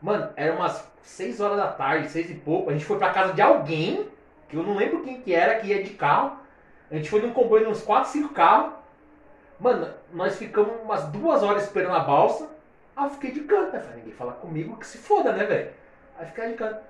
[0.00, 2.70] Mano, era umas 6 horas da tarde, 6 e pouco.
[2.70, 4.08] A gente foi pra casa de alguém,
[4.50, 6.36] que eu não lembro quem que era, que ia de carro.
[6.90, 8.72] A gente foi num comboio de uns 4, 5 carros.
[9.58, 12.48] Mano, nós ficamos umas duas horas esperando a balsa.
[12.96, 13.78] Aí eu fiquei de canto, né?
[13.80, 15.70] Falei, ninguém fala comigo que se foda, né, velho?
[16.18, 16.80] Aí fiquei de canto.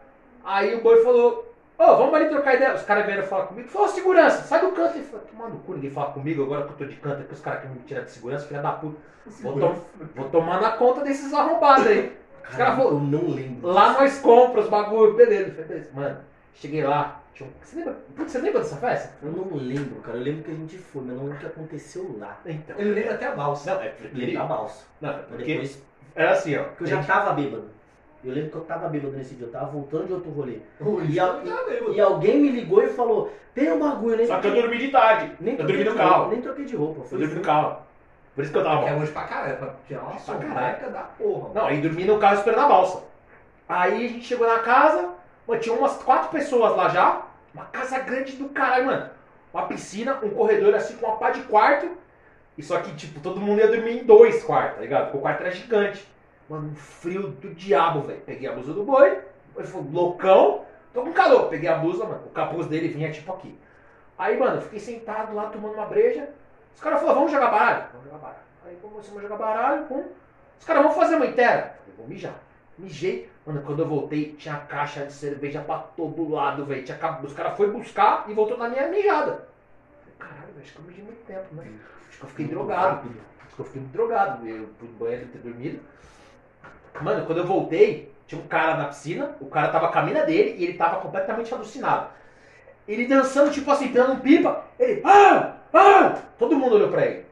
[0.45, 2.75] Aí o boi falou, ô, vamos ali trocar ideia.
[2.75, 3.69] Os caras vieram falar comigo.
[3.69, 4.95] Falou, segurança, sai do canto.
[4.97, 7.33] Ele falou, toma no cu, ninguém fala comigo agora que eu tô de canto aqui.
[7.35, 8.97] Os caras querem me tirar de segurança, filha da puta.
[9.43, 9.75] Vou, tom-
[10.17, 12.17] vou tomar na conta desses arrombados aí.
[12.49, 13.69] Os caras falaram, eu não lembro.
[13.69, 15.51] lá nós compramos os bagulho, beleza.
[15.53, 15.91] Falei, beleza.
[15.93, 16.17] Mano,
[16.55, 17.20] cheguei lá.
[17.63, 19.15] Você lembra, Putz, você lembra dessa festa?
[19.23, 20.19] Eu não lembro, cara.
[20.19, 22.39] Eu lembro que a gente foi, mas não lembro o que aconteceu lá.
[22.45, 22.77] Então.
[22.79, 23.75] Ele lembra até a balsa.
[23.75, 24.33] Não, é Eu lembro porque.
[24.37, 24.85] da balsa.
[25.01, 25.83] Não, é porque depois,
[26.15, 26.65] era assim, ó.
[26.65, 27.65] porque eu já tava bêbado.
[28.23, 29.47] Eu lembro que eu tava bêbado nesse dia.
[29.47, 30.59] Eu tava voltando de outro rolê.
[30.81, 31.95] Ui, E, a- tá bêbado.
[31.95, 34.89] e alguém me ligou e falou: tem um bagulho, nem Só que eu dormi de
[34.89, 35.33] tarde.
[35.41, 36.15] nem Eu dormi no carro.
[36.17, 37.01] roupa, Nem troquei de roupa.
[37.01, 37.79] Eu Fui, dormi no carro.
[38.35, 41.01] Por isso que eu tava Que é longe pra pra tirar uma Pra soneca da
[41.03, 41.51] porra.
[41.55, 43.03] Não, aí dormi no carro esperando a balsa.
[43.69, 45.09] Aí a gente chegou na casa,
[45.47, 47.23] mano, tinha umas quatro pessoas lá já.
[47.53, 49.11] Uma casa grande do caralho, mano.
[49.53, 51.91] Uma piscina, um corredor assim com uma pá de quarto.
[52.57, 55.05] E só que, tipo, todo mundo ia dormir em dois quartos, tá ligado?
[55.05, 56.07] Porque o quarto era gigante.
[56.49, 58.21] Mano, um frio do diabo, velho.
[58.27, 59.21] Peguei a blusa do boi,
[59.57, 61.49] ele falou, loucão, tô com calor.
[61.49, 63.57] Peguei a blusa, mano, o capuz dele vinha tipo aqui.
[64.19, 66.29] Aí, mano, fiquei sentado lá tomando uma breja.
[66.75, 67.85] Os caras falaram, vamos jogar baralho?
[67.93, 68.43] Vamos jogar baralho.
[68.67, 70.05] Aí começamos a jogar baralho, pum.
[70.59, 71.77] Os caras, vamos fazer uma inteira?
[71.79, 72.35] Eu falei, vou mijar.
[72.81, 73.31] Mijei.
[73.47, 76.85] Mano, quando eu voltei, tinha caixa de cerveja pra todo lado, velho.
[77.23, 79.49] Os caras foram buscar e voltou na minha mijada.
[80.19, 81.65] Caralho, velho, acho que eu mijei muito tempo, né?
[82.09, 83.09] Acho que eu fiquei drogado.
[83.47, 84.47] Acho que eu fiquei muito drogado.
[84.47, 85.81] Eu fui no banheiro ter dormido.
[87.01, 90.23] Mano, quando eu voltei, tinha um cara na piscina, o cara tava com a mina
[90.25, 92.11] dele e ele tava completamente alucinado.
[92.87, 94.65] Ele dançando, tipo assim, dando um pipa.
[94.79, 96.19] Ele, ah, ah!
[96.39, 97.27] Todo mundo olhou pra ele.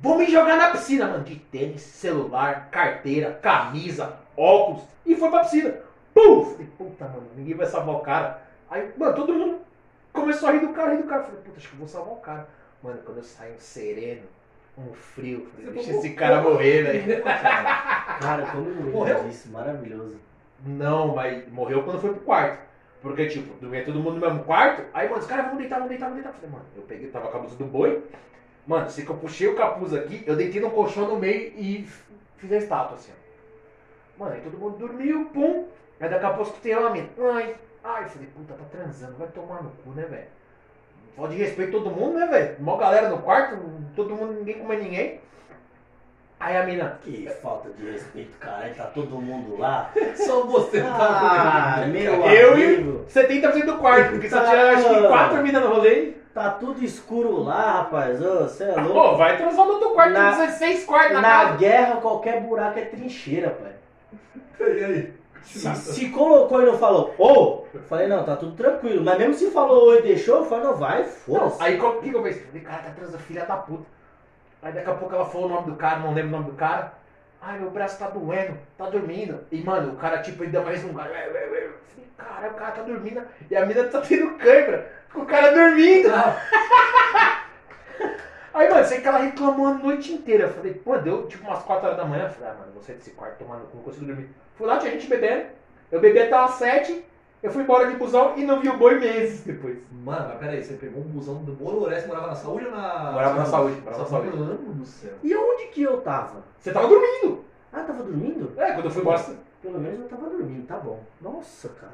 [0.00, 1.24] Vou me jogar na piscina, mano.
[1.24, 4.82] De tênis, celular, carteira, camisa, óculos.
[5.04, 5.74] E foi pra piscina.
[6.14, 6.44] Pum!
[6.44, 8.42] Falei, puta, mano, ninguém vai salvar o cara.
[8.70, 9.60] Aí, mano, todo mundo
[10.12, 11.22] começou a rir do cara, rir do cara.
[11.24, 12.48] Falei, puta, acho que eu vou salvar o cara.
[12.82, 14.22] Mano, quando eu saí um sereno,
[14.78, 17.22] um frio, falei, deixa esse cara morrer, velho.
[17.24, 19.24] Cara, como eu lembro Morreu?
[19.24, 20.16] disso, maravilhoso.
[20.64, 22.58] Não, mas morreu quando foi pro quarto.
[23.02, 24.82] Porque, tipo, dormia todo mundo no mesmo quarto.
[24.92, 26.32] Aí, mano, os caras vão deitar, vão deitar, vão deitar.
[26.32, 28.02] Falei, mano, eu peguei, tava com a blusa do boi.
[28.66, 31.86] Mano, sei que eu puxei o capuz aqui, eu deitei no colchão no meio e
[32.36, 33.25] fiz a estátua, assim, ó.
[34.18, 35.64] Mano, aí todo mundo dormiu, pum.
[36.00, 37.08] Aí daqui a pouco escutei uma mina.
[37.34, 40.24] Ai, ai, eu falei, puta, tá transando, vai tomar no cu, né, velho?
[41.16, 42.56] Falta de respeito todo mundo, né, velho?
[42.60, 43.58] Mó galera no quarto,
[43.94, 45.20] todo mundo, ninguém come ninguém.
[46.38, 48.68] Aí a mina, Que falta de respeito, cara.
[48.76, 49.90] Tá todo mundo lá.
[50.14, 53.04] Só você Ah, tá meu Eu e- amigo.
[53.08, 55.08] 70% do quarto, porque só tinha acho que Caramba.
[55.08, 56.12] quatro minas no rolê.
[56.34, 58.20] Tá tudo escuro lá, rapaz.
[58.22, 58.92] Ô, você é louco.
[58.92, 61.56] Pô, vai transar no outro quarto, Na- tem 16 quartos na, Na casa.
[61.56, 63.72] guerra, qualquer buraco é trincheira, pai.
[64.58, 65.14] E aí?
[65.42, 69.04] Se, se colocou e não falou, ô, eu falei, não, tá tudo tranquilo.
[69.04, 71.62] Mas mesmo se falou oi e deixou, eu falei, não, vai, foda-se.
[71.62, 72.42] aí o que, que eu pensei?
[72.42, 73.84] Falei, cara, tá transando, filha da puta.
[74.60, 76.56] Aí daqui a pouco ela falou o nome do cara, não lembro o nome do
[76.56, 76.94] cara.
[77.40, 79.38] Ai, meu braço tá doendo, tá dormindo.
[79.52, 81.10] E, mano, o cara, tipo, ele deu mais um cara.
[81.10, 81.70] Falei,
[82.16, 84.90] cara, o cara tá dormindo e a mina tá tendo câimbra.
[85.12, 86.08] Com o cara dormindo.
[88.56, 90.44] Aí, mano, sei que ela reclamou a noite inteira.
[90.44, 92.24] Eu falei, pô, deu tipo umas 4 horas da manhã.
[92.24, 94.30] Eu falei, ah, mano, vou sair desse quarto tomando cu, não consigo dormir.
[94.54, 95.44] Fui lá, tinha gente bebendo.
[95.92, 97.04] Eu bebi até umas 7.
[97.42, 99.76] Eu fui embora de busão e não vi o boi meses depois.
[99.92, 103.12] Mano, mas peraí, você pegou um busão do Bororé, você morava na saúde ou na.
[103.12, 104.36] Morava na saúde, morava na saúde.
[104.36, 105.12] Mano do céu.
[105.22, 106.42] E onde que eu tava?
[106.58, 107.44] Você tava dormindo.
[107.70, 108.52] Ah, tava dormindo?
[108.56, 109.22] É, quando eu fui embora.
[109.60, 111.00] Pelo menos eu tava dormindo, tá bom.
[111.20, 111.92] Nossa, cara.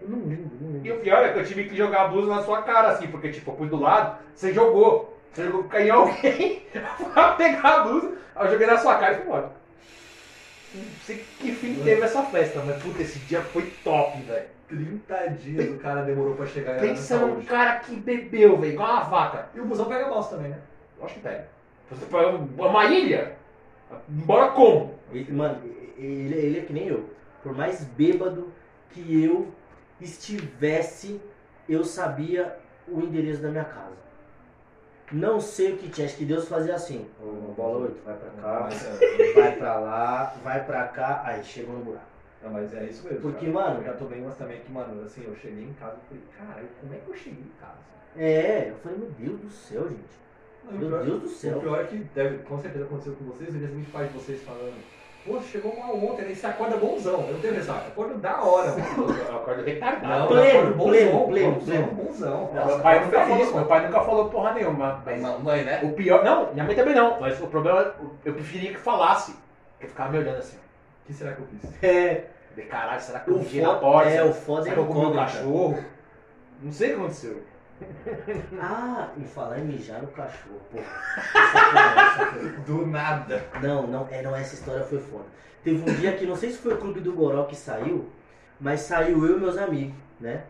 [0.00, 0.98] Eu não lembro, não E lembro.
[0.98, 3.30] o pior é que eu tive que jogar a blusa na sua cara, assim, porque,
[3.30, 5.11] tipo, eu pus do lado, você jogou.
[5.32, 6.66] Você jogou caiu em alguém
[7.12, 9.50] pra pegar a blusa, aí eu joguei na sua cara e fui embora.
[10.74, 14.46] Não sei que fim teve essa festa, mas puta, esse dia foi top, velho.
[14.68, 18.90] 30 dias o cara demorou pra chegar na Pensa num cara que bebeu, velho, igual
[18.90, 19.48] uma vaca.
[19.54, 20.58] E o busão pega bosta também, né?
[20.98, 21.46] Eu acho que pega.
[21.90, 23.36] Você foi uma ilha?
[24.08, 24.98] Embora como?
[25.12, 25.60] Ele- mano,
[25.98, 27.10] ele, ele é que nem eu.
[27.42, 28.50] Por mais bêbado
[28.92, 29.52] que eu
[30.00, 31.20] estivesse,
[31.68, 32.56] eu sabia
[32.88, 33.92] o endereço da minha casa.
[35.12, 37.06] Não sei o que tinha, acho que Deus fazia assim.
[37.22, 41.76] Ô, bola 8, vai pra cá, é, vai pra lá, vai pra cá, aí chegou
[41.76, 42.04] no buraco.
[42.42, 43.20] não, mas é isso mesmo.
[43.20, 43.52] Porque, cara.
[43.52, 46.22] mano- Eu já tomei umas também que, mano, assim, eu cheguei em casa e falei,
[46.38, 47.78] caralho, como é que eu cheguei em casa?
[48.16, 50.22] É, eu falei, meu Deus do céu, gente.
[50.64, 51.60] Não, o Meu Deus do O céu.
[51.60, 54.42] pior é que deve, com certeza aconteceu com vocês, eu vi muitos pais de vocês
[54.42, 54.74] falando,
[55.26, 57.24] pô, chegou mal ontem, aí você acorda bonzão.
[57.26, 59.14] Eu não tenho ressaca, acordo da hora, mano.
[59.28, 60.20] Eu acordo retardado.
[60.20, 61.86] Não, Pleno, eu acordo pleno, bonzão, pleno, bonzão, pleno.
[62.04, 62.50] bonzão.
[62.66, 65.02] Meu pai, nunca feliz, falou, meu pai nunca falou porra nenhuma.
[65.04, 65.80] Mas Mãe, né?
[65.82, 66.24] o pior.
[66.24, 67.20] Não, minha mãe também não.
[67.20, 67.92] Mas o problema é.
[68.24, 69.34] Eu preferia que falasse.
[69.80, 70.56] Eu ficava me olhando assim.
[70.56, 71.82] O que será que eu fiz?
[71.82, 72.24] É,
[72.54, 74.10] De caralho, será que eu mijei na porta?
[74.10, 75.78] é, o foda será é que eu comi o cachorro?
[76.62, 77.42] Não sei o que aconteceu.
[78.60, 80.60] Ah, e falar em mijar no cachorro.
[81.52, 83.44] Sacanagem, Do nada.
[83.60, 85.24] Não, não, é, não, essa história foi foda.
[85.64, 88.08] Teve um dia que, não sei se foi o Clube do Goró que saiu,
[88.60, 90.44] mas saiu eu e meus amigos, né?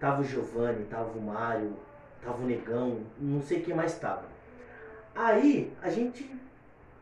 [0.00, 1.74] Tava o Giovanni, tava o Mário,
[2.22, 4.24] tava o Negão, não sei quem mais tava.
[5.14, 6.30] Aí, a gente,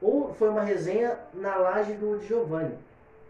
[0.00, 2.76] ou foi uma resenha na laje do Giovanni,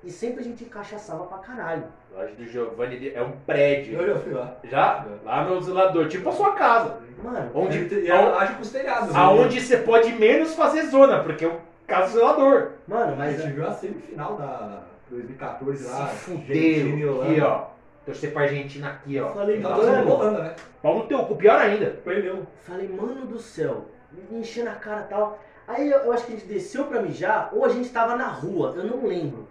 [0.04, 1.84] e sempre a gente encaixaçava pra caralho.
[2.14, 4.00] Loja do Giovanni é um prédio.
[4.00, 4.56] Eu já fui lá.
[4.64, 5.06] Já?
[5.24, 6.98] Lá no zelador, tipo a sua casa.
[7.22, 9.14] Mano, Onde, E ela age com os telhados.
[9.14, 12.70] aonde você pode menos fazer zona, porque é o caso do zelador.
[12.86, 16.06] mano, A mas gente viu a semifinal da 2014 lá.
[16.08, 17.22] Se fudeu.
[17.22, 17.66] Aqui, ó.
[18.04, 19.28] Torcer pra Argentina aqui, ó.
[19.30, 20.30] Falei, mano.
[20.32, 20.54] né?
[20.82, 21.86] Pau no teu cu, pior ainda.
[22.04, 22.44] Perdeu.
[22.62, 23.86] Falei, mano do céu,
[24.30, 25.38] me enchendo a cara e tal.
[25.68, 28.26] Aí eu, eu acho que a gente desceu pra mijar, ou a gente tava na
[28.26, 29.46] rua, eu não lembro.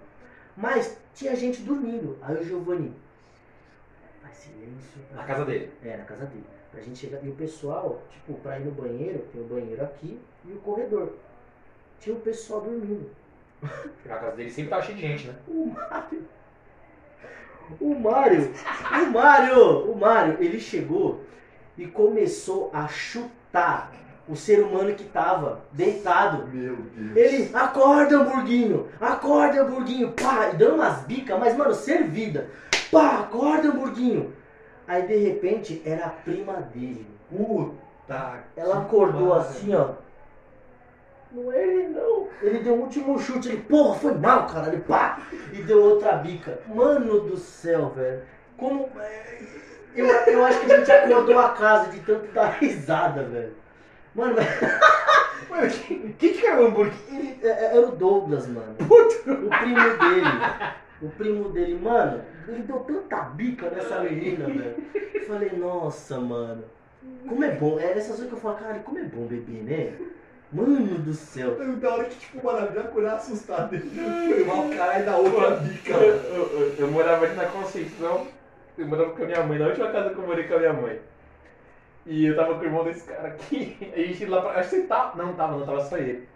[0.62, 2.18] Mas tinha gente dormindo.
[2.22, 2.94] Aí o Giovanni,
[4.22, 5.02] faz silêncio.
[5.12, 5.72] Na casa dele.
[5.84, 6.46] É, na casa dele.
[6.72, 7.26] Pra gente chegar.
[7.26, 11.14] E o pessoal, tipo, pra ir no banheiro, tem o banheiro aqui e o corredor.
[12.00, 13.10] Tinha o pessoal dormindo.
[14.06, 15.36] Na casa dele sempre tava cheio de gente, né?
[15.48, 16.28] O Mário.
[17.80, 18.54] O Mário.
[18.92, 19.92] O Mário.
[19.92, 21.24] O Mário, ele chegou
[21.78, 23.92] e começou a chutar
[24.28, 26.48] o ser humano que tava deitado.
[26.48, 27.18] Meu Deus.
[27.18, 28.88] Ele, acorda, hamburguinho!
[29.00, 30.12] Acorda, hamburguinho!
[30.12, 30.50] Pá!
[30.54, 32.50] E dando umas bicas, mas, mano, servida.
[32.92, 34.34] Pá, acorda, hamburguinho!
[34.88, 37.08] Aí, de repente, era a prima dele.
[37.30, 39.92] Puta Ela acordou assim, ó.
[41.32, 42.28] Não é ele, não.
[42.42, 43.48] Ele deu o último chute.
[43.48, 44.82] Ele, porra, foi mal, caralho.
[44.82, 45.20] Pá!
[45.54, 46.60] E deu outra bica.
[46.68, 48.22] Mano do céu, velho.
[48.58, 48.90] Como...
[49.00, 49.40] é,
[49.96, 53.61] Eu, eu acho que a gente acordou a casa de tanto dar risada, velho.
[54.14, 54.48] Mano, mas
[55.50, 56.94] Mano, quem quem que era o hambúrguer?
[57.10, 58.76] ele, é- era o Douglas, mano.
[58.80, 60.42] O primo dele.
[61.02, 64.76] O primo dele, mano, ele deu tanta bica nessa menina, velho.
[65.16, 66.64] Eu Falei, nossa, mano.
[67.28, 67.80] Como é bom.
[67.80, 69.94] É essas coisas que eu falo, cara, como é bom beber, né?
[70.52, 71.56] Mano do céu.
[71.60, 73.74] Eu, Da hora que, tipo, mano, já acordar assustado.
[73.74, 75.94] Ele foi mal, caralho, da outra bica.
[75.94, 78.28] Eu, eu- eu- eu morava ali na Conceição,
[78.78, 80.74] eu morava com a minha mãe, na última casa que eu morei com a minha
[80.74, 81.00] mãe.
[82.06, 84.60] E eu tava com o irmão desse cara aqui, a gente lá pra.
[84.60, 85.24] Acho que você tava.
[85.24, 86.28] Não tava, não tava só ele.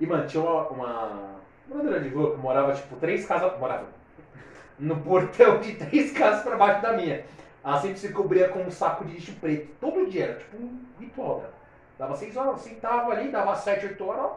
[0.00, 0.68] E, mano, tinha uma.
[0.68, 1.38] uma
[1.68, 3.58] moradora de rua que morava, tipo, três casas.
[3.58, 3.86] Morava
[4.78, 7.24] no portão de três casas pra baixo da minha.
[7.64, 9.74] Ela sempre se cobria com um saco de lixo preto.
[9.80, 11.54] Todo dia, era tipo um ritual dela.
[11.98, 14.28] Dava seis horas, sentava ali, dava sete, oito horas, ó,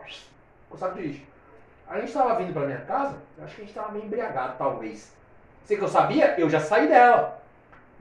[0.70, 1.26] com o saco de lixo.
[1.88, 5.16] A gente tava vindo pra minha casa, acho que a gente tava meio embriagado, talvez.
[5.66, 7.41] Sei que eu sabia, eu já saí dela.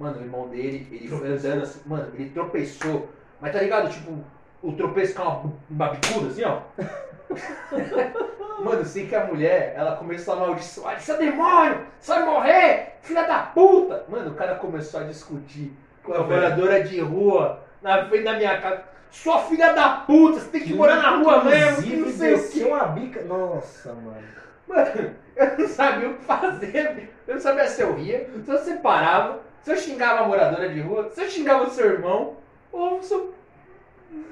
[0.00, 3.10] Mano, o irmão dele, ele foi andando assim, mano, ele tropeçou.
[3.38, 4.18] Mas tá ligado, tipo,
[4.62, 6.60] o tropeço com uma, uma bicuda assim, ó.
[8.64, 12.92] Mano, eu sei que a mulher, ela começou a amaldiçoar, disse, "Seu demônio, vai morrer,
[13.02, 14.04] filha da puta.
[14.08, 15.72] Mano, o cara começou a discutir
[16.02, 18.82] com a moradora de rua, na frente da minha casa.
[19.10, 22.50] Sua filha da puta, você tem que morar na rua mesmo, que não sei o
[22.50, 22.64] quê.
[22.64, 23.22] uma bica.
[23.22, 24.24] Nossa, mano.
[24.68, 28.58] Mano, eu não sabia o que fazer, eu não sabia se eu ria, se eu
[28.58, 32.36] separava, se eu xingava a moradora de rua, se eu xingava o seu irmão,
[32.72, 33.34] ou se eu.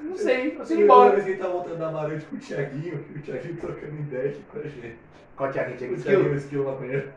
[0.03, 1.11] Não sei, eu sei ir Uma embora.
[1.11, 4.29] vez a gente tá voltando da Amarante com o Thiaguinho, e o Thiaguinho trocando ideia
[4.29, 4.95] aqui com a gente.
[5.37, 7.09] Qual tinha gente O Thiaguinho, o esquilo maconheiro.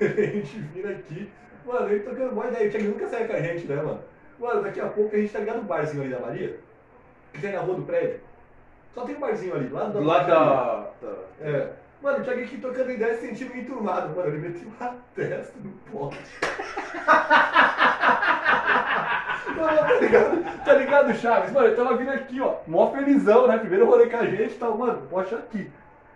[0.00, 1.30] A gente vira aqui,
[1.64, 2.68] mano, ele trocando uma ideia.
[2.68, 4.00] O Thiaguinho nunca sai com a gente, né, mano?
[4.38, 6.56] Mano, daqui a pouco a gente tá ligado no barzinho ali da Maria,
[7.32, 8.20] que tem na rua do prédio.
[8.94, 10.90] Só tem um barzinho ali, lá Do lado da.
[11.00, 11.68] da- É.
[12.02, 14.28] Mano, o Thiaguinho aqui trocando ideia se sentindo enturmado, mano.
[14.28, 16.18] Ele meteu uma testa no pote.
[19.56, 20.64] Não, tá ligado?
[20.64, 21.52] Tá ligado, Chaves?
[21.52, 23.58] Mano, ele tava vindo aqui, ó, mó felizão, né?
[23.58, 25.70] Primeiro rolê com a gente e tal, mano, poxa aqui.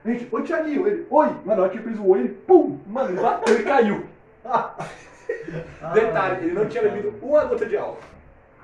[0.04, 1.28] Gente, ô Thiaguinho, ele, oi!
[1.44, 2.78] Mano, hora que ele fez o oi, ele, pum!
[2.86, 4.06] Mano, ele bateu e caiu.
[5.92, 8.13] Detalhe, ele não tinha bebido uma gota de álcool.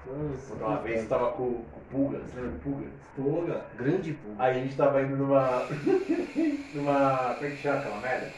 [0.07, 3.01] Nossa, Uma vez eu tava com, com o Pulgas, lembra do Pulgas?
[3.17, 3.65] Porra.
[3.77, 4.43] Grande pulga.
[4.43, 5.63] Aí a gente tava indo numa.
[6.75, 7.35] numa.
[7.35, 8.33] Como é que chama aquela merda?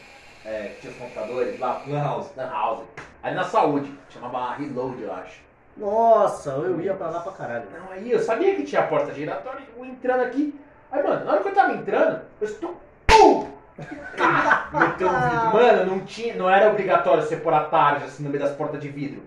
[0.45, 1.81] É, tinha os computadores lá.
[1.87, 2.35] Lan House.
[2.35, 2.85] Na house.
[3.21, 3.93] Ali na saúde.
[4.09, 5.41] Chamava Reload, eu acho.
[5.77, 7.65] Nossa, eu ia pra lá pra caralho.
[7.71, 10.59] Não, aí eu sabia que tinha a porta giratória, eu entrando aqui.
[10.91, 12.79] Aí, mano, na hora que eu tava entrando, eu estou.
[13.07, 13.47] Pum!
[13.77, 15.53] Meteu no vidro.
[15.53, 18.79] Mano, não, tinha, não era obrigatório você pôr a tarja assim no meio das portas
[18.79, 19.23] de vidro.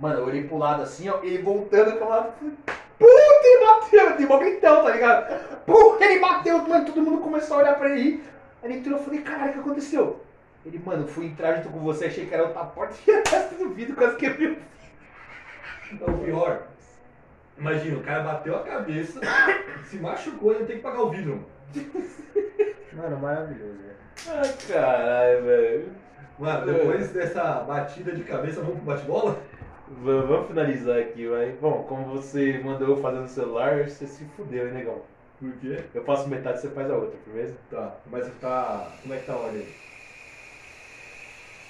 [0.00, 2.32] Mano, eu olhei pro lado assim, ó, ele voltando com lado.
[2.98, 5.60] Puta, ele bateu, tem mó gritão, tá ligado?
[5.66, 8.24] Puta, ele bateu, mano, todo mundo começou a olhar pra ele.
[8.62, 10.24] Aí ele entrou, eu falei, caralho, o que aconteceu?
[10.64, 13.54] Ele, mano, fui entrar junto com você, achei que era outra porta e a testa
[13.54, 14.58] do vidro, quase quebrei o
[15.92, 16.62] Então, o pior,
[17.58, 19.20] imagina, o cara bateu a cabeça,
[19.84, 21.44] se machucou e ainda tem que pagar o vidro.
[21.74, 22.10] mano.
[22.92, 23.96] Mano, maravilhoso, velho.
[24.28, 25.92] Ai, caralho, velho.
[26.38, 29.38] Mano, depois dessa batida de cabeça, vamos pro bate-bola?
[29.90, 31.52] V- Vamos finalizar aqui, vai.
[31.52, 35.02] Bom, como você mandou eu fazer no celular, você se fudeu, hein, negão?
[35.38, 35.84] Por quê?
[35.94, 37.56] Eu faço metade, você faz a outra, firmeza?
[37.70, 38.98] Tá, mas tá.
[39.02, 39.66] Como é que tá a ordem?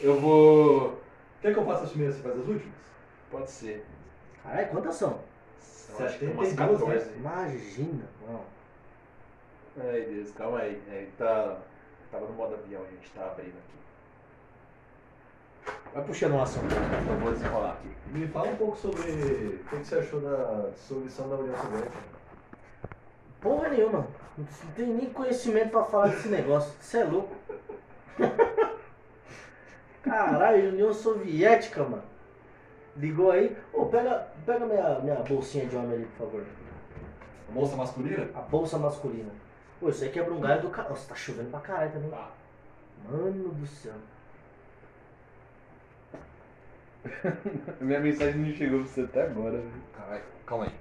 [0.01, 1.03] Eu vou.
[1.41, 2.75] Quer que eu faça as primeiras e você faz as últimas?
[3.31, 3.87] Pode ser.
[4.43, 5.19] Caralho, quantas são?
[5.59, 7.11] São, acho que umas 72, 14.
[7.11, 7.17] né?
[7.17, 8.05] Imagina.
[8.27, 8.41] Não.
[9.79, 10.81] Ai, Deus, calma aí.
[10.89, 11.57] É, tá.
[12.11, 13.79] Tava no modo avião, a gente tá abrindo aqui.
[15.93, 17.89] Vai puxando um assunto, eu vou desenrolar aqui.
[18.13, 21.99] Me fala um pouco sobre o que você achou da dissolução da União Soviética.
[23.41, 24.07] Porra nenhuma.
[24.37, 26.73] Não tem nem conhecimento pra falar desse negócio.
[26.81, 27.35] Você é louco.
[30.03, 32.03] Caralho, União Soviética, mano.
[32.97, 33.57] Ligou aí.
[33.73, 36.45] Ô, pega, pega minha, minha bolsinha de homem ali, por favor.
[37.51, 38.29] Moça masculina?
[38.35, 39.31] A bolsa masculina.
[39.81, 40.91] Pô, isso aí quebra um galho do carro.
[40.91, 42.11] Nossa, tá chovendo pra caralho também.
[42.11, 42.31] Tá.
[43.09, 43.95] Mano do céu.
[47.81, 49.73] Minha mensagem não chegou pra você até agora, velho.
[49.97, 50.73] Caralho, calma aí.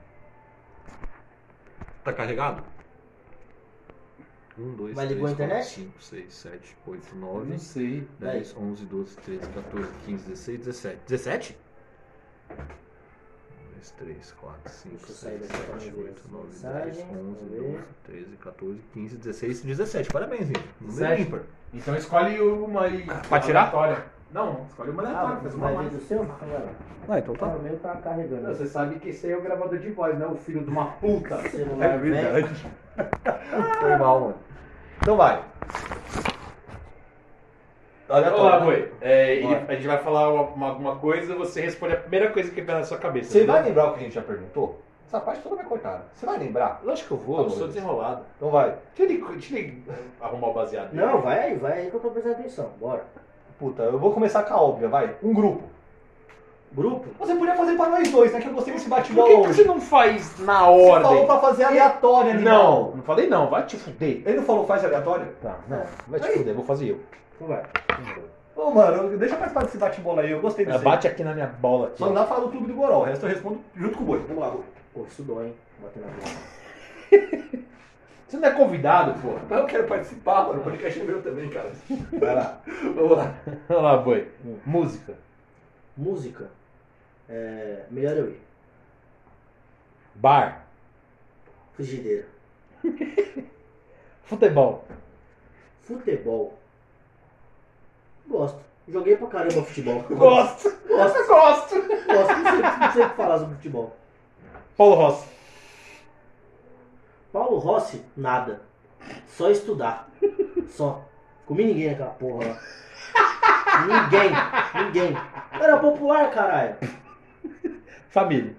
[2.04, 2.64] Tá carregado?
[4.58, 5.66] 1, 2, Mas ligou a internet?
[5.66, 8.08] 5, 6, 7, 8, Eu 9, não sei.
[8.20, 11.00] 10, 11, 12, 13, 14, 15, 16, 17.
[11.08, 11.58] 17?
[13.74, 16.44] 2, 3, 4, 5, Deixa eu sair 6, daqui pra 7, ver 8, as 9,
[16.48, 17.84] 10, mensagens, 11, vamos 12, ver.
[18.04, 20.10] 13, 14, 15, 16, 17.
[20.10, 20.66] Parabéns, gente.
[20.82, 21.22] Número Sete.
[21.22, 21.42] ímpar.
[21.74, 23.06] Então escolhe uma aí.
[23.30, 23.62] Pra tirar?
[23.70, 24.19] aleatória.
[24.32, 25.94] Não, escolhe uma Ah, aleatória, faz uma vai ver mais.
[25.94, 26.24] do seu?
[26.24, 26.62] Vai lá.
[27.10, 28.48] Ah, então Ah, o meu tá carregando.
[28.48, 30.70] Você sabe que esse aí é o gravador de voz, não é o filho de
[30.70, 31.36] uma puta.
[31.82, 32.00] É velho.
[32.00, 32.66] verdade.
[33.80, 34.36] Foi mal, mano.
[35.02, 35.44] Então vai.
[38.08, 38.92] Olá, Boi.
[39.02, 39.66] É, ele- Bora.
[39.68, 42.84] a gente vai falar uma- alguma coisa você responde a primeira coisa que vem na
[42.84, 43.32] sua cabeça.
[43.32, 44.82] Você vai lembrar o que a gente já perguntou?
[45.08, 46.04] Essa parte toda vai cortar.
[46.14, 46.82] Você vai lembrar?
[46.84, 48.24] Lógico que eu vou, Tá eu sou desenrolado.
[48.38, 48.76] Então vai.
[48.96, 49.84] Deixa ele, deixa ele
[50.22, 50.90] arrumar o baseado.
[50.92, 51.04] dele.
[51.04, 52.70] Não, vai aí, vai aí que eu tô prestando atenção.
[52.80, 53.04] Bora.
[53.60, 55.16] Puta, eu vou começar com a óbvia, vai.
[55.22, 55.64] Um grupo.
[56.72, 57.08] Grupo?
[57.20, 58.40] Você podia fazer pra nós dois, né?
[58.40, 59.54] Que eu gostei desse Por bate-bola que, que hoje.
[59.54, 61.02] você não faz na Você ordem?
[61.10, 62.94] falou pra fazer aleatória, Não, animal.
[62.96, 64.22] não falei não, vai te fuder.
[64.26, 65.28] Ele não falou faz aleatória?
[65.42, 66.38] Tá, não, vai te Aí.
[66.38, 67.00] fuder, vou fazer eu.
[67.36, 67.64] Então vai.
[68.56, 70.32] Ô, mano, deixa eu participar desse bate-bola aí.
[70.32, 70.78] Eu gostei desse.
[70.78, 70.84] aí.
[70.84, 71.88] Bate aqui na minha bola.
[71.88, 71.98] Aqui.
[71.98, 73.00] Só não dá pra falar do clube do Goró.
[73.00, 74.20] O resto eu respondo junto com o boi.
[74.28, 74.64] Vamos lá, boi.
[74.94, 75.56] Pô, isso dói, hein?
[75.82, 77.60] Bater na bola.
[78.30, 79.40] Você não é convidado, pô.
[79.50, 80.60] Mas eu quero participar, mano.
[80.60, 81.72] O podcast é meu também, cara.
[82.20, 82.62] Vai lá.
[82.96, 83.36] Vamos lá.
[83.68, 84.32] Vai lá, boi.
[84.64, 85.16] Música.
[85.98, 86.52] Música.
[87.28, 87.86] É.
[87.90, 88.40] Melhor eu ir.
[90.14, 90.64] Bar.
[91.74, 92.28] Frigideira.
[94.26, 94.86] Futebol.
[95.82, 96.60] Futebol.
[98.28, 98.60] Gosto.
[98.88, 100.04] Joguei pra caramba futebol.
[100.08, 100.70] Gosto.
[100.88, 101.28] Gosto.
[101.28, 101.76] Gosto.
[101.76, 101.76] Gosto.
[102.08, 103.98] Não sei, não sei o que falar sobre futebol.
[104.78, 105.39] Paulo Rossi.
[107.32, 108.62] Paulo Rossi, nada.
[109.28, 110.10] Só estudar.
[110.70, 111.08] Só.
[111.46, 112.60] Comi ninguém naquela porra lá.
[113.88, 114.32] Ninguém.
[114.84, 115.14] Ninguém.
[115.52, 116.76] Era popular, caralho.
[118.10, 118.56] Família.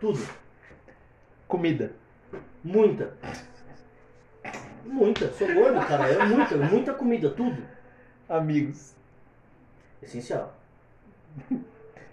[0.00, 0.20] Tudo.
[1.46, 1.92] Comida.
[2.62, 3.14] Muita.
[4.84, 5.32] Muita.
[5.32, 6.08] Sou gordo, cara.
[6.08, 6.56] É muita.
[6.56, 7.30] Muita comida.
[7.30, 7.62] Tudo.
[8.28, 8.94] Amigos.
[10.02, 10.54] Essencial.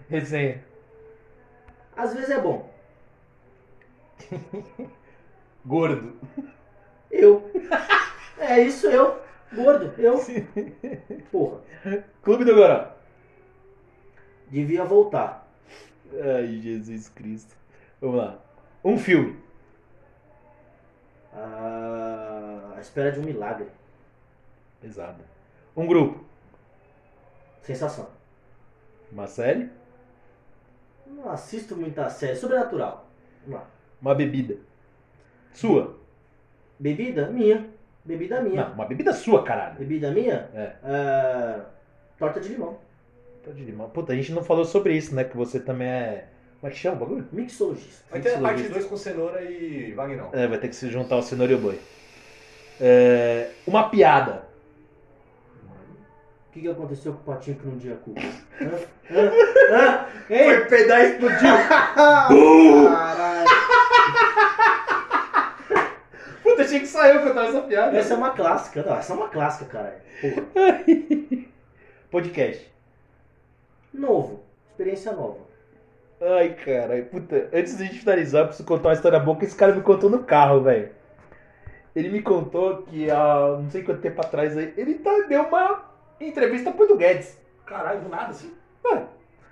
[0.08, 0.64] Resenha.
[1.96, 2.72] Às vezes é bom.
[5.68, 6.14] Gordo.
[7.10, 7.52] Eu.
[8.38, 9.20] É isso, eu.
[9.54, 9.92] Gordo.
[9.98, 10.18] Eu.
[11.30, 11.60] Porra.
[12.22, 12.90] Clube do Goró.
[14.48, 15.46] Devia voltar.
[16.14, 17.54] Ai, Jesus Cristo.
[18.00, 18.38] Vamos lá.
[18.82, 19.38] Um filme.
[21.34, 23.68] Ah, a espera de um milagre.
[24.80, 25.22] Pesado.
[25.76, 26.24] Um grupo.
[27.60, 28.08] Sensação.
[29.12, 29.68] Uma série.
[31.06, 32.36] Não assisto muita série.
[32.36, 33.06] Sobrenatural.
[33.44, 33.66] Vamos lá.
[34.00, 34.67] Uma bebida.
[35.52, 35.96] Sua.
[36.78, 37.26] Bebida?
[37.28, 37.66] Minha.
[38.04, 38.64] Bebida minha.
[38.64, 39.76] Não, uma bebida sua, caralho.
[39.76, 40.48] Bebida minha?
[40.54, 40.72] É.
[40.82, 41.60] Ah,
[42.18, 42.78] torta de limão.
[43.44, 43.90] Tô de limão.
[43.90, 45.24] Puta, a gente não falou sobre isso, né?
[45.24, 46.24] Que você também é.
[46.60, 47.28] Como é que chama o bagulho?
[47.30, 48.04] Mixologista.
[48.10, 48.74] Vai ter a parte Mixologista.
[48.74, 50.30] 2 com cenoura e Vagnão.
[50.32, 51.78] É, vai ter que se juntar o cenoura e o boi.
[52.80, 54.48] É, uma piada.
[56.48, 58.22] O que, que aconteceu com o patinho que não tinha culpa?
[58.60, 58.70] Hã?
[59.10, 59.30] Hã?
[59.70, 60.06] Hã?
[60.30, 60.60] Ei!
[60.64, 61.38] pedar e explodiu.
[62.88, 63.67] Caralho!
[66.58, 67.96] Puta, achei que saiu cantar essa piada.
[67.96, 68.82] Essa é uma clássica.
[68.82, 69.98] Não, essa é uma clássica, caralho.
[70.20, 70.84] Porra.
[72.10, 72.72] Podcast.
[73.94, 74.42] Novo.
[74.70, 75.46] Experiência nova.
[76.20, 79.44] Ai, cara, puta, antes de a gente finalizar, eu preciso contar uma história boa que
[79.44, 80.90] esse cara me contou no carro, velho.
[81.94, 85.84] Ele me contou que há não sei quanto tempo atrás aí, ele tá, deu uma
[86.20, 87.38] entrevista pro Edu Guedes.
[87.64, 88.52] Caralho, do nada assim.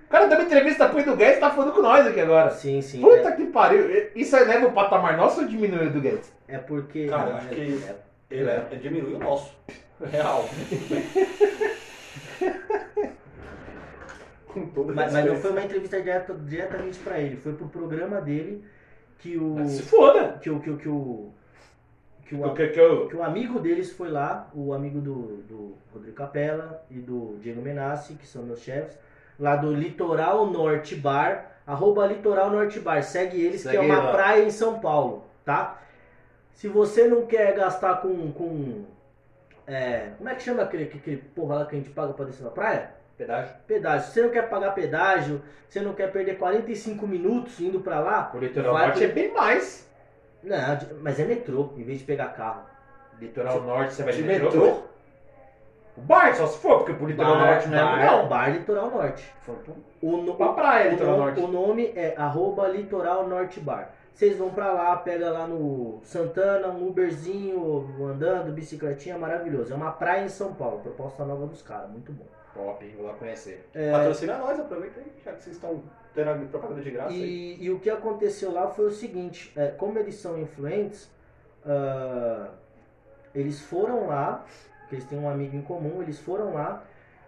[0.07, 2.51] O cara deu uma entrevista pro Edu Guedes e tá falando com nós aqui agora.
[2.51, 3.01] Sim, sim.
[3.01, 4.11] Puta É, que pariu.
[4.15, 6.33] Isso eleva o patamar nosso ou diminui o Edu Guedes?
[6.47, 7.07] é porque.
[7.07, 7.97] Cara, eu acho que- É,
[8.31, 9.53] Ele é, é diminui o nosso.
[10.01, 10.49] Real.
[14.53, 18.65] Com Mas, mas não foi uma entrevista direta, diretamente pra ele, foi pro programa dele
[19.19, 19.67] que o.
[19.69, 20.39] Se foda.
[20.41, 20.61] Que o.
[20.61, 20.77] Que o.
[20.79, 21.33] Que o,
[22.25, 23.07] que o, O que que eu...
[23.09, 27.61] que o amigo deles foi lá, o amigo do, do Rodrigo Capella e do Diego
[27.63, 28.99] Menassi, que são meus chefes,
[29.39, 34.03] lá do Litoral Norte Bar, arroba Litoral Norte Bar, segue eles, Segue que é uma
[34.03, 34.13] lá.
[34.13, 35.79] praia em São Paulo, tá?
[36.53, 38.33] Se você não quer gastar com.
[38.33, 38.85] com
[39.67, 42.45] é, como é que chama aquele, aquele porra lá que a gente paga pra descer
[42.45, 42.91] na praia?
[43.19, 43.55] Pedágio.
[43.67, 44.07] Pedágio.
[44.09, 48.31] Se você não quer pagar pedágio, você não quer perder 45 minutos indo pra lá,
[48.35, 49.89] O litoral norte é bem mais.
[50.43, 50.57] não,
[51.01, 52.63] mas é metrô, em vez de pegar carro.
[53.21, 54.51] Litoral norte você vai De de metrô.
[54.51, 54.83] metrô?
[55.97, 58.29] O bar, só se for, porque pro litoral norte não é bar, não.
[58.29, 59.33] bar Litoral Norte.
[60.03, 61.41] O, no, Pra praia, o, litoral no- norte.
[61.41, 63.91] o nome é arroba Litoral Norte Bar.
[64.13, 69.73] Vocês vão pra lá, pega lá no Santana, um Uberzinho, andando, bicicletinha, maravilhoso.
[69.73, 72.25] É uma praia em São Paulo, proposta nova dos caras, muito bom.
[72.55, 72.93] Top, hein?
[72.97, 73.69] Vou lá conhecer.
[73.93, 75.83] Patrocina nós, aproveita aí, já que vocês estão
[76.15, 77.57] tendo a propaganda de graça aí.
[77.61, 81.11] E, e o que aconteceu lá foi o seguinte, é, como eles são influentes,
[81.67, 82.49] ah,
[83.35, 84.47] eles foram lá,
[84.89, 86.85] que eles têm um amigo em comum, eles foram lá,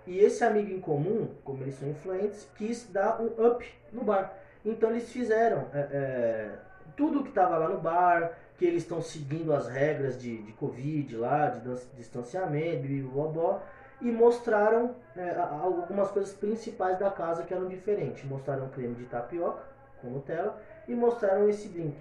[0.07, 4.33] e esse amigo em comum, como eles são influentes, quis dar um up no bar.
[4.65, 6.51] Então eles fizeram é, é,
[6.97, 11.17] tudo que estava lá no bar, que eles estão seguindo as regras de, de Covid
[11.17, 11.61] lá, de
[11.97, 13.63] distanciamento, e blá,
[14.01, 18.25] e mostraram é, algumas coisas principais da casa que eram diferentes.
[18.25, 19.63] Mostraram creme de tapioca
[20.01, 21.97] com Nutella e mostraram esse drink,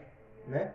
[0.48, 0.72] né?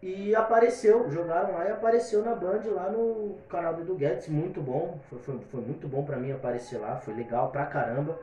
[0.00, 4.60] E apareceu, jogaram lá e apareceu na Band lá no canal do Edu Guedes, muito
[4.60, 8.16] bom, foi, foi, foi muito bom pra mim aparecer lá, foi legal pra caramba.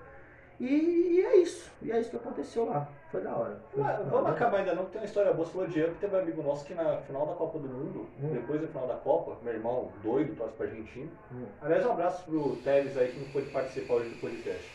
[0.57, 3.57] E, e é isso, e é isso que aconteceu lá, foi da hora.
[3.73, 4.35] Foi Mas da Vamos hora.
[4.35, 5.45] acabar ainda não, que tem uma história boa.
[5.45, 8.07] Você falou de Up, teve um amigo nosso que na final da Copa do Mundo,
[8.23, 8.29] Hum.
[8.31, 11.11] depois da final da Copa, meu irmão doido, torce pra Argentina.
[11.33, 11.43] Hum.
[11.61, 14.71] Aliás, um abraço pro Teles aí que não pôde participar hoje do podcast.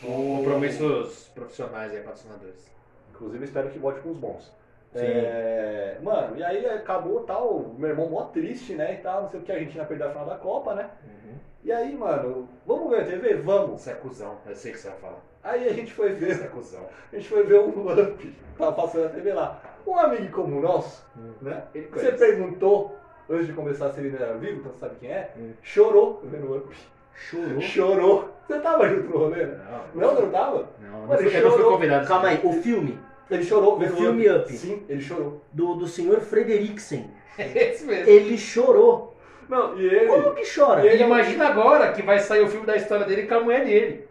[0.00, 2.70] Compromissos profissionais aí, patrocinadores.
[3.12, 4.50] Inclusive, espero que volte com os bons.
[4.92, 5.06] Sim.
[5.06, 9.38] É, mano, e aí acabou tal, meu irmão mó triste, né, e tal, não sei
[9.40, 10.90] o que, a Argentina perdeu a final da Copa, né?
[11.04, 11.34] Uhum.
[11.62, 13.34] E aí, mano, vamos ver a TV?
[13.34, 13.80] Vamos.
[13.82, 15.18] Você é cuzão, eu sei que você vai falar.
[15.44, 16.86] Aí a gente foi ver Você é cuzão.
[17.12, 19.62] A gente foi ver um Up, tava passando na TV lá.
[19.86, 21.32] Um amigo comum nosso, Hum.
[21.40, 21.62] né?
[21.74, 22.18] Ele Você conhece.
[22.18, 22.96] perguntou,
[23.28, 25.30] antes de começar se ele era vivo, então você sabe quem é?
[25.38, 25.52] Hum.
[25.62, 26.76] Chorou vendo o Up.
[27.14, 27.60] Chorou.
[27.60, 28.28] Chorou.
[28.46, 29.60] Você tava junto no rolê, né?
[29.94, 30.68] Não, Não, você não tava?
[30.80, 31.72] não, não, Mano, eu não chorou.
[31.72, 32.08] convidado.
[32.08, 32.98] Calma aí, o filme
[33.30, 34.52] Ele chorou O filme Up.
[34.52, 35.40] Sim, ele chorou.
[35.52, 38.08] do, do senhor Frederiksen, Esse mesmo.
[38.10, 39.16] ele chorou.
[39.48, 40.06] Não, e ele...
[40.06, 40.84] Como que chora?
[40.84, 43.40] E ele- E imagina agora que vai sair o filme da história dele com a
[43.40, 44.08] mulher dele.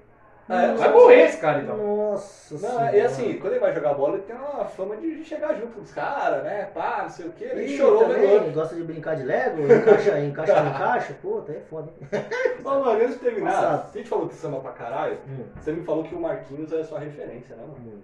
[0.49, 1.77] É, Vai morrer esse cara então.
[1.77, 2.98] Nossa Não, senhora.
[2.98, 5.81] e assim, quando ele vai jogar bola, ele tem uma fama de chegar junto com
[5.81, 6.67] os caras, né?
[6.73, 7.49] Pá, não sei o quê.
[7.51, 8.49] Ele Ih, chorou o Up.
[8.49, 11.89] gosta de brincar de Lego, encaixa, encaixa no encaixa, pô, tá é foda.
[12.65, 13.91] Ô, mano, antes de terminar, Passado.
[13.93, 16.80] a gente falou que samba pra caralho, Hum, você me falou que o Marquinhos é
[16.80, 17.75] a sua referência, né, mano?
[17.85, 17.99] hum.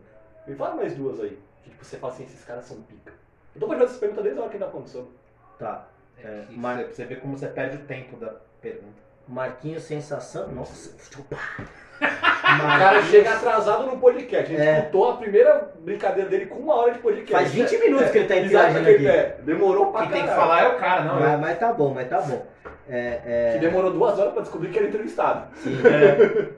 [0.47, 1.37] Me fala mais duas aí.
[1.63, 3.13] Que tipo, você fala assim, esses caras são pica.
[3.55, 5.09] Eu tô fazendo essa pergunta desde a hora que ainda aconteceu.
[5.57, 5.85] Tá.
[6.23, 9.03] É, É, Mar- você, você vê como você perde o tempo da pergunta.
[9.27, 10.47] Marquinhos Sensação.
[10.49, 11.35] Nossa, chupa.
[11.97, 14.53] O cara chega atrasado no podcast.
[14.53, 14.79] A gente É.
[14.79, 17.31] escutou a primeira brincadeira dele com uma hora de podcast.
[17.31, 19.17] Faz 20 minutos que ele tá Exato, interagindo que ele- aqui.
[19.17, 20.41] é, Demorou pra Quem tem que caralho.
[20.47, 21.19] falar é o cara, não.
[21.21, 21.37] Mas, eu.
[21.39, 22.45] mas tá bom, mas tá bom.
[22.87, 25.47] É, Que é, demorou duas horas pra descobrir que era entrevistado.
[25.55, 25.71] sim.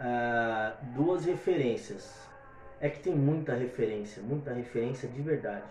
[0.00, 2.27] Ah, duas referências.
[2.80, 5.64] É que tem muita referência, muita referência de verdade.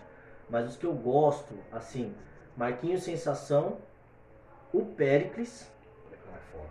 [0.48, 2.14] Mas os que eu gosto, assim,
[2.56, 3.78] Marquinhos Sensação,
[4.72, 5.70] o Péricles.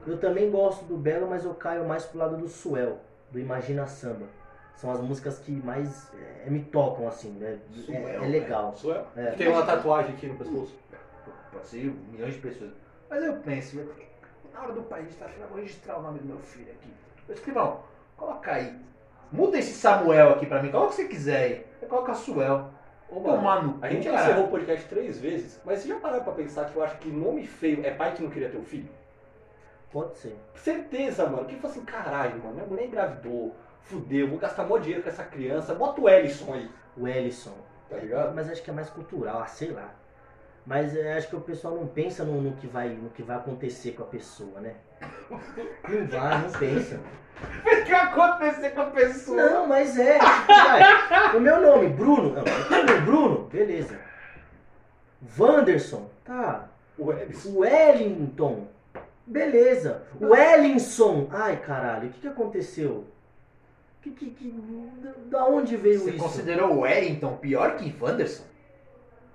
[0.05, 2.99] Eu também gosto do Belo, mas eu caio mais pro lado do Suel,
[3.31, 4.25] do Imagina Samba.
[4.75, 7.59] São as músicas que mais é, me tocam, assim, né?
[7.75, 8.75] É, Suel, é legal.
[8.75, 9.05] Sou eu.
[9.15, 9.31] É.
[9.31, 10.77] Tem uma tatuagem aqui no pescoço.
[11.51, 12.71] Pode ser milhões de pessoas.
[13.09, 13.77] Mas eu penso,
[14.53, 16.93] na hora do pai registrar, eu vou registrar o nome do meu filho aqui.
[17.27, 17.81] Eu escrivão,
[18.15, 18.79] coloca aí.
[19.31, 21.65] Muda esse Samuel aqui pra mim, coloca o que você quiser aí.
[21.81, 22.69] Eu coloco a Suel.
[23.09, 25.95] Ô, mano, no cu, a gente já encerrou o podcast três vezes, mas você já
[25.97, 28.57] parou pra pensar que eu acho que nome feio é pai que não queria ter
[28.57, 28.89] um filho?
[29.91, 30.35] Pode ser.
[30.55, 31.45] Certeza, mano.
[31.45, 35.23] Que fala assim, caralho, mano, minha mulher engravidou, fudeu, vou gastar mó dinheiro com essa
[35.23, 37.53] criança, bota o Ellison aí, O Ellison.
[37.89, 38.35] tá ligado?
[38.35, 39.89] Mas acho que é mais cultural, ah, sei lá.
[40.67, 43.37] Mas é, acho que o pessoal não pensa no, no que vai, no que vai
[43.37, 44.73] acontecer com a pessoa, né?
[45.87, 46.99] Não vai, não pensa.
[47.39, 49.37] O que acontecer com a pessoa?
[49.37, 50.17] Não, mas é.
[51.33, 52.33] O meu nome, Bruno.
[52.35, 53.97] Não, Bruno, beleza.
[55.39, 56.67] Wanderson, tá.
[56.97, 57.59] O Ellison.
[57.59, 58.67] Wellington,
[59.25, 60.03] beleza.
[60.19, 63.05] Wellinson, ai caralho, o que, que aconteceu?
[64.01, 64.53] Que, que, que,
[65.27, 66.19] da onde veio Você isso?
[66.19, 68.43] considerou o Wellington pior que Wanderson?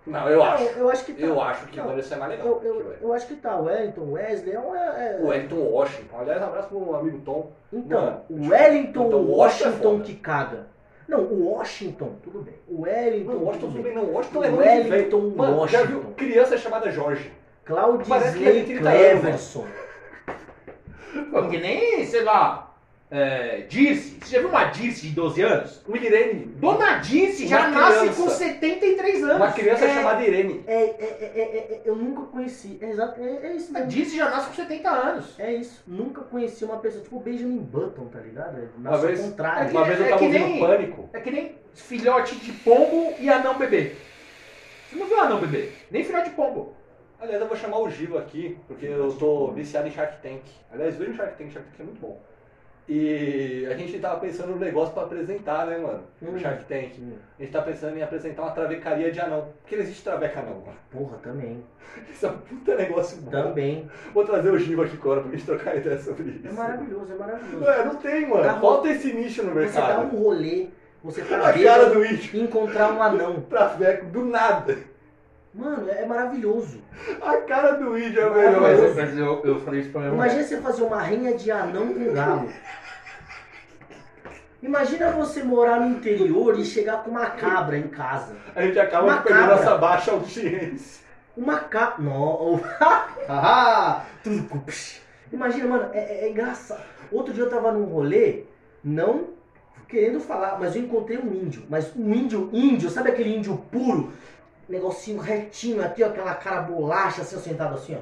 [0.04, 0.64] Não, eu Não, acho.
[0.64, 1.20] eu acho que tá.
[1.26, 2.46] Eu acho que Não, o Ellison é mais legal.
[2.46, 3.56] Eu, eu, o eu acho que tá.
[3.56, 4.74] Wellington, Wesley, é um.
[4.74, 6.18] É, é- O Wellington Washington.
[6.18, 7.52] Aliás, um abraço pro amigo Tom.
[7.72, 10.66] Então, Mano, o Wellington então, o Washington é Washington que caga.
[11.08, 12.54] Não, o Washington, tudo bem.
[12.68, 13.94] O Wellington, Não, Washington tudo bem.
[13.94, 14.04] não.
[14.12, 14.90] Washington O é nome de velho.
[14.92, 16.14] Wellington Mano, já viu Washington.
[16.16, 17.30] criança chamada Jorge?
[17.64, 19.66] Claudisley ele tem 30 anos, Cleverson.
[21.30, 22.71] Pô, que nem, sei lá,
[23.14, 24.16] é, Dirce.
[24.22, 25.82] Você já viu uma Dirce de 12 anos?
[25.86, 26.46] O Irene.
[26.56, 28.22] Dona Dirce já Uma nasce criança.
[28.22, 29.36] com 73 anos.
[29.36, 29.94] Uma criança É.
[29.94, 30.64] chamada Irene.
[30.66, 31.42] É, é, é, é,
[31.74, 32.78] é, eu nunca conheci.
[32.80, 33.88] É, exato, é, é isso A mesmo.
[33.90, 35.38] Dirce já nasce com 70 anos.
[35.38, 35.82] É isso.
[35.86, 38.58] Nunca conheci uma pessoa tipo o Benjamin Button, tá ligado?
[38.58, 39.68] É, Uma Nasce ao vez- contrário.
[39.70, 41.10] que- Uma vez eu tava ouvindo nem- Pânico.
[41.12, 43.92] É que nem filhote de pombo e anão bebê.
[44.88, 45.68] Você não viu anão bebê?
[45.90, 46.74] Nem filhote de pombo.
[47.20, 50.40] Aliás, eu vou chamar o Gil aqui, porque eu tô viciado em Shark Tank.
[50.72, 52.20] Aliás, veja o Shark Tank, Shark Tank é muito bom.
[52.88, 56.00] E a gente tava pensando no negócio pra apresentar, né, mano?
[56.20, 56.34] Hum.
[56.34, 56.98] O Shark Tank.
[57.00, 59.48] Hum, A gente tá pensando em apresentar uma travecaria de anão.
[59.62, 60.76] Porque não existe traveca anão, mano.
[60.90, 61.62] Porra, também.
[62.12, 63.30] Isso é um puta negócio bom.
[63.30, 63.88] Também.
[64.12, 66.48] Vou trazer o Gil aqui agora pra gente trocar ideia sobre isso.
[66.48, 67.64] É maravilhoso, é maravilhoso.
[67.68, 68.42] É, não tem, mano.
[68.42, 70.16] Dá Falta esse nicho no Você dá mercado.
[70.16, 70.68] um rolê,
[71.04, 73.40] você tá A cara do e encontrar um anão.
[73.48, 74.76] Traveco, do nada.
[75.54, 76.80] Mano, é maravilhoso.
[77.20, 78.36] A cara do índio é Mas-
[78.80, 78.94] melhor.
[78.96, 82.12] Mas eu, eu falei isso pra minha Imagina você fazer uma rinha de anão com
[82.12, 82.48] galo.
[84.62, 88.36] Imagina você morar no interior e chegar com uma cabra em casa.
[88.54, 89.56] A gente acaba Uma de perder cabra.
[89.56, 91.02] nossa baixa audiência.
[91.36, 91.96] Uma cabra.
[92.04, 92.60] Não.
[94.22, 95.00] Tudo com- psh.
[95.32, 96.82] Imagina, mano, é, é- é engraçado.
[97.10, 98.44] Outro dia eu tava num rolê,
[98.84, 99.30] não
[99.88, 101.64] querendo falar, mas eu encontrei um índio.
[101.68, 104.12] Mas um índio, índio, sabe aquele índio puro?
[104.72, 107.98] Negocinho retinho aqui, ó, aquela cara bolacha, assim, sentado assim, ó.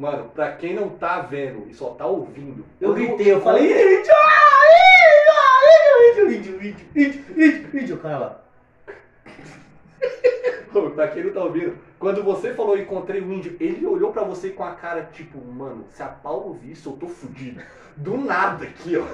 [0.00, 2.64] Mano, pra quem não tá vendo e só tá ouvindo.
[2.80, 4.12] Eu gritei, eu falei, índio!
[4.14, 8.40] ah, Índio, índio, índio, índio, índio, índio, índio, o cara lá.
[10.94, 14.50] Pra quem não tá ouvindo, quando você falou encontrei o índio, ele olhou pra você
[14.50, 17.60] com a cara tipo, mano, se a Paulo vir isso, eu tô fudido.
[17.96, 19.04] Do nada aqui, ó.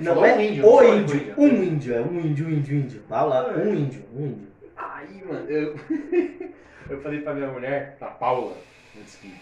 [0.00, 3.04] Não é um índio, o índio, um índio, é um índio, índio, índio.
[3.08, 4.51] Vai lá, um índio, um índio.
[4.82, 5.76] Aí, mano, eu.
[6.90, 8.56] eu falei pra minha mulher, a Paula,
[8.98, 9.32] antes que.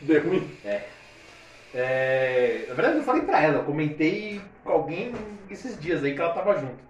[0.00, 0.50] Deu ruim.
[1.74, 5.14] É, na verdade, eu falei pra ela, eu comentei com alguém
[5.50, 6.82] esses dias aí que ela tava junto.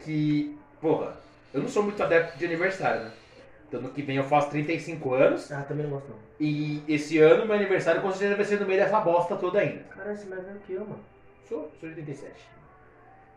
[0.00, 1.16] Que, porra,
[1.52, 3.12] eu não sou muito adepto de aniversário, né?
[3.68, 5.52] Então, no que vem eu faço 35 anos.
[5.52, 6.18] Ah, também não gosto não.
[6.40, 9.82] E esse ano, meu aniversário, com certeza vai ser no meio dessa bosta toda ainda.
[9.84, 11.04] Caralho, você mais velho que eu, mano.
[11.48, 12.32] Sou, sou de 87.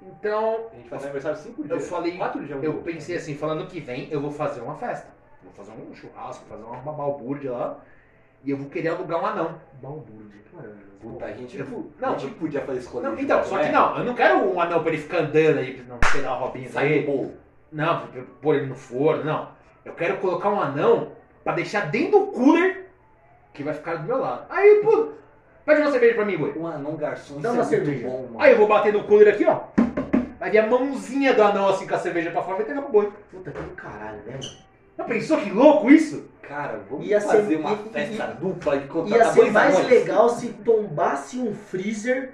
[0.02, 1.72] Então, A gente faz aniversário cinco dias.
[1.72, 2.64] eu falei, Quatro dias.
[2.64, 5.08] eu pensei assim, falando que vem, eu vou fazer uma festa.
[5.44, 7.78] Vou fazer um churrasco, fazer uma balbúrdia lá.
[8.44, 9.56] E eu vou querer alugar um anão.
[9.82, 10.90] Balbúrdia, maravilhoso.
[11.02, 13.70] Puta, a gente, Eu- não, não, a gente podia fazer esse Não, então, só que
[13.70, 16.70] não, eu não quero um anão pra ele ficar andando aí, não pegar uma robinha
[16.70, 17.34] Sai do bolo.
[17.72, 19.50] Não, pra pôr ele no forno, não.
[19.86, 21.12] Eu quero colocar um anão
[21.44, 22.88] pra deixar dentro do cooler
[23.54, 24.46] que vai ficar do meu lado.
[24.50, 25.10] Aí, pô,
[25.66, 26.54] pede uma cerveja pra mim, boi.
[26.58, 28.08] Um anão garçom, Dá uma é muito cerveja.
[28.08, 28.36] bom, mano.
[28.42, 29.62] Aí eu vou bater no cooler aqui, ó.
[30.40, 32.92] Vai vir a mãozinha do anão assim com a cerveja pra fora e pegar pro
[32.92, 33.12] boi.
[33.32, 34.44] Puta que do caralho, né, mano?
[34.98, 36.30] Já pensou que louco isso?
[36.42, 39.76] Cara, vamos Ia ser- fazer uma ia- festa ia- dupla e contratar Ia ser mais
[39.76, 39.90] anões.
[39.90, 42.32] legal se tombasse um freezer,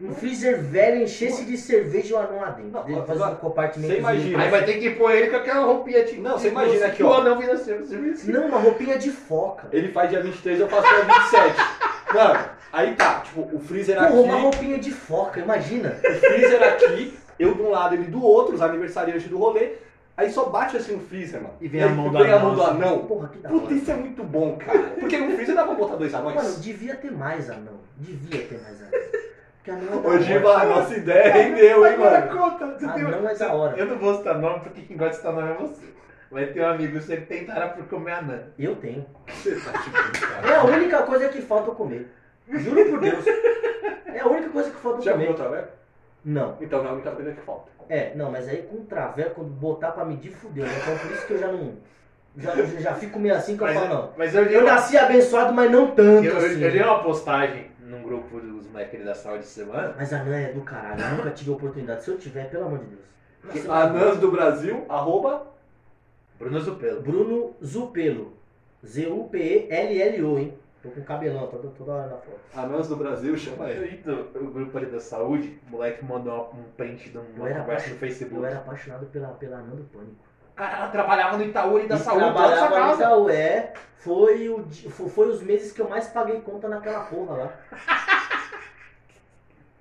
[0.00, 2.70] um freezer velho, enchesse de cerveja e o anão lá dentro.
[2.70, 3.92] Não, Ele faz agora, um compartimento.
[3.92, 4.42] você imagina.
[4.44, 6.22] Aí vai ter que pôr ele com aquela roupinha tipo.
[6.22, 7.18] Não, você imagina aqui, O ó.
[7.18, 8.32] anão vira cerveja.
[8.32, 9.68] Não, uma roupinha de foca.
[9.72, 11.56] Ele faz dia 23, eu faço dia 27.
[12.14, 15.96] Mano, aí tá, tipo, o freezer Porra, aqui, uma roupinha de foca, imagina.
[16.04, 19.72] o freezer aqui, eu de um lado, ele do outro, os aniversariantes do rolê.
[20.16, 21.54] Aí só bate assim no freezer, mano.
[21.60, 22.98] E vem a aí mão do vem a anão, mão do anão.
[23.06, 23.74] Porra, que da Puta, hora.
[23.74, 24.78] isso é muito bom, cara.
[25.00, 26.34] Porque no freezer dá pra botar dois anões.
[26.36, 27.80] Mano, devia ter mais anão.
[27.96, 28.90] Devia ter mais anão.
[29.56, 30.20] Porque anão é.
[30.20, 32.38] Giba, a nossa ideia rendeu, hein, Agora mano.
[32.38, 32.66] conta.
[32.78, 33.76] Você Ah, tem não é da hora.
[33.78, 35.86] Eu não vou citar nome porque quem gosta de citar nome é você.
[36.30, 38.40] Vai ter um amigo seu que tentará por comer anã.
[38.58, 39.06] Eu tenho.
[39.26, 40.48] Você tá de brincadeira.
[40.48, 42.10] É a única coisa que falta eu comer.
[42.58, 43.24] Juro por Deus.
[44.12, 45.68] É a única coisa que falta eu Já comeu traveco?
[46.24, 46.56] Não.
[46.60, 47.70] Então não é a única coisa que falta.
[47.88, 50.66] É, não, mas aí com traveco, botar pra medir, fudeu.
[50.66, 50.72] né?
[50.82, 51.74] Então por isso que eu já não.
[52.36, 54.10] Já, já, fico meio assim que eu Mas, falo, não.
[54.16, 56.60] mas eu Eu uma, nasci abençoado, mas não tanto eu, eu, assim.
[56.62, 59.94] eu li uma postagem num grupo dos moleques da saúde de semana.
[59.96, 62.04] Mas anã é do caralho, eu nunca tive a oportunidade.
[62.04, 63.68] Se eu tiver, pelo amor de Deus.
[63.68, 65.46] Anãs do Brasil, arroba.
[66.38, 67.00] Bruno Zupelo.
[67.00, 68.32] Bruno Zupelo.
[68.84, 70.54] Z-U-P-E-L-L-O, hein?
[70.82, 72.40] Tô com cabelão, toda, toda hora na foto.
[72.56, 73.84] Anãs do Brasil, chama ele.
[73.84, 77.48] Aí do- o grupo ali da saúde, o moleque mandou um print de Eu uma
[77.50, 78.36] era, conversa no Facebook.
[78.40, 80.24] eu era apaixonado pela, pela anã do pânico.
[80.56, 83.02] Cara, ela trabalhava no Itaú ali da E saúde, trabalhava essa no casa.
[83.02, 83.72] Itaú, é.
[83.96, 87.52] Foi, o, foi os meses que eu mais paguei conta naquela porra lá.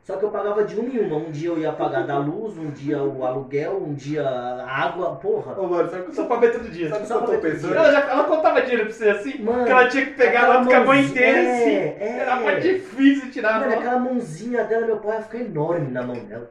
[0.04, 1.18] Só que eu pagava de uma em uma.
[1.18, 5.16] Um dia eu ia pagar da luz, um dia o aluguel, um dia a água,
[5.18, 5.54] porra.
[5.60, 6.90] Ô, mano, sabe o que Só pra ver todo dia.
[6.90, 7.76] Sabe o que Só eu tô ver pensando?
[7.76, 10.66] Ela, já, ela contava dinheiro pra você assim, Mano, que ela tinha que pegar lá
[10.66, 12.04] com a mão inteira é, assim.
[12.04, 12.18] é.
[12.22, 13.80] Era mais difícil tirar a Mano, mão.
[13.80, 16.50] aquela mãozinha dela, meu pai ia ficar enorme na mão dela.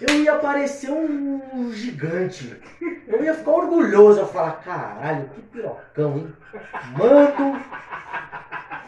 [0.00, 2.54] Eu ia parecer um gigante.
[3.06, 4.18] Eu ia ficar orgulhoso.
[4.18, 6.34] Eu ia falar, caralho, que pirocão, hein?
[6.98, 7.60] Mano,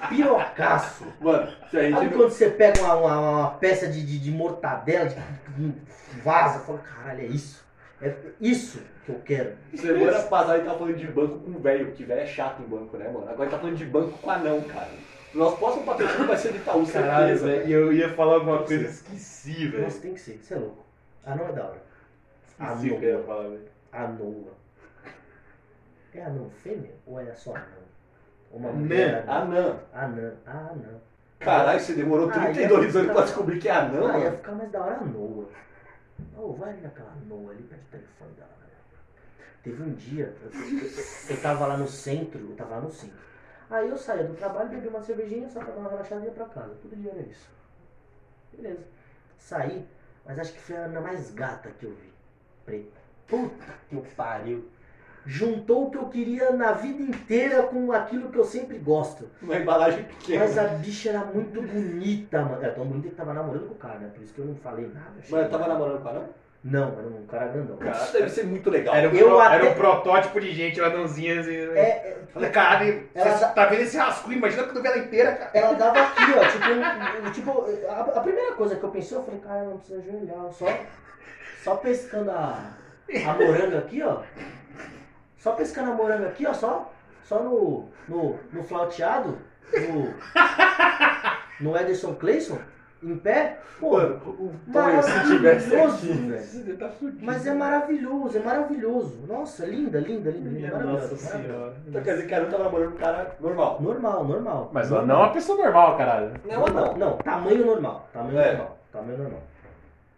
[0.09, 1.05] pirocaço.
[1.21, 2.17] Mano, se a gente Sabe não...
[2.17, 5.17] quando você pega uma, uma- uma peça de, de, de mortadela, de,
[5.57, 7.65] de vaza, fala, caralho, é isso.
[8.03, 9.57] É isso que eu quero.
[9.75, 12.67] Semana passada a gente tava falando de banco com velho, que velho é chato em
[12.67, 13.23] banco, né, mano?
[13.29, 14.91] Agora a gente tá falando de banco com anão, cara.
[15.35, 17.47] Nosso próximo patrocínio vai ser do Itaú, Caralho, certeza.
[17.47, 17.69] velho.
[17.69, 19.85] E eu ia falar alguma coisa, esqueci, velho.
[19.85, 20.85] Nossa, tem que ser, você é louco.
[21.25, 21.83] Ah, não é da hora.
[22.49, 23.69] Esqueci o que eu ia falar, velho.
[23.93, 24.57] Anoa.
[26.15, 27.86] É anão fêmea ou é só anão?
[28.53, 28.79] Uma Anã.
[28.79, 29.41] mulher anã?
[29.43, 29.79] Anã.
[29.93, 30.33] Anã.
[30.47, 31.01] Ah, não.
[31.39, 34.37] Caralho, você demorou Ah, 32 ia anos pra descobrir que é anão, Ah, ia mano.
[34.39, 35.49] ficar mais da hora a Noa.
[36.37, 38.49] Ô, vai ali naquela Noa ali, pede o telefone dela.
[38.61, 38.67] né?
[39.63, 40.51] Teve um dia, eu,
[41.37, 43.19] eu, tava lá no centro, eu tava lá no centro.
[43.69, 46.31] Aí eu saía do trabalho, bebi uma cervejinha, só pra dar uma relaxada e ia
[46.31, 46.75] pra casa.
[46.81, 47.51] Todo dia era isso.
[48.53, 48.85] Beleza.
[49.39, 49.87] Saí,
[50.25, 52.13] mas acho que foi a Ana mais gata que eu vi.
[52.65, 53.01] Preta.
[53.27, 54.69] Puta que pariu.
[55.27, 59.29] Juntou o que eu queria na vida inteira com aquilo que eu sempre gosto.
[59.43, 60.45] Uma embalagem pequena.
[60.45, 62.63] Mas a bicha era muito bonita, mano.
[62.63, 64.11] Era tão bonita que tava namorando com o cara, né?
[64.15, 65.11] Por isso que eu não falei nada.
[65.29, 66.47] Mas eu tava namorando com ela, não?
[66.65, 67.77] Não, era um cara grandão.
[67.77, 68.93] Cara, deve ser muito legal.
[68.95, 71.55] Era um, Eu pro- até- era um protótipo de gente, uma anãozinha assim.
[71.55, 74.39] É, é, Falei, caralho, Ela você dá- tá vendo esse rascunho?
[74.39, 75.51] Imagina quando vê ela inteira, cara.
[75.55, 76.49] ela dava aqui, ó.
[76.51, 79.77] Tipo, um- um- tipo a, a primeira coisa que eu pensei, eu falei, cara, não
[79.79, 80.51] precisa ajoelhar.
[80.53, 80.67] Só,
[81.63, 82.59] só pescando a,
[83.27, 84.23] a moranga aqui, ó.
[85.47, 86.53] Só pescando a moranga aqui, ó.
[86.53, 86.91] Só,
[87.23, 89.39] só no, no, no flauteado,
[89.73, 90.13] no,
[91.71, 92.59] no Ederson Clayson,
[93.01, 93.59] em pé.
[93.79, 96.63] Pô, Mano, o Tonho, se tivesse maravilhoso, aqui.
[96.63, 96.77] velho.
[96.79, 96.91] Tá.
[97.23, 99.21] Mas é maravilhoso, é maravilhoso.
[99.29, 100.67] Nossa, linda, linda, linda, linda.
[100.73, 101.75] maravilhosa, Nossa senhora.
[101.87, 103.81] Então quer dizer que ela tava namorando um cara normal.
[103.81, 104.71] Normal, normal.
[104.73, 105.07] Mas normal.
[105.07, 106.33] não é uma pessoa normal, caralho.
[106.45, 106.97] Não, mas não.
[106.97, 108.09] Não, tamanho normal.
[108.13, 108.49] Tamanho É.
[108.49, 108.79] normal.
[108.93, 109.43] Tamanho normal.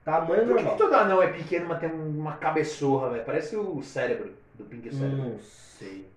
[0.06, 0.72] Tamanho Por que, normal.
[0.72, 3.24] que todo anão é pequeno, mas tem uma cabeçorra, velho?
[3.26, 5.16] Parece o cérebro do Pink Cérebro.
[5.16, 6.08] Não sei.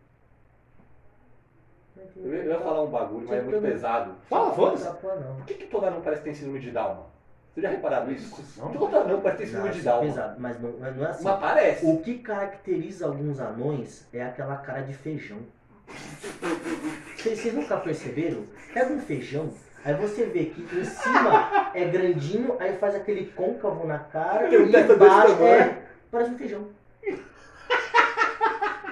[2.16, 4.16] Eu ia- eu ia falar um bagulho, mas é muito pesado.
[4.28, 4.56] Fala.
[4.56, 5.36] Não, não.
[5.38, 7.06] Por que, que todo anão parece que tem síndrome de Down?
[7.54, 8.44] Você já repararam isso?
[8.58, 8.72] Não.
[8.72, 10.02] Todo anão parece ter síndrome Não, de é Down.
[10.02, 11.24] pesado, mas não, mas não é assim.
[11.24, 11.86] Mas parece.
[11.86, 15.40] O que caracteriza alguns anões é aquela cara de feijão.
[17.18, 18.46] Vocês nunca perceberam?
[18.74, 19.54] Pega um feijão,
[19.86, 24.52] aí você vê que em cima é grandinho, aí faz aquele côncavo na cara um
[24.66, 26.68] e embaixo é, parece um feijão.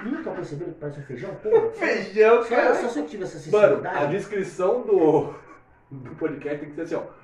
[0.04, 1.34] Nunca perceberam que parece um feijão?
[1.36, 2.74] Porra, Feijão, só, cara.
[2.74, 4.12] só se eu tive essa Mano, a sensibilidade.
[4.12, 5.34] descrição do,
[5.90, 7.20] do podcast tem que ser assim, ó.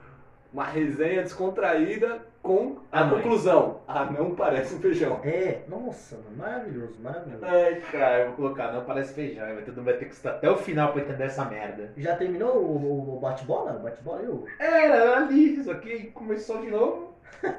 [0.52, 3.22] Uma resenha descontraída com a Anões.
[3.22, 3.80] conclusão.
[3.86, 5.20] Anão parece um feijão.
[5.22, 7.44] É, nossa, maravilhoso, maravilhoso.
[7.44, 10.48] Ai, cara, eu vou colocar, não parece feijão, todo mundo vai ter que estar até
[10.48, 11.92] o final pra entender essa merda.
[11.98, 13.72] Já terminou o, o- bate-bola?
[13.72, 14.28] O bate-bola aí?
[14.28, 17.12] o- Era, era ali, isso aqui começou de novo.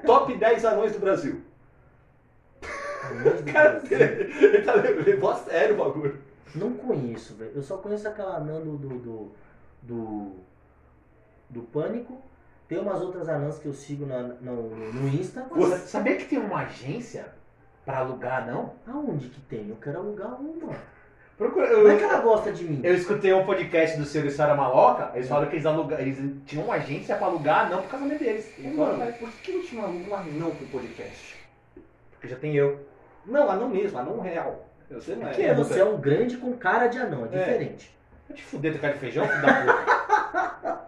[0.06, 1.42] Top 10 anões do Brasil.
[3.14, 3.98] Do Cara, Brasil?
[4.00, 6.18] ele tá levou a sério o bagulho.
[6.56, 7.52] Não conheço, velho.
[7.56, 9.32] Eu só conheço aquela anã do, do, do,
[9.84, 10.32] do,
[11.50, 12.22] do Pânico.
[12.68, 15.46] Tem umas outras anãs que eu sigo na, no, no Insta.
[15.52, 17.28] Você sabia que tem uma agência
[17.86, 18.74] pra alugar, não?
[18.86, 19.70] Aonde que tem?
[19.70, 20.76] Eu quero alugar uma.
[21.38, 21.68] Procura.
[21.68, 22.82] Como é que Eu, ela gosta de mim?
[22.84, 26.18] eu escutei um podcast do Seu e Sara Maloca, eles falaram que eles, aluga, eles
[26.48, 28.52] tinham uma agência pra alugar não pro casamento deles.
[28.58, 31.38] Eles falaram, Mano, por que não tinha um anão pro podcast?
[32.12, 32.80] Porque já tem eu.
[33.28, 34.66] Não, anão mesmo, anão real.
[34.90, 35.32] Você não é.
[35.32, 37.40] Que é, Você é um grande com cara de anão, é É.
[37.40, 37.98] diferente.
[38.28, 40.88] Vai te fuder do cara de feijão, filho da puta.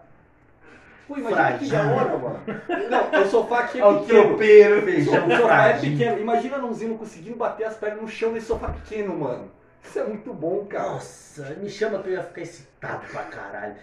[1.08, 2.40] Pô, imagina que da hora, mano.
[2.88, 4.22] Não, o sofá aqui é o pequeno.
[4.28, 4.82] tropeiro.
[4.82, 5.98] Feijão O sofá é fradinho.
[5.98, 6.18] pequeno.
[6.20, 9.50] Imagina anãozinho conseguindo bater as pernas no chão desse sofá pequeno, mano.
[9.82, 10.90] Isso é muito bom, cara.
[10.90, 13.74] Nossa, me chama que eu ia ficar excitado pra caralho.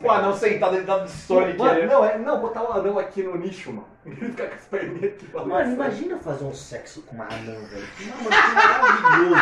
[0.00, 0.38] Pô, anão pernas.
[0.38, 1.58] sentado dentro da Sonic.
[1.58, 1.86] Mano, né?
[1.86, 3.88] não, é, não, botar um anão aqui no nicho, mano.
[4.06, 5.30] Ele ficar com as perninhas aqui.
[5.32, 7.88] Mano, imagina fazer um sexo com uma anã, velho.
[8.08, 9.36] Mano, que maravilhoso.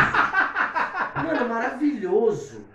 [1.15, 2.65] Mano, maravilhoso.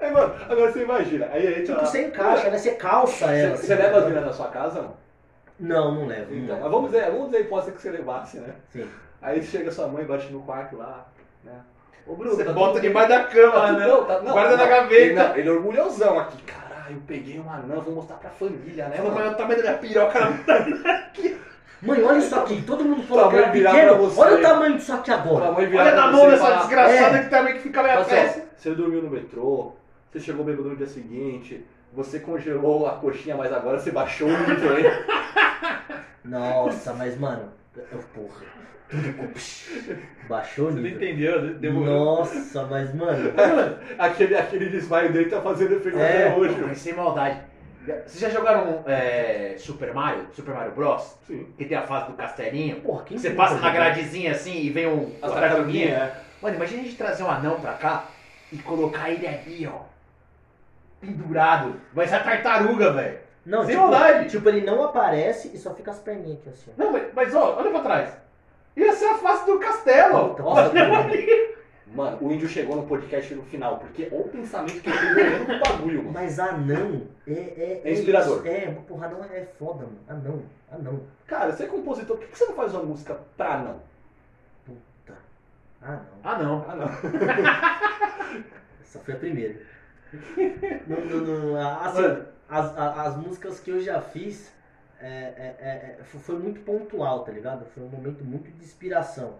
[0.00, 1.26] Aí, mano, agora você imagina.
[1.32, 2.58] Aí a gente Tipo, você encaixa, né?
[2.58, 3.56] Você calça ela.
[3.56, 4.94] Você, você leva as meninas na sua casa, não?
[5.58, 6.34] Não, não levo.
[6.34, 8.54] Então, mas vamos dizer, vamos dizer a hipótese que você levasse, né?
[8.70, 8.88] Sim.
[9.22, 11.06] Aí chega sua mãe, bate no quarto lá,
[11.42, 11.58] né?
[12.06, 13.86] Ô Bruno, Você tá bota debaixo da Tá cama, tudo- né?
[13.86, 14.94] não, tá- não, Guarda não, na gaveta.
[14.94, 16.42] Ele, não, ele é orgulhosão aqui.
[16.42, 19.12] Caralho, eu peguei um anão, vou mostrar pra família, né, mano?
[19.14, 20.36] mas o tamanho da minha piroca não
[21.82, 22.62] Mãe, olha isso aqui.
[22.62, 24.12] Todo mundo falou que era pequeno.
[24.16, 25.50] Olha o tamanho disso aqui agora.
[25.52, 27.22] Olha na mão dessa falar, desgraçada É.
[27.24, 28.42] que também que fica assim, peça.
[28.56, 29.72] você dormiu no metrô,
[30.10, 34.30] você chegou bêbado no dia seguinte, você congelou a coxinha, mas agora você baixou o
[34.48, 34.86] nível, hein?
[36.24, 37.50] Nossa, mas mano,
[38.14, 38.46] porra.
[38.88, 41.42] Tudo com- Baixou o Você não entendeu?
[41.42, 41.54] né?
[41.54, 42.16] Demorou.
[42.18, 43.32] Nossa, mas mano.
[43.98, 46.28] aquele, aquele desmaio dele tá fazendo efeito É.
[46.28, 46.54] até hoje.
[46.54, 47.40] Pô, mas sem maldade.
[47.84, 50.26] Vocês já jogaram é, Super Mario?
[50.32, 51.16] Super Mario Bros?
[51.26, 51.46] Sim.
[51.56, 52.80] Que tem a fase do castelinho?
[52.80, 53.74] Porra, quem Você que passa na jogou?
[53.74, 55.94] gradezinha assim e vem um, As tartaruguinhas, tartaruguinha.
[55.94, 56.16] é.
[56.42, 58.06] Mano, imagina a gente trazer um anão pra cá
[58.52, 59.80] e colocar ele ali, ó.
[61.00, 61.74] Pendurado.
[61.92, 63.18] Vai ser a tartaruga, velho.
[63.46, 64.28] Não, Sem tipo, maldade.
[64.28, 66.72] tipo, ele não aparece e só fica as perninhas aqui assim.
[66.76, 68.16] Não, mas, mas ó, olha pra trás.
[68.76, 70.30] Ia ser a face do castelo.
[70.30, 71.56] Puta, Olha puta, ali.
[71.86, 75.20] Mano, o índio chegou no podcast no final, porque olha o pensamento que ele teve
[75.22, 76.12] olhando pro bagulho, mano.
[76.12, 77.32] Mas anão é.
[77.32, 78.38] É, É inspirador.
[78.38, 78.48] isso.
[78.48, 79.98] É, porra, anão é foda, mano.
[80.08, 80.42] Anão,
[80.72, 81.00] anão.
[81.26, 83.80] Cara, você é compositor, por que você não faz uma música pra não?
[84.66, 85.14] Puta.
[85.80, 86.20] Ah, não.
[86.24, 86.64] Ah, não.
[86.68, 86.74] Ah,
[88.34, 88.44] não.
[88.82, 89.54] Essa foi a primeira.
[90.86, 94.52] Não, não, não, assim, as, as músicas que eu já fiz
[95.00, 97.66] é, é, é, é, foi- muito pontual, tá ligado?
[97.66, 99.34] Foi um momento muito de inspiração.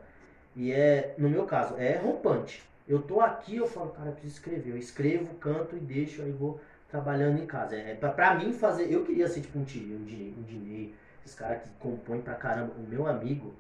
[0.55, 2.63] E é, no meu caso, é rompante.
[2.89, 4.71] Eu tô aqui, eu falo, cara, eu preciso escrever.
[4.73, 7.77] Eu escrevo, canto e deixo, aí vou trabalhando em casa.
[7.77, 10.95] É, pra, pra mim fazer, eu queria ser tipo um Tiri, um Dinei, um Dinei,
[11.25, 12.73] esses caras que compõem pra caramba.
[12.79, 13.55] O meu amigo,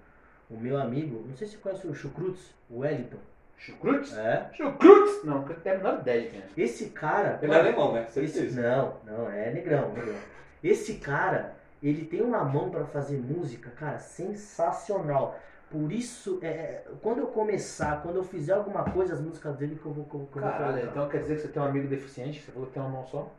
[0.51, 3.19] o meu amigo, não sei se você conhece o Chucrutz, o Wellington.
[3.59, 4.17] Chucrutes?
[4.17, 4.49] É.
[4.53, 5.25] Chucrutes?
[5.25, 6.45] Não, porque eu tenho a menor ideia quem é.
[6.57, 7.39] Esse cara.
[7.43, 8.07] Ele é alemão, né?
[8.15, 10.15] esse, não, não, é negrão, negrão.
[10.63, 15.39] Esse cara, ele tem uma mão pra fazer música, cara, sensacional.
[15.71, 19.85] Por isso, é, quando eu começar, quando eu fizer alguma coisa, as músicas dele que
[19.85, 20.91] eu vou, vou Caralho, colocar.
[20.91, 22.41] então quer dizer que você tem um amigo deficiente?
[22.41, 23.33] Você falou que tem uma mão só?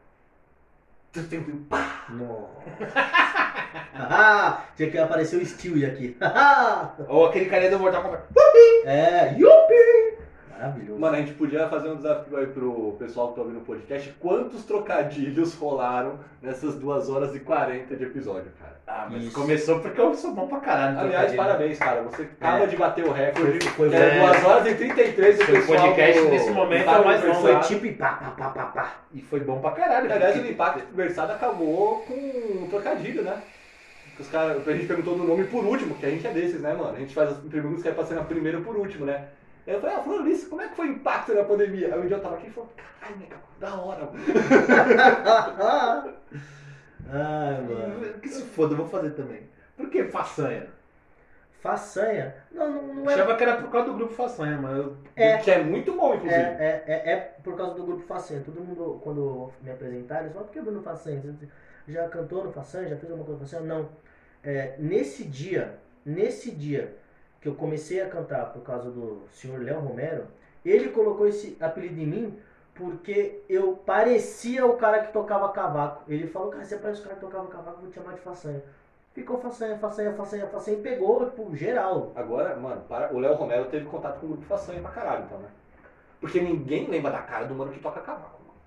[2.10, 2.70] Nossa.
[3.96, 6.18] ah, tinha que aparecer o Stewie aqui.
[7.08, 8.24] Ou aquele carinha do Mortal Kombat.
[8.86, 10.07] é, yupi!
[10.58, 11.00] Maravilhoso.
[11.00, 14.14] Mano, a gente podia fazer um desafio aí pro pessoal que tá ouvindo o podcast.
[14.20, 18.78] Quantos trocadilhos rolaram nessas 2 horas e 40 de episódio, cara?
[18.88, 19.34] Ah, mas Isso.
[19.36, 20.98] começou porque eu sou bom pra caralho.
[21.00, 21.38] Aliás, trocadilho.
[21.38, 22.02] parabéns, cara.
[22.04, 22.68] Você acaba É.
[22.68, 23.60] de bater o recorde.
[23.72, 24.20] Foi- foi- É, é.
[24.22, 27.22] 2 horas e 33 do Foi o pessoal podcast do- nesse momento, é o mais
[27.24, 27.36] longo.
[27.42, 27.68] Foi Versado.
[27.74, 28.94] tipo e pá, pá, pá, pá, pá.
[29.14, 30.12] E foi bom pra caralho.
[30.12, 33.42] Aliás, o porque- Impacto Versado acabou com um trocadilho, né?
[34.20, 36.74] Os cara, a gente perguntou do nome por último, que a gente é desses, né,
[36.74, 36.96] mano?
[36.96, 39.26] A gente faz as perguntas que é pra ser na primeira por último, né?
[39.68, 41.94] Eu falei, ah, falando isso, como é que foi o impacto na pandemia?
[41.94, 44.10] Aí o idiota tava aqui e falou, caralho, legal, da hora.
[47.10, 48.14] Ai, mano.
[48.22, 49.44] Que se foda, eu vou fazer também.
[49.76, 50.68] Por que façanha?
[51.60, 52.36] Façanha?
[52.52, 53.14] Não, não, não é.
[53.14, 54.88] Achava que era por causa do grupo façanha, mas.
[55.16, 55.38] É.
[55.38, 56.42] Que é muito bom, É, inclusive.
[56.42, 58.42] é, é, é por causa do grupo Façanha.
[58.46, 61.20] Todo mundo, quando me apresentaram, eles falam, por que Bruno Façanha?
[61.20, 61.48] Você
[61.92, 62.88] já cantou no Façanha?
[62.88, 63.68] Já fez alguma coisa no Façanha?
[63.68, 63.90] Não.
[64.44, 66.96] É, nesse dia, nesse dia
[67.42, 70.26] que eu comecei a cantar por causa do senhor Léo Romero,
[70.66, 72.40] ele colocou esse apelido em mim
[72.74, 76.04] porque eu parecia o cara que tocava cavaco.
[76.08, 78.62] Ele falou, cara, você parece o cara que tocava cavaco, vou te chamar de Façanha.
[79.14, 82.12] Ficou Façanha, Façanha, Façanha, Façanha e pegou, tipo, geral.
[82.16, 85.40] Agora, mano, para, o Léo Romero teve contato com o grupo Façanha pra caralho, então,
[85.40, 85.50] né?
[86.22, 88.60] Porque ninguém lembra da cara do mano que toca cavaco, mano.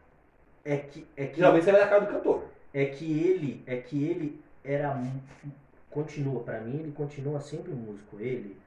[0.65, 2.43] É que, é que Geralmente você lembra da cara do cantor.
[2.75, 4.97] é que ele é que ele era
[5.91, 8.59] continua pra mim ele continua sempre músico ele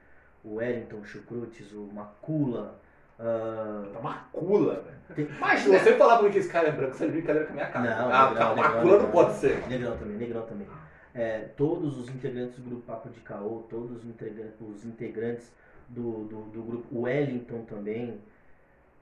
[0.44, 2.78] o Wellington Chucrutes o Macula
[3.18, 4.96] ah, É uma cula, velho.
[5.28, 7.46] tem- Mas se você falar pra mim que esse cara é branco, você é brincadeira
[7.46, 7.96] com a minha cara.
[7.96, 9.10] Não, ah, negrão, calma, negrão, a cura não negrão.
[9.12, 9.68] pode ser.
[9.68, 10.66] Negrão também Negrão também
[11.14, 15.52] É, todos os integrantes do grupo Papo de Caô todos os integrantes, os integrantes
[15.88, 18.20] do, do, do grupo o Wellington também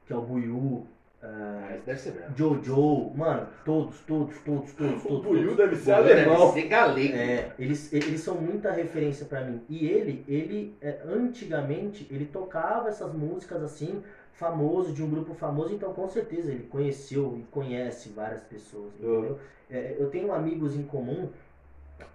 [0.06, 0.86] que é o Buiú
[1.22, 2.36] ah, Mas deve ser mesmo.
[2.36, 5.56] Jojo mano todos todos todos todos O todos, Buiú todos.
[5.56, 6.52] deve ser Deve alemão.
[6.52, 7.14] ser galego.
[7.16, 9.62] É, eles, eles são muita referência pra mim.
[9.68, 14.02] E ele, ele é, antigamente, ele tocava essas músicas assim,
[14.32, 19.38] famoso, de um grupo famoso, então com certeza ele conheceu e conhece várias pessoas, entendeu?
[19.70, 21.30] É, eu tenho amigos em comum,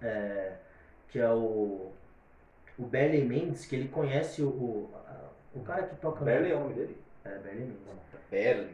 [0.02, 0.52] é,
[1.08, 1.90] que é o,
[2.78, 4.90] o Berley Mendes, que ele conhece o, o,
[5.54, 6.24] o cara que toca...
[6.24, 6.96] Berley é o nome dele?
[7.24, 7.78] É, Berley Mendes.
[8.30, 8.68] Berlim.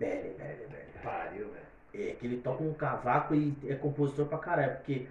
[0.00, 0.86] Berley, Berley, Berley.
[1.04, 1.60] Pariu, velho.
[1.92, 5.06] É, que ele toca um cavaco e é compositor pra caralho, porque...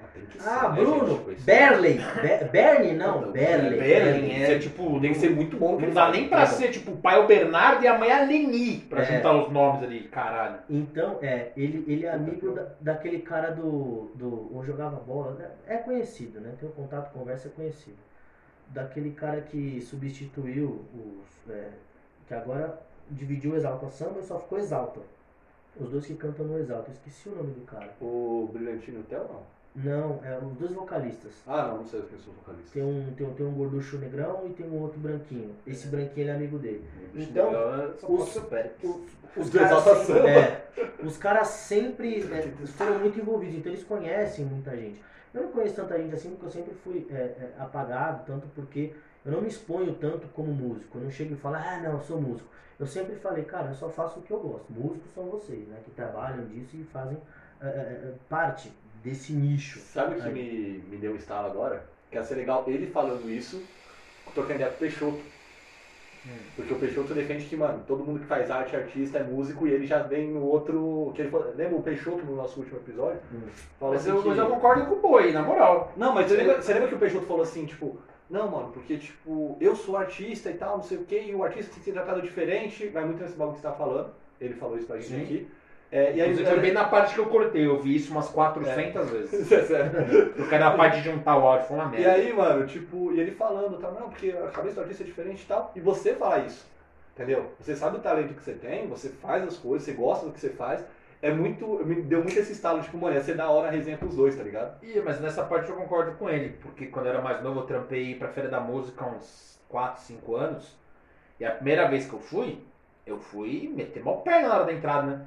[0.45, 1.25] Ah, né, Bruno!
[1.41, 1.95] Berley!
[1.97, 3.77] Be Bernie não, Berley.
[3.77, 4.97] Berlim é tipo.
[5.01, 5.77] Tem que ser muito bom.
[5.77, 8.21] Não dá nem pra ser tipo o pai é o Bernardo e a mãe é
[8.21, 9.05] a Leni pra É.
[9.05, 10.59] juntar os nomes ali, caralho.
[10.69, 14.49] Então, é, ele, ele é amigo da- daquele cara do, do.
[14.55, 15.49] Ou jogava bola, né?
[15.67, 16.53] é conhecido, né?
[16.57, 17.97] Tem um contato, conversa, é conhecido.
[18.69, 21.51] Daquele cara que substituiu os.
[21.53, 21.67] é,
[22.25, 22.79] que agora
[23.11, 24.99] dividiu o Exalta Samba e só ficou Exalta.
[25.79, 26.89] Os dois que cantam no Exalta.
[26.89, 27.89] Eu esqueci o nome do cara.
[28.01, 29.59] O Brilhantino Hotel, não?
[29.75, 31.31] Não, é os dois vocalistas.
[31.47, 32.71] Ah, não, não sei quem são os vocalistas.
[32.73, 35.55] Tem um, tem, um, tem um gorducho negrão e tem um outro branquinho.
[35.65, 36.83] Esse branquinho ele é amigo dele.
[37.15, 37.51] Então,
[38.07, 38.43] os- os,
[39.37, 39.57] Os, Os caras do
[39.91, 40.67] Exalta sempre- é,
[41.03, 44.99] os caras sempre é, foram muito envolvidos, então eles conhecem muita gente.
[45.33, 48.91] Eu não conheço tanta gente assim porque eu sempre fui é, é, apagado, tanto porque
[49.29, 50.97] eu não me exponho tanto como músico.
[50.97, 52.49] Eu não chego e falo, ah, não, eu sou músico.
[52.79, 54.65] Eu sempre falei, cara, eu só faço o que eu gosto.
[54.71, 57.17] Músicos são vocês, né, que trabalham disso e fazem
[57.61, 58.71] é, é, parte
[59.03, 59.79] desse nicho.
[59.79, 61.85] Sabe o que me, me deu um estalo agora?
[62.09, 63.61] Que ia ser legal ele falando isso,
[64.33, 65.19] trocando ideia com o Peixoto.
[66.55, 69.71] Porque o Peixoto defende que, mano, todo mundo que faz arte, artista, é músico, e
[69.71, 71.11] ele já vem no outro.
[71.15, 73.19] Que ele falou, lembra o Peixoto no nosso último episódio?
[73.33, 73.41] Hum.
[73.79, 75.93] Falou Mas assim eu, que- mas eu concordo com o Boi, na moral.
[75.95, 77.99] Não, mas você lembra, você lembra que o Peixoto falou assim, tipo,
[78.29, 81.43] não, mano, porque, tipo, eu sou artista e tal, não sei o quê, e o
[81.43, 84.11] artista tem que ser tratado diferente, vai muito nesse bagulho que você tá falando.
[84.39, 85.21] Ele falou isso pra gente Sim.
[85.23, 85.47] aqui.
[85.91, 89.09] É, e aí, Inclusive, bem na parte que eu cortei, eu vi isso umas 400
[89.09, 89.33] vezes.
[89.51, 89.89] Isso é.
[90.35, 92.11] Porque na parte de juntar o áudio foi uma E merda.
[92.11, 95.41] aí, mano, tipo, e ele falando, tá, não, porque a cabeça do artista é diferente
[95.41, 96.67] e tal, e você fala isso,
[97.15, 97.51] entendeu?
[97.59, 100.39] Você sabe o talento que você tem, você faz as coisas, você gosta do que
[100.39, 100.85] você faz,
[101.21, 103.97] é muito, me deu muito esse estalo, tipo, mano, ia ser da hora a resenha
[103.97, 104.81] com os dois, tá ligado?
[104.83, 107.65] Ih, mas nessa parte eu concordo com ele, porque quando eu era mais novo eu
[107.65, 110.77] trampei pra Feira da Música há uns 4, 5 anos.
[111.39, 112.63] E a primeira vez que eu fui,
[113.05, 115.25] eu fui meter mal perna na hora da entrada, né?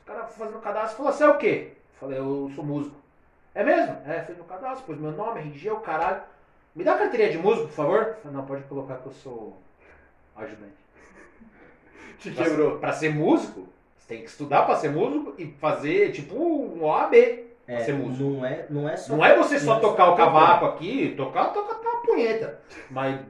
[0.00, 1.72] Os caras fazendo cadastro falou, você é o quê?
[1.94, 2.96] Eu falei, eu sou músico.
[3.54, 3.96] É mesmo?
[4.06, 6.22] É, fez meu cadastro, pôs meu nome, RG, o caralho.
[6.74, 7.98] Me dá a carteirinha de músico, por favor?
[8.02, 9.56] Eu falei, não, pode colocar que eu sou
[10.36, 10.74] ajudante.
[12.18, 12.78] Te Pra- quebrou.
[12.78, 13.68] Pra ser músico,
[14.06, 17.14] tem que estudar pra ser músico e fazer, tipo, um OAB.
[17.66, 18.22] É, ser músico.
[18.22, 19.16] não é, não é só.
[19.16, 22.60] Não é você só é tocar o cavaco aqui, tocar, tocar uma punheta.
[22.90, 23.20] Mas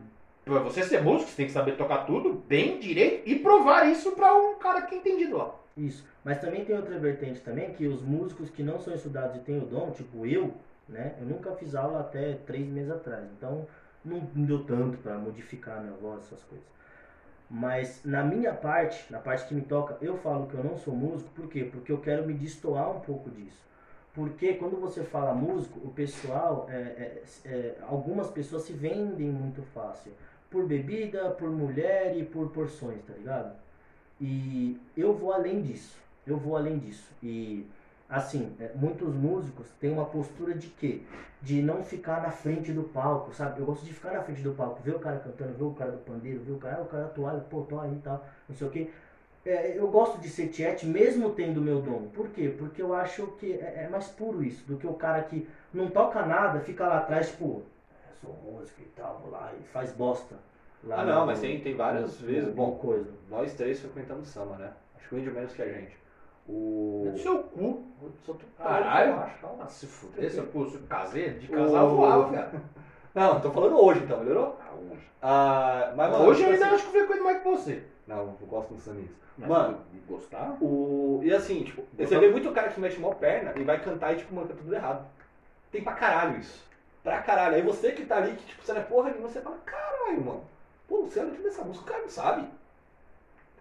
[0.45, 4.13] pra você ser músico, você tem que saber tocar tudo bem direito e provar isso
[4.13, 5.55] pra um cara que é entendido lá.
[5.77, 6.05] Isso.
[6.25, 9.59] Mas também tem outra vertente também, que os músicos que não são estudados e têm
[9.59, 10.53] o dom, tipo eu,
[10.89, 11.15] né?
[11.21, 13.25] Eu nunca fiz aula até três meses atrás.
[13.37, 13.67] Então
[14.05, 16.67] não deu tanto pra modificar a minha voz, essas coisas.
[17.51, 20.95] Mas na minha parte, na parte que me toca, eu falo que eu não sou
[20.95, 21.69] músico, por quê?
[21.71, 23.63] Porque eu quero me destoar um pouco disso.
[24.15, 29.63] Porque quando você fala músico, o pessoal, é, é, é, algumas pessoas se vendem muito
[29.75, 30.13] fácil.
[30.49, 33.57] Por bebida, por mulher e por porções, tá ligado?
[34.21, 35.99] E eu vou além disso.
[36.25, 37.13] Eu vou além disso.
[37.21, 37.67] E
[38.17, 41.03] assim, é, muitos músicos têm uma postura de quê?
[41.43, 43.61] De não ficar na frente do palco, sabe?
[43.61, 45.91] Eu gosto de ficar na frente do palco, ver o cara cantando, ver o cara
[45.93, 48.57] do pandeiro, ver o cara, ah, o cara toalha, pô, tô aí e tal, não
[48.57, 48.91] sei o quê.
[49.45, 52.09] É, eu gosto de ser tiete mesmo tendo meu dom.
[52.15, 52.55] Por quê?
[52.57, 55.89] Porque eu acho que é, é mais puro isso do que o cara que não
[55.91, 57.63] toca nada, fica lá atrás, tipo,
[58.11, 60.37] eu sou músico e tal, vou lá e faz bosta.
[60.91, 62.55] Ah, não, no- mas tem, tem várias no- vezes.
[62.55, 63.11] Bom, coisa.
[63.29, 64.71] nós três frequentamos samba, né?
[64.97, 65.97] Acho que o índio menos que a gente.
[66.49, 67.09] O.
[67.11, 67.85] No seu cu.
[68.59, 69.15] Caralho.
[69.61, 72.63] Ah, se fuder, se eu fosse caseiro, de casal O- voava, cara.
[73.15, 74.59] Não, tô falando hoje então, melhorou?
[75.23, 77.83] Ah, mas, mano, Hoje tipo eu ainda assim- acho que eu frequento mais que você.
[78.07, 79.17] Não, eu gosto sambistas.
[79.39, 80.57] Mas Mano, gostar?
[80.61, 81.21] O...
[81.23, 84.17] E assim, tipo, você vê muito cara que mete mó perna e vai cantar e,
[84.19, 85.07] tipo, mano, tá tudo errado.
[85.73, 86.65] Tem pra caralho isso.
[87.03, 87.57] Pra caralho.
[87.57, 90.25] Aí você que tá ali, que, tipo, você não é porra nenhuma, você fala, caralho,
[90.25, 90.45] mano.
[90.87, 92.47] Pô, você é o dessa música, o cara não sabe.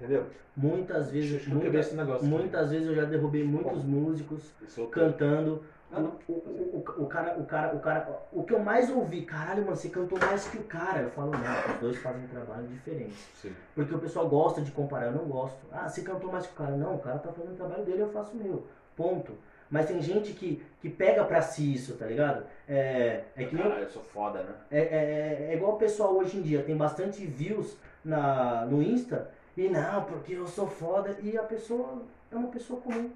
[0.04, 0.26] Entendeu?
[0.56, 4.52] Muitas vezes, quebrar muitas, vezes eu já derrubei muitos músicos
[4.92, 5.64] cantando.
[5.92, 9.64] O, o, o, o cara, o cara, o cara, o que eu mais ouvi, caralho,
[9.64, 11.02] mano, você cantou mais que o cara.
[11.02, 13.16] Eu falo, não, os dois fazem um trabalho diferente.
[13.42, 13.54] Sim.
[13.74, 15.60] Porque o pessoal gosta de comparar, eu não gosto.
[15.72, 16.76] Ah, você cantou mais que o cara.
[16.76, 18.68] Não, o cara tá fazendo o trabalho dele, eu faço o meu.
[18.96, 19.34] Ponto.
[19.70, 22.44] Mas tem gente que, que pega pra si isso, tá ligado?
[22.68, 24.54] É, é que nem Caralho, eu sou foda, né?
[24.70, 29.32] é, é, é igual o pessoal hoje em dia, tem bastante views na, no Insta,
[29.56, 32.02] e não, porque eu sou foda, e a pessoa
[32.32, 33.10] é uma pessoa comum.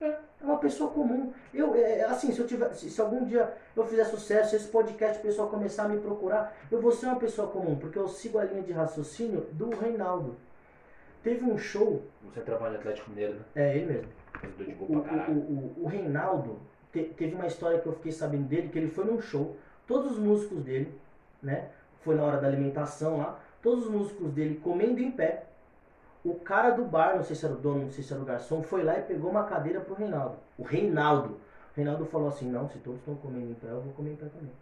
[0.00, 1.32] É uma pessoa comum.
[1.52, 4.68] Eu, é, assim, se eu tiver, se, se algum dia eu fizer sucesso, se esse
[4.68, 8.06] podcast o pessoal começar a me procurar, eu vou ser uma pessoa comum, porque eu
[8.08, 10.36] sigo a linha de raciocínio do Reinaldo.
[11.22, 13.40] Teve um show, Você trabalha no Atlético Mineiro, né?
[13.54, 14.08] é ele mesmo.
[14.80, 15.32] O, o,
[15.80, 16.58] o, o Reinaldo
[16.92, 19.56] te- teve uma história que eu fiquei sabendo dele, que ele foi num show,
[19.86, 20.92] todos os músicos dele,
[21.42, 21.68] né?
[22.02, 25.44] Foi na hora da alimentação lá, todos os músicos dele comendo em pé.
[26.24, 28.24] O cara do bar, não sei se era o dono, não sei se era o
[28.24, 30.36] garçom, foi lá e pegou uma cadeira pro Reinaldo.
[30.56, 31.34] O Reinaldo.
[31.72, 34.16] O Reinaldo falou assim, não, se todos estão comendo em pé, eu vou comer em
[34.16, 34.52] pé também.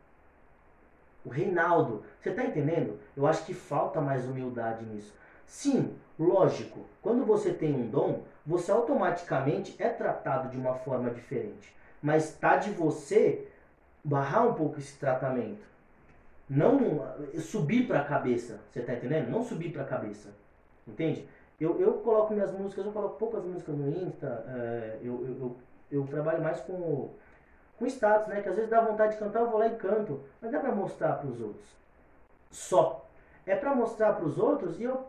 [1.24, 2.98] O Reinaldo, você tá entendendo?
[3.16, 5.14] Eu acho que falta mais humildade nisso.
[5.46, 11.72] Sim, lógico, quando você tem um dom, você automaticamente é tratado de uma forma diferente.
[12.02, 13.46] Mas tá de você
[14.02, 15.64] barrar um pouco esse tratamento.
[16.50, 17.06] Não
[17.38, 19.30] subir pra cabeça, você tá entendendo?
[19.30, 20.30] Não subir pra cabeça.
[20.88, 21.28] Entende?
[21.62, 25.56] Eu, eu coloco minhas músicas, eu coloco poucas músicas no Insta, eh, eu, eu, eu,
[25.92, 27.10] eu trabalho mais com,
[27.78, 28.42] com status, né?
[28.42, 30.20] Que às vezes dá vontade de cantar, eu vou lá e canto.
[30.40, 31.76] Mas dá pra mostrar pros outros.
[32.50, 33.04] Só.
[33.46, 35.06] É pra mostrar pros outros e eu.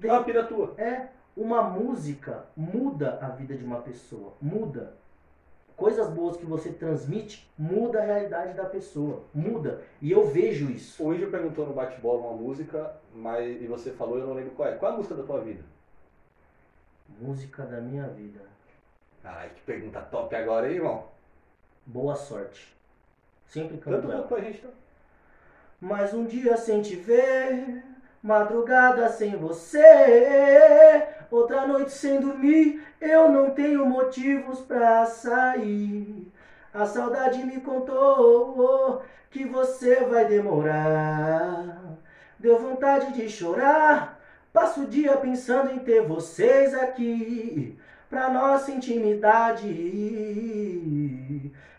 [0.00, 0.72] de- É uma pira tua.
[0.78, 1.02] é
[1.36, 4.94] uma música muda a vida de uma pessoa, muda.
[5.78, 9.80] Coisas boas que você transmite muda a realidade da pessoa, muda.
[10.02, 11.00] E eu vejo isso.
[11.04, 14.68] O índio perguntou no bate-bola uma música, mas e você falou, eu não lembro qual
[14.68, 14.74] é.
[14.74, 15.62] Qual é a música da tua vida?
[17.20, 18.40] Música da minha vida.
[19.22, 21.06] Ai, que pergunta top agora, hein, irmão?
[21.86, 22.76] Boa sorte.
[23.46, 24.26] Sempre Canta canto um ela.
[24.26, 24.72] pra gente, então.
[25.80, 27.84] Mais um dia sem te ver,
[28.28, 36.30] madrugada sem você, outra noite sem dormir, eu não tenho motivos pra sair.
[36.74, 41.96] A saudade me contou que você vai demorar.
[42.38, 44.20] Deu vontade de chorar,
[44.52, 47.78] passo o dia pensando em ter vocês aqui,
[48.10, 49.70] pra nossa intimidade.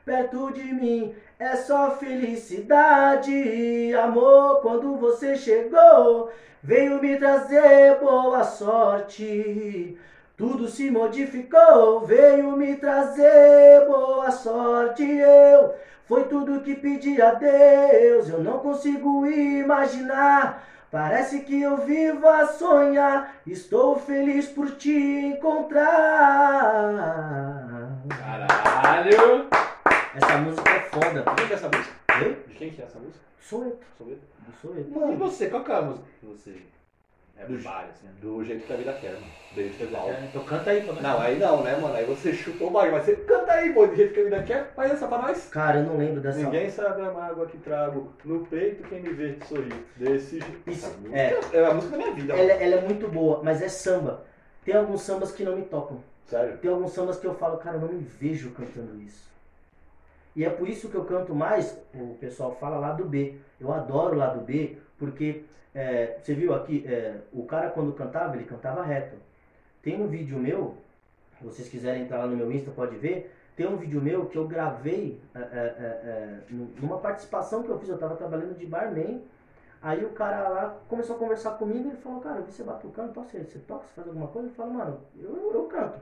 [0.03, 4.59] Perto de mim é só felicidade, amor.
[4.61, 6.30] Quando você chegou,
[6.61, 9.98] veio me trazer boa sorte.
[10.35, 15.03] Tudo se modificou, veio me trazer boa sorte.
[15.03, 15.74] Eu
[16.06, 20.68] foi tudo que pedi a Deus, eu não consigo imaginar.
[20.92, 23.35] Parece que eu vivo a sonhar.
[23.45, 25.85] Estou feliz por te encontrar.
[28.09, 29.48] Caralho!
[30.22, 31.22] Essa música é foda.
[31.23, 31.95] De quem que é essa música?
[32.23, 32.38] Oi?
[32.48, 33.19] De quem que é essa música?
[33.39, 33.77] Soeto.
[33.98, 34.22] Soweto?
[34.39, 35.11] Do Soeto.
[35.11, 36.56] E você, qual que é a música que você
[37.38, 38.11] É Do- vários, né?
[38.22, 39.25] Do jeito que a vida quer, mano.
[39.56, 40.14] Do jeito que é Paulo.
[40.23, 40.91] Então canta aí, pô.
[40.93, 41.95] Não, aí não, né, mano?
[41.95, 42.91] Aí você chutou o bagulho.
[42.91, 44.73] Mas você canta aí, pô, do jeito que a vida quer.
[44.75, 45.48] Faz essa pra nós.
[45.49, 46.38] Cara, eu não lembro dessa.
[46.39, 49.73] Ninguém sabe a mágoa que trago no peito quem me vê sorrir.
[49.95, 50.69] Desse jeito.
[50.69, 51.39] Isso, é.
[51.53, 52.61] é a música da minha vida, Ela, mano.
[52.65, 54.25] ela é muito boa, mas é samba.
[54.65, 56.03] Tem alguns sambas que não me tocam.
[56.27, 56.57] Sério.
[56.57, 59.30] Tem alguns sambas que eu falo, cara, eu não me vejo cantando isso.
[60.40, 63.38] E é por isso que eu canto mais, o pessoal fala lá do B.
[63.59, 65.43] Eu adoro lá do B, porque
[65.76, 69.18] é, você viu aqui, é, o cara quando cantava, ele cantava reto.
[69.82, 70.77] Tem um vídeo meu,
[71.38, 73.35] se vocês quiserem entrar lá no meu Insta, pode ver.
[73.53, 76.40] Tem um vídeo meu que eu gravei é, é, é, é,
[76.80, 79.22] numa participação que eu fiz, eu tava trabalhando de barman.
[79.82, 82.64] Aí o cara lá começou a conversar comigo e ele falou, cara, eu vi você
[82.64, 84.48] batucando, então você, você toca, você faz alguma coisa?
[84.48, 86.00] Eu falo, mano, eu, eu canto.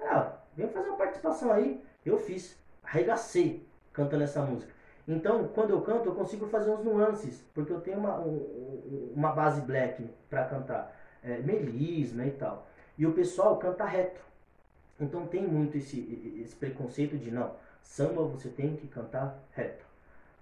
[0.00, 1.84] Ah, vem fazer uma participação aí.
[2.06, 2.56] Eu fiz,
[2.88, 4.72] arregacei cantando essa música.
[5.06, 9.32] Então, quando eu canto, eu consigo fazer uns nuances, porque eu tenho uma, um- uma
[9.32, 12.66] base black pra cantar, é, melisma e tal.
[12.96, 14.20] E o pessoal canta reto.
[15.00, 19.84] Então tem muito esse, esse preconceito de não, samba você tem que cantar reto.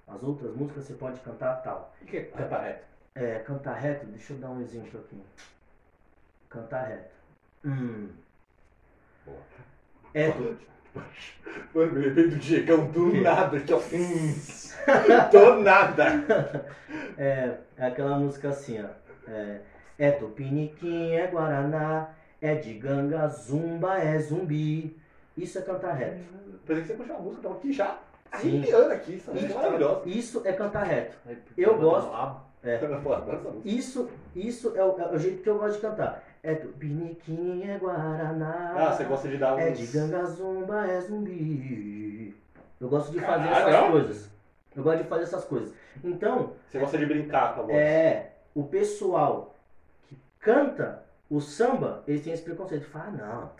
[0.08, 1.94] As outras músicas você pode cantar tal.
[2.00, 2.84] O que é cantar reto?
[3.14, 5.20] É, cantar reto, deixa eu dar um exemplo aqui.
[6.48, 7.14] Cantar reto.
[7.64, 8.08] Hum.
[9.24, 9.38] Boa.
[10.14, 10.30] É,
[11.74, 13.20] Mano, me lembrei do Diegão do Que?
[13.20, 13.78] nada, que ó.
[13.78, 14.34] Hum,
[15.30, 16.66] do nada.
[17.18, 19.30] é, é aquela música assim, ó.
[19.30, 19.60] É,
[19.98, 22.10] é Tupiniquim, é Guaraná,
[22.40, 24.96] é de ganga, zumba, é zumbi.
[25.36, 26.24] Isso é cantar reto.
[26.66, 27.98] Pensei que você puxou uma música, tava aqui já.
[28.40, 28.58] Sim.
[28.58, 30.02] Arrepiando aqui, música é maravilhosa.
[30.06, 31.16] Isso é cantar reto.
[31.56, 32.10] Eu gosto.
[33.50, 33.68] música.
[33.68, 36.24] Isso, isso é o, é o jeito que eu gosto de cantar.
[36.46, 38.72] É Tupiniquim, é Guaraná.
[38.76, 39.60] Ah, você gosta de dar uns.
[39.60, 42.36] É de ganga, zumba, é zumbi.
[42.80, 43.68] Eu gosto de fazer Caralho.
[43.74, 44.30] essas coisas.
[44.76, 45.74] Eu gosto de fazer essas coisas.
[46.04, 47.76] Então, Você gosta de brincar com a voz.
[47.76, 49.56] É, o pessoal
[50.06, 52.84] que canta o samba, eles têm esse preconceito.
[52.86, 53.50] Fala, ah, não.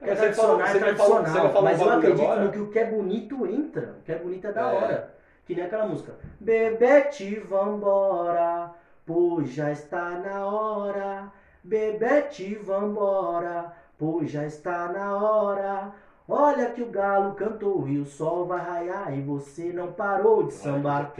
[0.00, 1.62] É você tradicional, é tradicional.
[1.62, 2.44] mas um eu acredito agora.
[2.44, 3.94] no que o que é bonito entra.
[4.00, 4.64] O que é bonito é da É.
[4.74, 5.14] hora.
[5.46, 6.12] Que nem aquela música.
[6.40, 8.72] Bebete, vambora,
[9.06, 11.32] pois já está na hora.
[11.66, 15.92] Bebete, vambora, pois já está na hora.
[16.28, 20.54] Olha que o galo cantou e o sol vai raiar e você não parou de
[20.54, 21.12] sambar.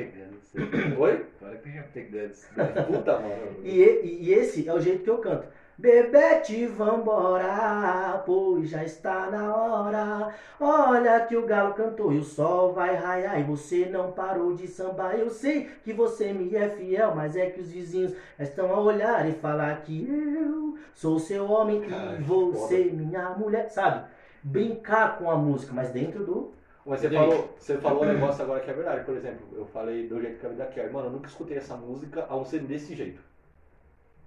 [0.99, 1.27] Oi?
[1.41, 2.47] Agora que já pegando isso.
[2.87, 3.57] Puta, mano.
[3.65, 5.47] E, e- e esse é o jeito que eu canto.
[5.79, 10.35] Bebete, vambora, pois já está na hora.
[10.59, 14.67] Olha que o galo cantou e o sol vai raiar e você não parou de
[14.67, 15.17] sambar.
[15.17, 19.29] Eu sei que você me é fiel, mas é que os vizinhos estão a olhar
[19.29, 23.69] e falar que eu sou seu homem e você minha mulher.
[23.69, 24.09] Sabe?
[24.43, 26.53] Brincar com a música, mas dentro do.
[26.87, 29.05] Mas você falou, você falou um negócio agora que é verdade.
[29.05, 30.91] Por exemplo, eu falei do jeito que a vida quer.
[30.91, 33.21] Mano, eu nunca escutei essa música a não ser desse jeito.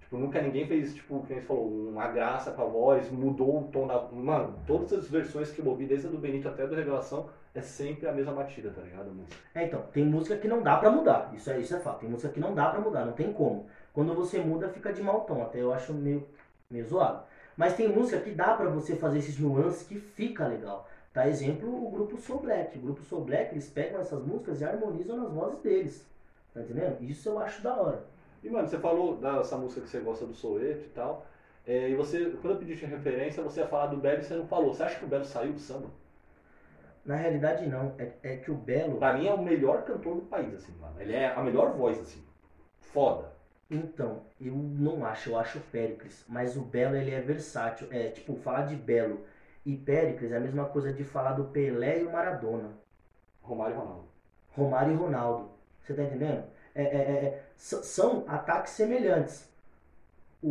[0.09, 3.63] Tipo, nunca ninguém fez, tipo, que nem falou, uma graça com a voz, mudou o
[3.65, 4.01] tom da.
[4.11, 7.29] Mano, todas as versões que eu ouvi, desde a do Benito até a do Revelação,
[7.53, 9.11] é sempre a mesma batida, tá ligado?
[9.53, 11.31] É, então, tem música que não dá pra mudar.
[11.35, 11.99] Isso é, isso é fato.
[11.99, 13.67] Tem música que não dá pra mudar, não tem como.
[13.93, 15.43] Quando você muda, fica de mau tom.
[15.43, 16.27] Até eu acho meio,
[16.71, 17.21] meio zoado.
[17.55, 20.89] Mas tem música que dá pra você fazer esses nuances que fica legal.
[21.13, 22.79] Tá exemplo o grupo Soul Black.
[22.79, 26.03] O grupo Soul Black, eles pegam essas músicas e harmonizam nas vozes deles.
[26.51, 26.97] Tá entendendo?
[27.01, 28.03] Isso eu acho da hora.
[28.43, 31.25] E, mano, você falou dessa música que você gosta do Soweto e tal.
[31.65, 34.35] é, e você, quando eu pedi de referência, você ia falar do Belo e você
[34.35, 34.73] não falou.
[34.73, 35.89] Você acha que o Belo saiu do samba?
[37.05, 37.95] Na realidade, não.
[37.97, 38.97] É, é que o Belo.
[38.97, 40.99] Pra mim é o melhor cantor do país, assim, mano.
[40.99, 42.23] Ele é a melhor voz, assim.
[42.79, 43.31] Foda.
[43.69, 47.87] Então, eu não acho, eu acho o Péricles, mas o Belo ele é versátil.
[47.91, 49.23] É tipo, falar de Belo
[49.65, 52.71] e Péricles é a mesma coisa de falar do Pelé e o Maradona.
[53.41, 54.05] Romário e Ronaldo.
[54.49, 55.49] Romário e Ronaldo.
[55.81, 56.48] Você tá entendendo?
[56.75, 59.47] É, é, é, é, são ataques semelhantes.
[60.41, 60.47] O,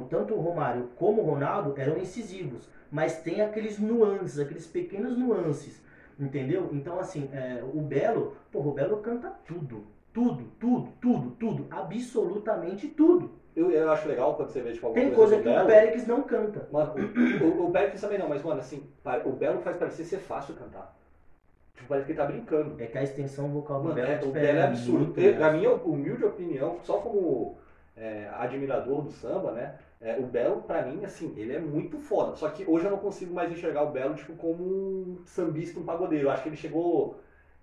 [0.00, 5.16] o- tanto o Romário como o Ronaldo eram incisivos, mas tem aqueles nuances, aqueles pequenos
[5.16, 5.80] nuances,
[6.18, 6.68] entendeu?
[6.72, 12.88] Então, assim, é, o Belo, porra, o Belo canta tudo, tudo, tudo, tudo, tudo, absolutamente
[12.88, 13.30] tudo.
[13.56, 15.66] Eu, eu acho legal quando você vê, tipo, alguma Tem coisa do que o Belo.
[15.66, 16.68] Péricles não canta.
[16.70, 16.94] Mano,
[17.42, 18.82] o, o, o Péricles também não, mas, mano, assim,
[19.24, 20.94] o Belo faz parecer ser fácil cantar.
[21.88, 22.82] Parece que ele tá brincando.
[22.82, 24.98] É que a extensão vocal do Mano, Belo é, tipo, o Belo é absurdo.
[25.20, 27.58] muito na minha humilde opinião, só como
[27.96, 29.74] é, admirador do samba, né?
[30.00, 32.34] é, o Belo, pra mim, assim, ele é muito foda.
[32.34, 35.84] Só que hoje eu não consigo mais enxergar o Belo, tipo, como um sambista, um
[35.84, 36.26] pagodeiro.
[36.26, 37.16] Eu acho que ele chegou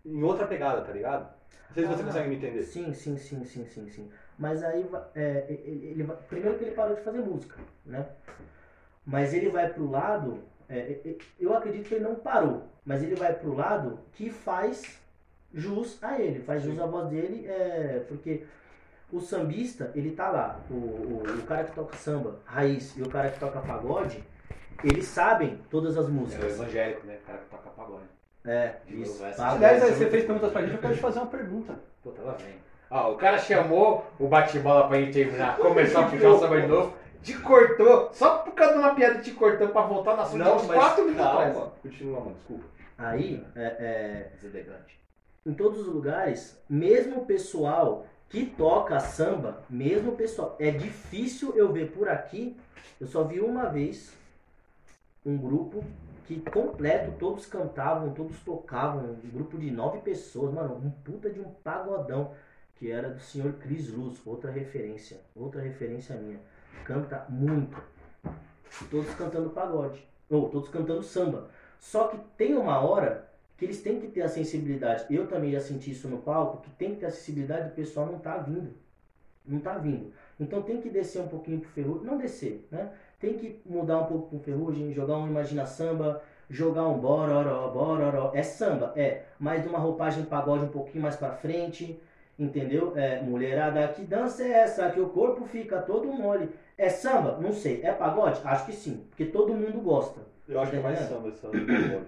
[0.05, 1.27] em outra pegada, tá ligado?
[1.67, 2.61] Não sei se você Ah, consegue me entender.
[2.61, 4.09] Sim, sim, sim, sim, sim, sim.
[4.37, 8.05] Mas aí é, ele, ele primeiro que ele parou de fazer música, né?
[9.03, 10.39] Mas ele vai pro lado,
[10.69, 14.29] é, é, é, eu acredito que ele não parou, mas ele vai pro lado que
[14.29, 14.99] faz
[15.53, 18.43] jus a ele, faz jus à voz dele, é, porque
[19.11, 20.59] o sambista, ele tá lá.
[20.69, 24.21] O, o, o cara que toca samba, raiz, e o cara que toca pagode,
[24.83, 26.53] eles sabem todas as É o músicas.
[26.59, 27.17] evangélico, né?
[27.23, 28.03] O cara que toca pagode.
[28.45, 29.23] É, De isso.
[29.37, 31.75] Aliás, você fez perguntas pra gente, eu quero te fazer uma pergunta.
[32.03, 32.55] Puta, ela vem.
[32.89, 36.67] Ó, o cara chamou o bate-bola pra gente já começar a puxar o samba de
[36.67, 36.93] novo.
[37.21, 40.65] Te cortou, só por causa de uma piada te cortou pra voltar na assunto uns
[40.65, 41.57] 4 minutos atrás.
[41.81, 42.65] Continua, mano, desculpa.
[42.97, 44.99] Aí, é, é, Deselegante.
[45.45, 51.55] em todos os lugares, mesmo o pessoal que toca samba, mesmo o pessoal, é difícil
[51.55, 52.57] eu ver por aqui,
[52.99, 54.13] eu só vi uma vez
[55.25, 55.83] um grupo
[56.25, 61.39] que completo, todos cantavam, todos tocavam, um grupo de nove pessoas, mano, um puta de
[61.39, 62.33] um pagodão,
[62.75, 66.39] que era do senhor Cris Luz, outra referência, outra referência minha.
[66.87, 67.77] Canta muito.
[68.89, 71.49] Todos cantando pagode, ou todos cantando samba.
[71.77, 75.05] Só que tem uma hora que eles têm que ter a sensibilidade.
[75.13, 78.05] Eu também já senti isso no palco, que tem que ter a sensibilidade, o pessoal
[78.05, 78.73] não tá vindo.
[79.45, 80.13] Não tá vindo.
[80.39, 82.93] Então tem que descer um pouquinho pro ferrugem, não descer, né?
[83.19, 88.31] Tem que mudar um pouco pro ferrugem, jogar um imagina samba, jogar um bororó, bororó.
[88.33, 91.99] É samba, é, mas uma roupagem pagode um pouquinho mais pra frente,
[92.37, 92.93] entendeu?
[92.95, 94.89] É, mulherada, que dança é essa?
[94.91, 96.49] Que o corpo fica todo mole.
[96.77, 97.37] É samba?
[97.37, 97.81] Não sei.
[97.83, 98.39] É pagode?
[98.43, 100.21] Acho que sim, porque todo mundo gosta.
[100.47, 101.31] Eu acho que é mais Entendeu?
[101.35, 102.05] samba pagode.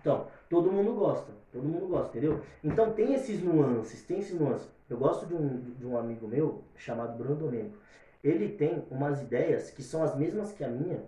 [0.00, 2.40] Então, todo mundo gosta, todo mundo gosta, entendeu?
[2.64, 4.66] Então tem esses nuances, tem esses nuances.
[4.88, 7.76] Eu gosto de um, de um amigo meu chamado Bruno Domênico.
[8.24, 11.02] Ele tem umas ideias que são as mesmas que a minha.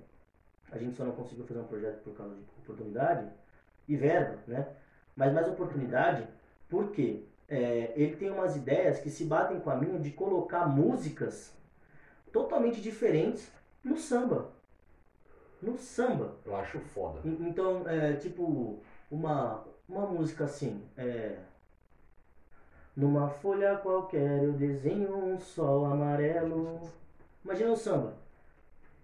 [0.71, 3.27] A gente só não conseguiu fazer um projeto por causa de oportunidade
[3.89, 4.67] e verba, né?
[5.17, 6.27] Mas mais oportunidade,
[6.69, 11.53] porque é, ele tem umas ideias que se batem com a minha de colocar músicas
[12.33, 13.51] totalmente diferentes
[13.85, 14.51] no samba.
[15.61, 16.35] No samba.
[16.47, 17.21] Eu acho foda.
[17.25, 18.79] En- Então, é, tipo,
[19.11, 21.37] uma, uma música assim, é...
[22.97, 26.81] Numa folha qualquer eu desenho um sol amarelo.
[27.45, 28.15] Imagina um samba.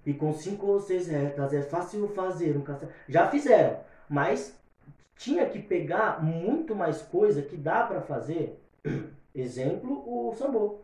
[0.05, 2.93] E com cinco ou seis retas é fácil fazer um castelo.
[3.09, 4.55] Já fizeram, mas
[5.19, 8.59] tinha que pegar muito mais coisa que dá pra fazer.
[9.35, 10.79] Exemplo, o sambô.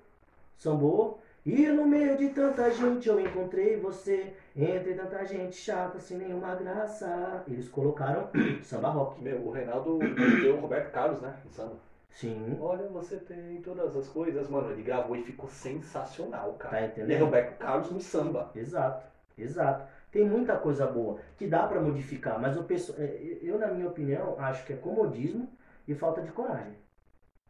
[0.58, 1.14] Sambô.
[1.46, 4.34] E no meio de tanta gente eu encontrei você.
[4.56, 7.44] Entre tanta gente chata, sem nenhuma graça.
[7.46, 8.28] Eles colocaram
[8.62, 9.22] samba rock.
[9.22, 11.34] Meu, o Reinaldo deu o Roberto Carlos, né?
[11.44, 11.76] No samba.
[12.10, 14.70] Sim, Olha, você tem todas as coisas, mano.
[14.70, 16.76] Ele gravou e ficou sensacional, cara.
[16.76, 17.24] tá E é entendendo?
[17.24, 18.50] Roberto Carlos no samba.
[18.54, 19.04] Exato,
[19.36, 19.84] exato.
[20.14, 23.88] Tem muita coisa boa que dá pra modificar, mas o pessoal, é, eu, na minha
[23.88, 25.50] opinião, acho que é comodismo
[25.88, 26.76] e falta de coragem.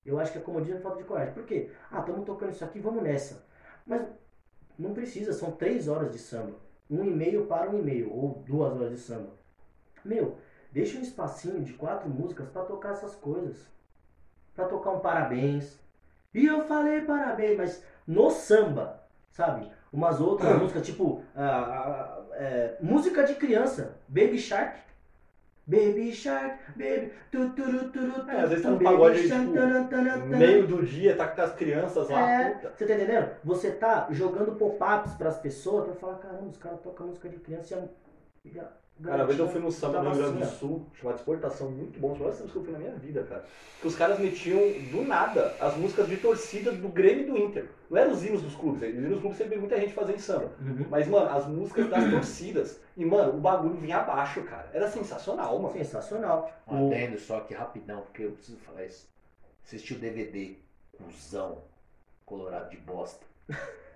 [0.02, 1.34] Eu acho que é comodismo e falta de coragem.
[1.34, 1.70] Por quê?
[1.90, 3.44] Ah, estamos tocando isso aqui, vamos nessa.
[3.86, 4.08] Mas
[4.78, 6.56] não precisa, são três horas de samba.
[6.90, 9.28] Um e meio para um e meio, ou duas horas de samba.
[10.02, 10.38] Meu,
[10.72, 13.70] deixa um espacinho de quatro músicas pra tocar essas coisas.
[14.54, 15.78] Pra tocar um parabéns.
[16.32, 19.70] E eu falei parabéns, mas no samba, sabe?
[19.94, 24.76] Umas outras músicas, tipo, ah, ah, é, música de criança, Baby Shark.
[25.66, 27.12] Baby Shark, baby.
[27.30, 30.36] Tu, turu, turu, É, às vezes tá no pagode, shark, tipo, taran, taran, taran.
[30.36, 32.30] Meio do dia, tá com as crianças lá.
[32.30, 33.30] É, você tá entendendo?
[33.44, 37.74] Você tá jogando pop-ups pras pessoas pra falar, caramba, os caras tocam música de criança
[37.74, 38.68] e a, e a
[39.02, 40.56] Cara, uma vez eu fui no samba no Rio Grande do assim.
[40.56, 42.12] Sul, chamado Exportação, muito bom.
[42.12, 43.44] Os melhores sambas que eu fui na minha vida, cara.
[43.80, 44.60] Que os caras metiam
[44.92, 47.68] do nada as músicas de torcida do Grêmio e do Inter.
[47.90, 50.52] Não eram os hinos dos clubes, os hinos dos clubes sempre muita gente fazendo samba.
[50.60, 50.86] Uhum.
[50.88, 52.80] Mas, mano, as músicas das torcidas.
[52.96, 54.70] E, mano, o bagulho vinha abaixo, cara.
[54.72, 55.74] Era sensacional, mano.
[55.74, 56.50] Sensacional.
[56.68, 59.08] Um O- adendo só aqui rapidão, porque eu preciso falar isso.
[59.64, 60.54] Assisti o DVD,
[60.96, 61.62] cuzão,
[62.24, 63.26] colorado de bosta.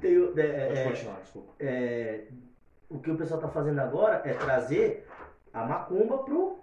[0.00, 1.52] Tem é, Pode é, continuar, desculpa.
[1.58, 2.24] é,
[2.88, 5.06] o que o pessoal tá fazendo agora é trazer
[5.52, 6.58] a macumba pro,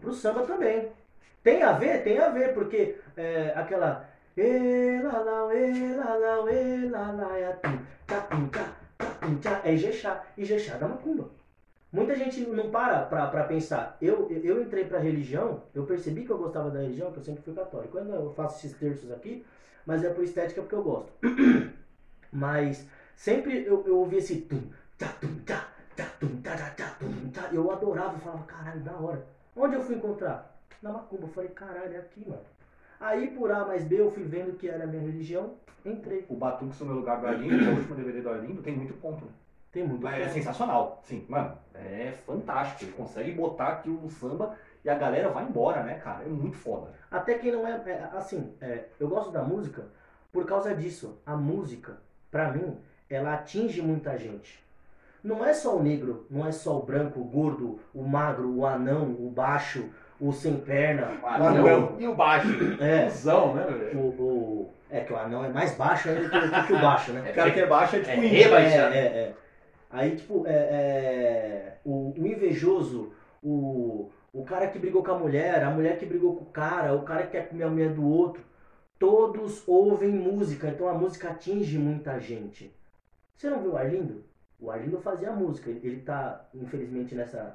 [0.00, 0.90] pro samba também.
[1.42, 2.02] Tem a ver?
[2.02, 4.08] Tem a ver, porque é, aquela.
[4.36, 9.06] "Ê, lá, lá, ê, lá, lá, ê, lá, lá, é tum, tá, tum, tá, tá,
[9.06, 10.22] tum, tá", É Ijexá.
[10.36, 11.28] Ijexá da macumba.
[11.92, 13.96] Muita gente não para pra, pra pensar.
[14.00, 17.44] Eu, eu entrei pra religião, eu percebi que eu gostava da religião, que eu sempre
[17.44, 17.96] fui católico.
[17.98, 19.44] Ainda eu faço esses terços aqui,
[19.86, 21.12] mas é por estética porque eu gosto.
[22.32, 22.84] Mas
[23.14, 24.68] sempre eu, eu ouvi esse tum,
[27.54, 29.24] Eu adorava, eu falava, caralho, da hora.
[29.54, 30.58] Onde eu fui encontrar?
[30.82, 31.22] Na Macumba.
[31.22, 32.42] Eu falei, caralho, é aqui, mano.
[32.98, 36.26] Aí por A mais B eu fui vendo que era a minha religião, entrei.
[36.28, 38.94] O Batuque no meu lugar do Arlindo, é o último DVD do Arlindo, tem muito
[38.94, 39.24] ponto.
[39.70, 40.02] Tem muito.
[40.02, 41.00] Mas é sensacional.
[41.04, 42.84] Sim, mano, é fantástico.
[42.84, 46.24] Ele consegue botar aquilo no samba e a galera vai embora, né, cara?
[46.24, 46.92] É muito foda.
[47.10, 49.84] Até quem não é, é, assim, é, eu gosto da música
[50.32, 51.20] por causa disso.
[51.24, 51.98] A música,
[52.30, 54.63] pra mim, ela atinge muita gente.
[55.24, 58.66] Não é só o negro, não é só o branco, o gordo, o magro, o
[58.66, 59.86] anão, o baixo,
[60.20, 61.96] o sem perna, o anão.
[61.98, 62.48] E o baixo?
[62.78, 64.70] É, Cusão, né, o, o.
[64.90, 67.30] É, que o anão é mais baixo ainda que, o- que o baixo, né?
[67.30, 68.28] O cara que é baixo é tipo É, índio.
[68.36, 68.94] É, rebaixado.
[68.94, 69.34] é, é.
[69.90, 73.12] Aí, tipo, é, é, o, o invejoso,
[73.42, 76.92] o, o cara que brigou com a mulher, a mulher que brigou com o cara,
[76.94, 78.42] o cara que quer comer a mulher do outro,
[78.98, 82.74] todos ouvem música, então a música atinge muita gente.
[83.36, 84.22] Você não viu o Arlindo?
[84.64, 87.54] O Arlindo fazia música, ele, ele tá, infelizmente, nessa.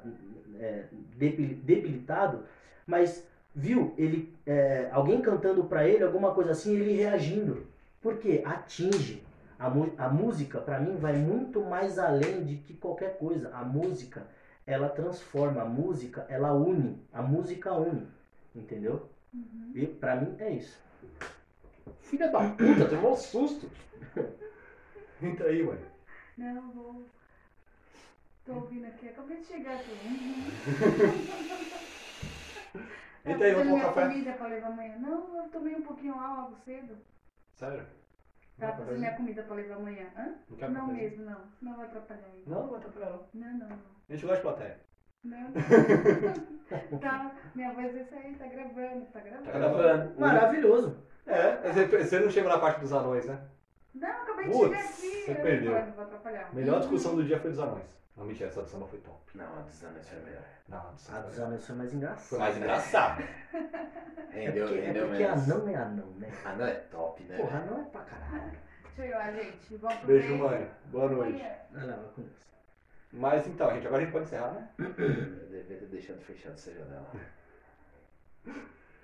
[0.60, 0.84] é,
[1.16, 2.44] debil- debilitado,
[2.86, 7.66] mas viu ele é, alguém cantando pra ele, alguma coisa assim, ele reagindo.
[8.00, 8.42] Por quê?
[8.44, 9.24] Atinge.
[9.58, 9.66] A,
[10.06, 13.50] a música, pra mim, vai muito mais além de que qualquer coisa.
[13.52, 14.22] A música,
[14.64, 15.62] ela transforma.
[15.62, 17.02] A música, ela une.
[17.12, 18.06] A música une.
[18.54, 19.08] Entendeu?
[19.74, 20.78] E pra mim é isso.
[22.02, 23.68] Filha da puta, tomou um susto.
[25.20, 25.78] Entra aí, mãe.
[26.40, 27.06] Não, vou.
[28.46, 29.92] Tô ouvindo aqui, acabei de chegar aqui.
[33.24, 34.02] Aí, Tá vamos tomar fazendo um minha café.
[34.02, 34.96] comida pra levar amanhã.
[34.96, 36.96] Não, eu tomei um pouquinho lá logo cedo.
[37.54, 37.84] Sério?
[38.58, 40.06] Tá fazendo minha comida pra levar amanhã.
[40.16, 40.28] Hã?
[40.48, 41.02] Não quer Não cafezinho?
[41.02, 41.40] mesmo, não.
[41.60, 42.42] Não vai atrapalhar aí.
[42.46, 43.20] Não, não vai atrapalhar não.
[43.34, 43.90] Não, não, não.
[44.08, 44.76] A gente gosta de plateia.
[45.22, 45.52] Não,
[47.00, 49.44] tá, minha voz vai sair, tá gravando, tá gravando.
[49.44, 50.10] Tá gravando.
[50.18, 50.92] Maravilhoso.
[51.26, 53.38] É, você- você não chegou na parte dos anões, né?
[53.94, 55.24] Não, acabei de Putz, chegar aqui.
[55.24, 55.72] você eu perdeu.
[55.86, 56.54] Não vou atrapalhar.
[56.54, 58.00] Melhor discussão do dia foi dos anões.
[58.16, 59.18] Não, mentira, essa do samba foi top.
[59.34, 60.42] Não, a dos anões foi melhor.
[60.68, 62.28] Não, a do A samba dos anões foi mais engraçado.
[62.28, 63.22] foi mais engraçado.
[64.32, 65.50] É Rendeu, porque, é rendeu porque menos.
[65.50, 66.32] anão é anão, né?
[66.44, 67.36] Anão é top, né?
[67.36, 68.52] Porra, anão é pra caralho.
[68.84, 69.76] Deixa eu ir lá, gente.
[69.76, 70.70] Vamos pro Beijo, mãe.
[70.84, 71.42] Boa noite.
[71.42, 71.56] Amanhã.
[71.72, 72.46] Lá, vai com isso.
[73.12, 74.68] Mas então, gente, agora a gente pode encerrar, né?
[74.78, 74.86] Eu
[75.48, 77.10] devia ter deixado fechado essa janela.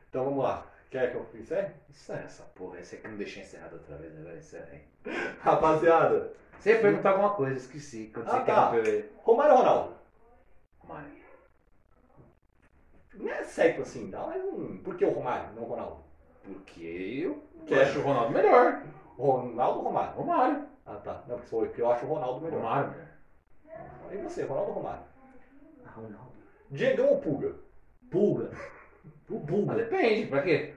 [0.09, 0.65] Então vamos lá.
[0.91, 1.73] Quer que eu encerre?
[1.91, 2.79] Isso é essa porra.
[2.81, 4.83] Esse aqui não deixei encerrado outra vez, agora encerra aí.
[5.39, 8.11] Rapaziada, Você ia perguntar alguma coisa, esqueci.
[8.15, 8.71] Quando você Ah, tá.
[8.73, 9.05] interrompeu.
[9.19, 9.95] Romário ou Ronaldo?
[10.85, 11.17] Mário.
[13.15, 14.79] Não é seco assim, dá mais um.
[14.83, 15.99] Por que o Romário, não o Ronaldo?
[16.43, 18.81] Porque eu Que acho o Ronaldo melhor.
[19.19, 20.13] Ronaldo ou Romário?
[20.15, 20.63] Romário.
[20.85, 21.23] Ah tá.
[21.27, 22.59] Não, porque que eu acho o Ronaldo melhor.
[22.59, 24.13] Romário, melhor.
[24.13, 25.03] E você, Ronaldo ou Romário?
[25.85, 26.33] Ah, Ronaldo.
[26.71, 27.55] Diegão ou Pulga?
[28.11, 28.51] Pulga.
[29.29, 29.75] O Pulga.
[29.75, 30.75] depende, pra quê?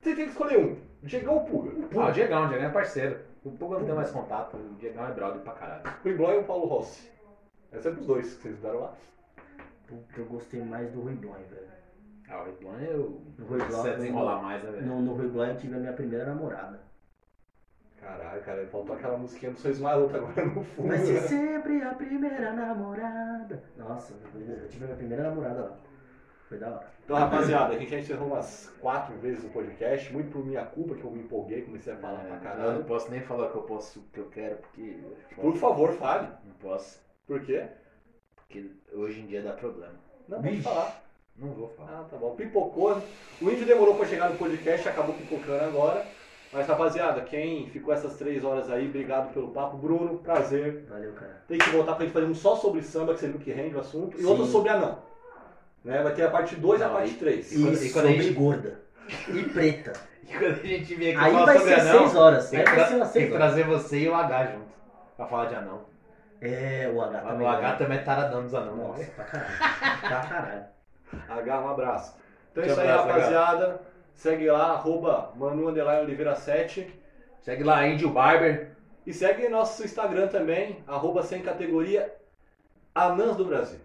[0.00, 0.76] Você tem que escolher um.
[1.02, 1.70] Diegão ou Pulga?
[1.96, 3.30] Ah, o Diegão, o Diegão é parceiro.
[3.42, 5.82] O Puga não tem mais contato, o Diegão é brother pra caralho.
[6.02, 7.10] Rui Blanc ou Paulo Rossi?
[7.72, 8.94] Essa é pros dois que vocês deram lá.
[9.86, 11.70] Puta, eu gostei mais do Rui velho.
[12.28, 13.00] Ah, o Blanc eu.
[13.00, 14.86] O Rui Blanc, Precisa desenrolar mais, né, velho?
[14.86, 16.80] No, no Rui Blanc eu tive a minha primeira namorada.
[17.98, 20.88] Caralho, cara, faltou aquela musiquinha do Sois Maroto agora no fundo.
[20.88, 21.20] Vai ser né?
[21.20, 23.62] sempre a primeira namorada.
[23.76, 25.76] Nossa, eu tive a minha primeira namorada lá.
[26.50, 26.86] Foi da hora.
[27.04, 30.96] Então, rapaziada, a gente já encerrou umas quatro vezes o podcast, muito por minha culpa,
[30.96, 32.84] que eu me empolguei, comecei a falar pra É, eu não caralho.
[32.84, 34.98] posso nem falar que eu posso, que eu quero, porque.
[35.40, 36.26] Por favor, fale.
[36.44, 37.66] Não posso, Por quê?
[38.34, 39.94] porque hoje em dia dá problema.
[40.28, 41.04] Não, pode falar.
[41.36, 42.00] Não vou falar.
[42.00, 42.34] Ah, tá bom.
[42.34, 43.00] Pipocou.
[43.40, 46.04] O índio demorou pra chegar no podcast, acabou pipocando agora.
[46.52, 49.76] Mas, rapaziada, quem ficou essas três horas aí, obrigado pelo papo.
[49.76, 50.84] Bruno, prazer.
[50.88, 51.44] Valeu, cara.
[51.46, 53.76] Tem que voltar pra gente fazer um só sobre samba, que você viu que rende
[53.76, 54.26] o assunto, e Sim.
[54.26, 54.98] outro sobre anão.
[55.84, 56.02] Né?
[56.02, 57.52] Vai ter a parte 2 e a parte aí- 3.
[57.52, 58.80] E, quando- e quando a sobre gente- gorda.
[59.28, 59.92] E preta.
[60.30, 62.50] E quando a gente vier aqui Aí vai ser anão, seis horas.
[62.50, 63.46] Tem vai tra- umas tem seis que horas.
[63.52, 64.70] trazer você e o H junto.
[65.16, 65.80] Pra falar de anão.
[66.40, 67.46] É, o H também.
[67.46, 67.76] o H né?
[67.76, 68.76] também é taradão dos anão.
[68.76, 69.08] Nossa, né?
[69.16, 69.56] pra caralho.
[70.00, 70.64] Pra caralho.
[71.28, 72.16] H, um abraço.
[72.52, 73.12] Então é isso aí, abraço, H.
[73.14, 73.80] rapaziada.
[74.14, 76.88] Segue lá, arroba Manu Oliveira 7.
[77.40, 78.70] Segue lá, Índio Barber.
[79.04, 82.14] E segue nosso Instagram também, arroba sem categoria
[82.94, 83.80] Anãs do Brasil.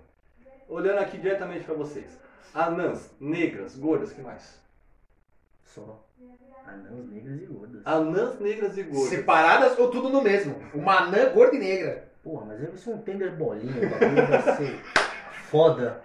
[0.67, 2.19] Olhando aqui diretamente pra vocês.
[2.53, 4.59] Anãs, negras, gordas, que mais?
[5.63, 6.03] Só.
[6.65, 7.81] Anãs negras e gordas.
[7.85, 9.09] Anãs, negras e gordas.
[9.09, 10.55] Separadas ou tudo no mesmo?
[10.73, 12.11] Uma anã gorda e negra.
[12.23, 14.81] Porra, mas aí ser um tender bolinho, o bagulho ser
[15.55, 16.01] foda.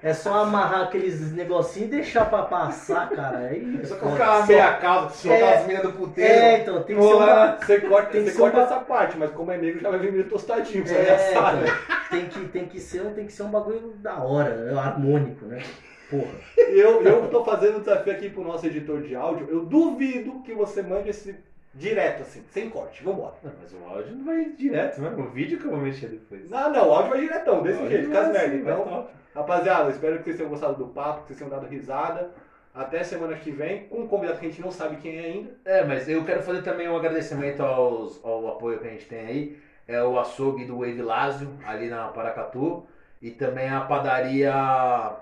[0.00, 3.38] É só amarrar aqueles negocinhos e deixar pra passar, cara.
[3.38, 4.14] Aí, Só é com foda.
[4.22, 5.56] aquela Só- meia calça, soltar É.
[5.58, 6.32] as minas do puteiro.
[6.32, 7.56] É, então tem que ser uma...
[7.56, 9.98] Você corta, Tem que você corta ba- essa parte, mas como é negro já vai
[9.98, 10.86] vir meio tostadinho.
[10.86, 11.62] Você É, sabe.
[11.64, 11.76] então,
[12.10, 14.78] tem, que, tem, que ser, tem que ser um bagulho da hora, né?
[14.78, 15.60] harmônico, né?
[16.08, 16.30] Porra.
[16.56, 19.48] Eu, eu tô fazendo um desafio aqui pro nosso editor de áudio.
[19.50, 21.34] Eu duvido que você mande esse
[21.74, 23.02] direto, assim, sem corte.
[23.02, 23.34] Vambora.
[23.42, 25.10] Não, mas o áudio não vai direto, né?
[25.10, 26.50] O vídeo que eu vou mexer depois.
[26.50, 30.18] Não, não, o áudio vai diretão, desse O jeito, com as assim, Então, rapaziada, espero
[30.18, 32.30] que vocês tenham gostado do papo, que vocês tenham dado risada.
[32.74, 35.50] Até semana que vem, com um convidado que a gente não sabe quem é ainda.
[35.64, 39.26] É, mas eu quero fazer também um agradecimento aos, ao apoio que a gente tem
[39.26, 39.62] aí.
[39.86, 42.86] É o açougue do Wave Lázio, ali na Paracatu.
[43.20, 45.16] E também a padaria.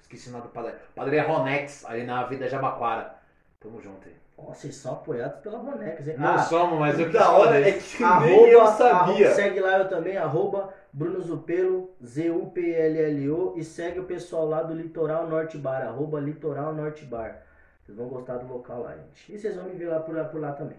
[0.00, 0.78] Esqueci o nome da padaria.
[0.94, 3.14] Padaria Ronex, ali na Vida Jabaquara.
[3.60, 4.14] Tamo junto aí.
[4.42, 6.14] Nossa, vocês são apoiados pela Ronex, hein?
[6.18, 9.30] Não Ah, somos, mas eu da hora é que arroba, nem eu arroba- sabia.
[9.34, 15.26] segue lá eu também, arroba Bruno Zupelo, Z-U-P-L-L-O, e segue o pessoal lá do Litoral
[15.28, 17.42] Norte Bar, arroba Litoral Norte Bar.
[17.84, 19.32] Vocês vão gostar do local lá, gente.
[19.32, 20.76] E vocês vão me ver lá por, por lá também.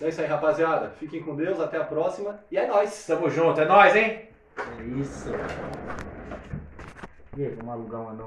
[0.00, 0.90] É isso aí, rapaziada.
[0.90, 2.38] Fiquem com Deus, até a próxima.
[2.50, 3.06] E é nóis!
[3.06, 4.28] Tamo junto, é nóis, hein?
[4.56, 5.30] É isso.
[7.36, 8.22] E aí, vamos alugar um anão